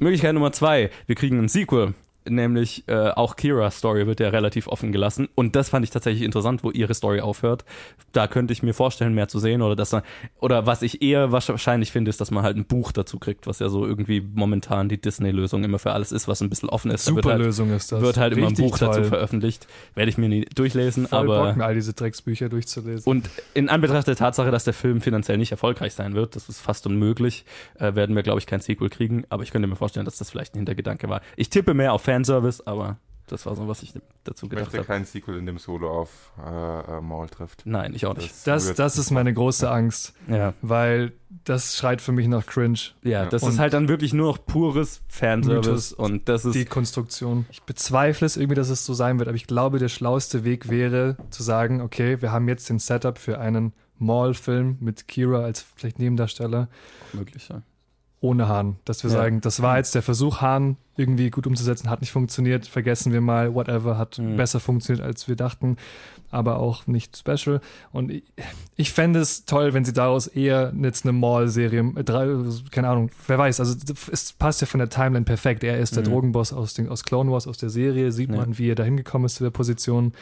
Möglichkeit 0.00 0.34
Nummer 0.34 0.52
zwei, 0.52 0.90
wir 1.06 1.14
kriegen 1.14 1.38
ein 1.38 1.48
Sequel. 1.48 1.94
Nämlich 2.28 2.84
äh, 2.86 3.08
auch 3.10 3.36
Kira's 3.36 3.78
Story 3.78 4.06
wird 4.06 4.20
ja 4.20 4.28
relativ 4.28 4.68
offen 4.68 4.92
gelassen. 4.92 5.28
Und 5.34 5.56
das 5.56 5.70
fand 5.70 5.84
ich 5.84 5.90
tatsächlich 5.90 6.22
interessant, 6.22 6.62
wo 6.62 6.70
ihre 6.70 6.92
Story 6.92 7.20
aufhört. 7.20 7.64
Da 8.12 8.26
könnte 8.26 8.52
ich 8.52 8.62
mir 8.62 8.74
vorstellen, 8.74 9.14
mehr 9.14 9.28
zu 9.28 9.38
sehen. 9.38 9.62
Oder 9.62 9.74
dass 9.74 9.92
man, 9.92 10.02
oder 10.38 10.66
was 10.66 10.82
ich 10.82 11.00
eher 11.02 11.32
wahrscheinlich 11.32 11.92
finde, 11.92 12.10
ist, 12.10 12.20
dass 12.20 12.30
man 12.30 12.42
halt 12.42 12.56
ein 12.56 12.66
Buch 12.66 12.92
dazu 12.92 13.18
kriegt, 13.18 13.46
was 13.46 13.58
ja 13.58 13.70
so 13.70 13.86
irgendwie 13.86 14.20
momentan 14.20 14.88
die 14.90 15.00
Disney-Lösung 15.00 15.64
immer 15.64 15.78
für 15.78 15.92
alles 15.92 16.12
ist, 16.12 16.28
was 16.28 16.42
ein 16.42 16.50
bisschen 16.50 16.68
offen 16.68 16.90
ist. 16.90 17.06
Super 17.06 17.30
halt, 17.30 17.42
Lösung 17.42 17.72
ist 17.72 17.90
das. 17.90 18.02
wird 18.02 18.18
halt 18.18 18.34
immer 18.34 18.48
ein 18.48 18.50
Richtig 18.50 18.66
Buch 18.66 18.78
dazu 18.78 19.00
toll. 19.00 19.08
veröffentlicht. 19.08 19.66
Werde 19.94 20.10
ich 20.10 20.18
mir 20.18 20.28
nie 20.28 20.44
durchlesen, 20.54 21.06
Voll 21.06 21.18
aber. 21.20 21.54
Bock, 21.54 21.62
all 21.62 21.74
diese 21.74 21.94
Drecksbücher 21.94 22.50
durchzulesen. 22.50 23.10
Und 23.10 23.30
in 23.54 23.70
Anbetracht 23.70 24.06
der 24.06 24.16
Tatsache, 24.16 24.50
dass 24.50 24.64
der 24.64 24.74
Film 24.74 25.00
finanziell 25.00 25.38
nicht 25.38 25.52
erfolgreich 25.52 25.94
sein 25.94 26.14
wird, 26.14 26.36
das 26.36 26.48
ist 26.50 26.60
fast 26.60 26.86
unmöglich, 26.86 27.44
äh, 27.78 27.94
werden 27.94 28.14
wir, 28.14 28.22
glaube 28.22 28.40
ich, 28.40 28.46
kein 28.46 28.60
Sequel 28.60 28.90
kriegen. 28.90 29.24
Aber 29.30 29.42
ich 29.42 29.50
könnte 29.52 29.68
mir 29.68 29.76
vorstellen, 29.76 30.04
dass 30.04 30.18
das 30.18 30.30
vielleicht 30.30 30.54
ein 30.54 30.58
Hintergedanke 30.58 31.08
war. 31.08 31.22
Ich 31.36 31.48
tippe 31.48 31.72
mehr 31.72 31.94
auf 31.94 32.02
Fanservice, 32.12 32.62
aber 32.66 32.96
das 33.26 33.46
war 33.46 33.54
so, 33.54 33.68
was 33.68 33.82
ich 33.84 33.92
dazu 34.24 34.46
Ich 34.46 34.50
gedacht 34.50 34.66
möchte 34.66 34.78
habe. 34.78 34.86
keinen 34.88 35.04
Sequel, 35.04 35.36
in 35.38 35.46
dem 35.46 35.58
Solo 35.58 35.88
auf 35.88 36.32
äh, 36.44 36.98
äh, 36.98 37.00
Maul 37.00 37.28
trifft. 37.28 37.62
Nein, 37.64 37.94
ich 37.94 38.04
auch 38.06 38.16
nicht. 38.16 38.34
das, 38.44 38.66
wird- 38.66 38.78
das 38.80 38.98
ist 38.98 39.12
meine 39.12 39.32
große 39.32 39.70
Angst, 39.70 40.14
Ja, 40.28 40.52
weil 40.62 41.12
das 41.44 41.76
schreit 41.76 42.00
für 42.02 42.10
mich 42.10 42.26
nach 42.26 42.44
Cringe. 42.44 42.78
ja, 43.04 43.26
das 43.26 43.44
Und 43.44 43.50
ist 43.50 43.58
halt 43.60 43.72
dann 43.72 43.88
wirklich 43.88 44.12
nur 44.12 44.26
noch 44.32 44.44
pures 44.44 45.02
Fanservice 45.06 45.68
Mythos, 45.68 45.92
und 45.92 46.28
das 46.28 46.44
ist 46.44 46.54
Die 46.56 46.64
Konstruktion. 46.64 47.46
Ich 47.52 47.62
bezweifle 47.62 48.26
es 48.26 48.36
irgendwie, 48.36 48.56
dass 48.56 48.68
es 48.68 48.84
so 48.84 48.94
sein 48.94 49.20
wird, 49.20 49.28
aber 49.28 49.36
ich 49.36 49.46
glaube, 49.46 49.78
der 49.78 49.88
schlauste 49.88 50.42
Weg 50.44 50.68
wäre 50.68 51.16
zu 51.30 51.44
sagen, 51.44 51.80
okay, 51.82 52.20
wir 52.20 52.32
haben 52.32 52.48
jetzt 52.48 52.68
den 52.68 52.80
Setup 52.80 53.16
für 53.16 53.38
einen 53.38 53.72
Maul-Film 53.98 54.78
mit 54.80 55.06
Kira 55.06 55.40
als 55.44 55.64
vielleicht 55.76 56.00
Nebendarsteller 56.00 56.68
möglich. 57.12 57.48
Ja. 57.48 57.62
Ohne 58.22 58.48
Hahn. 58.48 58.76
Dass 58.84 59.02
wir 59.02 59.10
Ja. 59.10 59.16
sagen, 59.16 59.40
das 59.40 59.62
war 59.62 59.78
jetzt 59.78 59.94
der 59.94 60.02
Versuch, 60.02 60.40
Hahn 60.42 60.76
irgendwie 60.96 61.30
gut 61.30 61.46
umzusetzen, 61.46 61.88
hat 61.88 62.02
nicht 62.02 62.12
funktioniert, 62.12 62.66
vergessen 62.66 63.12
wir 63.14 63.22
mal, 63.22 63.54
whatever, 63.54 63.96
hat 63.96 64.18
Mhm. 64.18 64.36
besser 64.36 64.60
funktioniert, 64.60 65.04
als 65.06 65.26
wir 65.26 65.36
dachten, 65.36 65.78
aber 66.30 66.58
auch 66.58 66.86
nicht 66.86 67.16
special. 67.16 67.62
Und 67.92 68.10
ich, 68.10 68.22
ich 68.76 68.92
fände 68.92 69.20
es 69.20 69.46
toll, 69.46 69.72
wenn 69.72 69.86
sie 69.86 69.94
daraus 69.94 70.26
eher 70.26 70.72
jetzt 70.82 71.06
eine 71.06 71.12
Maul-Serie, 71.12 71.80
äh, 71.96 72.04
keine 72.70 72.88
Ahnung, 72.88 73.10
wer 73.26 73.38
weiß, 73.38 73.58
also 73.60 73.74
es 74.12 74.32
passt 74.34 74.60
ja 74.60 74.66
von 74.66 74.78
der 74.80 74.90
Timeline 74.90 75.24
perfekt. 75.24 75.64
Er 75.64 75.78
ist 75.78 75.96
der 75.96 76.02
Mhm. 76.02 76.08
Drogenboss 76.10 76.52
aus, 76.52 76.74
den, 76.74 76.90
aus 76.90 77.04
Clone 77.04 77.32
Wars, 77.32 77.46
aus 77.46 77.56
der 77.56 77.70
Serie, 77.70 78.12
sieht 78.12 78.30
Ja. 78.30 78.36
man, 78.36 78.58
wie 78.58 78.68
er 78.70 78.74
da 78.74 78.84
hingekommen 78.84 79.24
ist 79.24 79.36
zu 79.36 79.44
der 79.44 79.50
Position. 79.50 80.12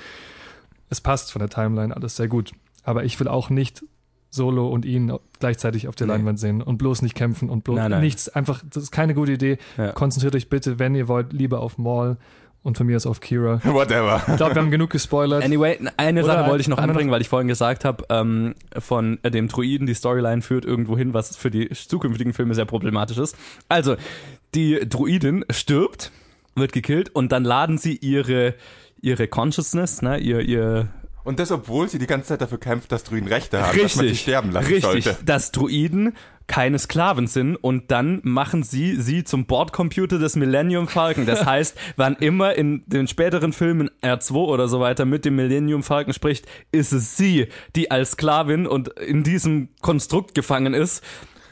Es 0.88 1.00
passt 1.00 1.32
von 1.32 1.40
der 1.40 1.48
Timeline 1.50 1.94
alles 1.94 2.14
sehr 2.16 2.28
gut. 2.28 2.52
Aber 2.84 3.04
ich 3.04 3.18
will 3.20 3.26
auch 3.28 3.50
nicht 3.50 3.84
Solo 4.30 4.68
und 4.68 4.84
ihn 4.84 5.12
gleichzeitig 5.40 5.88
auf 5.88 5.94
der 5.94 6.06
Nee. 6.06 6.14
Leinwand 6.14 6.38
sehen 6.38 6.62
und 6.62 6.78
bloß 6.78 7.02
nicht 7.02 7.14
kämpfen 7.14 7.48
und 7.50 7.64
bloß 7.64 7.76
Nein, 7.78 7.90
nein. 7.90 8.00
nichts. 8.02 8.28
Einfach, 8.28 8.62
das 8.68 8.82
ist 8.84 8.90
keine 8.90 9.14
gute 9.14 9.32
Idee. 9.32 9.58
Ja. 9.76 9.92
Konzentriert 9.92 10.34
euch 10.36 10.48
bitte, 10.48 10.78
wenn 10.78 10.94
ihr 10.94 11.08
wollt, 11.08 11.32
lieber 11.32 11.60
auf 11.60 11.78
Maul 11.78 12.16
und 12.62 12.76
von 12.76 12.86
mir 12.86 12.96
aus 12.96 13.06
auf 13.06 13.20
Kira. 13.20 13.60
Whatever. 13.64 14.20
Ich 14.28 14.36
glaube, 14.36 14.54
wir 14.54 14.60
haben 14.62 14.70
genug 14.70 14.90
gespoilert. 14.90 15.42
Anyway, 15.44 15.78
eine 15.96 16.24
Oder 16.24 16.34
Sache 16.34 16.50
wollte 16.50 16.60
ich 16.60 16.68
noch 16.68 16.76
wir 16.76 16.82
noch- 16.82 16.88
anbringen, 16.90 17.10
weil 17.10 17.20
ich 17.22 17.28
vorhin 17.28 17.48
gesagt 17.48 17.84
habe, 17.86 18.04
ähm, 18.10 18.54
von 18.78 19.18
äh, 19.22 19.30
dem 19.30 19.48
Druiden, 19.48 19.86
die 19.86 19.94
Storyline 19.94 20.42
führt 20.42 20.64
irgendwo 20.66 20.98
hin, 20.98 21.14
was 21.14 21.36
für 21.36 21.50
die 21.50 21.70
zukünftigen 21.70 22.32
Filme 22.34 22.54
sehr 22.54 22.66
problematisch 22.66 23.16
ist. 23.18 23.36
Also, 23.68 23.96
die 24.54 24.80
Druidin 24.88 25.44
stirbt, 25.50 26.10
wird 26.54 26.72
gekillt 26.72 27.08
und 27.14 27.32
dann 27.32 27.44
laden 27.44 27.78
sie 27.78 27.96
ihre, 27.96 28.54
ihre 29.00 29.28
Consciousness, 29.28 30.02
ne, 30.02 30.18
ihr, 30.18 30.40
ihr 30.40 30.88
Und 31.24 31.38
das, 31.38 31.50
obwohl 31.50 31.88
sie 31.88 31.98
die 31.98 32.06
ganze 32.06 32.28
Zeit 32.28 32.40
dafür 32.40 32.58
kämpft, 32.58 32.90
dass 32.92 33.04
Druiden 33.04 33.28
Rechte 33.28 33.60
haben, 33.60 33.78
dass 33.78 33.96
man 33.96 34.04
sie 34.04 34.10
Richtig, 34.10 34.20
sterben 34.22 34.50
lassen 34.50 34.66
richtig, 34.66 35.04
sollte. 35.04 35.16
dass 35.24 35.52
Druiden 35.52 36.14
keine 36.46 36.78
Sklaven 36.78 37.26
sind 37.26 37.56
und 37.56 37.90
dann 37.90 38.20
machen 38.24 38.62
sie 38.62 38.96
sie 39.00 39.22
zum 39.22 39.44
Bordcomputer 39.44 40.18
des 40.18 40.34
Millennium 40.34 40.88
Falcon. 40.88 41.26
Das 41.26 41.44
heißt, 41.46 41.76
wann 41.96 42.16
immer 42.16 42.54
in 42.54 42.82
den 42.86 43.06
späteren 43.06 43.52
Filmen 43.52 43.90
R2 44.02 44.32
oder 44.32 44.66
so 44.66 44.80
weiter 44.80 45.04
mit 45.04 45.26
dem 45.26 45.36
Millennium 45.36 45.82
Falcon 45.82 46.14
spricht, 46.14 46.46
ist 46.72 46.92
es 46.92 47.16
sie, 47.18 47.48
die 47.76 47.90
als 47.90 48.12
Sklavin 48.12 48.66
und 48.66 48.88
in 48.88 49.22
diesem 49.22 49.68
Konstrukt 49.82 50.34
gefangen 50.34 50.72
ist. 50.72 51.04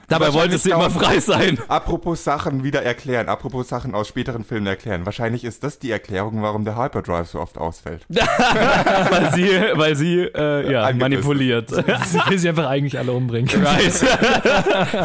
Dabei 0.09 0.33
wollte 0.33 0.59
sie 0.59 0.71
immer 0.71 0.91
frei 0.91 1.21
sein. 1.21 1.59
Apropos 1.69 2.23
Sachen 2.23 2.63
wieder 2.65 2.83
erklären, 2.83 3.29
apropos 3.29 3.69
Sachen 3.69 3.95
aus 3.95 4.09
späteren 4.09 4.45
Filmen 4.45 4.67
erklären. 4.67 5.05
Wahrscheinlich 5.05 5.45
ist 5.45 5.65
das 5.65 5.79
die 5.79 5.91
Erklärung, 5.91 6.43
warum 6.43 6.65
der 6.65 6.77
Hyperdrive 6.77 7.27
so 7.29 7.41
oft 7.41 7.59
ausfällt. 7.59 8.05
weil 8.09 9.33
sie, 9.35 9.49
weil 9.75 9.97
sie 9.97 10.21
äh, 10.21 10.73
ja, 10.73 10.93
manipuliert. 10.93 11.71
Sie 11.71 12.21
will 12.29 12.39
sie 12.39 12.49
einfach 12.49 12.67
eigentlich 12.67 12.99
alle 12.99 13.13
umbringen. 13.13 13.51
right. 13.65 13.93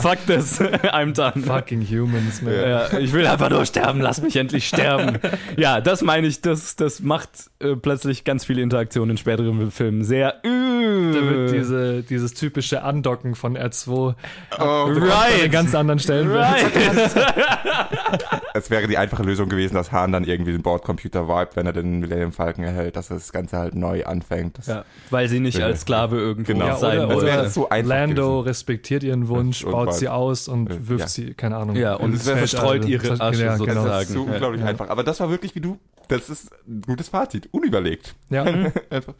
Fuck 0.02 0.26
this. 0.28 0.62
I'm 0.62 1.14
done. 1.14 1.43
Fucking 1.45 1.82
humans, 1.82 2.41
man. 2.41 2.54
Ja, 2.54 2.97
ich 2.97 3.12
will 3.14 3.26
einfach 3.26 3.49
nur 3.49 3.66
sterben, 3.66 4.02
lass 4.02 4.22
mich 4.22 4.36
endlich 4.36 4.68
sterben. 4.68 5.18
Ja, 5.58 5.82
das 5.82 6.02
meine 6.02 6.28
ich, 6.28 6.41
das, 6.41 6.76
das 6.76 6.99
macht 6.99 7.30
äh, 7.60 7.76
plötzlich 7.76 8.24
ganz 8.24 8.45
viele 8.45 8.62
Interaktionen 8.62 9.12
in 9.12 9.18
späteren 9.18 9.72
Filmen 9.72 10.04
sehr. 10.04 10.36
Da 10.43 10.49
wird 10.49 11.49
Äh, 11.52 11.58
diese, 11.58 12.04
dieses 12.04 12.34
typische 12.34 12.84
Andocken 12.84 13.36
von 13.36 13.58
R2 13.58 14.16
Oh, 14.60 14.91
right. 14.98 15.42
einen 15.44 15.52
ganz 15.52 15.74
anderen 15.76 16.00
Stellen. 16.00 16.32
right. 16.32 16.66
es 18.54 18.70
wäre 18.70 18.88
die 18.88 18.98
einfache 18.98 19.24
Lösung 19.24 19.50
gewesen, 19.50 19.76
dass 19.76 19.92
Hahn 19.92 20.12
dann 20.12 20.24
irgendwie 20.24 20.52
den 20.52 20.62
Bordcomputer 20.62 21.28
vibet, 21.28 21.56
wenn 21.56 21.66
er 21.66 21.74
den 21.74 22.00
Millennium 22.00 22.32
Falcon 22.32 22.64
erhält, 22.64 22.96
dass 22.96 23.08
das 23.08 23.32
Ganze 23.32 23.58
halt 23.58 23.76
neu 23.76 24.04
anfängt. 24.06 24.58
Ja, 24.68 24.86
weil 25.10 25.28
sie 25.30 25.39
nicht 25.39 25.62
als 25.62 25.82
Sklave 25.82 26.18
irgendwo 26.18 26.52
Genau. 26.54 26.66
Ja, 26.68 26.76
sein 26.78 27.00
oder, 27.00 27.08
Das 27.08 27.18
will. 27.18 27.26
wäre 27.28 27.39
oder 27.42 27.50
so 27.50 27.70
einfach 27.70 27.89
Lando 27.89 28.30
gewesen. 28.39 28.48
respektiert 28.50 29.04
ihren 29.04 29.28
Wunsch, 29.28 29.64
Und 29.64 29.72
baut 29.72 29.94
sie 29.96 30.10
aus 30.10 30.48
und 30.48 30.88
wirft 30.89 31.02
ja. 31.02 31.08
sie, 31.08 31.34
keine 31.34 31.58
Ahnung. 31.58 31.76
Ja, 31.76 31.96
und 31.96 32.14
es 32.14 32.24
verstreut 32.30 32.84
Weltall. 32.88 32.89
ihre 32.89 33.22
Asche 33.22 33.46
Ja, 33.46 33.58
genau. 33.58 33.66
sozusagen. 33.66 33.89
Das 33.89 34.02
ist 34.04 34.14
so 34.14 34.26
Ja. 34.26 34.32
unglaublich 34.34 34.62
Ja. 34.62 34.68
einfach. 34.68 34.89
Aber 34.89 35.04
das 35.04 35.20
war 35.20 35.30
wirklich 35.30 35.56
wie 35.56 35.62
du, 35.62 35.80
das 36.08 36.30
ist 36.30 36.52
ein 36.68 36.82
gutes 36.86 37.10
Fazit. 37.10 37.48
Unüberlegt. 37.52 38.16
Ja. 38.30 38.44
Einfach. 38.89 39.14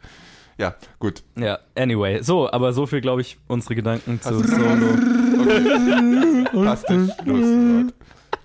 Ja, 0.58 0.74
gut. 0.98 1.22
Ja, 1.34 1.58
anyway. 1.74 2.22
So, 2.22 2.50
aber 2.52 2.74
so 2.74 2.84
viel, 2.86 3.00
glaube 3.00 3.22
ich, 3.22 3.38
unsere 3.48 3.74
Gedanken 3.74 4.20
zu 4.20 4.34
Solo. 4.40 4.98
Fantastisch. 5.44 7.10
Los, 7.24 7.92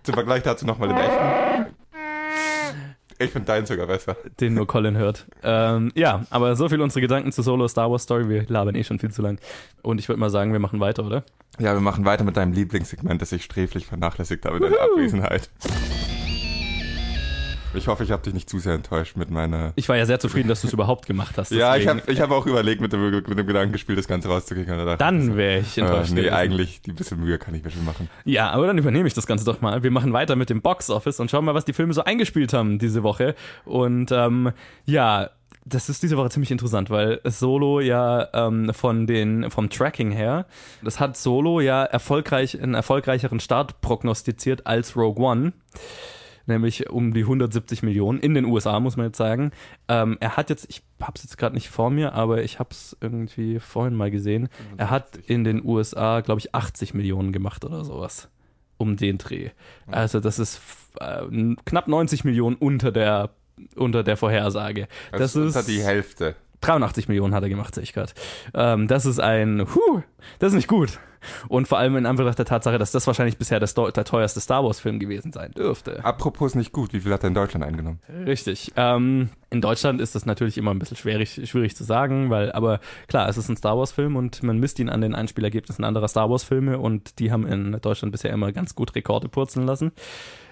Zum 0.03 0.13
Vergleich 0.13 0.43
dazu 0.43 0.65
nochmal 0.65 0.89
den 0.89 0.97
echten. 0.97 1.73
Ich 3.19 3.31
finde 3.31 3.47
deinen 3.47 3.65
sogar 3.65 3.87
besser. 3.87 4.15
den 4.39 4.53
nur 4.53 4.67
Colin 4.67 4.95
hört. 4.95 5.25
Ähm, 5.41 5.91
ja, 5.95 6.25
aber 6.29 6.55
so 6.55 6.69
viel 6.69 6.81
unsere 6.81 7.01
Gedanken 7.01 7.31
zu 7.31 7.41
Solo 7.41 7.67
Star 7.67 7.89
Wars 7.89 8.03
Story. 8.03 8.29
Wir 8.29 8.45
labern 8.47 8.75
eh 8.75 8.83
schon 8.83 8.99
viel 8.99 9.09
zu 9.11 9.23
lang. 9.23 9.39
Und 9.81 9.99
ich 9.99 10.07
würde 10.07 10.19
mal 10.19 10.29
sagen, 10.29 10.51
wir 10.53 10.59
machen 10.59 10.79
weiter, 10.79 11.03
oder? 11.03 11.23
Ja, 11.57 11.73
wir 11.73 11.81
machen 11.81 12.05
weiter 12.05 12.23
mit 12.23 12.37
deinem 12.37 12.53
Lieblingssegment, 12.53 13.19
das 13.21 13.31
ich 13.31 13.43
sträflich 13.43 13.87
vernachlässigt 13.87 14.45
habe 14.45 14.57
in 14.57 14.63
deiner 14.63 14.81
Abwesenheit. 14.81 15.49
Ich 17.73 17.87
hoffe, 17.87 18.03
ich 18.03 18.11
habe 18.11 18.23
dich 18.23 18.33
nicht 18.33 18.49
zu 18.49 18.59
sehr 18.59 18.73
enttäuscht 18.73 19.17
mit 19.17 19.29
meiner. 19.29 19.73
Ich 19.75 19.89
war 19.89 19.97
ja 19.97 20.05
sehr 20.05 20.19
zufrieden, 20.19 20.47
dass 20.47 20.61
du 20.61 20.67
es 20.67 20.73
überhaupt 20.73 21.05
gemacht 21.05 21.37
hast. 21.37 21.51
Ja, 21.51 21.75
ich 21.75 21.87
habe 21.87 22.01
ich 22.07 22.21
hab 22.21 22.31
auch 22.31 22.45
überlegt, 22.45 22.81
mit 22.81 22.93
dem, 22.93 23.11
mit 23.11 23.37
dem 23.37 23.47
Gedanken 23.47 23.73
gespielt, 23.73 23.97
das 23.97 24.07
Ganze 24.07 24.29
rauszukriegen. 24.29 24.77
dachte, 24.77 24.97
Dann 24.97 25.35
wäre 25.35 25.59
ich 25.59 25.77
äh, 25.77 25.81
enttäuscht. 25.81 26.11
Nee, 26.11 26.21
gewesen. 26.21 26.33
eigentlich, 26.33 26.81
die 26.81 26.93
bisschen 26.93 27.19
Mühe 27.19 27.37
kann 27.37 27.53
ich 27.53 27.63
mir 27.63 27.71
schon 27.71 27.85
machen. 27.85 28.09
Ja, 28.25 28.49
aber 28.51 28.67
dann 28.67 28.77
übernehme 28.77 29.07
ich 29.07 29.13
das 29.13 29.27
Ganze 29.27 29.45
doch 29.45 29.61
mal. 29.61 29.83
Wir 29.83 29.91
machen 29.91 30.13
weiter 30.13 30.35
mit 30.35 30.49
dem 30.49 30.61
Box 30.61 30.89
Office 30.89 31.19
und 31.19 31.29
schauen 31.29 31.45
mal, 31.45 31.53
was 31.53 31.65
die 31.65 31.73
Filme 31.73 31.93
so 31.93 32.03
eingespielt 32.03 32.53
haben 32.53 32.79
diese 32.79 33.03
Woche. 33.03 33.35
Und 33.65 34.11
ähm, 34.11 34.51
ja, 34.85 35.29
das 35.65 35.89
ist 35.89 36.01
diese 36.01 36.17
Woche 36.17 36.29
ziemlich 36.29 36.51
interessant, 36.51 36.89
weil 36.89 37.19
Solo 37.25 37.81
ja 37.81 38.29
ähm, 38.33 38.71
von 38.73 39.05
den 39.05 39.49
vom 39.51 39.69
Tracking 39.69 40.11
her, 40.11 40.45
das 40.81 40.99
hat 40.99 41.17
Solo 41.17 41.59
ja 41.59 41.83
erfolgreich 41.83 42.61
einen 42.61 42.73
erfolgreicheren 42.73 43.39
Start 43.39 43.81
prognostiziert 43.81 44.65
als 44.65 44.95
Rogue 44.95 45.23
One. 45.23 45.53
Nämlich 46.47 46.89
um 46.89 47.13
die 47.13 47.21
170 47.21 47.83
Millionen 47.83 48.19
in 48.19 48.33
den 48.33 48.45
USA, 48.45 48.79
muss 48.79 48.97
man 48.97 49.07
jetzt 49.07 49.17
sagen. 49.17 49.51
Ähm, 49.87 50.17
er 50.19 50.37
hat 50.37 50.49
jetzt, 50.49 50.65
ich 50.69 50.81
hab's 51.01 51.23
jetzt 51.23 51.37
gerade 51.37 51.53
nicht 51.53 51.69
vor 51.69 51.89
mir, 51.89 52.13
aber 52.13 52.41
ich 52.41 52.57
hab's 52.57 52.97
irgendwie 53.01 53.59
vorhin 53.59 53.93
mal 53.93 54.09
gesehen. 54.09 54.49
Er 54.77 54.89
hat 54.89 55.17
in 55.27 55.43
den 55.43 55.63
USA, 55.63 56.21
glaube 56.21 56.39
ich, 56.39 56.55
80 56.55 56.93
Millionen 56.93 57.31
gemacht 57.31 57.63
oder 57.65 57.83
sowas. 57.83 58.29
Um 58.77 58.95
den 58.95 59.17
Dreh. 59.17 59.49
Also 59.87 60.19
das 60.19 60.39
ist 60.39 60.61
äh, 60.99 61.23
knapp 61.65 61.87
90 61.87 62.23
Millionen 62.23 62.55
unter 62.55 62.91
der 62.91 63.31
unter 63.75 64.03
der 64.03 64.17
Vorhersage. 64.17 64.87
Das, 65.11 65.35
ist 65.35 65.55
unter 65.55 65.63
die 65.63 65.81
Hälfte. 65.81 66.35
83 66.61 67.07
Millionen 67.07 67.33
hat 67.33 67.43
er 67.43 67.49
gemacht, 67.49 67.75
sehe 67.75 67.83
ich 67.83 67.93
gerade. 67.93 68.13
Ähm, 68.53 68.87
das 68.87 69.05
ist 69.05 69.19
ein, 69.19 69.67
huh, 69.73 70.01
das 70.39 70.49
ist 70.49 70.55
nicht 70.55 70.67
gut. 70.67 70.99
Und 71.47 71.67
vor 71.67 71.77
allem 71.77 71.95
in 71.97 72.05
Anbetracht 72.05 72.37
der 72.37 72.45
Tatsache, 72.45 72.77
dass 72.77 72.91
das 72.91 73.07
wahrscheinlich 73.07 73.37
bisher 73.37 73.59
das, 73.59 73.73
der 73.73 74.05
teuerste 74.05 74.39
Star 74.39 74.63
Wars 74.63 74.79
Film 74.79 74.99
gewesen 74.99 75.31
sein 75.31 75.51
dürfte. 75.51 76.03
Apropos 76.03 76.55
nicht 76.55 76.71
gut, 76.71 76.93
wie 76.93 77.01
viel 77.01 77.13
hat 77.13 77.23
er 77.23 77.27
in 77.27 77.33
Deutschland 77.33 77.65
eingenommen? 77.65 77.99
Richtig. 78.25 78.71
Ähm, 78.75 79.29
in 79.49 79.61
Deutschland 79.61 80.01
ist 80.01 80.13
das 80.15 80.25
natürlich 80.25 80.57
immer 80.57 80.71
ein 80.71 80.79
bisschen 80.79 80.97
schwierig, 80.97 81.41
schwierig 81.49 81.75
zu 81.75 81.83
sagen, 81.83 82.29
weil, 82.29 82.51
aber 82.51 82.79
klar, 83.07 83.29
es 83.29 83.37
ist 83.37 83.47
ein 83.49 83.55
Star 83.55 83.77
Wars 83.77 83.91
Film 83.91 84.15
und 84.15 84.43
man 84.43 84.59
misst 84.59 84.77
ihn 84.79 84.89
an 84.89 85.01
den 85.01 85.15
Einspielergebnissen 85.15 85.85
anderer 85.85 86.07
Star 86.07 86.29
Wars 86.29 86.43
Filme 86.43 86.79
und 86.79 87.19
die 87.19 87.31
haben 87.31 87.47
in 87.47 87.77
Deutschland 87.81 88.11
bisher 88.11 88.31
immer 88.31 88.51
ganz 88.51 88.75
gut 88.75 88.93
Rekorde 88.95 89.29
purzeln 89.29 89.65
lassen. 89.65 89.91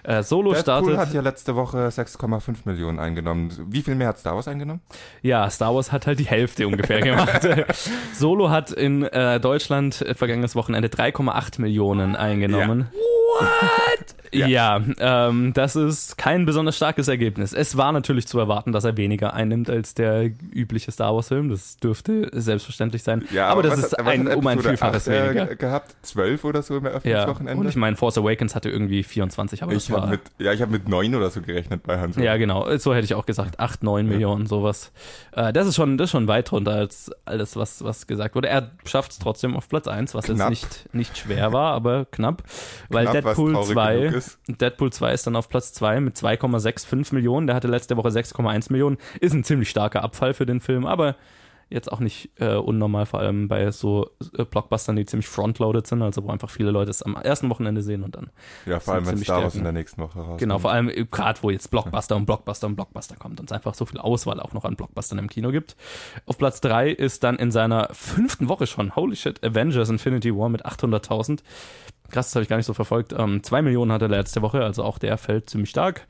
Äh, 0.06 0.22
Solo 0.22 0.54
Deadpool 0.54 0.62
startet. 0.62 0.98
hat 0.98 1.14
ja 1.14 1.22
letzte 1.22 1.56
Woche 1.56 1.88
6,5 1.88 2.58
Millionen 2.66 3.00
eingenommen. 3.00 3.52
Wie 3.68 3.82
viel 3.82 3.96
mehr 3.96 4.10
hat 4.10 4.20
Star 4.20 4.36
Wars 4.36 4.48
eingenommen? 4.48 4.82
Ja, 5.24 5.50
Star 5.50 5.74
Wars 5.74 5.92
hat 5.92 6.06
halt 6.06 6.20
die 6.20 6.28
Hälfte 6.28 6.68
ungefähr 6.68 7.02
gemacht. 7.02 7.42
Solo 8.14 8.52
hat 8.52 8.72
in 8.72 9.04
äh, 9.04 9.40
Deutschland 9.40 10.02
äh, 10.02 10.14
vergangenes 10.14 10.56
Wochenende 10.56 10.65
3,8 10.88 11.62
Millionen 11.62 12.16
eingenommen. 12.16 12.88
What? 13.30 14.16
Ja, 14.34 14.82
ähm, 15.00 15.54
das 15.54 15.78
ist 15.78 16.18
kein 16.18 16.46
besonders 16.46 16.76
starkes 16.76 17.08
Ergebnis. 17.08 17.54
Es 17.54 17.78
war 17.78 17.94
natürlich 17.94 18.28
zu 18.28 18.38
erwarten, 18.38 18.74
dass 18.74 18.84
er 18.84 18.98
weniger 18.98 19.34
einnimmt 19.34 19.70
als 19.70 19.94
der 19.94 20.26
übliche 20.52 20.92
Star 20.92 21.16
Wars-Film. 21.16 21.50
Das 21.50 21.78
dürfte 21.78 22.30
selbstverständlich 22.34 23.02
sein. 23.04 23.24
aber 23.40 23.64
das 23.64 23.74
was 23.74 23.80
ist 23.86 23.92
hat- 23.98 24.06
was 24.06 24.14
ein, 24.14 24.28
um 24.28 24.46
ein 24.46 24.60
Vielfaches 24.60 25.08
8, 25.08 25.16
äh, 25.16 25.24
weniger. 25.28 25.46
ge- 25.46 25.56
gehabt? 25.56 25.96
12 26.02 26.44
oder 26.44 26.62
so 26.64 26.78
im 26.78 26.84
Ja, 26.84 26.90
Eröffnungswochenende? 26.92 27.62
und 27.62 27.70
ich 27.70 27.76
meine, 27.78 27.96
Force 27.96 28.18
Awakens 28.18 28.56
hatte 28.56 28.70
irgendwie 28.70 29.04
24, 29.04 29.64
aber 29.64 29.72
ich 29.72 29.86
das 29.86 29.92
war... 29.92 30.02
habe 30.02 30.12
mit, 30.12 30.22
ja, 30.40 30.52
ich 30.52 30.62
habe 30.62 30.72
mit 30.74 30.90
9 30.90 31.16
oder 31.16 31.30
so 31.30 31.42
gerechnet 31.42 31.84
bei 31.84 31.98
Han 31.98 32.12
Solo. 32.12 32.26
Ja, 32.26 32.36
genau. 32.36 32.76
So 32.78 32.94
hätte 32.94 33.06
ich 33.06 33.14
auch 33.16 33.26
gesagt. 33.26 33.60
8, 33.62 33.84
9 33.84 34.06
Millionen, 34.06 34.48
sowas. 34.48 34.92
Äh, 35.32 35.54
das 35.54 35.66
ist 35.68 35.76
schon, 35.76 35.98
das 35.98 36.06
ist 36.08 36.12
schon 36.12 36.28
weit 36.28 36.52
drunter 36.52 36.74
als 36.74 37.10
alles, 37.24 37.56
was, 37.56 37.84
was 37.86 38.06
gesagt 38.06 38.36
wurde. 38.36 38.50
Er 38.50 38.72
schafft 38.86 39.12
es 39.14 39.20
trotzdem 39.20 39.56
auf 39.56 39.70
Platz 39.70 39.88
1, 39.88 40.14
was 40.14 40.26
Knapp. 40.26 40.50
jetzt 40.50 40.50
nicht, 40.50 40.94
nicht 40.94 41.18
schwer 41.18 41.54
war, 41.54 41.74
aber 41.74 42.06
knapp. 42.12 42.44
Weil 42.90 43.04
Knapp, 43.06 43.15
Deadpool 43.24 43.54
traurig 43.54 43.74
2, 43.74 43.98
genug 43.98 44.14
ist. 44.16 44.40
Deadpool 44.48 44.92
2 44.92 45.14
ist 45.14 45.28
dann 45.28 45.36
auf 45.36 45.50
Platz 45.50 45.74
2 45.74 46.00
mit 46.00 46.16
2,65 46.16 47.14
Millionen. 47.14 47.48
Der 47.48 47.56
hatte 47.56 47.68
letzte 47.68 47.98
Woche 47.98 48.10
6,1 48.10 48.72
Millionen. 48.72 48.98
Ist 49.20 49.34
ein 49.34 49.44
ziemlich 49.44 49.70
starker 49.70 50.04
Abfall 50.04 50.34
für 50.34 50.46
den 50.46 50.62
Film, 50.62 50.86
aber 50.86 51.16
jetzt 51.70 51.92
auch 51.92 52.00
nicht 52.00 52.30
äh, 52.40 52.56
unnormal, 52.56 53.06
vor 53.06 53.20
allem 53.20 53.48
bei 53.48 53.72
so 53.72 54.12
äh, 54.38 54.46
Blockbustern, 54.46 54.96
die 54.96 55.06
ziemlich 55.06 55.28
frontloaded 55.28 55.88
sind, 55.88 56.02
also 56.02 56.24
wo 56.24 56.30
einfach 56.30 56.50
viele 56.50 56.72
Leute 56.72 56.92
es 56.92 57.02
am 57.02 57.16
ersten 57.16 57.50
Wochenende 57.50 57.82
sehen 57.82 58.04
und 58.04 58.16
dann 58.16 58.30
Ja, 58.66 58.80
vor 58.80 58.94
allem, 58.94 59.08
wenn 59.08 59.18
Star 59.18 59.44
Wars 59.44 59.56
in 59.56 59.64
der 59.64 59.72
nächsten 59.72 60.02
Woche 60.02 60.20
rauskommt. 60.20 60.40
Genau, 60.40 60.60
vor 60.60 60.72
allem 60.72 60.92
gerade 61.12 61.42
wo 61.42 61.50
jetzt 61.50 61.72
Blockbuster 61.72 62.16
und 62.16 62.26
Blockbuster 62.26 62.68
und 62.68 62.76
Blockbuster 62.76 63.16
kommt 63.16 63.40
und 63.40 63.50
es 63.50 63.52
einfach 63.52 63.74
so 63.74 63.86
viel 63.86 64.00
Auswahl 64.00 64.40
auch 64.40 64.54
noch 64.54 64.66
an 64.66 64.76
Blockbustern 64.76 65.18
im 65.18 65.30
Kino 65.30 65.52
gibt. 65.52 65.76
Auf 66.26 66.38
Platz 66.38 66.62
3 66.62 66.92
ist 66.92 67.24
dann 67.24 67.38
in 67.38 67.52
seiner 67.52 67.90
fünften 67.94 68.48
Woche 68.48 68.68
schon, 68.68 68.96
holy 68.96 69.16
shit, 69.16 69.44
Avengers 69.44 69.90
Infinity 69.90 70.36
War 70.36 70.50
mit 70.50 70.66
800.000. 70.66 71.40
Krass, 72.10 72.28
das 72.28 72.36
habe 72.36 72.44
ich 72.44 72.50
gar 72.50 72.58
nicht 72.58 72.66
so 72.66 72.74
verfolgt. 72.74 73.14
Ähm, 73.18 73.44
2 73.44 73.62
Millionen 73.62 73.92
hatte 73.92 74.06
er 74.06 74.10
letzte 74.10 74.42
Woche, 74.42 74.64
also 74.64 74.84
auch 74.84 74.98
der 74.98 75.18
fällt 75.18 75.50
ziemlich 75.50 75.70
stark. 75.70 76.08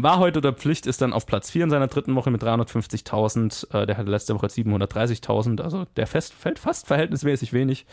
War 0.00 0.18
heute 0.18 0.38
oder 0.38 0.52
Pflicht, 0.52 0.86
ist 0.86 1.02
dann 1.02 1.12
auf 1.12 1.26
Platz 1.26 1.50
4 1.50 1.64
in 1.64 1.70
seiner 1.70 1.88
dritten 1.88 2.14
Woche 2.14 2.30
mit 2.30 2.42
350.000. 2.42 3.74
Äh, 3.74 3.86
der 3.86 3.96
hatte 3.96 4.10
letzte 4.10 4.34
Woche 4.34 4.46
730.000, 4.46 5.60
also 5.60 5.86
der 5.96 6.06
fest, 6.06 6.34
fällt 6.34 6.58
fast 6.58 6.86
verhältnismäßig 6.86 7.52
wenig. 7.52 7.86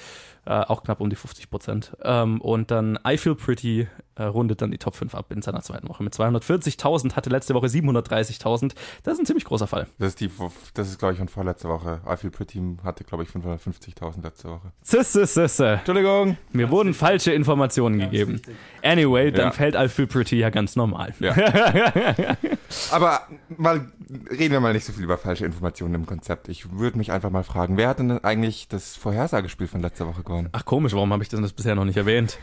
Äh, 0.45 0.51
auch 0.51 0.83
knapp 0.83 1.01
um 1.01 1.09
die 1.09 1.15
50 1.15 1.49
Prozent. 1.49 1.97
Ähm, 2.03 2.39
und 2.39 2.69
dann 2.69 2.99
I 3.07 3.17
Feel 3.17 3.33
Pretty 3.33 3.87
äh, 4.13 4.23
rundet 4.23 4.61
dann 4.61 4.69
die 4.69 4.77
Top 4.77 4.95
5 4.95 5.15
ab 5.15 5.31
in 5.31 5.41
seiner 5.41 5.61
zweiten 5.61 5.89
Woche 5.89 6.03
mit 6.03 6.13
240.000, 6.13 7.15
hatte 7.15 7.31
letzte 7.31 7.55
Woche 7.55 7.65
730.000. 7.65 8.73
Das 9.03 9.15
ist 9.15 9.19
ein 9.19 9.25
ziemlich 9.25 9.45
großer 9.45 9.65
Fall. 9.65 9.87
Das 9.97 10.09
ist, 10.09 10.21
die, 10.21 10.29
das 10.75 10.89
ist 10.89 10.99
glaube 10.99 11.13
ich, 11.13 11.17
von 11.17 11.29
vorletzter 11.29 11.69
Woche. 11.69 12.01
I 12.07 12.15
Feel 12.15 12.29
Pretty 12.29 12.61
hatte, 12.83 13.03
glaube 13.03 13.23
ich, 13.23 13.29
550.000 13.29 14.21
letzte 14.21 14.49
Woche. 14.49 14.71
Sisse, 14.83 15.25
sisse. 15.25 15.67
Entschuldigung. 15.67 16.37
Mir 16.53 16.69
wurden 16.69 16.93
falsche 16.93 17.33
Informationen 17.33 17.97
gegeben. 17.99 18.39
Anyway, 18.85 19.31
dann 19.31 19.45
Ja. 19.47 19.51
fällt 19.51 19.75
I 19.75 19.87
Feel 19.89 20.07
Pretty 20.07 20.37
ja 20.37 20.49
ganz 20.49 20.75
normal. 20.75 21.13
Ja. 21.19 21.33
Aber 22.91 23.21
mal 23.57 23.81
reden 24.29 24.51
wir 24.53 24.59
mal 24.59 24.73
nicht 24.73 24.85
so 24.85 24.93
viel 24.93 25.03
über 25.03 25.17
falsche 25.17 25.45
Informationen 25.45 25.95
im 25.95 26.05
Konzept. 26.05 26.47
Ich 26.49 26.71
würde 26.77 26.97
mich 26.97 27.11
einfach 27.11 27.29
mal 27.31 27.43
fragen, 27.43 27.77
wer 27.77 27.89
hat 27.89 27.99
denn 27.99 28.23
eigentlich 28.23 28.67
das 28.67 28.95
Vorhersagespiel 28.95 29.67
von 29.67 29.81
letzter 29.81 30.07
Woche 30.07 30.23
gewonnen? 30.23 30.49
Ach 30.51 30.65
komisch, 30.65 30.93
warum 30.93 31.11
habe 31.11 31.23
ich 31.23 31.29
das 31.29 31.53
bisher 31.53 31.75
noch 31.75 31.85
nicht 31.85 31.97
erwähnt? 31.97 32.37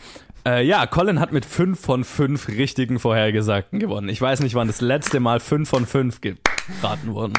Äh, 0.45 0.65
ja, 0.67 0.87
Colin 0.87 1.21
hat 1.21 1.31
mit 1.33 1.45
5 1.45 1.79
von 1.79 2.03
5 2.05 2.49
richtigen 2.49 2.99
Vorhergesagten 2.99 3.79
gewonnen. 3.79 4.09
Ich 4.09 4.21
weiß 4.21 4.41
nicht, 4.41 4.55
wann 4.57 4.67
das 4.67 4.81
letzte 4.81 5.21
Mal 5.21 5.39
5 5.39 5.69
von 5.69 5.87
5 5.87 6.21
geraten 6.21 7.15
wurden. 7.15 7.35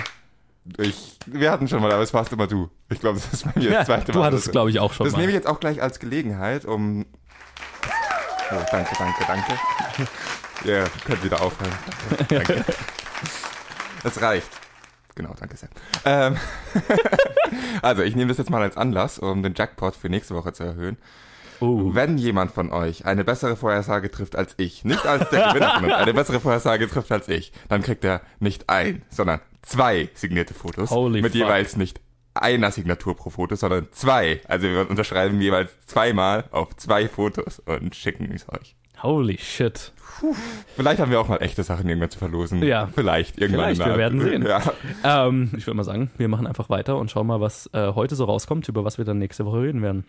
Ich, 0.78 1.18
wir 1.26 1.52
hatten 1.52 1.68
schon 1.68 1.82
mal, 1.82 1.92
aber 1.92 2.04
es 2.04 2.14
warst 2.14 2.32
immer 2.32 2.48
du. 2.48 2.70
Ich 2.90 3.02
glaube, 3.02 3.20
das 3.20 3.34
ist 3.34 3.44
bei 3.54 3.60
mir 3.60 3.70
das 3.72 3.88
zweite 3.88 4.14
Mal. 4.14 4.18
du 4.18 4.24
hattest, 4.24 4.52
glaube 4.54 4.70
ich, 4.70 4.80
auch 4.80 4.94
schon 4.94 5.04
Das 5.04 5.12
mal. 5.14 5.20
nehme 5.20 5.32
ich 5.32 5.36
jetzt 5.36 5.48
auch 5.48 5.60
gleich 5.60 5.82
als 5.82 6.00
Gelegenheit, 6.00 6.64
um. 6.64 7.06
Oh, 8.54 8.66
danke, 8.72 8.96
danke, 8.98 9.26
danke. 9.26 9.54
Ja, 10.66 10.72
yeah, 10.76 10.90
könnt 11.04 11.22
wieder 11.22 11.42
aufhören. 11.42 11.74
Danke. 12.30 12.64
Es 14.06 14.22
reicht. 14.22 14.50
Genau, 15.14 15.36
danke 15.38 15.58
sehr. 15.58 15.68
Ähm, 16.06 16.38
also, 17.82 18.02
ich 18.04 18.16
nehme 18.16 18.30
das 18.30 18.38
jetzt 18.38 18.50
mal 18.50 18.62
als 18.62 18.78
Anlass, 18.78 19.20
um 19.20 19.44
den 19.44 19.56
Jackpot 19.58 19.94
für 19.94 20.08
nächste 20.08 20.36
Woche 20.36 20.54
zu 20.54 20.64
erhöhen. 20.64 20.98
Oh. 21.60 21.94
Wenn 21.94 22.18
jemand 22.18 22.52
von 22.52 22.72
euch 22.72 23.06
eine 23.06 23.26
bessere 23.26 23.58
Vorhersage 23.58 24.10
trifft 24.10 24.38
als 24.38 24.54
ich, 24.56 24.86
nicht 24.86 25.06
als 25.06 25.30
der 25.32 25.50
Gewinner 25.50 25.74
von 25.76 25.86
uns, 25.86 25.94
eine 25.96 26.14
bessere 26.14 26.40
Vorhersage 26.40 26.88
trifft 26.88 27.12
als 27.12 27.28
ich, 27.28 27.52
dann 27.68 27.82
kriegt 27.82 28.06
er 28.06 28.22
nicht 28.40 28.70
ein, 28.70 29.02
sondern 29.10 29.42
zwei 29.64 30.10
signierte 30.14 30.54
Fotos. 30.54 30.92
Holy 30.92 31.22
mit 31.22 31.34
fuck. 31.34 31.42
jeweils 31.42 31.76
nicht 31.76 32.00
einer 32.34 32.72
Signatur 32.72 33.16
pro 33.16 33.30
Foto, 33.30 33.56
sondern 33.56 33.88
zwei. 33.92 34.42
Also 34.48 34.68
wir 34.68 34.90
unterschreiben 34.90 35.40
jeweils 35.42 35.72
zweimal 35.86 36.46
auf 36.52 36.76
zwei 36.76 37.08
Fotos 37.08 37.60
und 37.60 37.96
schicken 37.96 38.32
es 38.34 38.48
euch. 38.50 38.76
Holy 39.02 39.38
shit. 39.38 39.92
Vielleicht 40.76 41.02
haben 41.02 41.12
wir 41.12 41.20
auch 41.20 41.28
mal 41.28 41.38
echte 41.38 41.64
Sachen 41.64 41.90
irgendwann 41.90 42.10
zu 42.10 42.20
verlosen. 42.20 42.64
Ja. 42.64 42.88
Vielleicht, 42.94 43.38
irgendwann. 43.40 43.76
Vielleicht, 43.76 43.92
wir 43.92 43.98
werden 43.98 44.22
sehen. 44.22 44.46
Ja. 44.46 44.62
Ähm, 45.04 45.52
ich 45.58 45.68
würde 45.68 45.76
mal 45.76 45.84
sagen, 45.84 46.12
wir 46.18 46.30
machen 46.30 46.48
einfach 46.48 46.70
weiter 46.70 46.98
und 46.98 47.12
schauen 47.12 47.28
mal, 47.28 47.42
was 47.42 47.70
äh, 47.74 47.94
heute 47.94 48.16
so 48.16 48.24
rauskommt, 48.26 48.68
über 48.70 48.86
was 48.86 48.98
wir 48.98 49.06
dann 49.06 49.18
nächste 49.18 49.46
Woche 49.46 49.62
reden 49.62 49.82
werden. 49.82 50.06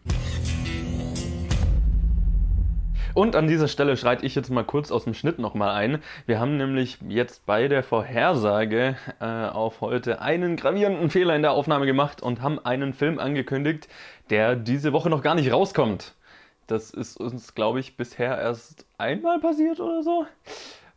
Und 3.15 3.37
an 3.37 3.47
dieser 3.47 3.69
Stelle 3.69 3.97
schreite 3.97 4.27
ich 4.27 4.35
jetzt 4.35 4.51
mal 4.51 4.65
kurz 4.65 4.91
aus 4.91 5.05
dem 5.05 5.15
Schnitt 5.15 5.39
nochmal 5.39 5.71
ein. 5.71 6.03
Wir 6.27 6.41
haben 6.41 6.57
nämlich 6.57 6.99
jetzt 7.09 7.47
bei 7.47 7.69
der 7.69 7.85
Vorhersage 7.85 8.97
äh, 9.21 9.25
auf 9.25 9.81
heute 9.81 10.21
einen 10.21 10.57
gravierenden 10.57 11.11
Fehler 11.11 11.37
in 11.37 11.43
der 11.43 11.53
Aufnahme 11.53 11.87
gemacht 11.87 12.21
und 12.21 12.43
haben 12.43 12.59
einen 12.59 12.93
Film 12.93 13.21
angekündigt, 13.21 13.87
der 14.31 14.57
diese 14.57 14.93
Woche 14.93 15.11
noch 15.11 15.23
gar 15.23 15.37
nicht 15.37 15.53
rauskommt. 15.53 16.17
Das 16.67 16.91
ist 16.91 17.17
uns, 17.17 17.55
glaube 17.55 17.79
ich, 17.79 17.97
bisher 17.97 18.37
erst 18.37 18.85
einmal 18.99 19.39
passiert 19.39 19.79
oder 19.79 20.03
so. 20.03 20.27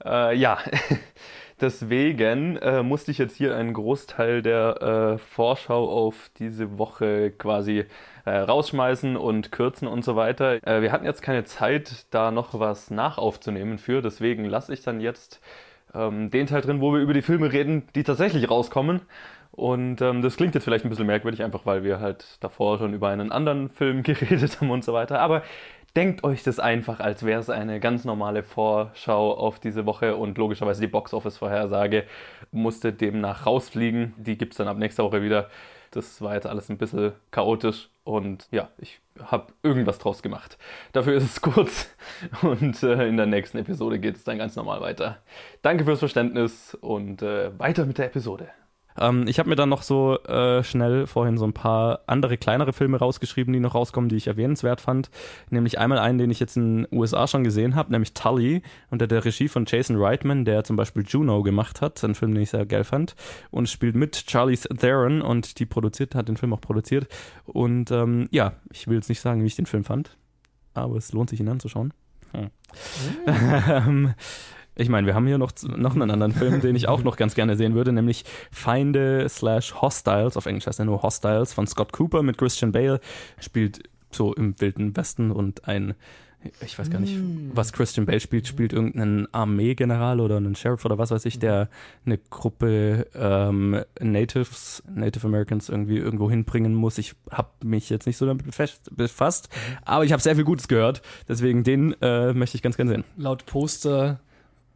Äh, 0.03 0.36
ja, 0.38 0.57
deswegen 1.61 2.57
äh, 2.57 2.82
musste 2.82 3.11
ich 3.11 3.20
jetzt 3.20 3.36
hier 3.36 3.55
einen 3.55 3.74
Großteil 3.74 4.41
der 4.41 4.82
äh, 4.82 5.18
Vorschau 5.20 5.88
auf 5.88 6.32
diese 6.39 6.80
Woche 6.80 7.30
quasi 7.30 7.86
äh, 8.28 8.39
rausschmeißen 8.39 9.15
und 9.15 9.53
kürzen 9.53 9.88
und 9.88 10.03
so 10.03 10.17
weiter. 10.17 10.61
Äh, 10.67 10.82
wir 10.82 10.91
hatten 10.91 11.05
jetzt 11.05 11.21
keine 11.21 11.45
Zeit, 11.45 12.07
da 12.11 12.30
noch 12.30 12.59
was 12.59 12.91
nachaufzunehmen 12.91 13.78
für, 13.78 14.01
deswegen 14.01 14.43
lasse 14.43 14.73
ich 14.73 14.82
dann 14.82 14.99
jetzt 14.99 15.39
ähm, 15.93 16.30
den 16.30 16.45
Teil 16.45 16.59
drin, 16.61 16.82
wo 16.82 16.91
wir 16.93 16.99
über 16.99 17.13
die 17.13 17.21
Filme 17.21 17.53
reden, 17.53 17.88
die 17.95 18.03
tatsächlich 18.03 18.49
rauskommen. 18.49 19.01
Und 19.51 20.01
ähm, 20.01 20.21
das 20.21 20.36
klingt 20.36 20.55
jetzt 20.55 20.65
vielleicht 20.65 20.84
ein 20.86 20.89
bisschen 20.89 21.07
merkwürdig, 21.07 21.41
einfach 21.41 21.65
weil 21.65 21.84
wir 21.86 22.01
halt 22.01 22.38
davor 22.41 22.78
schon 22.80 22.93
über 22.93 23.07
einen 23.07 23.32
anderen 23.32 23.69
Film 23.69 24.03
geredet 24.03 24.59
haben 24.59 24.71
und 24.71 24.84
so 24.84 24.91
weiter. 24.91 25.21
Aber 25.21 25.41
denkt 25.95 26.25
euch 26.25 26.43
das 26.43 26.59
einfach, 26.59 26.99
als 26.99 27.23
wäre 27.23 27.39
es 27.39 27.49
eine 27.49 27.80
ganz 27.80 28.03
normale 28.03 28.43
Vorschau 28.43 29.36
auf 29.36 29.59
diese 29.59 29.86
Woche 29.86 30.17
und 30.17 30.38
logischerweise 30.38 30.82
die 30.82 30.88
Box-Office-Vorhersage 30.88 32.03
musste 32.51 32.91
demnach 32.91 33.45
rausfliegen. 33.45 34.13
Die 34.17 34.38
gibt 34.38 34.51
es 34.53 34.57
dann 34.57 34.67
ab 34.67 34.78
nächster 34.78 35.05
Woche 35.05 35.21
wieder. 35.23 35.49
Das 35.91 36.21
war 36.21 36.36
jetzt 36.36 36.45
alles 36.45 36.69
ein 36.69 36.78
bisschen 36.78 37.13
chaotisch 37.32 37.89
und 38.07 38.47
ja, 38.51 38.69
ich 38.77 39.01
habe 39.21 39.53
irgendwas 39.63 39.99
draus 39.99 40.21
gemacht. 40.21 40.57
Dafür 40.93 41.15
ist 41.15 41.23
es 41.23 41.41
kurz 41.41 41.89
und 42.41 42.81
äh, 42.81 43.07
in 43.07 43.17
der 43.17 43.25
nächsten 43.25 43.57
Episode 43.57 43.99
geht 43.99 44.15
es 44.15 44.23
dann 44.23 44.37
ganz 44.37 44.55
normal 44.55 44.79
weiter. 44.79 45.17
Danke 45.61 45.83
fürs 45.83 45.99
Verständnis 45.99 46.73
und 46.75 47.21
äh, 47.21 47.57
weiter 47.59 47.85
mit 47.85 47.97
der 47.97 48.05
Episode. 48.05 48.47
Ähm, 48.99 49.27
ich 49.27 49.39
habe 49.39 49.49
mir 49.49 49.55
dann 49.55 49.69
noch 49.69 49.81
so 49.81 50.17
äh, 50.23 50.63
schnell 50.63 51.07
vorhin 51.07 51.37
so 51.37 51.45
ein 51.45 51.53
paar 51.53 52.01
andere 52.07 52.37
kleinere 52.37 52.73
Filme 52.73 52.97
rausgeschrieben, 52.97 53.53
die 53.53 53.59
noch 53.59 53.75
rauskommen, 53.75 54.09
die 54.09 54.15
ich 54.15 54.27
erwähnenswert 54.27 54.81
fand. 54.81 55.09
Nämlich 55.49 55.79
einmal 55.79 55.99
einen, 55.99 56.17
den 56.17 56.31
ich 56.31 56.39
jetzt 56.39 56.57
in 56.57 56.83
den 56.83 56.97
USA 56.97 57.27
schon 57.27 57.43
gesehen 57.43 57.75
habe, 57.75 57.91
nämlich 57.91 58.13
Tully 58.13 58.61
unter 58.89 59.07
der 59.07 59.25
Regie 59.25 59.47
von 59.47 59.65
Jason 59.67 59.97
Reitman, 59.97 60.45
der 60.45 60.63
zum 60.63 60.75
Beispiel 60.75 61.03
Juno 61.07 61.43
gemacht 61.43 61.81
hat, 61.81 62.03
ein 62.03 62.15
Film, 62.15 62.33
den 62.33 62.43
ich 62.43 62.51
sehr 62.51 62.65
geil 62.65 62.83
fand. 62.83 63.15
Und 63.51 63.69
spielt 63.69 63.95
mit 63.95 64.25
Charlize 64.29 64.69
Theron 64.69 65.21
und 65.21 65.59
die 65.59 65.65
produziert, 65.65 66.15
hat 66.15 66.27
den 66.27 66.37
Film 66.37 66.53
auch 66.53 66.61
produziert. 66.61 67.07
Und 67.45 67.91
ähm, 67.91 68.27
ja, 68.31 68.53
ich 68.71 68.87
will 68.87 68.95
jetzt 68.95 69.09
nicht 69.09 69.21
sagen, 69.21 69.41
wie 69.43 69.47
ich 69.47 69.55
den 69.55 69.65
Film 69.65 69.83
fand, 69.83 70.17
aber 70.73 70.95
es 70.97 71.11
lohnt 71.13 71.29
sich 71.29 71.39
ihn 71.39 71.49
anzuschauen. 71.49 71.93
Hm. 72.33 72.49
Ich 74.78 74.89
meine, 74.89 75.07
wir 75.07 75.15
haben 75.15 75.28
hier 75.28 75.38
noch, 75.38 75.51
noch 75.63 75.95
einen 75.95 76.11
anderen 76.11 76.34
Film, 76.34 76.61
den 76.61 76.75
ich 76.75 76.88
auch 76.88 77.03
noch 77.03 77.17
ganz 77.17 77.36
gerne 77.36 77.57
sehen 77.57 77.73
würde, 77.73 77.91
nämlich 77.91 78.25
Feinde 78.51 79.28
slash 79.28 79.73
Hostiles, 79.82 80.38
auf 80.38 80.45
Englisch 80.45 80.67
heißt 80.67 80.80
er 80.80 80.86
nur 80.86 81.01
Hostiles, 81.01 81.53
von 81.53 81.65
Scott 81.67 81.91
Cooper 81.91 82.21
mit 82.21 82.38
Christian 82.38 82.71
Bale, 82.71 82.99
spielt 83.39 83.89
so 84.11 84.34
im 84.34 84.59
Wilden 84.59 84.95
Westen 84.95 85.32
und 85.32 85.67
ein 85.67 85.95
ich 86.63 86.78
weiß 86.78 86.89
gar 86.91 86.99
nicht, 86.99 87.17
mm. 87.17 87.51
was 87.53 87.73
Christian 87.73 88.05
Bale 88.05 88.19
spielt, 88.19 88.47
spielt 88.47 88.71
irgendeinen 88.71 89.28
Armeegeneral 89.34 90.19
oder 90.19 90.38
einen 90.38 90.55
Sheriff 90.55 90.86
oder 90.86 90.97
was 90.97 91.09
weiß 91.11 91.25
ich, 91.25 91.39
der 91.39 91.67
eine 92.05 92.17
Gruppe 92.17 93.07
ähm, 93.15 93.82
Natives, 93.99 94.84
Native 94.88 95.25
Americans 95.25 95.67
irgendwie 95.67 95.97
irgendwo 95.97 96.30
hinbringen 96.30 96.75
muss. 96.75 96.99
Ich 96.99 97.15
habe 97.32 97.49
mich 97.63 97.89
jetzt 97.89 98.05
nicht 98.05 98.17
so 98.17 98.25
damit 98.25 98.45
befasst, 98.91 99.49
mhm. 99.51 99.78
aber 99.84 100.05
ich 100.05 100.11
habe 100.11 100.21
sehr 100.21 100.36
viel 100.36 100.45
Gutes 100.45 100.67
gehört, 100.67 101.01
deswegen 101.28 101.63
den 101.63 101.95
äh, 102.01 102.34
möchte 102.34 102.55
ich 102.55 102.61
ganz 102.61 102.78
gerne 102.78 102.91
sehen. 102.91 103.03
Laut 103.17 103.45
Poster 103.45 104.19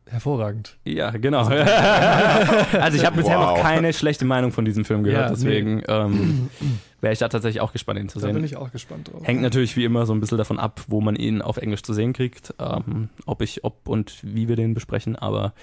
hervorragend. 0.08 0.78
Ja, 0.84 1.12
genau. 1.12 1.46
also 1.46 1.52
ich 2.98 3.06
habe 3.06 3.18
bisher 3.18 3.38
wow. 3.40 3.58
noch 3.58 3.62
keine 3.62 3.94
schlechte 3.94 4.26
Meinung 4.26 4.52
von 4.52 4.66
diesem 4.66 4.86
Film 4.86 5.04
gehört, 5.04 5.30
ja, 5.30 5.30
deswegen 5.30 5.78
nee. 5.78 5.84
ähm, 5.88 6.50
wäre 7.02 7.14
ich 7.14 7.20
da 7.20 7.30
tatsächlich 7.30 7.62
auch 7.62 7.74
gespannt, 7.74 8.00
ihn 8.00 8.10
zu 8.10 8.20
da 8.20 8.24
sehen. 8.24 8.34
Da 8.34 8.36
bin 8.36 8.46
ich 8.46 8.58
auch 8.58 8.72
gespannt 8.72 9.12
drauf. 9.12 9.22
Hängt 9.24 9.42
natürlich 9.42 9.76
wie 9.78 9.86
immer 9.86 10.06
so 10.06 10.14
ein 10.14 10.20
bisschen 10.20 10.38
davon 10.38 10.60
ab, 10.60 10.82
wo 10.88 11.02
man 11.02 11.16
ihn 11.16 11.42
auf 11.42 11.58
Englisch 11.58 11.84
zu 11.84 11.94
sehen 11.94 12.14
kriegt, 12.14 12.54
ähm, 12.60 13.10
ob 13.26 13.42
ich, 13.42 13.64
ob 13.64 13.88
und 13.88 14.18
wie 14.22 14.48
wir 14.48 14.56
den 14.56 14.74
besprechen, 14.74 15.16
aber 15.16 15.54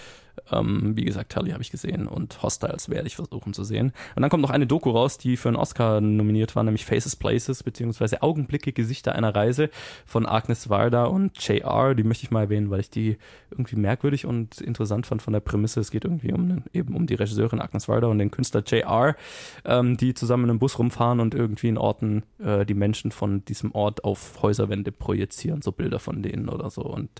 ähm, 0.50 0.96
wie 0.96 1.04
gesagt, 1.04 1.32
Tully 1.32 1.50
habe 1.50 1.62
ich 1.62 1.70
gesehen 1.70 2.06
und 2.06 2.42
Hostiles 2.42 2.88
werde 2.88 3.06
ich 3.06 3.16
versuchen 3.16 3.54
zu 3.54 3.64
sehen. 3.64 3.92
Und 4.16 4.22
dann 4.22 4.30
kommt 4.30 4.42
noch 4.42 4.50
eine 4.50 4.66
Doku 4.66 4.90
raus, 4.90 5.18
die 5.18 5.36
für 5.36 5.48
einen 5.48 5.56
Oscar 5.56 6.00
nominiert 6.00 6.56
war, 6.56 6.62
nämlich 6.62 6.86
Faces 6.86 7.16
Places, 7.16 7.62
beziehungsweise 7.62 8.22
Augenblicke, 8.22 8.72
Gesichter 8.72 9.14
einer 9.14 9.34
Reise 9.34 9.70
von 10.06 10.26
Agnes 10.26 10.68
Varda 10.68 11.04
und 11.04 11.38
JR. 11.42 11.94
Die 11.94 12.02
möchte 12.02 12.24
ich 12.24 12.30
mal 12.30 12.42
erwähnen, 12.42 12.70
weil 12.70 12.80
ich 12.80 12.90
die 12.90 13.18
irgendwie 13.50 13.76
merkwürdig 13.76 14.26
und 14.26 14.60
interessant 14.60 15.06
fand 15.06 15.22
von 15.22 15.32
der 15.32 15.40
Prämisse. 15.40 15.80
Es 15.80 15.90
geht 15.90 16.04
irgendwie 16.04 16.32
um 16.32 16.64
eben 16.72 16.94
um 16.94 17.06
die 17.06 17.14
Regisseurin 17.14 17.60
Agnes 17.60 17.88
Varda 17.88 18.06
und 18.08 18.18
den 18.18 18.30
Künstler 18.30 18.62
JR, 18.66 19.16
ähm, 19.64 19.96
die 19.96 20.14
zusammen 20.14 20.44
in 20.44 20.50
einem 20.50 20.58
Bus 20.58 20.78
rumfahren 20.78 21.20
und 21.20 21.34
irgendwie 21.34 21.68
in 21.68 21.78
Orten 21.78 22.22
äh, 22.38 22.64
die 22.64 22.74
Menschen 22.74 23.10
von 23.10 23.44
diesem 23.44 23.72
Ort 23.72 24.04
auf 24.04 24.42
Häuserwände 24.42 24.92
projizieren, 24.92 25.62
so 25.62 25.72
Bilder 25.72 25.98
von 25.98 26.22
denen 26.22 26.48
oder 26.48 26.70
so. 26.70 26.82
Und 26.82 27.10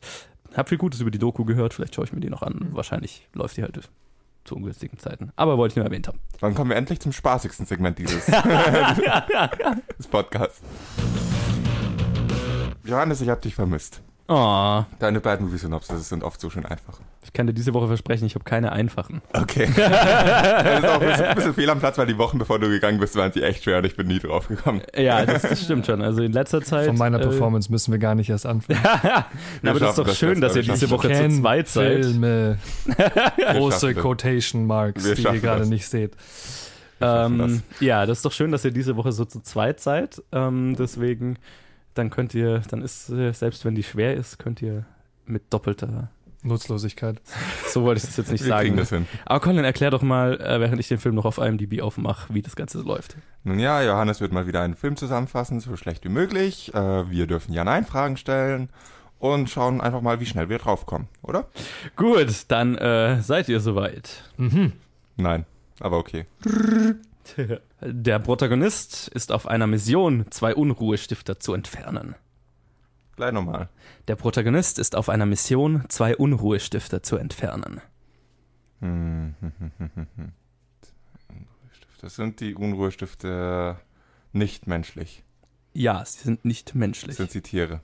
hab 0.54 0.68
viel 0.68 0.78
Gutes 0.78 1.00
über 1.00 1.10
die 1.10 1.18
Doku 1.18 1.44
gehört, 1.44 1.74
vielleicht 1.74 1.94
schaue 1.94 2.04
ich 2.04 2.12
mir 2.12 2.20
die 2.20 2.30
noch 2.30 2.42
an. 2.42 2.68
Mhm. 2.70 2.76
Wahrscheinlich 2.76 3.28
läuft 3.34 3.56
die 3.56 3.62
halt 3.62 3.88
zu 4.44 4.56
ungünstigen 4.56 4.98
Zeiten. 4.98 5.30
Aber 5.36 5.58
wollte 5.58 5.72
ich 5.72 5.76
nur 5.76 5.84
erwähnt 5.84 6.08
haben. 6.08 6.18
Wann 6.40 6.54
kommen 6.54 6.70
wir 6.70 6.76
endlich 6.76 7.00
zum 7.00 7.12
spaßigsten 7.12 7.66
Segment 7.66 7.98
dieses 7.98 8.24
Podcasts? 10.10 10.62
Johannes, 12.84 13.20
ich 13.20 13.28
hab 13.28 13.42
dich 13.42 13.54
vermisst. 13.54 14.02
Oh. 14.30 14.84
Deine 14.98 15.20
beiden 15.20 15.46
Movie-Synopsis 15.46 16.10
sind 16.10 16.22
oft 16.22 16.38
so 16.38 16.50
schön 16.50 16.66
einfach. 16.66 17.00
Ich 17.24 17.32
kann 17.32 17.46
dir 17.46 17.54
diese 17.54 17.72
Woche 17.72 17.86
versprechen, 17.86 18.26
ich 18.26 18.34
habe 18.34 18.44
keine 18.44 18.72
einfachen. 18.72 19.22
Okay. 19.32 19.68
das 19.76 20.78
ist 20.78 20.84
auch 20.84 21.00
ein 21.00 21.08
bisschen, 21.08 21.24
ein 21.24 21.34
bisschen 21.34 21.54
fehl 21.54 21.70
am 21.70 21.78
Platz, 21.78 21.96
weil 21.96 22.06
die 22.06 22.18
Wochen, 22.18 22.38
bevor 22.38 22.58
du 22.58 22.68
gegangen 22.68 23.00
bist, 23.00 23.16
waren 23.16 23.32
sie 23.32 23.42
echt 23.42 23.64
schwer 23.64 23.78
und 23.78 23.86
ich 23.86 23.96
bin 23.96 24.06
nie 24.06 24.18
drauf 24.18 24.48
gekommen. 24.48 24.82
Ja, 24.94 25.24
das, 25.24 25.42
das 25.42 25.64
stimmt 25.64 25.86
schon. 25.86 26.02
Also 26.02 26.22
in 26.22 26.32
letzter 26.32 26.60
Zeit. 26.60 26.86
Von 26.86 26.98
meiner 26.98 27.18
äh, 27.20 27.22
Performance 27.22 27.72
müssen 27.72 27.90
wir 27.90 27.98
gar 27.98 28.14
nicht 28.14 28.28
erst 28.28 28.44
anfangen. 28.44 28.80
Na, 29.62 29.70
aber 29.70 29.80
das 29.80 29.90
ist 29.90 29.98
doch 29.98 30.06
das 30.06 30.18
schön, 30.18 30.42
dass 30.42 30.56
ihr 30.56 30.62
diese 30.62 30.90
Woche 30.90 31.10
zu 31.10 31.28
zweit 31.40 31.68
seid. 31.68 32.04
Filme. 32.04 32.58
Große 33.52 33.94
Quotation 33.94 34.66
Marks, 34.66 35.04
wir 35.04 35.14
die 35.14 35.22
ihr 35.22 35.40
gerade 35.40 35.66
nicht 35.66 35.88
seht. 35.88 36.12
Ähm, 37.00 37.62
ja, 37.80 38.04
das 38.04 38.18
ist 38.18 38.24
doch 38.24 38.32
schön, 38.32 38.52
dass 38.52 38.64
ihr 38.64 38.72
diese 38.72 38.96
Woche 38.96 39.12
so 39.12 39.24
zu 39.24 39.40
zweit 39.40 39.80
seid. 39.80 40.22
Ähm, 40.32 40.76
deswegen 40.78 41.38
dann 41.94 42.10
könnt 42.10 42.34
ihr, 42.34 42.60
dann 42.70 42.82
ist, 42.82 43.10
äh, 43.10 43.32
selbst 43.32 43.64
wenn 43.64 43.74
die 43.74 43.82
schwer 43.82 44.14
ist, 44.14 44.38
könnt 44.38 44.62
ihr 44.62 44.84
mit 45.26 45.42
doppelter 45.50 46.10
Nutzlosigkeit. 46.42 47.20
So 47.68 47.82
wollte 47.82 47.98
ich 47.98 48.06
das 48.06 48.16
jetzt 48.16 48.32
nicht 48.32 48.44
Wir 48.44 48.48
sagen. 48.48 48.62
Kriegen 48.62 48.76
das 48.78 48.88
hin. 48.88 49.06
Aber 49.26 49.40
Colin, 49.40 49.62
erklär 49.62 49.90
doch 49.90 50.00
mal, 50.00 50.40
äh, 50.40 50.58
während 50.58 50.80
ich 50.80 50.88
den 50.88 50.96
Film 50.98 51.14
noch 51.14 51.26
auf 51.26 51.36
IMDb 51.36 51.82
aufmache, 51.82 52.32
wie 52.32 52.40
das 52.40 52.56
Ganze 52.56 52.80
läuft. 52.80 53.18
Nun 53.44 53.58
ja, 53.58 53.82
Johannes 53.82 54.22
wird 54.22 54.32
mal 54.32 54.46
wieder 54.46 54.62
einen 54.62 54.74
Film 54.74 54.96
zusammenfassen, 54.96 55.60
so 55.60 55.76
schlecht 55.76 56.02
wie 56.04 56.08
möglich. 56.08 56.72
Äh, 56.74 57.10
wir 57.10 57.26
dürfen 57.26 57.52
Ja-Nein-Fragen 57.52 58.16
stellen 58.16 58.70
und 59.18 59.50
schauen 59.50 59.82
einfach 59.82 60.00
mal, 60.00 60.18
wie 60.20 60.26
schnell 60.26 60.48
wir 60.48 60.58
draufkommen, 60.58 61.08
oder? 61.22 61.48
Gut, 61.96 62.46
dann 62.48 62.76
äh, 62.76 63.20
seid 63.20 63.50
ihr 63.50 63.60
soweit. 63.60 64.24
Mhm. 64.38 64.72
Nein, 65.16 65.44
aber 65.80 65.98
okay. 65.98 66.24
Der 67.80 68.18
Protagonist 68.18 69.08
ist 69.08 69.32
auf 69.32 69.46
einer 69.46 69.66
Mission, 69.66 70.26
zwei 70.30 70.54
Unruhestifter 70.54 71.38
zu 71.38 71.54
entfernen. 71.54 72.14
Gleich 73.16 73.32
nochmal. 73.32 73.68
Der 74.06 74.16
Protagonist 74.16 74.78
ist 74.78 74.94
auf 74.94 75.08
einer 75.08 75.26
Mission, 75.26 75.84
zwei 75.88 76.16
Unruhestifter 76.16 77.02
zu 77.02 77.16
entfernen. 77.16 77.80
Das 82.00 82.14
sind 82.14 82.38
die 82.38 82.54
Unruhestifte 82.54 83.76
nicht 84.32 84.68
menschlich. 84.68 85.24
Ja, 85.72 86.04
sie 86.04 86.22
sind 86.22 86.44
nicht 86.44 86.76
menschlich. 86.76 87.16
Sind 87.16 87.32
sie 87.32 87.40
Tiere? 87.40 87.80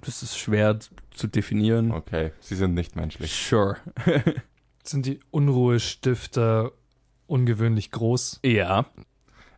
Das 0.00 0.22
ist 0.22 0.38
schwer 0.38 0.78
zu 1.10 1.26
definieren. 1.26 1.92
Okay, 1.92 2.32
sie 2.40 2.54
sind 2.54 2.72
nicht 2.72 2.96
menschlich. 2.96 3.30
Sure. 3.32 3.76
sind 4.82 5.04
die 5.04 5.20
Unruhestifter 5.30 6.72
ungewöhnlich 7.28 7.90
groß? 7.90 8.40
Ja. 8.44 8.86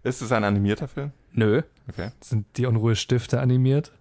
Ist 0.03 0.23
es 0.23 0.33
ein 0.33 0.45
animierter 0.45 0.89
Film? 0.89 1.13
Nö. 1.33 1.63
Okay. 1.89 2.11
Sind 2.21 2.47
die 2.57 2.67
Unruhestifte 2.67 3.41
animiert? 3.41 3.93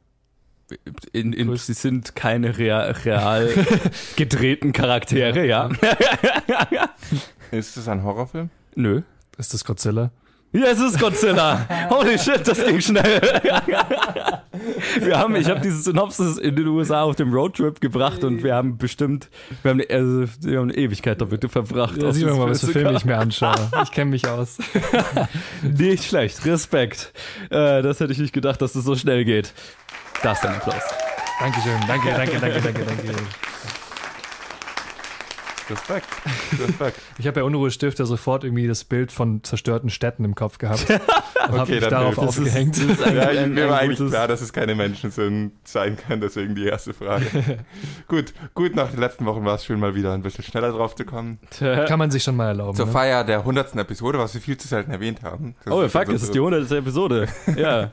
In, 1.13 1.33
in, 1.33 1.55
sie 1.57 1.73
sind 1.73 2.15
keine 2.15 2.57
real, 2.57 2.91
real 2.91 3.49
gedrehten 4.15 4.71
Charaktere, 4.71 5.45
ja. 5.45 5.69
Ist 7.51 7.77
es 7.77 7.87
ein 7.87 8.03
Horrorfilm? 8.03 8.51
Nö. 8.75 9.01
Ist 9.37 9.53
das 9.53 9.65
Godzilla? 9.65 10.11
Ja, 10.51 10.65
es 10.65 10.79
ist 10.79 10.99
Godzilla. 10.99 11.67
Holy 11.89 12.17
shit, 12.17 12.47
das 12.47 12.65
ging 12.65 12.81
schnell. 12.81 13.21
wir 14.99 15.17
haben, 15.17 15.35
ich 15.35 15.47
habe 15.47 15.59
diese 15.61 15.79
Synopsis 15.81 16.37
in 16.37 16.55
den 16.55 16.67
USA 16.67 17.03
auf 17.03 17.15
dem 17.15 17.31
Roadtrip 17.31 17.79
gebracht 17.79 18.23
und 18.23 18.43
wir 18.43 18.55
haben 18.55 18.77
bestimmt, 18.77 19.29
wir 19.61 19.71
haben, 19.71 19.81
also, 19.89 20.25
wir 20.41 20.59
haben 20.59 20.69
eine 20.69 20.77
Ewigkeit 20.77 21.21
damit 21.21 21.45
verbracht. 21.51 22.01
Ja, 22.01 22.11
sieh 22.11 22.25
mal, 22.25 22.49
was 22.49 22.61
für 22.61 22.71
Filme 22.71 22.93
ich 22.97 23.05
mir 23.05 23.17
anschaue. 23.17 23.69
Ich 23.83 23.91
kenne 23.91 24.09
mich 24.09 24.27
aus. 24.27 24.57
nicht 25.61 26.05
schlecht, 26.05 26.43
Respekt. 26.45 27.13
Äh, 27.51 27.83
das 27.83 27.99
hätte 27.99 28.11
ich 28.13 28.19
nicht 28.19 28.33
gedacht, 28.33 28.59
dass 28.61 28.71
es 28.71 28.77
das 28.77 28.85
so 28.85 28.95
schnell 28.95 29.25
geht. 29.25 29.53
Da 30.23 30.31
ist 30.31 30.43
dein 30.43 30.55
Applaus. 30.55 30.83
Dankeschön, 31.39 31.79
danke, 31.87 32.09
danke, 32.09 32.39
danke, 32.39 32.59
danke, 32.59 32.85
danke. 32.85 33.13
Respekt. 35.69 36.07
Respekt. 36.59 36.99
Ich 37.17 37.27
habe 37.27 37.39
bei 37.39 37.43
Unruhestifter 37.43 38.05
sofort 38.05 38.43
irgendwie 38.43 38.67
das 38.67 38.83
Bild 38.83 39.11
von 39.11 39.43
zerstörten 39.43 39.89
Städten 39.89 40.25
im 40.25 40.35
Kopf 40.35 40.57
gehabt. 40.57 40.89
Und 40.89 40.99
okay, 40.99 41.57
habe 41.57 41.71
mich 41.71 41.87
darauf 41.87 42.15
das 42.15 42.27
aufgehängt. 42.39 42.77
Ist, 42.77 42.99
das 42.99 43.07
ist 43.07 43.13
ja, 43.15 43.29
ein, 43.29 43.53
mir 43.53 43.69
war 43.69 43.79
eigentlich 43.79 44.09
klar, 44.09 44.27
dass 44.27 44.41
es 44.41 44.53
keine 44.53 44.75
Menschen 44.75 45.11
sind, 45.11 45.53
sein 45.63 45.97
kann, 45.97 46.21
deswegen 46.21 46.55
die 46.55 46.65
erste 46.65 46.93
Frage. 46.93 47.25
gut, 48.07 48.33
gut, 48.53 48.75
nach 48.75 48.91
den 48.91 48.99
letzten 48.99 49.25
Wochen 49.25 49.45
war 49.45 49.55
es 49.55 49.65
schön, 49.65 49.79
mal 49.79 49.95
wieder 49.95 50.13
ein 50.13 50.21
bisschen 50.21 50.43
schneller 50.43 50.71
drauf 50.71 50.95
zu 50.95 51.05
kommen. 51.05 51.39
Kann 51.59 51.99
man 51.99 52.11
sich 52.11 52.23
schon 52.23 52.35
mal 52.35 52.47
erlauben. 52.47 52.75
Zur 52.75 52.85
ne? 52.87 52.91
Feier 52.91 53.23
der 53.23 53.39
100. 53.39 53.75
Episode, 53.77 54.19
was 54.19 54.33
wir 54.33 54.41
viel 54.41 54.57
zu 54.57 54.67
selten 54.67 54.91
erwähnt 54.91 55.23
haben. 55.23 55.55
Das 55.63 55.73
oh, 55.73 55.87
fuck, 55.87 56.09
es 56.09 56.23
ist 56.23 56.33
die 56.33 56.39
100. 56.39 56.71
Episode. 56.71 57.27
Ja. 57.55 57.91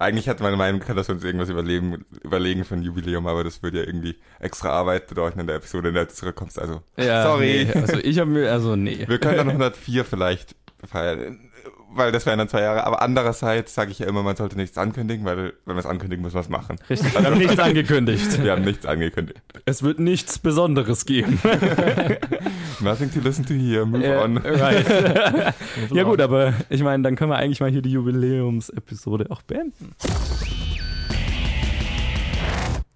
Eigentlich 0.00 0.30
hatte 0.30 0.42
meine 0.42 0.56
Meinung, 0.56 0.82
dass 0.96 1.08
wir 1.08 1.14
uns 1.14 1.24
irgendwas 1.24 1.50
überlegen, 1.50 2.06
überlegen 2.22 2.64
für 2.64 2.74
ein 2.74 2.82
Jubiläum, 2.82 3.26
aber 3.26 3.44
das 3.44 3.62
würde 3.62 3.80
ja 3.80 3.86
irgendwie 3.86 4.16
extra 4.38 4.70
Arbeit 4.70 5.08
bedeuten 5.08 5.40
in 5.40 5.46
der 5.46 5.56
Episode, 5.56 5.90
in 5.90 5.94
der 5.94 6.06
du 6.06 6.14
zurückkommst. 6.14 6.58
Also, 6.58 6.80
ja, 6.96 7.22
sorry. 7.22 7.66
Nee, 7.66 7.78
also 7.78 7.98
ich 7.98 8.18
habe 8.18 8.30
mir, 8.30 8.50
also 8.50 8.76
nee. 8.76 9.04
Wir 9.06 9.18
können 9.18 9.36
dann 9.36 9.48
104 9.50 10.06
vielleicht 10.06 10.56
feiern. 10.88 11.50
Weil 11.94 12.12
das 12.12 12.26
wären 12.26 12.38
dann 12.38 12.48
zwei 12.48 12.62
Jahre. 12.62 12.84
Aber 12.84 13.02
andererseits 13.02 13.74
sage 13.74 13.90
ich 13.90 13.98
ja 13.98 14.06
immer, 14.06 14.22
man 14.22 14.36
sollte 14.36 14.56
nichts 14.56 14.78
ankündigen, 14.78 15.24
weil 15.24 15.54
wenn 15.64 15.76
wir 15.76 15.80
es 15.80 15.86
ankündigen, 15.86 16.22
müssen 16.22 16.34
wir 16.36 16.40
es 16.40 16.48
machen. 16.48 16.76
Richtig. 16.88 17.12
Wir 17.14 17.22
haben 17.24 17.38
nichts 17.38 17.58
angekündigt. 17.58 18.42
Wir 18.42 18.52
haben 18.52 18.62
nichts 18.64 18.86
angekündigt. 18.86 19.40
Es 19.64 19.82
wird 19.82 19.98
nichts 19.98 20.38
Besonderes 20.38 21.04
geben. 21.06 21.38
Nothing 22.80 23.12
to 23.12 23.20
listen 23.20 23.44
to 23.44 23.54
here, 23.54 23.84
move 23.86 24.04
Ja, 24.06 24.22
on. 24.22 24.38
right. 24.38 24.86
ja 25.92 26.02
gut, 26.04 26.20
aber 26.20 26.54
ich 26.68 26.82
meine, 26.82 27.02
dann 27.02 27.16
können 27.16 27.30
wir 27.30 27.36
eigentlich 27.36 27.60
mal 27.60 27.70
hier 27.70 27.82
die 27.82 27.92
Jubiläumsepisode 27.92 29.26
auch 29.30 29.42
beenden. 29.42 29.94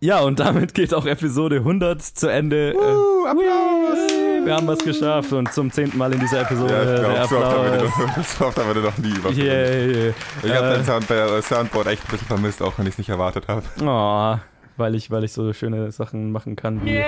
Ja, 0.01 0.21
und 0.21 0.39
damit 0.39 0.75
geht 0.75 0.93
auch 0.93 1.07
Episode 1.07 1.57
100 1.57 2.03
zu 2.03 2.29
Ende. 2.29 2.75
Uh, 2.77 3.27
Applaus! 3.27 4.24
Äh, 4.45 4.47
wir 4.47 4.55
haben 4.57 4.67
was 4.67 4.79
geschafft 4.79 5.33
und 5.33 5.53
zum 5.53 5.71
zehnten 5.71 5.97
Mal 5.97 6.13
in 6.13 6.21
dieser 6.21 6.43
Episode 6.43 6.73
Ja, 6.73 6.83
ich 6.83 6.87
der 6.89 6.99
glaube, 7.01 7.29
so 7.29 7.37
oft 7.39 7.47
haben 7.47 7.65
wir 7.65 7.83
noch, 7.83 8.25
so 8.39 8.45
oft 8.47 8.59
haben 8.59 8.75
wir 8.75 8.83
noch 8.83 8.99
nie 8.99 9.15
was 9.23 9.37
Yeah. 9.37 10.15
Ich 10.43 10.53
habe 10.53 10.67
Äh, 10.67 10.75
dein 10.75 10.85
Sound, 10.85 11.11
äh, 11.11 11.43
Soundboard 11.43 11.87
echt 11.89 12.05
ein 12.05 12.11
bisschen 12.11 12.27
vermisst, 12.27 12.63
auch 12.63 12.79
wenn 12.79 12.87
ich 12.87 12.93
es 12.93 12.99
nicht 12.99 13.09
erwartet 13.09 13.49
habe. 13.49 13.63
Oh, 13.83 14.37
weil 14.77 14.95
ich, 14.95 15.11
weil 15.11 15.25
ich 15.25 15.33
so 15.33 15.53
schöne 15.53 15.91
Sachen 15.93 16.31
machen 16.33 16.57
kann. 16.57 16.85
Wie, 16.85 17.03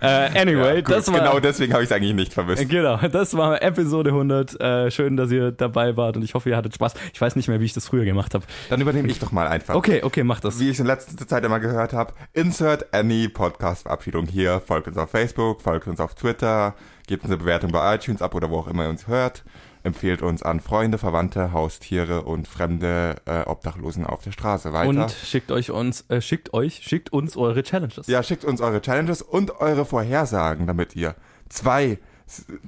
äh, 0.00 0.06
anyway, 0.06 0.76
Ja, 0.76 0.80
gut, 0.80 0.90
das 0.90 1.12
war 1.12 1.20
genau 1.20 1.40
deswegen 1.40 1.72
habe 1.72 1.82
ich 1.82 1.90
es 1.90 1.96
eigentlich 1.96 2.14
nicht 2.14 2.32
vermisst. 2.34 2.68
Genau, 2.68 2.96
das 2.96 3.36
war 3.36 3.62
Episode 3.62 4.10
100. 4.10 4.60
Äh, 4.60 4.90
schön, 4.90 5.16
dass 5.16 5.30
ihr 5.30 5.52
dabei 5.52 5.96
wart 5.96 6.16
und 6.16 6.22
ich 6.22 6.34
hoffe, 6.34 6.50
ihr 6.50 6.56
hattet 6.56 6.74
Spaß. 6.74 6.94
Ich 7.12 7.20
weiß 7.20 7.36
nicht 7.36 7.48
mehr, 7.48 7.60
wie 7.60 7.64
ich 7.64 7.72
das 7.72 7.86
früher 7.86 8.04
gemacht 8.04 8.34
habe. 8.34 8.44
Dann 8.68 8.80
übernehme 8.80 9.08
ich 9.08 9.18
doch 9.18 9.32
mal 9.32 9.46
einfach. 9.48 9.74
Okay, 9.74 10.02
okay, 10.02 10.24
mach 10.24 10.40
das. 10.40 10.58
Wie 10.58 10.70
ich 10.70 10.78
in 10.78 10.86
letzter 10.86 11.26
Zeit 11.26 11.44
immer 11.44 11.60
gehört 11.60 11.92
habe, 11.92 12.12
insert 12.32 12.92
any 12.94 13.28
Podcast-Verabschiedung 13.28 14.26
hier. 14.26 14.60
Folgt 14.60 14.88
uns 14.88 14.96
auf 14.96 15.10
Facebook, 15.10 15.62
folgt 15.62 15.86
uns 15.86 16.00
auf 16.00 16.14
Twitter, 16.14 16.74
gebt 17.06 17.22
uns 17.24 17.30
eine 17.32 17.38
Bewertung 17.38 17.70
bei 17.70 17.94
iTunes 17.94 18.22
ab 18.22 18.34
oder 18.34 18.50
wo 18.50 18.58
auch 18.58 18.68
immer 18.68 18.84
ihr 18.84 18.90
uns 18.90 19.06
hört. 19.06 19.44
Empfehlt 19.82 20.22
uns 20.22 20.42
an 20.42 20.60
Freunde, 20.60 20.98
Verwandte, 20.98 21.52
Haustiere 21.52 22.22
und 22.22 22.48
fremde 22.48 23.16
äh, 23.26 23.42
Obdachlosen 23.42 24.04
auf 24.04 24.22
der 24.22 24.32
Straße 24.32 24.72
weiter. 24.72 24.88
Und 24.88 25.10
schickt 25.10 25.50
euch 25.52 25.70
uns, 25.70 26.04
äh, 26.08 26.20
schickt 26.20 26.52
euch, 26.52 26.82
schickt 26.82 27.12
uns 27.12 27.36
eure 27.36 27.62
Challenges. 27.62 28.06
ja, 28.06 28.22
schickt 28.22 28.44
uns 28.44 28.60
eure 28.60 28.80
Challenges 28.80 29.22
und 29.22 29.60
eure 29.60 29.84
Vorhersagen, 29.84 30.66
damit 30.66 30.96
ihr 30.96 31.14
zwei 31.48 31.98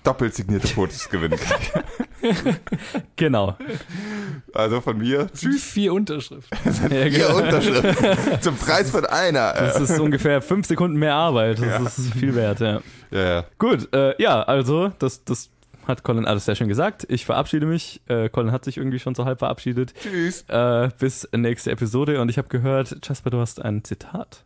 doppelt 0.04 0.34
signierte 0.34 0.68
Fotos 0.68 1.08
gewinnen 1.10 1.38
könnt. 1.38 1.84
Genau. 3.16 3.56
Also 4.52 4.80
von 4.82 4.98
mir, 4.98 5.28
Tschüss. 5.32 5.64
Vier 5.64 5.94
Unterschriften. 5.94 6.58
Ja, 6.64 6.72
vier 6.88 7.10
genau. 7.10 7.36
Unterschriften 7.36 8.42
zum 8.42 8.56
Preis 8.56 8.90
von 8.90 9.06
einer. 9.06 9.52
Das 9.54 9.80
ist 9.80 9.98
ungefähr 9.98 10.42
fünf 10.42 10.66
Sekunden 10.66 10.98
mehr 10.98 11.14
Arbeit. 11.14 11.60
Das 11.60 11.98
ist 11.98 12.12
viel 12.14 12.34
wert, 12.34 12.60
ja. 12.60 12.80
ja, 13.10 13.20
ja. 13.20 13.44
Gut, 13.58 13.88
äh, 13.94 14.20
ja, 14.22 14.42
also, 14.42 14.92
das, 14.98 15.24
das 15.24 15.50
hat 15.86 16.02
Colin 16.02 16.26
alles 16.26 16.44
sehr 16.44 16.54
schön 16.54 16.68
gesagt. 16.68 17.06
Ich 17.08 17.24
verabschiede 17.24 17.66
mich. 17.66 18.00
Äh, 18.06 18.28
Colin 18.28 18.52
hat 18.52 18.64
sich 18.64 18.76
irgendwie 18.76 18.98
schon 18.98 19.14
so 19.14 19.24
halb 19.24 19.38
verabschiedet. 19.40 19.94
Tschüss. 20.00 20.44
Äh, 20.48 20.90
bis 20.98 21.28
nächste 21.32 21.70
Episode. 21.70 22.20
Und 22.20 22.28
ich 22.28 22.38
habe 22.38 22.48
gehört, 22.48 22.96
Jasper, 23.06 23.30
du 23.30 23.38
hast 23.38 23.62
ein 23.62 23.84
Zitat. 23.84 24.44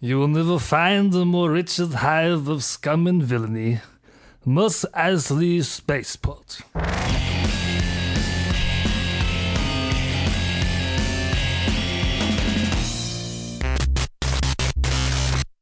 You'll 0.00 0.28
never 0.28 0.58
find 0.58 1.14
a 1.14 1.24
more 1.24 1.52
wretched 1.52 2.02
hive 2.02 2.50
of 2.50 2.62
scum 2.62 3.06
and 3.06 3.28
villainy. 3.28 3.80
Mos 4.44 4.86
Eisley 4.94 5.62
Spaceport. 5.62 6.64